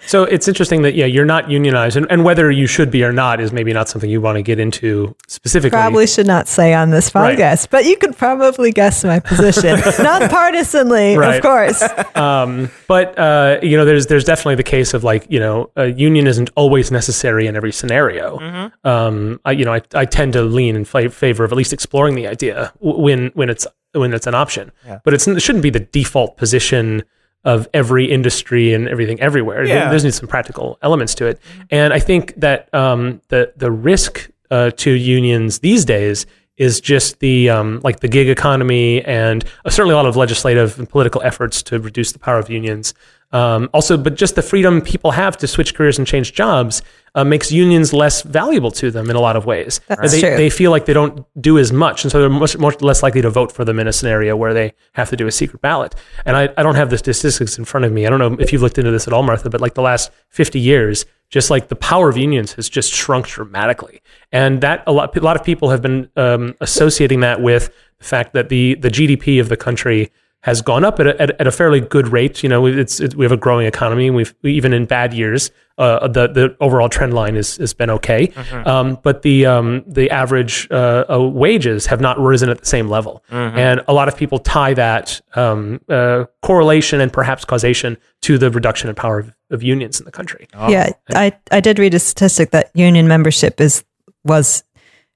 So 0.06 0.24
it's 0.24 0.48
interesting 0.48 0.82
that 0.84 0.96
yeah, 0.96 1.06
you're 1.06 1.26
not 1.26 1.50
unionized, 1.52 1.98
and, 1.98 2.08
and 2.10 2.24
whether 2.24 2.50
you 2.50 2.66
should 2.66 2.90
be 2.90 3.04
or 3.04 3.12
not 3.12 3.42
is 3.42 3.52
maybe 3.52 3.74
not 3.74 3.90
something 3.90 4.10
you 4.10 4.22
want 4.22 4.38
to 4.38 4.42
get 4.42 4.58
into 4.58 5.14
specifically. 5.28 5.72
probably 5.78 6.08
should 6.08 6.28
not 6.28 6.48
say 6.48 6.74
on 6.74 6.90
this 6.90 7.14
Right. 7.14 7.38
podcast, 7.38 7.70
but 7.70 7.84
you 7.84 7.98
could 7.98 8.16
probably 8.16 8.72
guess 8.72 9.04
my 9.04 9.20
position, 9.20 9.78
non-partisanly, 10.00 11.18
Right. 11.18 11.36
of 11.36 11.42
course. 11.42 11.84
Um, 12.16 12.70
but 12.88 13.20
uh, 13.20 13.60
you 13.62 13.76
know, 13.76 13.84
there's 13.84 14.08
there's 14.08 14.24
definitely 14.24 14.56
the 14.56 14.64
case 14.64 14.94
of 14.94 15.04
like 15.04 15.26
you 15.30 15.40
know, 15.42 15.70
a 15.76 15.88
union 15.88 16.26
isn't 16.26 16.50
always 16.56 16.90
necessary 16.90 17.48
in 17.48 17.56
every 17.58 17.74
scenario. 17.74 18.38
Mm-hmm. 18.40 18.88
Um, 18.88 19.42
I, 19.44 19.52
you 19.52 19.66
know, 19.66 19.74
I, 19.74 19.82
I 19.94 20.06
tend 20.06 20.34
to 20.34 20.42
lean 20.44 20.76
in 20.78 20.86
fa- 20.86 21.10
favor 21.10 21.44
of 21.44 21.52
at 21.52 21.58
least 21.58 21.74
exploring 21.74 22.16
the 22.16 22.28
idea 22.28 22.72
w- 22.82 23.02
when 23.02 23.28
when 23.34 23.50
it's 23.50 23.68
when 23.92 24.14
it's 24.14 24.28
an 24.28 24.36
option. 24.36 24.72
Yeah. 24.86 25.00
But 25.04 25.14
it's, 25.16 25.28
it 25.28 25.42
shouldn't 25.42 25.64
be 25.64 25.70
the 25.70 25.80
default 25.82 26.38
position 26.38 27.04
of 27.44 27.68
every 27.74 28.06
industry 28.06 28.74
and 28.74 28.88
everything 28.88 29.20
everywhere. 29.20 29.64
Yeah. 29.64 29.90
There's 29.90 30.04
need 30.04 30.14
some 30.14 30.28
practical 30.28 30.78
elements 30.82 31.16
to 31.16 31.28
it, 31.28 31.40
and 31.70 31.94
I 31.94 32.00
think 32.00 32.36
that 32.38 32.74
um, 32.74 33.22
the 33.30 33.54
the 33.56 33.72
risk 33.72 34.30
uh, 34.52 34.72
to 34.72 34.92
unions 34.92 35.60
these 35.60 35.86
days 35.86 36.26
is 36.58 36.82
just 36.82 37.20
the 37.20 37.50
um, 37.50 37.80
like 37.84 38.00
the 38.00 38.08
gig 38.08 38.30
economy 38.30 39.04
and 39.06 39.46
uh, 39.64 39.70
certainly 39.70 39.94
a 39.94 39.96
lot 39.96 40.08
of 40.08 40.16
legislative 40.16 40.78
and 40.80 40.90
political 40.90 41.22
efforts 41.22 41.62
to 41.64 41.80
reduce 41.80 42.12
the 42.12 42.20
power 42.20 42.40
of 42.40 42.50
unions. 42.50 42.94
Um, 43.32 43.70
also, 43.74 43.98
but 43.98 44.16
just 44.16 44.36
the 44.36 44.42
freedom 44.42 44.82
people 44.82 45.12
have 45.12 45.36
to 45.38 45.48
switch 45.48 45.76
careers 45.76 45.98
and 45.98 46.08
change 46.08 46.32
jobs 46.34 46.82
uh, 47.14 47.26
makes 47.26 47.52
unions 47.52 47.92
less 47.92 48.22
valuable 48.22 48.72
to 48.72 48.90
them 48.90 49.10
in 49.10 49.16
a 49.16 49.20
lot 49.20 49.36
of 49.36 49.46
ways. 49.46 49.82
That's 49.88 50.14
they, 50.14 50.22
true. 50.22 50.38
they 50.38 50.50
feel 50.50 50.72
like 50.72 50.86
they 50.86 50.94
don't 50.94 51.26
do 51.42 51.58
as 51.58 51.74
much, 51.74 52.04
and 52.04 52.12
so 52.12 52.22
they're 52.22 52.30
much, 52.30 52.58
much 52.58 52.82
less 52.82 53.04
likely 53.04 53.22
to 53.22 53.30
vote 53.30 53.52
for 53.52 53.66
them 53.66 53.80
in 53.80 53.88
a 53.88 53.94
scenario 53.94 54.38
where 54.38 54.54
they 54.54 54.74
have 54.94 55.10
to 55.10 55.18
do 55.18 55.28
a 55.28 55.32
secret 55.32 55.62
ballot. 55.62 55.94
And 56.26 56.38
I, 56.38 56.50
I 56.58 56.64
don't 56.64 56.76
have 56.76 56.90
the 56.90 56.98
statistics 56.98 57.58
in 57.58 57.66
front 57.66 57.86
of 57.86 57.92
me. 57.92 58.06
I 58.06 58.10
don't 58.10 58.20
know 58.20 58.38
if 58.40 58.54
you've 58.54 58.62
looked 58.62 58.78
into 58.78 58.92
this 58.92 59.08
at 59.08 59.14
all, 59.14 59.24
Martha, 59.24 59.50
but 59.50 59.60
like 59.60 59.74
the 59.74 59.82
last 59.82 60.12
50 60.30 60.60
years, 60.60 61.06
just 61.30 61.50
like 61.50 61.68
the 61.68 61.76
power 61.76 62.08
of 62.08 62.16
unions 62.16 62.54
has 62.54 62.70
just 62.70 62.94
shrunk 62.94 63.28
dramatically. 63.28 64.02
And 64.32 64.62
that 64.62 64.84
a 64.88 64.94
lot, 64.94 65.16
a 65.18 65.20
lot 65.20 65.36
of 65.36 65.44
people 65.44 65.70
have 65.70 65.82
been 65.82 66.10
um, 66.16 66.56
associating 66.62 67.20
that 67.22 67.42
with 67.42 67.74
the 67.98 68.06
fact 68.06 68.34
that 68.34 68.48
the, 68.48 68.76
the 68.76 68.90
GDP 68.90 69.42
of 69.42 69.50
the 69.50 69.58
country 69.58 70.12
has 70.48 70.62
gone 70.62 70.86
up 70.86 70.98
at 71.02 71.08
a, 71.08 71.22
at, 71.22 71.42
at 71.42 71.46
a 71.46 71.52
fairly 71.52 71.82
good 71.82 72.08
rate. 72.08 72.42
You 72.42 72.48
know, 72.48 72.66
it's, 72.66 73.02
it, 73.02 73.16
we 73.16 73.26
have 73.26 73.34
a 73.34 73.38
growing 73.38 73.68
economy. 73.68 74.10
We've 74.10 74.34
we, 74.44 74.54
even 74.54 74.72
in 74.72 74.86
bad 74.86 75.14
years, 75.14 75.52
uh, 75.78 76.08
the 76.08 76.28
the 76.28 76.56
overall 76.62 76.88
trend 76.88 77.14
line 77.14 77.36
is 77.36 77.58
has 77.58 77.74
been 77.74 77.90
okay. 77.90 78.32
Um, 78.66 78.98
but 79.04 79.24
the 79.24 79.46
um, 79.46 79.84
the 79.86 80.10
average 80.10 80.66
uh, 80.72 81.04
uh, 81.10 81.20
wages 81.20 81.86
have 81.88 82.00
not 82.00 82.18
risen 82.18 82.50
at 82.50 82.60
the 82.60 82.66
same 82.66 82.88
level, 82.88 83.26
and 83.30 83.82
a 83.90 83.94
lot 83.94 84.08
of 84.08 84.16
people 84.16 84.40
tie 84.40 84.74
that 84.74 85.20
um, 85.36 85.82
uh, 85.90 86.24
correlation 86.42 87.02
and 87.02 87.12
perhaps 87.12 87.44
causation 87.44 87.98
to 88.22 88.38
the 88.38 88.50
reduction 88.50 88.88
in 88.88 88.96
power 88.96 89.20
of, 89.20 89.36
of 89.52 89.62
unions 89.62 90.00
in 90.00 90.06
the 90.06 90.14
country. 90.14 90.48
Yeah, 90.72 90.92
I, 91.10 91.34
I 91.52 91.60
did 91.60 91.78
read 91.78 91.94
a 91.94 92.00
statistic 92.00 92.52
that 92.52 92.72
union 92.74 93.06
membership 93.10 93.60
is 93.60 93.84
was 94.24 94.64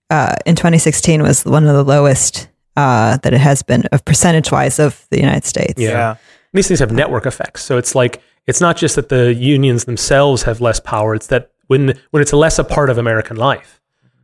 uh, 0.10 0.36
in 0.46 0.58
2016 0.58 1.24
was 1.24 1.46
one 1.46 1.66
of 1.66 1.74
the 1.74 1.86
lowest 1.86 2.50
uh, 2.78 3.18
that 3.18 3.34
it 3.34 3.40
has 3.40 3.64
been 3.64 3.84
of 3.92 4.04
percentage 4.06 4.52
wise 4.52 4.80
of 4.80 5.06
the 5.10 5.20
United 5.20 5.46
States. 5.46 5.80
Yeah. 5.80 6.16
these 6.54 6.68
things 6.68 6.80
have 6.80 6.92
network 6.92 7.26
effects. 7.26 7.64
So 7.64 7.78
it's 7.78 7.96
like 7.96 8.22
it's 8.48 8.62
not 8.62 8.78
just 8.78 8.96
that 8.96 9.10
the 9.10 9.34
unions 9.34 9.86
themselves 9.86 10.44
have 10.44 10.62
less 10.62 10.80
power; 10.80 11.16
it's 11.16 11.28
that 11.28 11.52
when 11.68 11.98
when 12.12 12.22
it's 12.22 12.34
less 12.34 12.60
a 12.60 12.64
part 12.64 12.90
of 12.90 12.98
American 12.98 13.38
life, 13.38 13.80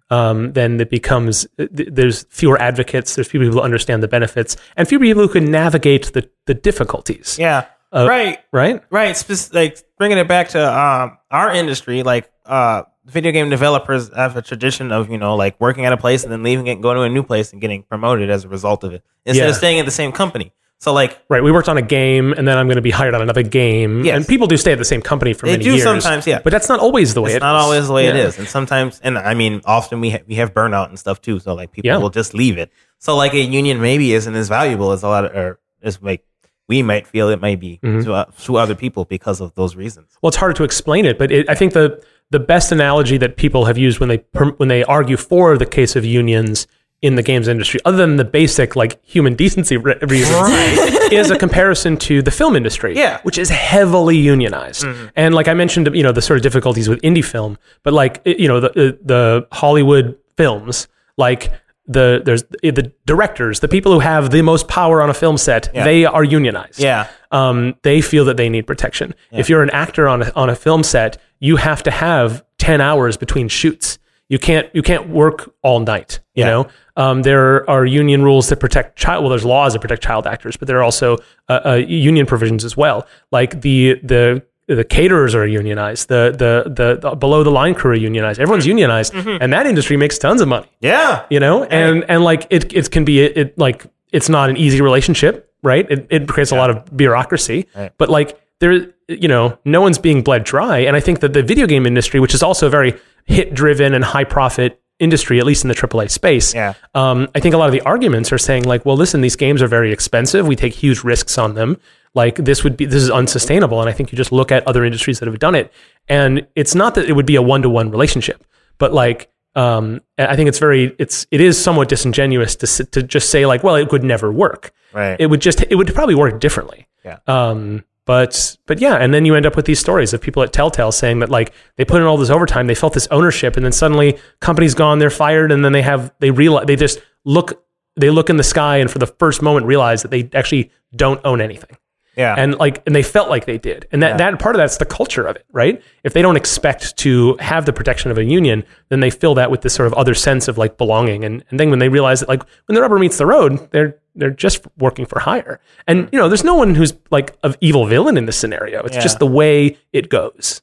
um, 0.10 0.54
then 0.54 0.80
it 0.80 0.90
becomes 0.90 1.48
th- 1.58 1.70
there's 1.72 2.24
fewer 2.30 2.60
advocates, 2.62 3.16
there's 3.16 3.28
fewer 3.28 3.46
people 3.46 3.60
who 3.60 3.64
understand 3.64 4.02
the 4.04 4.08
benefits, 4.08 4.58
and 4.76 4.88
fewer 4.88 5.02
people 5.02 5.22
who 5.22 5.30
can 5.30 5.52
navigate 5.52 6.14
the 6.14 6.30
the 6.46 6.54
difficulties. 6.54 7.38
Yeah. 7.40 7.66
Uh, 7.92 8.06
right. 8.10 8.40
Right? 8.52 8.84
Right. 8.90 9.16
Spec- 9.16 9.54
like 9.54 9.78
bringing 9.98 10.18
it 10.18 10.28
back 10.28 10.50
to 10.50 10.60
um, 10.60 11.18
our 11.32 11.52
industry, 11.52 12.04
like 12.04 12.30
uh, 12.46 12.84
video 13.08 13.32
game 13.32 13.50
developers 13.50 14.14
have 14.14 14.36
a 14.38 14.42
tradition 14.42 14.92
of 14.92 15.10
you 15.10 15.18
know 15.18 15.36
like 15.36 15.60
working 15.60 15.86
at 15.86 15.94
a 15.94 15.98
place 15.98 16.24
and 16.24 16.32
then 16.32 16.44
leaving 16.44 16.68
it 16.68 16.74
and 16.74 16.82
going 16.84 16.96
to 16.98 17.02
a 17.04 17.10
new 17.10 17.24
place 17.24 17.52
and 17.54 17.62
getting 17.62 17.84
promoted 17.84 18.30
as 18.30 18.44
a 18.46 18.50
result 18.50 18.84
of 18.84 18.94
it 18.94 19.04
instead 19.26 19.44
Yeah. 19.44 19.50
of 19.50 19.56
staying 19.56 19.80
at 19.80 19.86
the 19.86 19.92
same 19.92 20.12
company. 20.12 20.52
So 20.80 20.94
like 20.94 21.18
Right. 21.28 21.42
We 21.42 21.52
worked 21.52 21.70
on 21.70 21.78
a 21.78 21.82
game, 21.82 22.34
and 22.34 22.48
then 22.48 22.56
I'm 22.58 22.68
going 22.68 22.76
to 22.76 22.84
be 22.84 22.92
hired 22.92 23.16
on 23.16 23.22
another 23.24 23.42
game. 23.42 24.06
Yes. 24.06 24.16
And 24.16 24.28
people 24.28 24.46
do 24.46 24.58
stay 24.58 24.72
at 24.74 24.78
the 24.78 24.86
same 24.86 25.02
company 25.02 25.34
for 25.34 25.48
They 25.48 25.54
many 25.54 25.64
do 25.64 25.72
years. 25.72 25.84
sometimes, 25.84 26.28
yeah. 26.28 26.40
But 26.44 26.52
that's 26.52 26.70
not 26.70 26.80
always 26.80 27.16
the 27.16 27.22
way 27.24 27.32
it's 27.32 27.38
it 27.38 27.40
not 27.40 27.56
is. 27.58 27.64
always 27.64 27.88
the 27.88 27.94
way 27.94 28.06
it 28.08 28.16
Yeah. 28.16 28.28
is, 28.28 28.38
and 28.38 28.48
sometimes, 28.48 29.00
and 29.04 29.18
I 29.18 29.34
mean, 29.34 29.62
often 29.66 30.00
we 30.02 30.12
ha- 30.12 30.26
we 30.28 30.36
have 30.36 30.54
burnout 30.54 30.90
and 30.90 31.00
stuff 31.00 31.20
too. 31.20 31.40
So 31.40 31.56
like 31.56 31.72
people 31.72 31.88
Yeah. 31.88 31.98
will 31.98 32.12
just 32.12 32.36
leave 32.36 32.60
it. 32.60 32.70
So 33.00 33.16
like 33.16 33.34
a 33.34 33.40
union 33.40 33.82
maybe 33.82 34.14
isn't 34.14 34.36
as 34.36 34.50
valuable 34.50 34.92
as 34.92 35.02
a 35.02 35.08
lot 35.08 35.26
of, 35.26 35.32
or 35.36 35.60
as 35.82 35.98
like 36.04 36.22
we 36.68 36.84
might 36.84 37.08
feel 37.08 37.30
it 37.30 37.42
might 37.42 37.60
be 37.60 37.80
Mm-hmm. 37.84 38.02
to, 38.04 38.14
uh, 38.14 38.26
to 38.44 38.58
other 38.58 38.76
people 38.76 39.06
because 39.06 39.40
of 39.42 39.54
those 39.56 39.76
reasons. 39.76 40.18
Well, 40.22 40.28
it's 40.30 40.38
harder 40.38 40.54
to 40.56 40.64
explain 40.64 41.06
it, 41.06 41.18
but 41.18 41.32
it, 41.32 41.50
I 41.50 41.56
think 41.56 41.74
the 41.74 42.04
the 42.30 42.40
best 42.40 42.72
analogy 42.74 43.18
that 43.18 43.38
people 43.38 43.66
have 43.66 43.78
used 43.78 44.00
when 44.00 44.10
they 44.10 44.24
when 44.58 44.68
they 44.70 44.84
argue 44.84 45.18
for 45.18 45.58
the 45.58 45.66
case 45.66 45.96
of 45.96 46.04
unions 46.04 46.68
in 47.02 47.14
the 47.16 47.22
games 47.22 47.48
industry, 47.48 47.80
other 47.86 47.96
than 47.98 48.16
the 48.18 48.26
basic 48.26 48.76
like 48.76 49.00
human 49.06 49.36
decency 49.36 49.78
re- 49.78 49.96
reasons, 50.02 50.50
is 51.12 51.30
a 51.30 51.38
comparison 51.38 51.96
to 51.96 52.22
the 52.24 52.32
film 52.32 52.56
industry, 52.56 52.96
Yeah. 52.98 53.22
which 53.22 53.38
is 53.38 53.50
heavily 53.50 54.18
unionized. 54.18 54.84
And 55.16 55.36
like 55.36 55.48
I 55.48 55.54
mentioned, 55.54 55.88
you 55.96 56.02
know, 56.02 56.12
the 56.12 56.24
sort 56.24 56.38
of 56.38 56.44
difficulties 56.44 56.90
with 56.90 57.00
indie 57.04 57.24
film, 57.24 57.58
but 57.84 57.94
like 57.94 58.22
you 58.26 58.48
know, 58.48 58.60
the 58.60 58.70
the, 58.70 59.00
the 59.04 59.48
Hollywood 59.52 60.18
films, 60.38 60.88
like. 61.18 61.52
The 61.88 62.22
there's 62.26 62.44
the 62.62 62.92
directors, 63.06 63.60
the 63.62 63.68
people 63.68 63.94
who 63.94 64.00
have 64.00 64.30
the 64.32 64.42
most 64.42 64.68
power 64.68 65.02
on 65.02 65.10
a 65.10 65.14
film 65.14 65.38
set, 65.38 65.70
Yeah. 65.74 65.84
they 65.86 66.06
are 66.06 66.24
unionized 66.24 66.80
Yeah. 66.80 67.08
um, 67.32 67.76
they 67.84 68.02
feel 68.02 68.26
that 68.26 68.36
they 68.38 68.50
need 68.50 68.68
protection. 68.68 69.14
If 69.32 69.50
you're 69.50 69.64
an 69.64 69.70
actor 69.70 70.08
on 70.08 70.22
a, 70.24 70.32
on 70.36 70.50
a 70.50 70.56
film 70.56 70.84
set, 70.84 71.18
you 71.40 71.56
have 71.58 71.84
to 71.84 71.92
have 71.92 72.44
ten 72.58 72.82
hours 72.82 73.16
between 73.18 73.48
shoots. 73.48 74.00
You 74.30 74.38
can't 74.40 74.68
you 74.74 74.82
can't 74.82 75.08
work 75.08 75.50
all 75.62 75.80
night. 75.80 76.20
You 76.36 76.44
Yeah. 76.44 76.50
know, 76.50 76.68
um, 76.98 77.22
there 77.22 77.68
are 77.70 77.86
union 77.86 78.22
rules 78.24 78.50
that 78.50 78.60
protect 78.60 78.98
child. 78.98 79.24
Well, 79.24 79.30
there's 79.30 79.46
laws 79.46 79.72
that 79.74 79.80
protect 79.80 80.04
child 80.04 80.28
actors, 80.28 80.58
but 80.58 80.68
there 80.68 80.78
are 80.80 80.84
also 80.84 81.18
uh, 81.48 81.60
uh, 81.66 81.74
union 81.88 82.26
provisions 82.26 82.66
as 82.66 82.76
well. 82.76 83.08
Like 83.32 83.62
the 83.62 84.00
the 84.04 84.44
the 84.68 84.84
caterers 84.84 85.34
are 85.34 85.48
unionized. 85.48 86.10
The 86.10 86.32
the 86.38 86.70
the, 86.70 87.10
the 87.10 87.16
below 87.16 87.44
the 87.44 87.52
line 87.52 87.74
crew 87.74 87.92
are 87.92 87.96
unionized. 87.96 88.40
Everyone's 88.40 88.66
unionized, 88.68 89.14
and 89.16 89.54
that 89.54 89.66
industry 89.66 89.98
makes 89.98 90.18
tons 90.18 90.42
of 90.42 90.48
money 90.48 90.68
Yeah. 90.82 91.24
you 91.30 91.40
know 91.40 91.64
and 91.64 92.04
and 92.10 92.24
like 92.24 92.46
it 92.50 92.74
it 92.74 92.92
can 92.92 93.06
be 93.06 93.22
it, 93.22 93.38
it 93.38 93.58
like 93.58 93.86
it's 94.12 94.30
not 94.30 94.50
an 94.50 94.58
easy 94.58 94.82
relationship 94.82 95.52
right 95.64 95.86
it, 95.90 96.08
it 96.10 96.28
creates 96.28 96.52
a 96.52 96.56
lot 96.56 96.70
of 96.70 96.96
bureaucracy 96.96 97.68
Right. 97.76 97.92
but 97.98 98.10
like 98.10 98.40
there 98.60 98.94
you 99.08 99.28
know 99.28 99.58
no 99.66 99.82
one's 99.82 99.98
being 100.00 100.22
bled 100.22 100.44
dry 100.44 100.80
and 100.80 100.96
i 100.96 101.00
think 101.00 101.20
that 101.22 101.34
the 101.34 101.42
video 101.44 101.66
game 101.68 101.86
industry 101.86 102.20
which 102.20 102.34
is 102.34 102.44
also 102.44 102.68
a 102.68 102.70
very 102.70 102.94
hit 103.26 103.54
driven 103.54 103.94
and 103.94 104.04
high 104.04 104.24
profit 104.24 104.80
industry 105.00 105.40
at 105.40 105.46
least 105.46 105.64
in 105.64 105.68
the 105.70 105.76
aaa 105.76 106.10
space 106.10 106.54
Yeah. 106.54 106.74
um, 106.94 107.28
i 107.36 107.40
think 107.40 107.54
a 107.56 107.58
lot 107.58 107.68
of 107.68 107.72
the 107.74 107.82
arguments 107.82 108.32
are 108.32 108.38
saying 108.38 108.64
like 108.64 108.86
well 108.86 108.98
listen 108.98 109.22
these 109.22 109.36
games 109.36 109.62
are 109.62 109.68
very 109.68 109.92
expensive 109.92 110.46
we 110.48 110.56
take 110.56 110.74
huge 110.74 111.04
risks 111.04 111.38
on 111.38 111.54
them 111.56 111.78
like 112.18 112.36
this 112.36 112.64
would 112.64 112.76
be 112.76 112.86
this 112.86 113.02
is 113.02 113.10
unsustainable 113.10 113.80
and 113.80 113.90
i 113.90 113.94
think 113.94 114.12
you 114.12 114.18
just 114.18 114.34
look 114.34 114.52
at 114.52 114.68
other 114.68 114.84
industries 114.84 115.20
that 115.20 115.28
have 115.28 115.40
done 115.40 115.56
it 115.56 115.72
and 116.10 116.46
it's 116.56 116.76
not 116.76 116.96
that 116.96 117.10
it 117.10 117.14
would 117.14 117.26
be 117.26 117.38
a 117.38 117.42
one-to-one 117.42 117.90
relationship 117.90 118.44
but 118.78 118.92
like 118.92 119.32
um, 119.56 120.02
I 120.20 120.36
think 120.36 120.50
it's 120.50 120.60
very 120.60 120.96
it's 121.00 121.26
it 121.32 121.42
is 121.42 121.60
somewhat 121.60 121.90
disingenuous 121.90 122.56
to 122.58 122.86
to 122.86 123.02
just 123.02 123.32
say 123.32 123.48
like 123.48 123.64
well 123.64 123.76
it 123.76 123.92
would 123.92 124.04
never 124.04 124.32
work. 124.32 124.72
Right. 124.94 125.20
It 125.20 125.28
would 125.28 125.42
just 125.42 125.64
it 125.64 125.74
would 125.74 125.92
probably 125.96 126.14
work 126.14 126.40
differently. 126.40 126.88
Yeah. 127.04 127.18
Um, 127.26 127.84
but 128.06 128.56
but 128.68 128.80
yeah, 128.80 128.96
and 128.96 129.14
then 129.14 129.26
you 129.26 129.36
end 129.36 129.46
up 129.46 129.56
with 129.56 129.66
these 129.66 129.80
stories 129.80 130.14
of 130.14 130.22
people 130.22 130.44
at 130.44 130.54
Telltale 130.54 130.92
saying 130.92 131.20
that 131.20 131.30
like 131.30 131.54
they 131.76 131.84
put 131.84 132.02
in 132.02 132.08
all 132.08 132.18
this 132.18 132.30
overtime, 132.30 132.68
they 132.68 132.76
felt 132.76 132.94
this 132.94 133.08
ownership, 133.10 133.58
and 133.58 133.66
then 133.66 133.72
suddenly 133.72 134.20
company's 134.40 134.76
gone, 134.76 135.00
they're 135.00 135.10
fired, 135.10 135.52
and 135.52 135.66
then 135.66 135.72
they 135.72 135.82
have 135.82 136.14
they 136.20 136.30
realize 136.32 136.68
they 136.68 136.76
just 136.76 137.02
look 137.26 137.66
they 137.98 138.10
look 138.10 138.30
in 138.30 138.38
the 138.38 138.44
sky 138.44 138.78
and 138.78 138.92
for 138.92 139.00
the 139.00 139.08
first 139.08 139.42
moment 139.42 139.66
realize 139.66 140.04
that 140.04 140.12
they 140.12 140.30
actually 140.34 140.72
don't 140.96 141.20
own 141.26 141.42
anything 141.42 141.76
yeah. 142.18 142.36
and 142.38 142.56
like 142.56 142.82
and 142.86 142.96
they 142.96 143.04
felt 143.04 143.30
like 143.30 143.46
they 143.46 143.58
did 143.58 143.88
and 143.92 144.02
that, 144.04 144.18
that 144.18 144.40
part 144.40 144.56
of 144.56 144.58
that's 144.58 144.78
the 144.78 144.86
culture 144.86 145.26
of 145.26 145.36
it 145.36 145.46
right 145.52 145.82
if 146.04 146.14
they 146.14 146.22
don't 146.22 146.36
expect 146.36 146.98
to 146.98 147.38
have 147.40 147.66
the 147.66 147.74
protection 147.74 148.12
of 148.12 148.18
a 148.18 148.24
union 148.24 148.64
then 148.90 149.00
they 149.00 149.10
fill 149.10 149.36
that 149.36 149.52
with 149.52 149.62
this 149.62 149.74
sort 149.74 149.88
of 149.88 149.94
other 149.94 150.14
sense 150.14 150.48
of 150.48 150.58
like 150.58 150.78
belonging 150.78 151.24
and, 151.24 151.44
and 151.50 151.60
then 151.60 151.70
when 151.70 151.80
they 151.80 151.90
realize 151.90 152.20
that 152.20 152.28
like 152.30 152.44
when 152.66 152.76
the 152.76 152.82
rubber 152.82 153.00
meets 153.00 153.18
the 153.18 153.26
road 153.26 153.70
they're 153.72 153.98
they're 154.16 154.32
just 154.32 154.66
working 154.78 155.06
for 155.06 155.20
hire 155.20 155.60
and 155.86 156.06
hmm. 156.06 156.10
you 156.12 156.20
know 156.20 156.28
there's 156.28 156.44
no 156.44 156.56
one 156.56 156.76
who's 156.76 156.94
like 157.12 157.38
of 157.44 157.56
evil 157.62 157.86
villain 157.86 158.18
in 158.18 158.26
this 158.26 158.38
scenario 158.38 158.84
it's 158.84 158.96
Yeah. 158.96 159.02
just 159.02 159.20
the 159.20 159.28
way 159.28 159.78
it 159.94 160.10
goes 160.10 160.62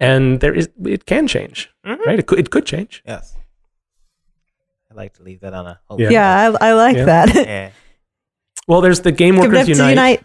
and 0.00 0.40
there 0.40 0.54
is 0.54 0.68
it 0.84 1.06
can 1.06 1.28
change 1.28 1.70
mm-hmm. 1.84 2.02
right 2.02 2.18
it 2.18 2.26
could, 2.26 2.38
it 2.38 2.50
could 2.50 2.66
change 2.66 3.02
yes. 3.06 3.36
I'd 4.90 4.96
like 4.96 5.14
to 5.14 5.24
leave 5.24 5.40
that 5.40 5.52
on 5.54 5.66
a 5.66 5.80
hope. 5.88 5.98
Yeah. 5.98 6.10
Yeah, 6.10 6.52
I, 6.60 6.68
I 6.68 6.72
like 6.74 6.96
Yeah. 6.96 7.04
that. 7.06 7.34
Yeah. 7.34 7.70
well 8.68 8.80
there's 8.80 9.00
the 9.00 9.10
game 9.10 9.36
workers 9.36 9.58
up 9.58 9.66
to 9.66 9.72
unite, 9.72 9.90
Unite. 9.90 10.24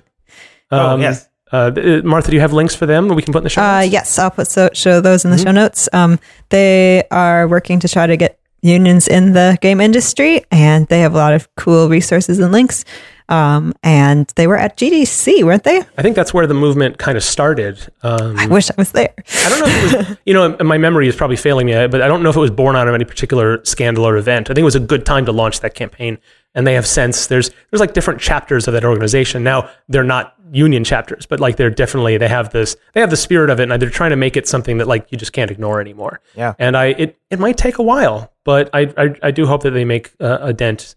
Oh, 0.71 0.89
Um, 0.91 1.01
yes. 1.01 1.27
uh, 1.51 1.71
martha 2.03 2.29
do 2.31 2.35
you 2.35 2.41
have 2.41 2.53
links 2.53 2.75
for 2.75 2.85
them 2.85 3.07
that 3.07 3.15
we 3.15 3.21
can 3.21 3.33
put 3.33 3.39
in 3.39 3.43
the 3.43 3.49
show 3.49 3.61
Uh, 3.61 3.81
notes? 3.81 3.91
yes, 3.93 4.19
I'll 4.19 4.31
put 4.31 4.47
so, 4.47 4.69
show 4.73 5.01
those 5.01 5.25
in 5.25 5.31
the 5.31 5.37
Mm-hmm. 5.37 5.45
show 5.45 5.51
notes. 5.51 5.89
Um, 5.93 6.19
they 6.49 7.03
are 7.11 7.47
working 7.47 7.79
to 7.79 7.87
try 7.87 8.05
to 8.07 8.15
get 8.17 8.37
unions 8.61 9.07
in 9.07 9.33
the 9.33 9.57
game 9.61 9.79
industry, 9.81 10.43
and 10.51 10.85
they 10.87 10.99
have 11.01 11.13
a 11.13 11.17
lot 11.17 11.33
of 11.33 11.47
cool 11.55 11.89
resources 11.89 12.39
and 12.39 12.51
links. 12.51 12.83
Um, 13.29 13.73
and 13.83 14.31
they 14.37 14.47
were 14.47 14.57
at 14.57 14.75
GDC, 14.75 15.43
weren't 15.43 15.63
they? 15.63 15.77
I 15.97 16.01
think 16.01 16.15
that's 16.15 16.33
where 16.33 16.47
the 16.47 16.55
movement 16.55 16.97
kind 16.97 17.15
of 17.15 17.23
started. 17.23 17.77
Um, 18.01 18.35
I 18.39 18.47
wish 18.47 18.71
I 18.71 18.73
was 18.75 18.91
there. 18.91 19.13
I 19.45 19.49
don't 19.49 19.59
know 19.59 19.65
if 19.67 19.93
it 19.93 20.07
was, 20.09 20.17
you 20.25 20.33
know, 20.33 20.57
my 20.63 20.79
memory 20.79 21.07
is 21.07 21.15
probably 21.15 21.35
failing 21.35 21.67
me, 21.67 21.73
but 21.87 22.01
I 22.01 22.07
don't 22.07 22.23
know 22.23 22.29
if 22.31 22.35
it 22.35 22.39
was 22.39 22.49
born 22.49 22.75
out 22.75 22.87
of 22.87 22.95
any 22.95 23.05
particular 23.05 23.63
scandal 23.65 24.03
or 24.07 24.17
event. 24.17 24.49
I 24.49 24.53
think 24.55 24.63
it 24.63 24.65
was 24.65 24.75
a 24.75 24.79
good 24.79 25.05
time 25.05 25.25
to 25.25 25.31
launch 25.31 25.59
that 25.59 25.75
campaign. 25.75 26.17
And 26.55 26.65
they 26.65 26.73
have 26.73 26.87
since 26.87 27.27
there's 27.27 27.49
there's 27.69 27.79
like 27.79 27.93
different 27.93 28.19
chapters 28.19 28.67
of 28.67 28.73
that 28.73 28.83
organization. 28.83 29.43
Now 29.43 29.69
they're 29.87 30.03
not 30.03 30.35
union 30.51 30.83
chapters, 30.83 31.25
but 31.25 31.39
like 31.39 31.57
they're 31.57 31.69
definitely 31.69 32.17
they 32.17 32.27
have 32.27 32.49
this 32.51 32.75
they 32.93 33.01
have 33.01 33.11
the 33.11 33.17
spirit 33.17 33.49
of 33.49 33.59
it, 33.59 33.71
and 33.71 33.81
they're 33.81 33.89
trying 33.89 34.09
to 34.09 34.15
make 34.15 34.35
it 34.35 34.47
something 34.47 34.79
that 34.79 34.87
like 34.87 35.11
you 35.11 35.17
just 35.17 35.31
can't 35.31 35.51
ignore 35.51 35.79
anymore. 35.79 36.21
Yeah. 36.35 36.55
And 36.57 36.75
I 36.75 36.87
it 36.87 37.19
it 37.29 37.39
might 37.39 37.57
take 37.57 37.77
a 37.77 37.83
while, 37.83 38.33
but 38.43 38.69
I 38.73 38.91
I, 38.97 39.15
I 39.23 39.31
do 39.31 39.45
hope 39.45 39.63
that 39.63 39.71
they 39.71 39.85
make 39.85 40.11
a, 40.19 40.47
a 40.47 40.53
dent 40.53 40.95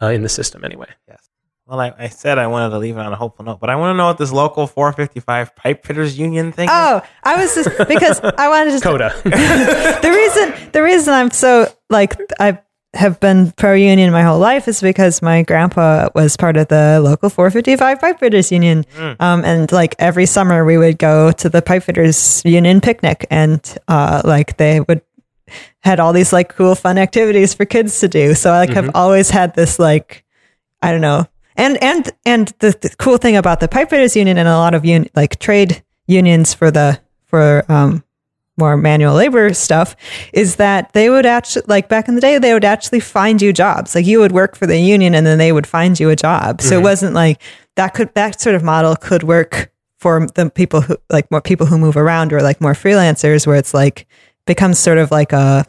uh, 0.00 0.06
in 0.06 0.22
the 0.22 0.28
system 0.28 0.64
anyway. 0.64 0.88
Yes 1.06 1.28
well, 1.66 1.80
I, 1.80 1.94
I 1.98 2.08
said 2.08 2.38
I 2.38 2.46
wanted 2.46 2.70
to 2.70 2.78
leave 2.78 2.96
it 2.96 3.00
on 3.00 3.12
a 3.12 3.16
hopeful 3.16 3.44
note, 3.44 3.58
but 3.58 3.70
I 3.70 3.76
want 3.76 3.94
to 3.94 3.96
know 3.96 4.06
what 4.06 4.18
this 4.18 4.32
local 4.32 4.66
455 4.66 5.56
pipe 5.56 5.86
fitters 5.86 6.18
union 6.18 6.52
thing. 6.52 6.68
is. 6.68 6.74
Oh, 6.74 7.02
I 7.22 7.36
was 7.36 7.54
just 7.54 7.88
because 7.88 8.20
I 8.20 8.48
wanted 8.48 8.72
to. 8.72 8.80
Coda. 8.80 9.14
the 9.24 10.10
reason 10.10 10.72
the 10.72 10.82
reason 10.82 11.14
I'm 11.14 11.30
so 11.30 11.72
like 11.88 12.16
I 12.38 12.58
have 12.94 13.20
been 13.20 13.52
pro 13.52 13.74
union 13.74 14.12
my 14.12 14.22
whole 14.22 14.38
life 14.38 14.68
is 14.68 14.80
because 14.80 15.20
my 15.22 15.42
grandpa 15.42 16.08
was 16.14 16.36
part 16.36 16.56
of 16.56 16.68
the 16.68 17.00
local 17.02 17.28
455 17.28 18.00
pipe 18.00 18.18
fitters 18.20 18.52
union, 18.52 18.84
um, 19.20 19.44
and 19.44 19.70
like 19.72 19.94
every 19.98 20.26
summer 20.26 20.64
we 20.64 20.78
would 20.78 20.98
go 20.98 21.32
to 21.32 21.48
the 21.48 21.60
pipe 21.62 21.82
fitters 21.82 22.42
union 22.44 22.80
picnic, 22.80 23.26
and 23.30 23.60
uh, 23.88 24.22
like 24.24 24.56
they 24.56 24.80
would 24.80 25.02
had 25.80 26.00
all 26.00 26.12
these 26.12 26.32
like 26.32 26.48
cool 26.54 26.74
fun 26.74 26.96
activities 26.98 27.52
for 27.54 27.64
kids 27.64 28.00
to 28.00 28.08
do. 28.08 28.34
So 28.34 28.52
I 28.52 28.60
like 28.60 28.70
have 28.70 28.90
always 28.94 29.30
had 29.30 29.54
this 29.54 29.78
like 29.78 30.24
I 30.82 30.92
don't 30.92 31.00
know. 31.00 31.26
And 31.56 31.82
and 31.82 32.10
and 32.26 32.48
the, 32.58 32.76
the 32.80 32.94
cool 32.98 33.16
thing 33.16 33.36
about 33.36 33.60
the 33.60 33.68
pipe 33.68 33.90
fitters 33.90 34.16
union 34.16 34.38
and 34.38 34.48
a 34.48 34.56
lot 34.56 34.74
of 34.74 34.84
un, 34.84 35.06
like 35.14 35.38
trade 35.38 35.82
unions 36.06 36.54
for 36.54 36.70
the 36.70 37.00
for 37.26 37.64
um 37.70 38.02
more 38.56 38.76
manual 38.76 39.14
labor 39.14 39.52
stuff 39.52 39.96
is 40.32 40.56
that 40.56 40.92
they 40.92 41.10
would 41.10 41.26
actually 41.26 41.64
like 41.66 41.88
back 41.88 42.08
in 42.08 42.14
the 42.14 42.20
day 42.20 42.38
they 42.38 42.52
would 42.52 42.64
actually 42.64 43.00
find 43.00 43.42
you 43.42 43.52
jobs. 43.52 43.94
Like 43.94 44.06
you 44.06 44.20
would 44.20 44.32
work 44.32 44.56
for 44.56 44.66
the 44.66 44.78
union 44.78 45.14
and 45.14 45.26
then 45.26 45.38
they 45.38 45.52
would 45.52 45.66
find 45.66 45.98
you 45.98 46.10
a 46.10 46.16
job. 46.16 46.60
So 46.60 46.74
it 46.74 46.74
mm-hmm. 46.76 46.84
wasn't 46.84 47.14
like 47.14 47.42
that 47.76 47.94
could 47.94 48.14
that 48.14 48.40
sort 48.40 48.54
of 48.54 48.62
model 48.62 48.96
could 48.96 49.22
work 49.24 49.72
for 49.98 50.26
the 50.34 50.50
people 50.50 50.82
who 50.82 50.96
like 51.10 51.30
more 51.30 51.40
people 51.40 51.66
who 51.66 51.78
move 51.78 51.96
around 51.96 52.32
or 52.32 52.42
like 52.42 52.60
more 52.60 52.74
freelancers 52.74 53.46
where 53.46 53.56
it's 53.56 53.74
like 53.74 54.06
becomes 54.46 54.78
sort 54.78 54.98
of 54.98 55.10
like 55.10 55.32
a 55.32 55.64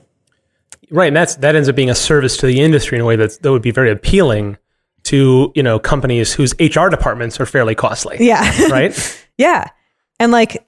Right, 0.91 1.07
and 1.07 1.15
that's 1.15 1.35
that 1.37 1.55
ends 1.55 1.67
up 1.67 1.75
being 1.75 1.89
a 1.89 1.95
service 1.95 2.37
to 2.37 2.45
the 2.45 2.61
industry 2.61 2.97
in 2.97 3.01
a 3.01 3.05
way 3.05 3.15
that 3.15 3.41
that 3.41 3.51
would 3.51 3.61
be 3.61 3.71
very 3.71 3.91
appealing 3.91 4.57
to 5.03 5.51
you 5.55 5.63
know 5.63 5.79
companies 5.79 6.33
whose 6.33 6.53
HR 6.59 6.89
departments 6.89 7.39
are 7.39 7.45
fairly 7.45 7.75
costly. 7.75 8.17
yeah. 8.19 8.67
Right. 8.69 9.21
Yeah. 9.37 9.69
And 10.17 10.31
like, 10.31 10.65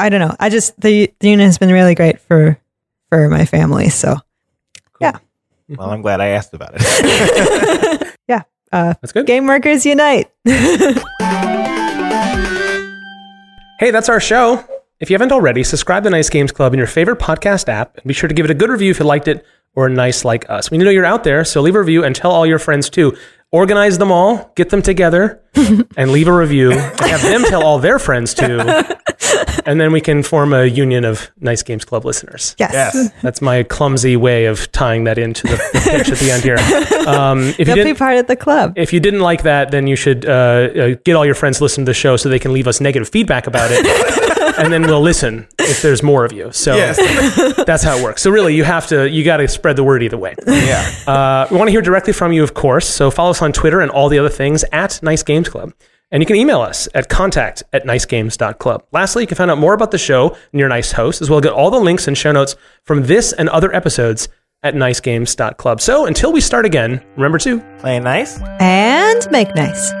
I 0.00 0.08
don't 0.08 0.20
know. 0.20 0.34
I 0.40 0.48
just, 0.48 0.78
the, 0.80 1.12
the 1.20 1.28
union 1.28 1.46
has 1.46 1.58
been 1.58 1.70
really 1.70 1.94
great 1.94 2.20
for, 2.20 2.58
for 3.08 3.28
my 3.28 3.44
family. 3.44 3.88
So 3.90 4.16
yeah. 5.00 5.18
Well, 5.68 5.90
I'm 5.90 6.02
glad 6.02 6.20
I 6.20 6.28
asked 6.28 6.52
about 6.54 6.72
it. 6.74 8.14
yeah. 8.28 8.42
Uh, 8.72 8.94
That's 9.00 9.12
good. 9.12 9.26
game 9.26 9.46
workers 9.46 9.84
unite. 9.86 10.30
Hey, 13.78 13.90
that's 13.90 14.10
our 14.10 14.20
show. 14.20 14.62
If 15.00 15.08
you 15.08 15.14
haven't 15.14 15.32
already, 15.32 15.64
subscribe 15.64 16.04
to 16.04 16.10
Nice 16.10 16.28
Games 16.28 16.52
Club 16.52 16.74
in 16.74 16.78
your 16.78 16.86
favorite 16.86 17.18
podcast 17.18 17.66
app, 17.70 17.96
and 17.96 18.04
be 18.04 18.12
sure 18.12 18.28
to 18.28 18.34
give 18.34 18.44
it 18.44 18.50
a 18.50 18.54
good 18.54 18.68
review 18.68 18.90
if 18.90 18.98
you 18.98 19.06
liked 19.06 19.26
it 19.26 19.42
or 19.74 19.88
nice 19.88 20.22
like 20.22 20.50
us. 20.50 20.70
We 20.70 20.76
know 20.76 20.90
you're 20.90 21.06
out 21.06 21.24
there, 21.24 21.46
so 21.46 21.62
leave 21.62 21.74
a 21.74 21.78
review 21.78 22.04
and 22.04 22.14
tell 22.14 22.30
all 22.30 22.44
your 22.44 22.58
friends 22.58 22.90
too. 22.90 23.16
Organize 23.52 23.98
them 23.98 24.12
all, 24.12 24.52
get 24.54 24.70
them 24.70 24.80
together, 24.80 25.42
and 25.96 26.12
leave 26.12 26.28
a 26.28 26.32
review, 26.32 26.70
and 26.70 27.00
have 27.00 27.20
them 27.22 27.42
tell 27.42 27.64
all 27.64 27.80
their 27.80 27.98
friends 27.98 28.32
too. 28.32 28.60
And 29.66 29.80
then 29.80 29.90
we 29.92 30.00
can 30.00 30.22
form 30.22 30.52
a 30.52 30.66
union 30.66 31.04
of 31.04 31.30
Nice 31.40 31.62
Games 31.64 31.84
Club 31.84 32.04
listeners. 32.04 32.54
Yes. 32.58 32.72
yes. 32.72 33.10
That's 33.22 33.42
my 33.42 33.64
clumsy 33.64 34.16
way 34.16 34.46
of 34.46 34.70
tying 34.72 35.04
that 35.04 35.18
into 35.18 35.46
the 35.48 35.56
pitch 35.84 36.08
at 36.10 36.18
the 36.18 36.30
end 36.30 36.42
here. 36.44 36.58
Um, 37.08 37.40
if 37.40 37.58
you 37.58 37.64
They'll 37.66 37.74
be 37.76 37.82
didn't, 37.82 37.98
part 37.98 38.16
of 38.18 38.26
the 38.28 38.36
club. 38.36 38.74
if 38.76 38.92
you 38.92 39.00
didn't 39.00 39.20
like 39.20 39.42
that, 39.42 39.70
then 39.72 39.86
you 39.88 39.96
should 39.96 40.24
uh, 40.26 40.30
uh, 40.30 40.94
get 41.04 41.16
all 41.16 41.26
your 41.26 41.34
friends 41.34 41.58
to 41.58 41.64
listen 41.64 41.84
to 41.84 41.90
the 41.90 41.94
show 41.94 42.16
so 42.16 42.28
they 42.28 42.38
can 42.38 42.52
leave 42.52 42.66
us 42.68 42.80
negative 42.80 43.08
feedback 43.08 43.46
about 43.48 43.70
it, 43.72 43.84
and 44.58 44.72
then 44.72 44.82
we'll 44.82 45.00
listen 45.00 45.46
if 45.58 45.82
there's 45.82 46.02
more 46.02 46.24
of 46.24 46.32
you. 46.32 46.50
So 46.52 46.74
Yes. 46.76 46.96
that's 47.66 47.82
how 47.82 47.96
it 47.96 48.02
works. 48.04 48.22
So 48.22 48.30
really, 48.30 48.54
you 48.54 48.64
have 48.64 48.86
to 48.88 49.08
you 49.08 49.24
got 49.24 49.38
to 49.38 49.48
spread 49.48 49.76
the 49.76 49.84
word 49.84 50.02
either 50.02 50.18
way. 50.18 50.34
yeah. 50.46 50.88
Uh, 51.06 51.46
we 51.50 51.56
want 51.56 51.68
to 51.68 51.72
hear 51.72 51.82
directly 51.82 52.12
from 52.12 52.32
you, 52.32 52.42
of 52.42 52.54
course. 52.54 52.88
So 52.88 53.10
follow 53.10 53.30
us 53.30 53.42
on 53.42 53.52
Twitter 53.52 53.80
and 53.80 53.90
all 53.90 54.08
the 54.08 54.18
other 54.18 54.28
things 54.28 54.64
at 54.72 55.02
Nice 55.02 55.22
Games 55.22 55.48
Club. 55.48 55.72
And 56.12 56.20
you 56.22 56.26
can 56.26 56.34
email 56.36 56.60
us 56.60 56.88
at 56.92 57.08
contact 57.08 57.62
at 57.72 57.84
nicegames.club. 57.84 58.84
Lastly, 58.90 59.22
you 59.22 59.26
can 59.28 59.36
find 59.36 59.48
out 59.48 59.58
more 59.58 59.74
about 59.74 59.92
the 59.92 59.98
show 59.98 60.36
and 60.52 60.58
your 60.58 60.68
nice 60.68 60.90
host, 60.90 61.22
as 61.22 61.30
well 61.30 61.38
as 61.38 61.44
get 61.44 61.52
all 61.52 61.70
the 61.70 61.78
links 61.78 62.08
and 62.08 62.18
show 62.18 62.32
notes 62.32 62.56
from 62.84 63.04
this 63.06 63.32
and 63.32 63.48
other 63.48 63.72
episodes 63.72 64.28
at 64.64 64.74
nicegames.club. 64.74 65.80
So 65.80 66.06
until 66.06 66.32
we 66.32 66.40
start 66.40 66.66
again, 66.66 67.00
remember 67.14 67.38
to 67.38 67.60
Play 67.78 68.00
nice. 68.00 68.40
And 68.58 69.30
make 69.30 69.54
nice. 69.54 69.92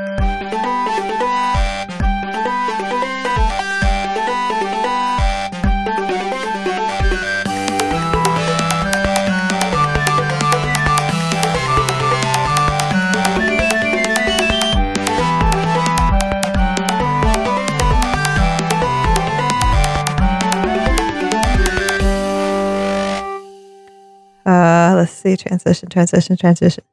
See. 25.20 25.36
Transition, 25.36 25.88
transition, 25.88 26.36
transition. 26.36 26.84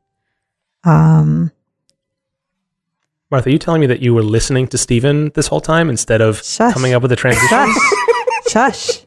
Um, 0.83 1.51
Martha, 3.31 3.49
are 3.49 3.51
you 3.51 3.57
telling 3.59 3.81
me 3.81 3.87
that 3.87 3.99
you 4.01 4.13
were 4.13 4.23
listening 4.23 4.67
to 4.67 4.77
Steven 4.77 5.31
this 5.33 5.47
whole 5.47 5.61
time 5.61 5.89
instead 5.89 6.21
of 6.21 6.43
Shush. 6.43 6.73
coming 6.73 6.93
up 6.93 7.01
with 7.01 7.11
a 7.11 7.15
transition? 7.15 7.47
shush. 7.49 8.73
shush. 8.75 9.06